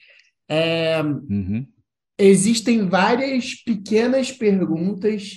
é, 0.48 1.00
uhum. 1.00 1.64
existem 2.18 2.88
várias 2.88 3.54
pequenas 3.62 4.32
perguntas 4.32 5.36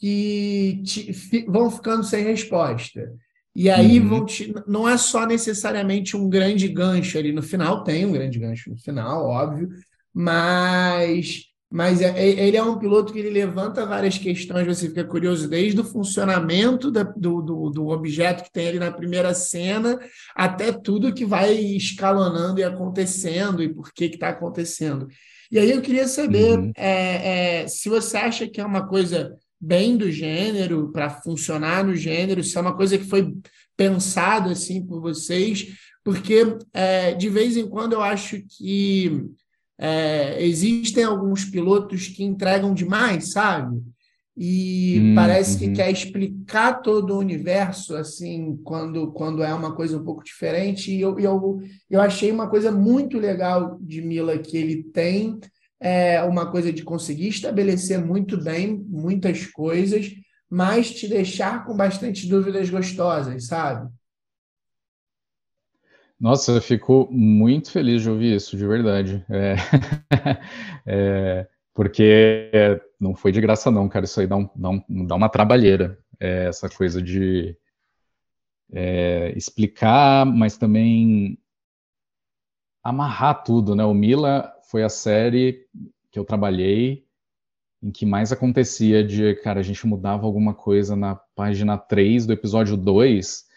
que 0.00 0.82
te, 0.84 1.44
vão 1.46 1.70
ficando 1.70 2.02
sem 2.02 2.24
resposta. 2.24 3.12
E 3.54 3.70
aí 3.70 4.00
uhum. 4.00 4.08
vão 4.08 4.26
te, 4.26 4.52
não 4.66 4.88
é 4.88 4.98
só 4.98 5.24
necessariamente 5.24 6.16
um 6.16 6.28
grande 6.28 6.66
gancho 6.66 7.16
ali 7.16 7.30
no 7.30 7.44
final, 7.44 7.84
tem 7.84 8.04
um 8.04 8.12
grande 8.12 8.40
gancho 8.40 8.70
no 8.70 8.76
final, 8.76 9.24
óbvio, 9.24 9.68
mas 10.12 11.47
mas 11.70 12.00
é, 12.00 12.18
é, 12.18 12.46
ele 12.46 12.56
é 12.56 12.62
um 12.62 12.78
piloto 12.78 13.12
que 13.12 13.18
ele 13.18 13.30
levanta 13.30 13.84
várias 13.84 14.16
questões, 14.16 14.66
você 14.66 14.88
fica 14.88 15.04
curioso 15.04 15.48
desde 15.48 15.80
o 15.80 15.84
funcionamento 15.84 16.90
da, 16.90 17.02
do, 17.02 17.42
do, 17.42 17.70
do, 17.70 17.88
objeto 17.88 18.44
que 18.44 18.52
tem 18.52 18.68
ali 18.68 18.78
na 18.78 18.90
primeira 18.90 19.34
cena 19.34 19.98
até 20.34 20.72
tudo 20.72 21.12
que 21.12 21.26
vai 21.26 21.52
escalonando 21.52 22.58
e 22.58 22.64
acontecendo 22.64 23.62
e 23.62 23.68
por 23.68 23.92
que 23.92 24.06
está 24.06 24.30
acontecendo. 24.30 25.08
E 25.50 25.58
aí 25.58 25.70
eu 25.70 25.82
queria 25.82 26.08
saber 26.08 26.58
uhum. 26.58 26.72
é, 26.74 27.60
é, 27.62 27.68
se 27.68 27.88
você 27.88 28.16
acha 28.16 28.48
que 28.48 28.60
é 28.60 28.64
uma 28.64 28.86
coisa 28.86 29.34
bem 29.60 29.96
do 29.96 30.10
gênero, 30.10 30.90
para 30.90 31.10
funcionar 31.10 31.84
no 31.84 31.94
gênero, 31.94 32.42
se 32.42 32.56
é 32.56 32.60
uma 32.60 32.76
coisa 32.76 32.96
que 32.96 33.04
foi 33.04 33.34
pensado 33.76 34.50
assim 34.50 34.84
por 34.84 35.00
vocês, 35.00 35.74
porque 36.04 36.56
é, 36.72 37.12
de 37.12 37.28
vez 37.28 37.56
em 37.56 37.68
quando 37.68 37.92
eu 37.92 38.02
acho 38.02 38.40
que 38.42 39.26
é, 39.78 40.44
existem 40.44 41.04
alguns 41.04 41.44
pilotos 41.44 42.08
que 42.08 42.24
entregam 42.24 42.74
demais, 42.74 43.32
sabe? 43.32 43.80
E 44.40 45.00
hum, 45.00 45.14
parece 45.16 45.58
que 45.58 45.66
uhum. 45.66 45.72
quer 45.74 45.90
explicar 45.90 46.80
todo 46.80 47.12
o 47.12 47.18
universo, 47.18 47.96
assim, 47.96 48.56
quando, 48.62 49.10
quando 49.12 49.42
é 49.42 49.52
uma 49.52 49.74
coisa 49.74 49.98
um 49.98 50.04
pouco 50.04 50.22
diferente. 50.22 50.92
E 50.92 51.00
eu, 51.00 51.18
eu, 51.18 51.60
eu 51.90 52.00
achei 52.00 52.30
uma 52.30 52.48
coisa 52.48 52.70
muito 52.70 53.18
legal 53.18 53.76
de 53.80 54.00
Mila 54.00 54.38
que 54.38 54.56
ele 54.56 54.84
tem 54.84 55.40
é, 55.80 56.22
uma 56.22 56.50
coisa 56.50 56.72
de 56.72 56.84
conseguir 56.84 57.28
estabelecer 57.28 57.98
muito 58.04 58.36
bem 58.40 58.84
muitas 58.88 59.46
coisas, 59.46 60.08
mas 60.48 60.92
te 60.92 61.08
deixar 61.08 61.64
com 61.66 61.76
bastante 61.76 62.28
dúvidas 62.28 62.70
gostosas, 62.70 63.46
sabe? 63.46 63.90
Nossa, 66.20 66.52
eu 66.52 66.60
fico 66.60 67.08
muito 67.10 67.70
feliz 67.70 68.02
de 68.02 68.10
ouvir 68.10 68.34
isso, 68.36 68.56
de 68.56 68.66
verdade. 68.66 69.24
É, 69.30 69.54
é, 70.86 71.48
porque 71.72 72.50
não 72.98 73.14
foi 73.14 73.30
de 73.30 73.40
graça, 73.40 73.70
não, 73.70 73.88
cara. 73.88 74.04
Isso 74.04 74.20
aí 74.20 74.26
dá, 74.26 74.36
um, 74.36 74.48
dá, 74.54 74.68
um, 74.70 75.06
dá 75.06 75.14
uma 75.14 75.28
trabalheira. 75.28 75.98
É, 76.18 76.46
essa 76.46 76.68
coisa 76.68 77.00
de 77.00 77.56
é, 78.72 79.32
explicar, 79.36 80.26
mas 80.26 80.56
também 80.56 81.38
amarrar 82.82 83.42
tudo, 83.44 83.74
né? 83.74 83.84
O 83.84 83.94
Mila 83.94 84.52
foi 84.70 84.82
a 84.82 84.88
série 84.88 85.66
que 86.10 86.18
eu 86.18 86.24
trabalhei 86.24 87.04
em 87.82 87.90
que 87.92 88.06
mais 88.06 88.32
acontecia 88.32 89.04
de, 89.04 89.34
cara, 89.36 89.60
a 89.60 89.62
gente 89.62 89.86
mudava 89.86 90.26
alguma 90.26 90.54
coisa 90.54 90.96
na 90.96 91.14
página 91.14 91.78
3 91.78 92.26
do 92.26 92.32
episódio 92.32 92.76
2, 92.76 93.47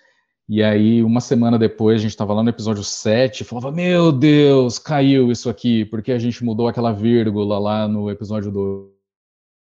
e 0.51 0.61
aí 0.61 1.01
uma 1.01 1.21
semana 1.21 1.57
depois 1.57 1.95
a 1.95 2.01
gente 2.01 2.11
estava 2.11 2.33
lá 2.33 2.43
no 2.43 2.49
episódio 2.49 2.83
7 2.83 3.39
e 3.39 3.43
falava, 3.45 3.71
meu 3.71 4.11
Deus, 4.11 4.77
caiu 4.77 5.31
isso 5.31 5.49
aqui, 5.49 5.85
porque 5.85 6.11
a 6.11 6.19
gente 6.19 6.43
mudou 6.43 6.67
aquela 6.67 6.91
vírgula 6.91 7.57
lá 7.57 7.87
no 7.87 8.11
episódio 8.11 8.51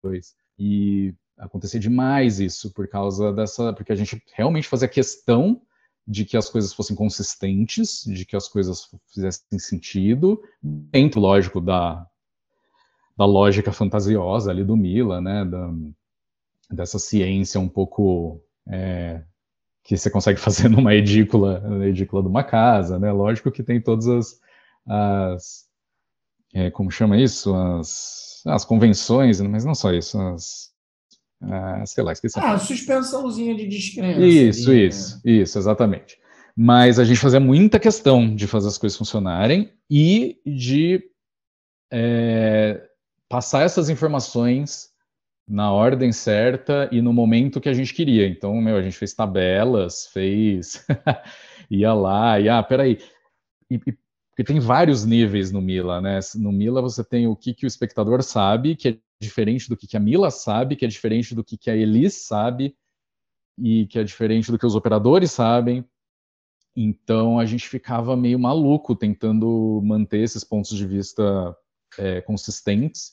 2. 0.03 0.35
E 0.59 1.15
acontecia 1.39 1.79
demais 1.79 2.41
isso 2.41 2.73
por 2.73 2.89
causa 2.89 3.33
dessa, 3.33 3.73
porque 3.73 3.93
a 3.93 3.95
gente 3.95 4.21
realmente 4.35 4.67
fazia 4.67 4.89
questão 4.89 5.63
de 6.05 6.25
que 6.25 6.37
as 6.37 6.51
coisas 6.51 6.75
fossem 6.75 6.97
consistentes, 6.97 8.03
de 8.05 8.27
que 8.27 8.35
as 8.35 8.49
coisas 8.49 8.91
fizessem 9.07 9.61
sentido, 9.61 10.43
dentro, 10.61 11.21
lógico, 11.21 11.61
da, 11.61 12.05
da 13.17 13.25
lógica 13.25 13.71
fantasiosa 13.71 14.51
ali 14.51 14.65
do 14.65 14.77
Mila, 14.77 15.21
né, 15.21 15.45
da, 15.45 15.73
dessa 16.69 16.99
ciência 16.99 17.61
um 17.61 17.69
pouco 17.69 18.43
é, 18.67 19.23
que 19.85 19.97
você 19.97 20.11
consegue 20.11 20.40
fazer 20.40 20.69
numa 20.70 20.94
edícula, 20.94 21.61
na 21.61 21.86
edícula 21.86 22.23
de 22.23 22.28
uma 22.28 22.43
casa, 22.43 22.98
né, 22.98 23.12
lógico 23.12 23.52
que 23.52 23.62
tem 23.62 23.81
todas 23.81 24.09
as, 24.09 24.40
as 24.86 25.65
é, 26.55 26.70
como 26.70 26.90
chama 26.90 27.19
isso, 27.19 27.55
as, 27.55 28.43
as 28.47 28.65
convenções, 28.65 29.40
mas 29.40 29.65
não 29.65 29.74
só 29.74 29.93
isso, 29.93 30.19
as 30.19 30.74
ah, 31.43 31.85
sei 31.85 32.02
lá, 32.02 32.12
esqueci. 32.12 32.39
Ah, 32.39 32.59
suspensãozinha 32.59 33.55
de 33.55 33.66
descrença. 33.66 34.20
Isso, 34.20 34.73
isso, 34.73 35.16
né? 35.16 35.32
isso, 35.32 35.59
exatamente. 35.59 36.19
Mas 36.56 36.98
a 36.98 37.05
gente 37.05 37.19
fazia 37.19 37.40
muita 37.40 37.78
questão 37.78 38.35
de 38.35 38.47
fazer 38.47 38.69
as 38.69 38.78
coisas 38.78 38.97
funcionarem 38.97 39.73
e 39.90 40.40
de 40.47 41.02
é, 41.93 42.81
passar 43.28 43.62
essas 43.62 43.90
informações 43.90 44.94
na 45.47 45.73
ordem 45.73 46.12
certa 46.12 46.89
e 46.91 47.03
no 47.03 47.12
momento 47.12 47.61
que 47.61 47.69
a 47.69 47.75
gente 47.75 47.93
queria. 47.93 48.27
Então, 48.27 48.55
meu, 48.61 48.77
a 48.77 48.83
gente 48.83 48.97
fez 48.97 49.12
tabelas, 49.12 50.07
fez. 50.07 50.85
ia 51.71 51.93
lá, 51.93 52.41
e 52.41 52.49
ah, 52.49 52.62
peraí. 52.62 52.99
E, 53.71 53.77
e, 53.87 53.99
porque 54.31 54.43
tem 54.43 54.59
vários 54.59 55.05
níveis 55.05 55.53
no 55.53 55.62
Mila, 55.62 56.01
né? 56.01 56.19
No 56.35 56.51
Mila 56.51 56.83
você 56.83 57.05
tem 57.05 57.27
o 57.27 57.37
que, 57.37 57.55
que 57.55 57.65
o 57.65 57.69
espectador 57.69 58.21
sabe, 58.23 58.75
que 58.75 58.89
é 58.89 58.99
diferente 59.21 59.69
do 59.69 59.77
que, 59.77 59.87
que 59.87 59.97
a 59.97 60.01
Mila 60.01 60.29
sabe, 60.31 60.75
que 60.75 60.85
é 60.85 60.89
diferente 60.89 61.37
do 61.37 61.45
que, 61.45 61.57
que 61.57 61.71
a 61.71 61.77
Elis 61.77 62.27
sabe, 62.27 62.77
e 63.57 63.87
que 63.87 63.99
é 63.99 64.03
diferente 64.03 64.51
do 64.51 64.59
que 64.59 64.66
os 64.66 64.75
operadores 64.75 65.31
sabem. 65.31 65.85
Então 66.77 67.39
a 67.39 67.47
gente 67.47 67.69
ficava 67.69 68.16
meio 68.16 68.39
maluco 68.39 68.97
tentando 68.97 69.81
manter 69.85 70.21
esses 70.21 70.43
pontos 70.43 70.77
de 70.77 70.85
vista 70.85 71.57
é, 71.97 72.21
consistentes. 72.21 73.12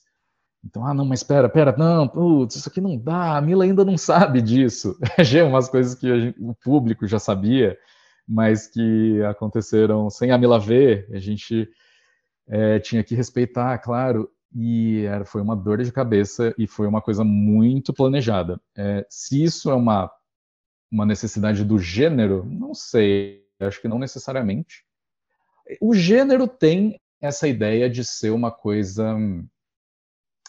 Então, 0.63 0.85
ah, 0.85 0.93
não, 0.93 1.05
mas 1.05 1.19
espera, 1.19 1.47
espera, 1.47 1.75
não, 1.75 2.07
putz, 2.07 2.55
isso 2.55 2.69
aqui 2.69 2.79
não 2.79 2.97
dá, 2.97 3.37
a 3.37 3.41
Mila 3.41 3.63
ainda 3.63 3.83
não 3.83 3.97
sabe 3.97 4.41
disso. 4.41 4.97
Já 5.23 5.43
umas 5.45 5.67
coisas 5.69 5.95
que 5.95 6.07
gente, 6.19 6.39
o 6.39 6.53
público 6.53 7.07
já 7.07 7.17
sabia, 7.17 7.77
mas 8.27 8.67
que 8.67 9.21
aconteceram 9.23 10.09
sem 10.09 10.31
a 10.31 10.37
Mila 10.37 10.59
ver, 10.59 11.07
a 11.11 11.17
gente 11.17 11.67
é, 12.47 12.79
tinha 12.79 13.03
que 13.03 13.15
respeitar, 13.15 13.77
claro 13.79 14.29
e 14.53 15.05
era, 15.05 15.23
foi 15.23 15.41
uma 15.41 15.55
dor 15.55 15.81
de 15.81 15.91
cabeça 15.91 16.53
e 16.57 16.67
foi 16.67 16.87
uma 16.87 17.01
coisa 17.01 17.23
muito 17.23 17.93
planejada. 17.93 18.59
É, 18.75 19.05
se 19.09 19.41
isso 19.41 19.69
é 19.69 19.73
uma, 19.73 20.11
uma 20.91 21.05
necessidade 21.05 21.63
do 21.63 21.79
gênero, 21.79 22.45
não 22.45 22.73
sei, 22.73 23.45
acho 23.59 23.81
que 23.81 23.87
não 23.87 23.97
necessariamente. 23.97 24.83
O 25.79 25.93
gênero 25.93 26.47
tem 26.47 26.99
essa 27.21 27.47
ideia 27.47 27.89
de 27.89 28.03
ser 28.03 28.31
uma 28.31 28.51
coisa, 28.51 29.15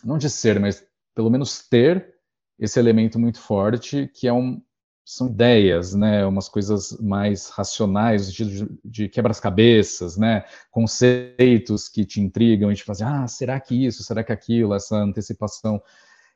não 0.05 0.19
de 0.19 0.29
ser, 0.29 0.59
mas 0.61 0.85
pelo 1.15 1.31
menos 1.31 1.67
ter 1.69 2.15
esse 2.59 2.79
elemento 2.79 3.19
muito 3.19 3.41
forte, 3.41 4.11
que 4.15 4.27
é 4.27 4.33
um, 4.33 4.63
são 5.05 5.27
ideias, 5.27 5.95
né, 5.95 6.25
umas 6.25 6.49
coisas 6.49 6.97
mais 7.01 7.49
racionais, 7.49 8.33
de, 8.33 8.69
de 8.85 9.09
quebra-cabeças, 9.09 10.17
né, 10.17 10.45
conceitos 10.71 11.89
que 11.89 12.05
te 12.05 12.21
intrigam 12.21 12.71
e 12.71 12.77
te 12.77 12.85
fazem, 12.85 13.07
ah, 13.07 13.27
será 13.27 13.59
que 13.59 13.87
isso, 13.87 14.05
será 14.05 14.23
que 14.23 14.33
aquilo, 14.33 14.75
essa 14.75 14.97
antecipação. 14.97 15.83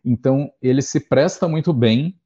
Então, 0.05 0.53
ele 0.61 0.83
se 0.83 1.01
presta 1.01 1.47
muito 1.49 1.73
bem 1.73 2.19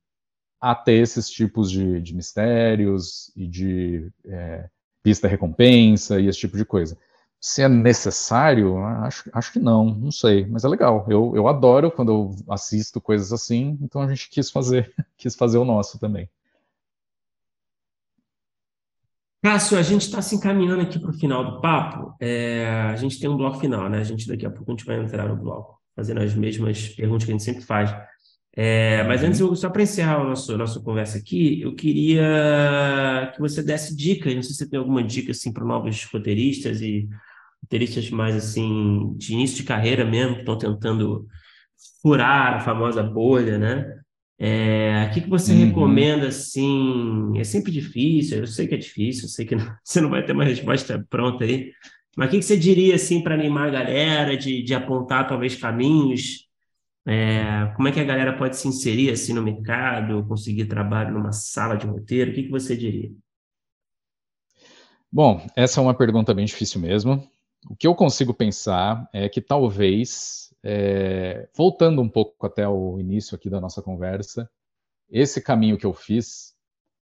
a 0.60 0.74
ter 0.74 1.02
esses 1.02 1.28
tipos 1.28 1.70
de, 1.70 2.00
de 2.00 2.14
mistérios 2.14 3.32
e 3.34 3.46
de 3.46 4.12
é, 4.26 4.68
pista-recompensa 5.02 6.20
e 6.20 6.26
esse 6.26 6.38
tipo 6.38 6.56
de 6.56 6.64
coisa. 6.64 6.96
Se 7.40 7.62
é 7.62 7.68
necessário, 7.68 8.76
acho, 8.78 9.30
acho 9.32 9.52
que 9.52 9.58
não, 9.58 9.86
não 9.94 10.12
sei, 10.12 10.46
mas 10.46 10.62
é 10.62 10.68
legal. 10.68 11.06
Eu, 11.08 11.32
eu 11.34 11.48
adoro 11.48 11.90
quando 11.90 12.12
eu 12.12 12.52
assisto 12.52 13.00
coisas 13.00 13.32
assim, 13.32 13.78
então 13.80 14.02
a 14.02 14.08
gente 14.08 14.28
quis 14.28 14.50
fazer, 14.50 14.92
quis 15.16 15.34
fazer 15.34 15.56
o 15.56 15.64
nosso 15.64 15.98
também. 15.98 16.28
Cássio, 19.42 19.78
a 19.78 19.82
gente 19.82 20.02
está 20.02 20.20
se 20.20 20.34
encaminhando 20.34 20.82
aqui 20.82 20.98
para 20.98 21.10
o 21.10 21.14
final 21.14 21.42
do 21.42 21.60
papo. 21.62 22.14
É, 22.20 22.68
a 22.92 22.96
gente 22.96 23.18
tem 23.18 23.30
um 23.30 23.38
bloco 23.38 23.58
final, 23.58 23.88
né? 23.88 23.98
A 24.00 24.04
gente 24.04 24.28
daqui 24.28 24.44
a 24.44 24.50
pouco 24.50 24.70
a 24.70 24.74
gente 24.74 24.84
vai 24.84 24.98
entrar 25.00 25.26
no 25.26 25.36
bloco, 25.36 25.80
fazendo 25.96 26.20
as 26.20 26.34
mesmas 26.34 26.88
perguntas 26.90 27.24
que 27.24 27.30
a 27.30 27.34
gente 27.34 27.44
sempre 27.44 27.62
faz. 27.62 27.90
É, 28.54 29.02
mas 29.04 29.22
antes, 29.22 29.40
só 29.58 29.70
para 29.70 29.82
encerrar 29.82 30.20
a 30.20 30.24
nossa, 30.24 30.58
nossa 30.58 30.78
conversa 30.80 31.16
aqui, 31.16 31.62
eu 31.62 31.74
queria 31.74 33.32
que 33.34 33.40
você 33.40 33.62
desse 33.62 33.96
dicas. 33.96 34.34
Não 34.34 34.42
sei 34.42 34.52
se 34.52 34.58
você 34.58 34.68
tem 34.68 34.78
alguma 34.78 35.02
dica 35.02 35.30
assim, 35.30 35.50
para 35.50 35.64
novos 35.64 36.04
roteiristas 36.04 36.82
e 36.82 37.08
roteiristas 37.70 38.10
mais 38.10 38.34
assim 38.34 39.14
de 39.16 39.32
início 39.32 39.58
de 39.58 39.62
carreira 39.62 40.04
mesmo, 40.04 40.34
que 40.34 40.40
estão 40.40 40.58
tentando 40.58 41.26
furar 42.02 42.54
a 42.54 42.60
famosa 42.60 43.02
bolha, 43.02 43.56
né? 43.56 43.96
É, 44.36 45.06
o 45.08 45.14
que, 45.14 45.20
que 45.20 45.28
você 45.28 45.52
uhum. 45.52 45.66
recomenda 45.66 46.26
assim? 46.28 47.38
É 47.38 47.44
sempre 47.44 47.70
difícil, 47.70 48.38
eu 48.38 48.46
sei 48.46 48.66
que 48.66 48.74
é 48.74 48.78
difícil, 48.78 49.24
eu 49.24 49.28
sei 49.28 49.46
que 49.46 49.54
não, 49.54 49.72
você 49.84 50.00
não 50.00 50.10
vai 50.10 50.24
ter 50.24 50.32
uma 50.32 50.44
resposta 50.44 51.06
pronta 51.08 51.44
aí, 51.44 51.72
mas 52.16 52.28
o 52.28 52.30
que, 52.32 52.38
que 52.38 52.44
você 52.44 52.56
diria 52.56 52.96
assim 52.96 53.22
para 53.22 53.34
animar 53.34 53.68
a 53.68 53.70
galera, 53.70 54.36
de, 54.36 54.62
de 54.62 54.74
apontar 54.74 55.28
talvez 55.28 55.54
caminhos? 55.54 56.48
É, 57.06 57.72
como 57.76 57.88
é 57.88 57.92
que 57.92 58.00
a 58.00 58.04
galera 58.04 58.36
pode 58.36 58.56
se 58.56 58.66
inserir 58.66 59.10
assim 59.10 59.32
no 59.32 59.42
mercado, 59.42 60.24
conseguir 60.26 60.66
trabalho 60.66 61.12
numa 61.14 61.32
sala 61.32 61.76
de 61.76 61.86
roteiro? 61.86 62.30
O 62.30 62.34
que, 62.34 62.44
que 62.44 62.50
você 62.50 62.76
diria? 62.76 63.10
Bom, 65.12 65.46
essa 65.56 65.80
é 65.80 65.82
uma 65.82 65.94
pergunta 65.94 66.34
bem 66.34 66.44
difícil 66.44 66.80
mesmo. 66.80 67.28
O 67.68 67.76
que 67.76 67.86
eu 67.86 67.94
consigo 67.94 68.32
pensar 68.32 69.08
é 69.12 69.28
que 69.28 69.40
talvez 69.40 70.54
é, 70.62 71.48
voltando 71.54 72.00
um 72.00 72.08
pouco 72.08 72.46
até 72.46 72.66
o 72.68 72.98
início 72.98 73.34
aqui 73.34 73.50
da 73.50 73.60
nossa 73.60 73.82
conversa, 73.82 74.50
esse 75.10 75.42
caminho 75.42 75.76
que 75.76 75.86
eu 75.86 75.92
fiz 75.92 76.54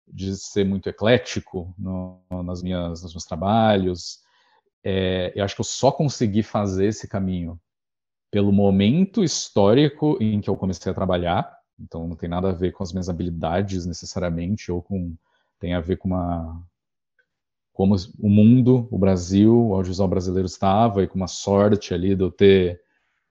de 0.08 0.36
ser 0.36 0.66
muito 0.66 0.90
eclético 0.90 1.74
no, 1.78 2.20
nas 2.44 2.64
minhas, 2.64 3.04
nos 3.04 3.14
meus 3.14 3.26
trabalhos, 3.26 4.22
é, 4.84 5.32
eu 5.36 5.44
acho 5.44 5.56
que 5.56 5.62
eu 5.62 5.66
só 5.66 5.92
consegui 5.92 6.42
fazer 6.42 6.88
esse 6.88 7.08
caminho 7.08 7.60
pelo 8.32 8.52
momento 8.52 9.24
histórico 9.24 10.18
em 10.22 10.40
que 10.40 10.50
eu 10.50 10.56
comecei 10.56 10.92
a 10.92 10.96
trabalhar. 10.96 11.58
Então 11.80 12.08
não 12.08 12.16
tem 12.16 12.30
nada 12.30 12.50
a 12.50 12.54
ver 12.54 12.72
com 12.72 12.84
as 12.84 12.92
minhas 12.92 13.10
habilidades 13.10 13.86
necessariamente 13.86 14.72
ou 14.72 14.82
com 14.82 15.16
tem 15.60 15.74
a 15.74 15.82
ver 15.82 15.98
com 15.98 16.08
uma 16.08 16.64
como 17.80 17.96
o 18.20 18.30
mundo, 18.30 18.90
o 18.92 18.98
Brasil, 18.98 19.56
o 19.58 19.74
audiovisual 19.74 20.10
brasileiro 20.10 20.46
estava 20.46 21.02
e 21.02 21.08
com 21.08 21.16
uma 21.16 21.30
sorte 21.30 21.94
ali 21.94 22.14
de 22.14 22.22
eu 22.22 22.30
ter 22.30 22.82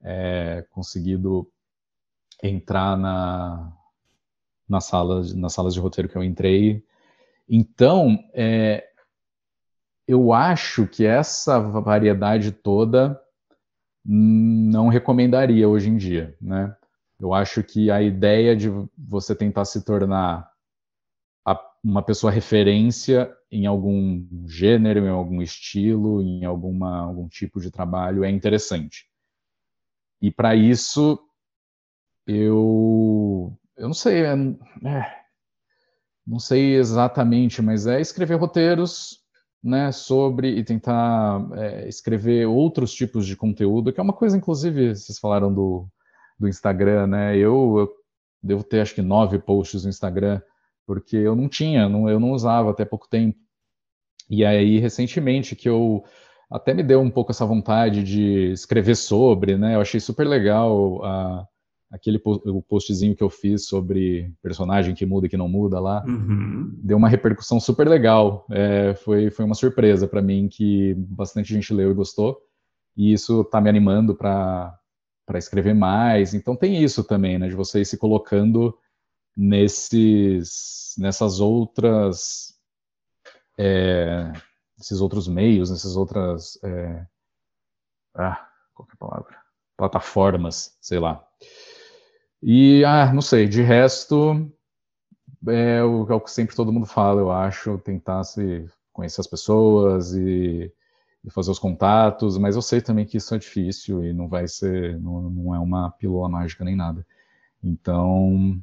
é, 0.00 0.64
conseguido 0.70 1.46
entrar 2.42 2.96
na, 2.96 3.70
na 4.66 4.80
sala, 4.80 5.20
nas 5.34 5.52
salas 5.52 5.74
de 5.74 5.80
roteiro 5.80 6.08
que 6.08 6.16
eu 6.16 6.24
entrei. 6.24 6.82
Então, 7.46 8.18
é, 8.32 8.88
eu 10.06 10.32
acho 10.32 10.86
que 10.86 11.04
essa 11.04 11.60
variedade 11.60 12.50
toda 12.50 13.20
não 14.02 14.88
recomendaria 14.88 15.68
hoje 15.68 15.90
em 15.90 15.98
dia, 15.98 16.34
né? 16.40 16.74
Eu 17.20 17.34
acho 17.34 17.62
que 17.62 17.90
a 17.90 18.00
ideia 18.00 18.56
de 18.56 18.70
você 18.96 19.34
tentar 19.34 19.66
se 19.66 19.84
tornar 19.84 20.50
uma 21.84 22.02
pessoa 22.02 22.32
referência 22.32 23.30
em 23.50 23.66
algum 23.66 24.26
gênero, 24.46 25.06
em 25.06 25.08
algum 25.08 25.40
estilo, 25.40 26.22
em 26.22 26.44
alguma, 26.44 27.00
algum 27.00 27.28
tipo 27.28 27.60
de 27.60 27.70
trabalho 27.70 28.24
é 28.24 28.30
interessante. 28.30 29.06
E 30.20 30.30
para 30.30 30.54
isso, 30.54 31.18
eu, 32.26 33.56
eu 33.76 33.86
não 33.86 33.94
sei, 33.94 34.24
é, 34.24 34.34
é, 34.86 35.18
não 36.26 36.38
sei 36.38 36.74
exatamente, 36.74 37.62
mas 37.62 37.86
é 37.86 38.00
escrever 38.00 38.34
roteiros 38.34 39.24
né, 39.62 39.90
sobre 39.92 40.58
e 40.58 40.64
tentar 40.64 41.40
é, 41.56 41.88
escrever 41.88 42.46
outros 42.46 42.92
tipos 42.92 43.26
de 43.26 43.36
conteúdo, 43.36 43.92
que 43.92 44.00
é 44.00 44.02
uma 44.02 44.12
coisa, 44.12 44.36
inclusive, 44.36 44.94
vocês 44.94 45.18
falaram 45.18 45.52
do, 45.52 45.88
do 46.38 46.48
Instagram, 46.48 47.06
né? 47.06 47.36
Eu, 47.36 47.78
eu 47.78 47.92
devo 48.42 48.62
ter 48.62 48.80
acho 48.80 48.94
que 48.94 49.02
nove 49.02 49.38
posts 49.38 49.84
no 49.84 49.90
Instagram, 49.90 50.40
porque 50.88 51.18
eu 51.18 51.36
não 51.36 51.50
tinha, 51.50 51.86
não, 51.86 52.08
eu 52.08 52.18
não 52.18 52.30
usava 52.30 52.70
até 52.70 52.82
pouco 52.82 53.06
tempo. 53.06 53.36
E 54.30 54.42
aí, 54.42 54.78
recentemente, 54.78 55.54
que 55.54 55.68
eu 55.68 56.02
até 56.50 56.72
me 56.72 56.82
deu 56.82 56.98
um 57.02 57.10
pouco 57.10 57.30
essa 57.30 57.44
vontade 57.44 58.02
de 58.02 58.52
escrever 58.52 58.96
sobre, 58.96 59.58
né? 59.58 59.74
Eu 59.74 59.82
achei 59.82 60.00
super 60.00 60.26
legal 60.26 61.04
a, 61.04 61.46
aquele 61.90 62.18
o 62.24 62.62
postzinho 62.62 63.14
que 63.14 63.22
eu 63.22 63.28
fiz 63.28 63.66
sobre 63.66 64.32
personagem 64.42 64.94
que 64.94 65.04
muda 65.04 65.26
e 65.26 65.28
que 65.28 65.36
não 65.36 65.46
muda 65.46 65.78
lá, 65.78 66.02
uhum. 66.06 66.72
deu 66.82 66.96
uma 66.96 67.08
repercussão 67.10 67.60
super 67.60 67.86
legal. 67.86 68.46
É, 68.50 68.94
foi, 68.94 69.30
foi 69.30 69.44
uma 69.44 69.54
surpresa 69.54 70.08
para 70.08 70.22
mim 70.22 70.48
que 70.48 70.94
bastante 70.94 71.52
gente 71.52 71.74
leu 71.74 71.90
e 71.90 71.94
gostou. 71.94 72.38
E 72.96 73.12
isso 73.12 73.42
está 73.42 73.60
me 73.60 73.68
animando 73.68 74.14
para 74.14 74.80
escrever 75.34 75.74
mais. 75.74 76.32
Então 76.32 76.56
tem 76.56 76.82
isso 76.82 77.04
também, 77.04 77.38
né? 77.38 77.46
De 77.46 77.54
você 77.54 77.82
ir 77.82 77.84
se 77.84 77.98
colocando 77.98 78.74
nesses, 79.38 80.94
nessas 80.98 81.38
outras. 81.38 82.58
É, 83.56 84.32
esses 84.78 85.00
outros 85.00 85.28
meios, 85.28 85.70
nessas 85.70 85.96
outras. 85.96 86.58
É, 86.64 87.06
ah, 88.16 88.48
qual 88.74 88.88
é 88.90 88.92
a 88.92 88.96
palavra? 88.96 89.36
Plataformas, 89.76 90.76
sei 90.80 90.98
lá. 90.98 91.24
E, 92.42 92.84
ah, 92.84 93.12
não 93.12 93.22
sei, 93.22 93.48
de 93.48 93.62
resto, 93.62 94.50
é 95.48 95.82
o, 95.82 96.06
é 96.10 96.14
o 96.14 96.20
que 96.20 96.30
sempre 96.30 96.54
todo 96.54 96.72
mundo 96.72 96.86
fala, 96.86 97.20
eu 97.20 97.30
acho, 97.30 97.78
tentar 97.78 98.24
se 98.24 98.68
conhecer 98.92 99.20
as 99.20 99.26
pessoas 99.26 100.14
e, 100.14 100.72
e, 101.24 101.30
fazer 101.30 101.50
os 101.50 101.58
contatos, 101.58 102.38
mas 102.38 102.56
eu 102.56 102.62
sei 102.62 102.80
também 102.80 103.06
que 103.06 103.16
isso 103.16 103.34
é 103.34 103.38
difícil 103.38 104.04
e 104.04 104.12
não 104.12 104.28
vai 104.28 104.46
ser, 104.48 105.00
não, 105.00 105.22
não 105.30 105.54
é 105.54 105.58
uma 105.58 105.90
pílula 105.90 106.28
mágica 106.28 106.64
nem 106.64 106.76
nada. 106.76 107.04
Então, 107.62 108.62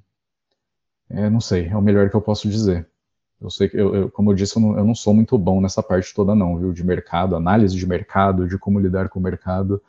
é, 1.09 1.29
não 1.29 1.39
sei, 1.39 1.67
é 1.67 1.77
o 1.77 1.81
melhor 1.81 2.09
que 2.09 2.15
eu 2.15 2.21
posso 2.21 2.49
dizer. 2.49 2.87
Eu 3.41 3.49
sei 3.49 3.67
que, 3.69 3.77
eu, 3.77 3.93
eu, 3.95 4.11
como 4.11 4.31
eu 4.31 4.35
disse, 4.35 4.57
eu 4.57 4.61
não, 4.61 4.77
eu 4.77 4.85
não, 4.85 4.95
sou 4.95 5.13
muito 5.13 5.37
bom 5.37 5.61
nessa 5.61 5.83
parte 5.83 6.13
toda, 6.13 6.33
não, 6.33 6.57
viu? 6.57 6.71
De 6.71 6.83
mercado, 6.83 7.35
análise 7.35 7.75
de 7.75 7.85
mercado, 7.85 8.47
de 8.47 8.57
como 8.57 8.79
lidar 8.79 9.09
com 9.09 9.19
o 9.19 9.23
mercado. 9.23 9.81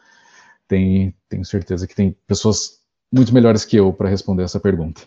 Tem, 0.69 1.15
tenho 1.29 1.45
certeza 1.45 1.87
que 1.87 1.95
tem 1.95 2.17
pessoas 2.27 2.81
muito 3.13 3.33
melhores 3.33 3.65
que 3.65 3.77
eu 3.77 3.93
para 3.93 4.09
responder 4.09 4.43
essa 4.43 4.59
pergunta. 4.61 5.03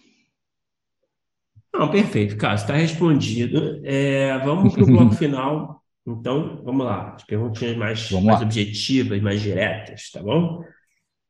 Não, 1.73 1.91
perfeito, 1.91 2.38
Cássio, 2.38 2.64
está 2.64 2.76
respondido. 2.76 3.81
É, 3.84 4.38
vamos 4.40 4.73
para 4.73 4.84
o 4.84 4.88
bloco 4.88 5.14
final. 5.15 5.84
Então, 6.07 6.61
vamos 6.64 6.86
lá. 6.86 7.14
As 7.15 7.23
perguntinhas 7.23 7.77
mais, 7.77 8.11
mais 8.11 8.41
objetivas, 8.41 9.22
mais 9.22 9.41
diretas, 9.41 10.10
tá 10.11 10.23
bom? 10.23 10.64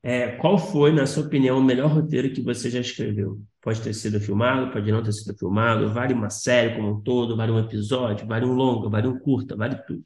É, 0.01 0.29
qual 0.37 0.57
foi, 0.57 0.93
na 0.93 1.05
sua 1.05 1.25
opinião, 1.25 1.57
o 1.59 1.63
melhor 1.63 1.91
roteiro 1.91 2.31
que 2.31 2.41
você 2.41 2.69
já 2.69 2.79
escreveu? 2.79 3.41
Pode 3.61 3.81
ter 3.81 3.93
sido 3.93 4.19
filmado, 4.19 4.71
pode 4.71 4.89
não 4.91 5.03
ter 5.03 5.11
sido 5.11 5.37
filmado, 5.37 5.93
vale 5.93 6.13
uma 6.13 6.29
série 6.29 6.75
como 6.75 6.91
um 6.91 7.01
todo, 7.01 7.35
vale 7.35 7.51
um 7.51 7.59
episódio, 7.59 8.25
vale 8.25 8.45
um 8.45 8.53
longa, 8.53 8.89
vale 8.89 9.07
um 9.07 9.19
curta, 9.19 9.57
vale 9.57 9.75
tudo. 9.85 10.03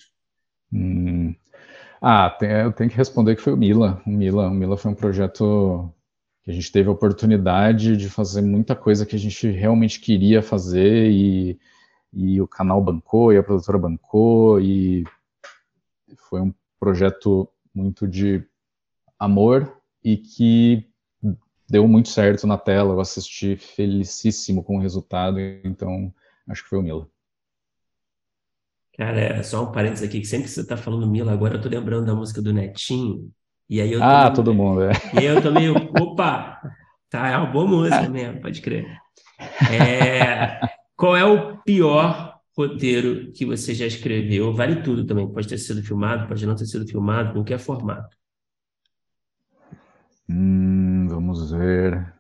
Hum. 0.72 1.36
Ah, 2.02 2.30
tem, 2.30 2.50
eu 2.50 2.74
tenho 2.74 2.90
que 2.90 2.98
responder 2.98 3.36
que 3.36 3.42
foi 3.42 3.54
o 3.54 3.58
Mila. 3.58 4.02
O 4.06 4.10
Mila, 4.10 4.48
o 4.48 4.54
Mila 4.54 4.76
foi 4.76 4.92
um 4.92 4.96
projeto 4.96 5.94
que 6.44 6.52
a 6.52 6.54
gente 6.54 6.72
teve 6.72 6.90
a 6.90 6.92
oportunidade 6.92 7.96
de 7.96 8.10
fazer 8.10 8.42
muita 8.42 8.76
coisa 8.76 9.06
que 9.06 9.16
a 9.16 9.20
gente 9.20 9.48
realmente 9.50 10.00
queria 10.00 10.42
fazer 10.42 11.10
e, 11.12 11.58
e 12.12 12.42
o 12.42 12.48
canal 12.48 12.82
bancou 12.82 13.32
e 13.32 13.38
a 13.38 13.44
produtora 13.44 13.78
bancou 13.78 14.60
e 14.60 15.06
foi 16.18 16.42
um 16.42 16.54
projeto 16.80 17.48
muito 17.74 18.08
de 18.08 18.44
amor 19.18 19.83
e 20.04 20.18
que 20.18 20.88
deu 21.70 21.88
muito 21.88 22.10
certo 22.10 22.46
na 22.46 22.58
tela. 22.58 22.94
Eu 22.94 23.00
assisti 23.00 23.56
felicíssimo 23.56 24.64
com 24.64 24.78
o 24.78 24.82
resultado, 24.82 25.40
então 25.64 26.14
acho 26.48 26.64
que 26.64 26.70
foi 26.70 26.80
o 26.80 26.84
Mila. 26.84 27.08
Cara, 28.96 29.20
é 29.20 29.44
só 29.44 29.64
um 29.64 29.72
parênteses 29.72 30.08
aqui, 30.08 30.20
que 30.20 30.28
sempre 30.28 30.46
que 30.46 30.52
você 30.52 30.66
tá 30.66 30.78
falando 30.78 31.08
Mila, 31.08 31.32
agora 31.32 31.56
eu 31.56 31.62
tô 31.62 31.68
lembrando 31.68 32.06
da 32.06 32.14
música 32.14 32.42
do 32.42 32.54
Netinho, 32.54 33.32
e 33.68 33.82
aí 33.82 33.92
eu 33.92 34.04
ah, 34.04 34.30
todo 34.30 34.54
mundo, 34.54 34.84
é. 34.84 34.92
E 35.16 35.20
aí 35.20 35.26
eu 35.26 35.42
tô 35.42 35.52
meio, 35.52 35.74
opa, 36.00 36.62
tá, 37.10 37.28
é 37.28 37.38
uma 37.38 37.48
boa 37.48 37.66
música 37.66 38.08
mesmo, 38.08 38.40
pode 38.40 38.62
crer. 38.62 38.86
É, 39.72 40.60
qual 40.96 41.18
é 41.18 41.26
o 41.26 41.58
pior 41.64 42.40
roteiro 42.56 43.32
que 43.32 43.48
você 43.48 43.74
já 43.74 43.88
escreveu? 43.88 44.54
Vale 44.54 44.84
tudo 44.84 45.08
também, 45.08 45.28
pode 45.28 45.48
ter 45.48 45.58
sido 45.58 45.82
filmado, 45.82 46.28
pode 46.28 46.46
não 46.46 46.56
ter 46.56 46.68
sido 46.68 46.88
filmado, 46.88 47.34
qualquer 47.34 47.58
formato. 47.58 48.16
Hum, 50.30 51.08
vamos 51.10 51.52
ver. 51.52 52.14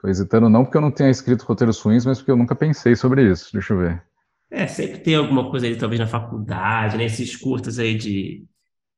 Tô 0.00 0.08
hesitando 0.08 0.48
não 0.48 0.64
porque 0.64 0.76
eu 0.76 0.82
não 0.82 0.90
tenha 0.90 1.10
escrito 1.10 1.44
roteiros 1.44 1.80
ruins, 1.80 2.04
mas 2.04 2.18
porque 2.18 2.30
eu 2.30 2.36
nunca 2.36 2.54
pensei 2.54 2.96
sobre 2.96 3.30
isso. 3.30 3.52
Deixa 3.52 3.72
eu 3.72 3.78
ver. 3.78 4.02
É, 4.50 4.66
sempre 4.66 4.98
tem 4.98 5.14
alguma 5.14 5.50
coisa 5.50 5.66
aí, 5.66 5.76
talvez 5.76 6.00
na 6.00 6.06
faculdade, 6.06 6.96
né? 6.96 7.04
Esses 7.04 7.36
curtas 7.36 7.78
aí 7.78 7.94
de 7.94 8.44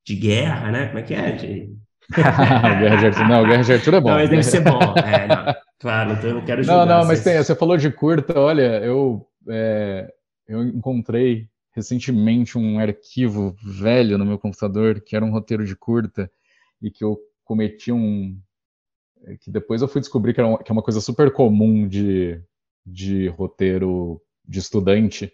de 0.05 0.15
guerra, 0.15 0.71
né? 0.71 0.87
Como 0.87 0.99
é 0.99 1.03
que 1.03 1.15
é? 1.15 1.33
De... 1.33 1.75
guerra 2.15 2.97
de 2.97 3.07
Arthur, 3.07 3.29
não, 3.29 3.47
Guerra 3.47 3.63
de 3.63 3.73
Arthur 3.73 3.95
é 3.95 4.01
bom. 4.01 4.09
Não, 4.11 4.17
mas 4.17 4.31
deve 4.31 4.43
ser 4.43 4.61
bom. 4.61 4.79
É, 4.99 5.27
não, 5.27 5.55
claro, 5.81 6.13
então 6.13 6.31
eu 6.31 6.35
não 6.35 6.45
quero 6.45 6.63
julgar. 6.63 6.87
Não, 6.87 6.99
não, 6.99 7.07
mas 7.07 7.25
tem, 7.25 7.37
você 7.39 7.55
falou 7.55 7.77
de 7.79 7.91
curta, 7.91 8.39
olha, 8.39 8.85
eu, 8.85 9.27
é, 9.49 10.13
eu 10.47 10.63
encontrei 10.63 11.49
recentemente 11.73 12.59
um 12.59 12.79
arquivo 12.79 13.57
velho 13.65 14.19
no 14.19 14.27
meu 14.27 14.39
computador 14.39 15.01
que 15.01 15.17
era 15.17 15.25
um 15.25 15.33
roteiro 15.33 15.65
de 15.65 15.75
curta 15.75 16.31
e 16.81 16.91
que 16.91 17.03
eu 17.03 17.19
cometi 17.45 17.93
um 17.93 18.39
que 19.41 19.51
depois 19.51 19.81
eu 19.81 19.89
fui 19.89 20.01
descobrir 20.01 20.35
que, 20.35 20.41
era 20.41 20.49
uma, 20.49 20.59
que 20.59 20.71
é 20.71 20.73
uma 20.73 20.83
coisa 20.83 21.01
super 21.01 21.33
comum 21.33 21.89
de, 21.89 22.43
de 22.85 23.29
roteiro 23.29 24.21
de 24.47 24.59
estudante 24.59 25.33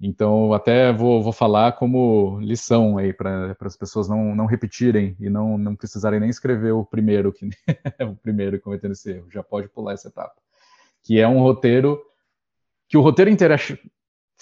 então, 0.00 0.54
até 0.54 0.90
vou, 0.90 1.22
vou 1.22 1.32
falar 1.32 1.72
como 1.72 2.40
lição 2.40 2.96
aí 2.96 3.12
para 3.12 3.54
as 3.60 3.76
pessoas 3.76 4.08
não, 4.08 4.34
não 4.34 4.46
repetirem 4.46 5.14
e 5.20 5.28
não, 5.28 5.58
não 5.58 5.76
precisarem 5.76 6.18
nem 6.18 6.30
escrever 6.30 6.72
o 6.72 6.86
primeiro 6.86 7.30
que 7.30 7.46
o 8.00 8.16
primeiro 8.16 8.58
cometendo 8.58 8.92
esse 8.92 9.10
erro. 9.12 9.30
Já 9.30 9.42
pode 9.42 9.68
pular 9.68 9.92
essa 9.92 10.08
etapa. 10.08 10.40
Que 11.02 11.20
é 11.20 11.28
um 11.28 11.40
roteiro 11.40 12.00
que 12.88 12.96
o 12.96 13.02
roteiro 13.02 13.30
inteiro 13.30 13.52
é 13.52 13.58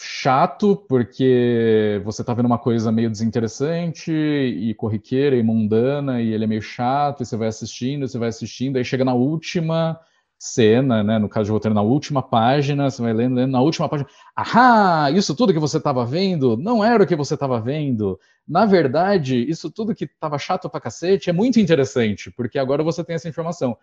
chato 0.01 0.77
porque 0.89 2.01
você 2.05 2.23
está 2.23 2.33
vendo 2.33 2.47
uma 2.47 2.59
coisa 2.59 2.93
meio 2.93 3.11
desinteressante 3.11 4.13
e 4.13 4.73
corriqueira 4.75 5.37
e 5.37 5.43
mundana 5.43 6.23
e 6.23 6.33
ele 6.33 6.45
é 6.45 6.47
meio 6.47 6.63
chato 6.63 7.23
e 7.23 7.27
você 7.27 7.37
vai 7.37 7.49
assistindo, 7.49 8.07
você 8.07 8.19
vai 8.19 8.29
assistindo, 8.29 8.77
aí 8.77 8.85
chega 8.85 9.05
na 9.05 9.15
última 9.15 9.99
cena, 10.39 11.03
né? 11.03 11.19
No 11.19 11.29
caso 11.29 11.47
de 11.47 11.51
roteiro, 11.51 11.75
na 11.75 11.83
última 11.83 12.23
página, 12.23 12.89
você 12.89 13.03
vai 13.03 13.13
lendo, 13.13 13.35
lendo 13.35 13.51
na 13.51 13.61
última 13.61 13.89
página. 13.89 14.09
Ah, 14.37 15.11
isso 15.11 15.35
tudo 15.35 15.53
que 15.53 15.59
você 15.59 15.79
estava 15.79 16.07
vendo 16.07 16.57
não 16.57 16.85
era 16.85 17.03
o 17.03 17.07
que 17.07 17.17
você 17.17 17.35
estava 17.35 17.61
vendo. 17.61 18.19
Na 18.47 18.65
verdade, 18.65 19.45
isso 19.51 19.71
tudo 19.71 19.95
que 19.95 20.05
estava 20.05 20.39
chato 20.39 20.71
pra 20.71 20.81
cacete 20.81 21.29
é 21.29 21.33
muito 21.33 21.59
interessante, 21.59 22.31
porque 22.31 22.59
agora 22.59 22.85
você 22.85 23.03
tem 23.03 23.17
essa 23.17 23.29
informação. 23.29 23.77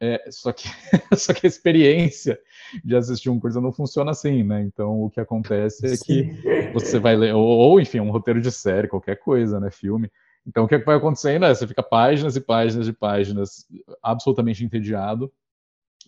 É, 0.00 0.30
só, 0.30 0.52
que, 0.52 0.68
só 1.16 1.32
que 1.32 1.46
a 1.46 1.48
experiência 1.48 2.38
de 2.84 2.94
assistir 2.94 3.30
um 3.30 3.40
curso 3.40 3.60
não 3.60 3.72
funciona 3.72 4.12
assim, 4.12 4.44
né? 4.44 4.62
Então 4.62 5.02
o 5.02 5.10
que 5.10 5.20
acontece 5.20 5.86
é 5.86 5.96
que 5.96 6.70
você 6.72 6.98
vai 7.00 7.16
ler, 7.16 7.34
ou, 7.34 7.42
ou 7.44 7.80
enfim, 7.80 7.98
um 7.98 8.10
roteiro 8.10 8.40
de 8.40 8.52
série, 8.52 8.86
qualquer 8.86 9.16
coisa, 9.16 9.58
né? 9.58 9.70
Filme. 9.70 10.10
Então 10.46 10.64
o 10.64 10.68
que, 10.68 10.76
é 10.76 10.78
vai 10.78 10.96
acontecendo 10.96 11.44
é 11.44 11.54
você 11.54 11.66
fica 11.66 11.82
páginas 11.82 12.36
e 12.36 12.40
páginas 12.40 12.86
de 12.86 12.92
páginas 12.92 13.66
absolutamente 14.02 14.64
entediado 14.64 15.32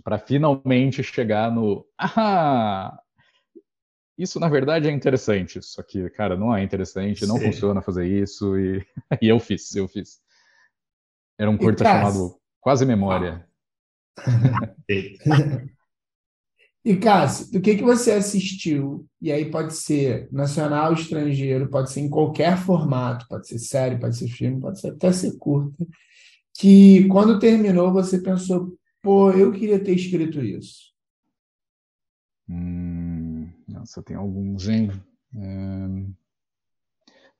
para 0.04 0.18
finalmente 0.18 1.02
chegar 1.02 1.50
no 1.50 1.84
ah, 1.98 2.96
isso 4.16 4.38
na 4.38 4.48
verdade 4.48 4.88
é 4.88 4.92
interessante, 4.92 5.60
só 5.62 5.82
que 5.82 6.08
cara 6.10 6.36
não 6.36 6.54
é 6.54 6.62
interessante, 6.62 7.26
não 7.26 7.40
funciona 7.40 7.82
fazer 7.82 8.06
isso 8.06 8.56
e, 8.56 8.86
e 9.20 9.28
eu 9.28 9.40
fiz, 9.40 9.74
eu 9.74 9.88
fiz. 9.88 10.20
Era 11.36 11.50
um 11.50 11.56
curta 11.56 11.84
chamado 11.84 12.36
Quase 12.60 12.86
Memória. 12.86 13.49
e 16.84 16.96
Cássio, 16.96 17.52
do 17.52 17.60
que 17.60 17.76
que 17.76 17.82
você 17.82 18.12
assistiu? 18.12 19.06
E 19.20 19.30
aí 19.30 19.50
pode 19.50 19.74
ser 19.74 20.28
nacional, 20.32 20.92
estrangeiro, 20.92 21.68
pode 21.68 21.90
ser 21.90 22.00
em 22.00 22.10
qualquer 22.10 22.58
formato, 22.58 23.26
pode 23.28 23.48
ser 23.48 23.58
série, 23.58 23.98
pode 23.98 24.16
ser 24.16 24.28
filme, 24.28 24.60
pode 24.60 24.80
ser, 24.80 24.92
até 24.92 25.12
ser 25.12 25.36
curta. 25.38 25.86
Que 26.58 27.06
quando 27.08 27.38
terminou 27.38 27.92
você 27.92 28.20
pensou, 28.20 28.76
Pô, 29.02 29.30
eu 29.30 29.50
queria 29.52 29.82
ter 29.82 29.94
escrito 29.94 30.42
isso. 30.42 30.92
Hum, 32.48 33.50
nossa, 33.66 34.02
tem 34.02 34.14
alguns, 34.16 34.68
hein? 34.68 34.90
É... 35.34 36.10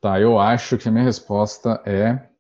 Tá, 0.01 0.19
eu 0.19 0.39
acho 0.39 0.79
que 0.79 0.89
a 0.89 0.93
minha 0.93 1.05
resposta 1.05 1.83
é 1.85 2.31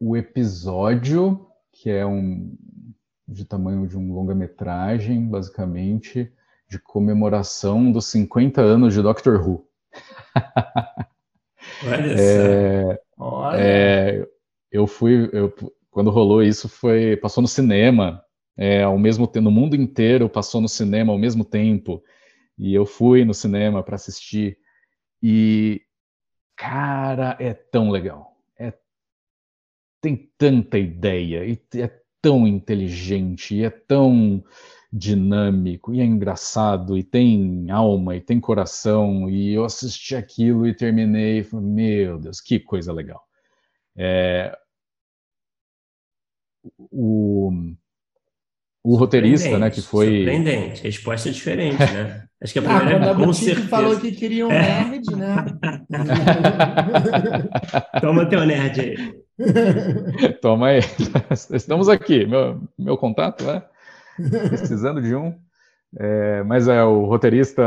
o 0.00 0.16
episódio, 0.16 1.48
que 1.84 1.90
é 1.90 2.06
um 2.06 2.56
de 3.28 3.44
tamanho 3.44 3.86
de 3.86 3.98
um 3.98 4.10
longa-metragem, 4.10 5.28
basicamente, 5.28 6.32
de 6.66 6.78
comemoração 6.78 7.92
dos 7.92 8.06
50 8.06 8.62
anos 8.62 8.94
de 8.94 9.02
Doctor 9.02 9.46
Who. 9.46 9.68
Olha 11.86 12.14
é, 12.18 13.00
Olha. 13.18 13.60
É, 13.60 14.28
eu 14.72 14.86
fui, 14.86 15.28
eu, 15.30 15.52
quando 15.90 16.10
rolou 16.10 16.42
isso 16.42 16.70
foi 16.70 17.18
passou 17.18 17.42
no 17.42 17.48
cinema 17.48 18.24
é, 18.56 18.82
ao 18.82 18.98
mesmo 18.98 19.26
tempo 19.26 19.44
no 19.44 19.50
mundo 19.50 19.76
inteiro 19.76 20.28
passou 20.28 20.62
no 20.62 20.68
cinema 20.68 21.12
ao 21.12 21.18
mesmo 21.18 21.44
tempo 21.44 22.02
e 22.58 22.74
eu 22.74 22.86
fui 22.86 23.26
no 23.26 23.34
cinema 23.34 23.82
para 23.82 23.96
assistir 23.96 24.58
e 25.22 25.82
cara 26.56 27.36
é 27.38 27.52
tão 27.52 27.90
legal 27.90 28.33
tem 30.04 30.30
tanta 30.36 30.78
ideia, 30.78 31.46
e 31.46 31.58
é 31.80 31.90
tão 32.20 32.46
inteligente, 32.46 33.54
e 33.54 33.64
é 33.64 33.70
tão 33.70 34.44
dinâmico, 34.92 35.94
e 35.94 36.00
é 36.00 36.04
engraçado, 36.04 36.98
e 36.98 37.02
tem 37.02 37.70
alma, 37.70 38.14
e 38.14 38.20
tem 38.20 38.38
coração, 38.38 39.30
e 39.30 39.54
eu 39.54 39.64
assisti 39.64 40.14
aquilo 40.14 40.66
e 40.66 40.74
terminei 40.74 41.38
e 41.38 41.44
falei, 41.44 41.66
meu 41.66 42.18
Deus, 42.18 42.38
que 42.38 42.60
coisa 42.60 42.92
legal. 42.92 43.24
É, 43.96 44.54
o, 46.78 47.50
o 48.82 48.96
roteirista, 48.96 49.58
né, 49.58 49.70
que 49.70 49.80
foi... 49.80 50.16
Surpreendente, 50.16 50.82
resposta 50.82 51.30
diferente, 51.30 51.78
né? 51.78 52.28
Acho 52.42 52.52
que 52.52 52.58
a 52.58 52.62
ah, 52.70 52.76
primeira 52.76 52.96
ah, 52.96 53.14
quando 53.14 53.22
a 53.22 53.26
Boutique 53.26 53.62
falou 53.68 53.98
que 53.98 54.12
queria 54.12 54.46
um 54.46 54.50
nerd, 54.50 55.16
né? 55.16 55.46
Toma 58.02 58.28
teu 58.28 58.44
nerd 58.44 58.80
aí. 58.80 59.23
Toma 60.40 60.68
aí. 60.68 60.80
Estamos 61.52 61.88
aqui. 61.88 62.26
Meu, 62.26 62.60
meu 62.78 62.96
contato, 62.96 63.44
né? 63.44 63.62
Precisando 64.48 65.02
de 65.02 65.14
um. 65.14 65.36
É, 65.96 66.42
mas 66.42 66.68
é 66.68 66.82
o 66.82 67.04
roteirista, 67.04 67.62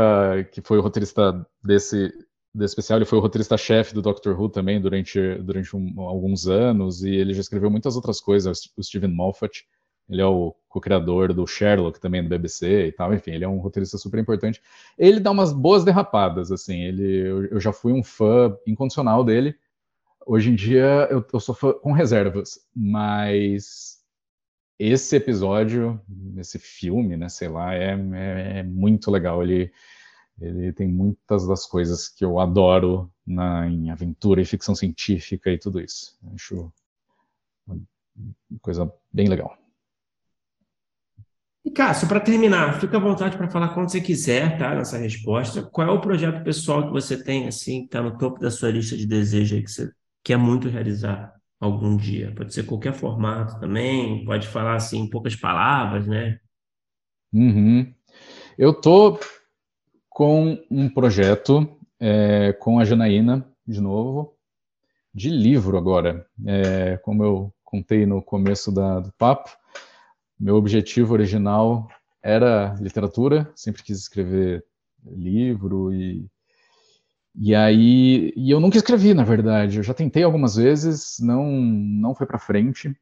que 0.52 0.60
foi 0.60 0.78
o 0.78 0.82
roteirista 0.82 1.46
desse, 1.62 2.12
desse 2.54 2.72
especial, 2.72 2.98
ele 2.98 3.06
foi 3.06 3.18
o 3.18 3.22
roteirista-chefe 3.22 3.94
do 3.94 4.02
Doctor 4.02 4.38
Who 4.38 4.50
também 4.50 4.80
durante, 4.80 5.34
durante 5.36 5.74
um, 5.74 6.00
alguns 6.00 6.46
anos, 6.46 7.02
e 7.02 7.10
ele 7.10 7.32
já 7.32 7.40
escreveu 7.40 7.70
muitas 7.70 7.96
outras 7.96 8.20
coisas, 8.20 8.70
o 8.76 8.82
Steven 8.82 9.12
Moffat. 9.12 9.64
Ele 10.10 10.22
é 10.22 10.26
o 10.26 10.54
co-criador 10.68 11.34
do 11.34 11.46
Sherlock 11.46 12.00
também 12.00 12.22
do 12.22 12.30
BBC 12.30 12.86
e 12.86 12.92
tal. 12.92 13.12
Enfim, 13.12 13.32
ele 13.32 13.44
é 13.44 13.48
um 13.48 13.58
roteirista 13.58 13.98
super 13.98 14.18
importante. 14.18 14.60
Ele 14.98 15.20
dá 15.20 15.30
umas 15.30 15.52
boas 15.52 15.84
derrapadas, 15.84 16.50
assim. 16.50 16.80
Ele, 16.80 17.28
eu, 17.28 17.44
eu 17.46 17.60
já 17.60 17.74
fui 17.74 17.92
um 17.92 18.02
fã 18.02 18.56
incondicional 18.66 19.22
dele. 19.22 19.54
Hoje 20.30 20.50
em 20.50 20.54
dia 20.54 21.08
eu, 21.10 21.24
eu 21.32 21.40
sou 21.40 21.54
com 21.54 21.90
reservas, 21.90 22.60
mas 22.76 23.96
esse 24.78 25.16
episódio, 25.16 25.98
esse 26.36 26.58
filme, 26.58 27.16
né, 27.16 27.30
sei 27.30 27.48
lá, 27.48 27.74
é, 27.74 27.94
é, 27.94 28.58
é 28.58 28.62
muito 28.62 29.10
legal. 29.10 29.42
Ele, 29.42 29.72
ele 30.38 30.70
tem 30.74 30.86
muitas 30.86 31.48
das 31.48 31.64
coisas 31.64 32.10
que 32.10 32.22
eu 32.22 32.38
adoro 32.38 33.10
na, 33.26 33.66
em 33.68 33.90
aventura 33.90 34.42
e 34.42 34.44
ficção 34.44 34.74
científica 34.74 35.50
e 35.50 35.58
tudo 35.58 35.80
isso. 35.80 36.18
Acho 36.34 36.70
uma 37.66 37.80
coisa 38.60 38.92
bem 39.10 39.28
legal. 39.28 39.56
E 41.64 41.70
Cássio, 41.70 42.06
para 42.06 42.20
terminar, 42.20 42.78
fica 42.78 42.98
à 42.98 43.00
vontade 43.00 43.38
para 43.38 43.48
falar 43.48 43.72
quando 43.72 43.90
você 43.90 44.00
quiser, 44.02 44.58
tá? 44.58 44.74
Nessa 44.74 44.98
resposta. 44.98 45.62
Qual 45.62 45.88
é 45.88 45.90
o 45.90 46.02
projeto 46.02 46.44
pessoal 46.44 46.86
que 46.86 46.92
você 46.92 47.16
tem, 47.24 47.48
assim, 47.48 47.80
que 47.80 47.86
está 47.86 48.02
no 48.02 48.18
topo 48.18 48.38
da 48.38 48.50
sua 48.50 48.70
lista 48.70 48.94
de 48.94 49.06
desejos 49.06 49.62
que 49.62 49.70
você 49.70 49.98
quer 50.22 50.36
muito 50.36 50.68
realizar 50.68 51.34
algum 51.60 51.96
dia? 51.96 52.32
Pode 52.34 52.54
ser 52.54 52.64
qualquer 52.64 52.92
formato 52.92 53.58
também, 53.60 54.24
pode 54.24 54.46
falar 54.46 54.76
assim 54.76 55.00
em 55.00 55.10
poucas 55.10 55.36
palavras, 55.36 56.06
né? 56.06 56.38
Uhum. 57.32 57.92
Eu 58.56 58.72
tô 58.72 59.18
com 60.08 60.58
um 60.70 60.88
projeto 60.88 61.78
é, 62.00 62.52
com 62.52 62.78
a 62.78 62.84
Janaína, 62.84 63.46
de 63.66 63.80
novo, 63.80 64.36
de 65.14 65.30
livro 65.30 65.76
agora. 65.76 66.26
É, 66.46 66.96
como 66.98 67.22
eu 67.22 67.54
contei 67.64 68.06
no 68.06 68.22
começo 68.22 68.72
da, 68.72 69.00
do 69.00 69.12
papo, 69.12 69.50
meu 70.38 70.56
objetivo 70.56 71.12
original 71.12 71.88
era 72.22 72.74
literatura, 72.80 73.50
sempre 73.54 73.82
quis 73.82 73.98
escrever 73.98 74.64
livro 75.04 75.92
e 75.92 76.26
e 77.40 77.54
aí 77.54 78.32
e 78.36 78.50
eu 78.50 78.58
nunca 78.58 78.76
escrevi, 78.76 79.14
na 79.14 79.22
verdade. 79.22 79.76
Eu 79.76 79.82
já 79.82 79.94
tentei 79.94 80.24
algumas 80.24 80.56
vezes, 80.56 81.16
não 81.20 81.50
não 81.50 82.14
foi 82.14 82.26
para 82.26 82.38
frente. 82.38 82.92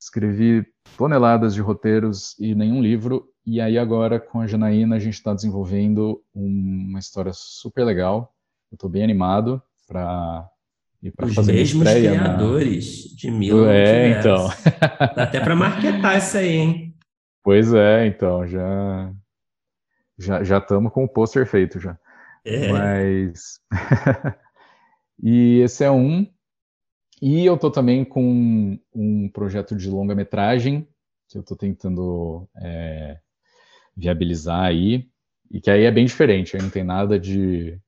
Escrevi 0.00 0.66
toneladas 0.96 1.54
de 1.54 1.60
roteiros 1.60 2.34
e 2.38 2.54
nenhum 2.54 2.80
livro. 2.80 3.28
E 3.44 3.60
aí 3.60 3.78
agora 3.78 4.18
com 4.18 4.40
a 4.40 4.46
Janaína 4.46 4.96
a 4.96 4.98
gente 4.98 5.14
está 5.14 5.34
desenvolvendo 5.34 6.22
uma 6.34 6.98
história 6.98 7.32
super 7.34 7.84
legal. 7.84 8.34
Eu 8.70 8.76
estou 8.76 8.88
bem 8.88 9.04
animado 9.04 9.62
para 9.86 10.48
e 11.02 11.12
Os 11.22 11.34
fazer 11.34 11.52
mesmos 11.52 11.88
criadores 11.88 13.10
na... 13.10 13.16
de 13.16 13.30
mil. 13.30 13.68
É, 13.68 14.18
então. 14.18 14.48
Dá 15.14 15.24
até 15.24 15.40
para 15.40 15.54
marketar 15.54 16.16
isso 16.16 16.36
aí, 16.36 16.56
hein? 16.56 16.94
Pois 17.42 17.72
é, 17.72 18.06
então, 18.06 18.46
já 18.46 19.12
já 20.18 20.42
já 20.42 20.58
estamos 20.58 20.92
com 20.92 21.04
o 21.04 21.08
pôster 21.08 21.46
feito 21.46 21.78
já. 21.78 21.96
É. 22.48 22.72
Mas 22.72 23.60
e 25.22 25.60
esse 25.60 25.84
é 25.84 25.90
um 25.90 26.26
e 27.20 27.44
eu 27.44 27.58
tô 27.58 27.70
também 27.70 28.04
com 28.04 28.78
um 28.94 29.28
projeto 29.28 29.74
de 29.76 29.90
longa-metragem 29.90 30.86
que 31.28 31.36
eu 31.36 31.42
tô 31.42 31.54
tentando 31.56 32.48
é, 32.56 33.18
viabilizar 33.96 34.62
aí 34.62 35.08
e 35.50 35.60
que 35.60 35.70
aí 35.70 35.84
é 35.84 35.90
bem 35.90 36.06
diferente, 36.06 36.56
aí 36.56 36.62
não 36.62 36.70
tem 36.70 36.84
nada 36.84 37.18
de, 37.18 37.78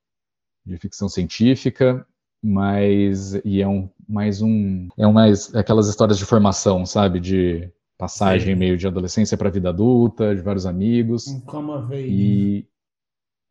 de 0.64 0.76
ficção 0.78 1.08
científica, 1.08 2.06
mas 2.42 3.34
e 3.44 3.62
é 3.62 3.68
um 3.68 3.88
mais 4.08 4.42
um 4.42 4.88
é 4.98 5.06
um 5.06 5.12
mais 5.12 5.54
aquelas 5.54 5.88
histórias 5.88 6.18
de 6.18 6.24
formação, 6.24 6.84
sabe, 6.84 7.20
de 7.20 7.70
passagem 7.96 8.54
Sim. 8.54 8.58
meio 8.58 8.76
de 8.76 8.86
adolescência 8.86 9.36
para 9.36 9.50
vida 9.50 9.68
adulta, 9.68 10.34
de 10.34 10.40
vários 10.40 10.64
amigos. 10.66 11.28
Um 11.28 11.40
come 11.40 11.70
of 11.70 11.94
age. 11.94 12.08
E 12.08 12.66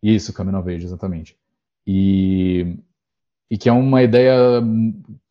isso, 0.02 0.34
Coming 0.34 0.56
of 0.56 0.72
exatamente. 0.72 1.38
E 1.86 2.78
e 3.50 3.58
que 3.58 3.68
é 3.68 3.72
uma 3.72 4.04
ideia 4.04 4.62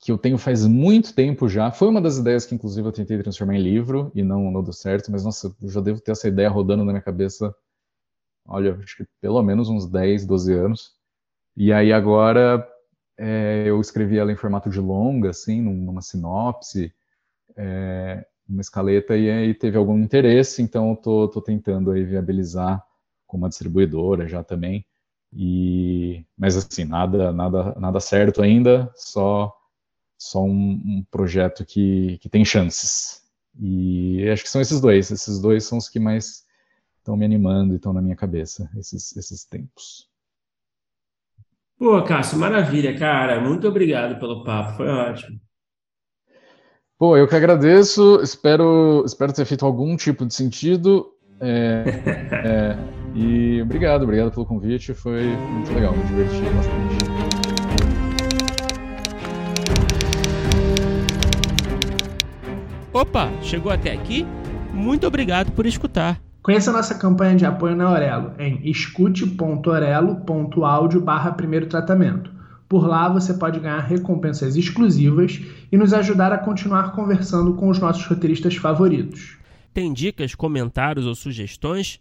que 0.01 0.11
eu 0.11 0.19
tenho 0.19 0.39
faz 0.39 0.67
muito 0.67 1.15
tempo 1.15 1.49
já. 1.49 1.71
Foi 1.71 1.89
uma 1.89 2.01
das 2.01 2.19
ideias 2.19 2.45
que, 2.45 2.55
inclusive, 2.55 2.89
eu 2.89 2.93
tentei 2.93 3.19
transformar 3.23 3.55
em 3.55 3.63
livro 3.63 4.11
e 4.15 4.23
não, 4.23 4.51
não 4.51 4.63
deu 4.63 4.73
certo, 4.73 5.11
mas, 5.13 5.25
nossa, 5.25 5.55
eu 5.63 5.69
já 5.69 5.81
devo 5.81 6.01
ter 6.01 6.13
essa 6.13 6.27
ideia 6.29 6.49
rodando 6.49 6.85
na 6.85 6.93
minha 6.93 7.03
cabeça, 7.03 7.55
olha, 8.47 8.77
acho 8.83 8.99
que 8.99 9.07
pelo 9.21 9.43
menos 9.43 9.69
uns 9.69 9.87
10, 9.87 10.27
12 10.27 10.53
anos. 10.55 10.95
E 11.57 11.73
aí 11.73 11.93
agora 11.93 12.67
é, 13.19 13.65
eu 13.67 13.81
escrevi 13.81 14.19
ela 14.19 14.33
em 14.33 14.37
formato 14.37 14.71
de 14.71 14.81
longa, 14.81 15.31
assim, 15.31 15.61
numa 15.63 16.03
sinopse, 16.03 16.93
é, 17.57 18.27
uma 18.49 18.61
escaleta, 18.63 19.17
e 19.17 19.31
aí 19.31 19.55
teve 19.55 19.77
algum 19.79 19.99
interesse, 19.99 20.63
então 20.63 20.91
eu 20.91 20.97
tô, 20.97 21.29
tô 21.29 21.43
tentando 21.43 21.91
aí 21.93 22.05
viabilizar 22.05 22.85
com 23.29 23.37
uma 23.37 23.49
distribuidora 23.49 24.27
já 24.27 24.43
também. 24.43 24.85
E, 25.33 26.25
mas 26.37 26.57
assim, 26.57 26.85
nada, 26.85 27.33
nada, 27.33 27.75
nada 27.79 28.01
certo 28.01 28.43
ainda, 28.43 28.91
só, 28.97 29.55
só 30.17 30.43
um, 30.43 30.83
um 30.85 31.05
projeto 31.11 31.65
que, 31.65 32.19
que 32.19 32.29
tem 32.29 32.45
chances. 32.45 33.23
E 33.61 34.29
acho 34.31 34.43
que 34.43 34.51
são 34.51 34.61
esses 34.61 34.81
dois, 34.81 35.11
esses 35.11 35.41
dois 35.41 35.65
são 35.65 35.79
os 35.79 35.89
que 35.89 36.01
mais 36.01 36.45
estão 36.97 37.17
me 37.17 37.25
animando 37.25 37.75
e 37.75 37.77
estão 37.77 37.93
na 37.93 38.03
minha 38.03 38.17
cabeça, 38.17 38.71
esses, 38.77 39.17
esses 39.17 39.45
tempos. 39.45 40.09
Pô, 41.79 42.03
Cássio, 42.03 42.39
maravilha, 42.39 42.99
cara. 42.99 43.41
Muito 43.41 43.69
obrigado 43.69 44.19
pelo 44.19 44.43
papo, 44.43 44.79
foi 44.79 44.89
ótimo. 44.89 45.41
Pô, 46.99 47.17
eu 47.17 47.29
que 47.29 47.37
agradeço. 47.37 48.21
Espero, 48.21 49.05
espero 49.07 49.33
ter 49.33 49.45
feito 49.45 49.65
algum 49.65 49.97
tipo 49.97 50.27
de 50.27 50.35
sentido. 50.35 51.15
É, 51.41 51.85
é, 52.33 52.95
e 53.15 53.61
obrigado, 53.63 54.03
obrigado 54.03 54.33
pelo 54.33 54.47
convite. 54.47 54.95
Foi 54.95 55.25
muito 55.25 55.73
legal, 55.73 55.97
me 55.97 56.03
diverti 56.05 56.41
bastante. 56.55 56.99
Opa, 62.93 63.31
chegou 63.43 63.71
até 63.71 63.93
aqui? 63.93 64.27
Muito 64.73 65.07
obrigado 65.07 65.53
por 65.53 65.67
escutar. 65.67 66.21
Conheça 66.43 66.73
nossa 66.73 66.95
campanha 66.95 67.37
de 67.37 67.45
apoio 67.45 67.77
na 67.77 67.85
Aurelo 67.85 68.33
em 68.39 68.67
escute.orelo.audio 68.69 70.99
barra 71.01 71.33
primeiro 71.33 71.67
tratamento. 71.67 72.31
Por 72.69 72.87
lá 72.87 73.09
você 73.09 73.35
pode 73.35 73.61
ganhar 73.61 73.81
recompensas 73.81 74.57
exclusivas 74.57 75.41
e 75.71 75.77
nos 75.77 75.93
ajudar 75.93 76.33
a 76.33 76.39
continuar 76.39 76.93
conversando 76.93 77.53
com 77.55 77.69
os 77.69 77.79
nossos 77.79 78.07
roteiristas 78.07 78.57
favoritos. 78.57 79.37
Tem 79.73 79.93
dicas, 79.93 80.35
comentários 80.35 81.07
ou 81.07 81.15
sugestões? 81.15 82.01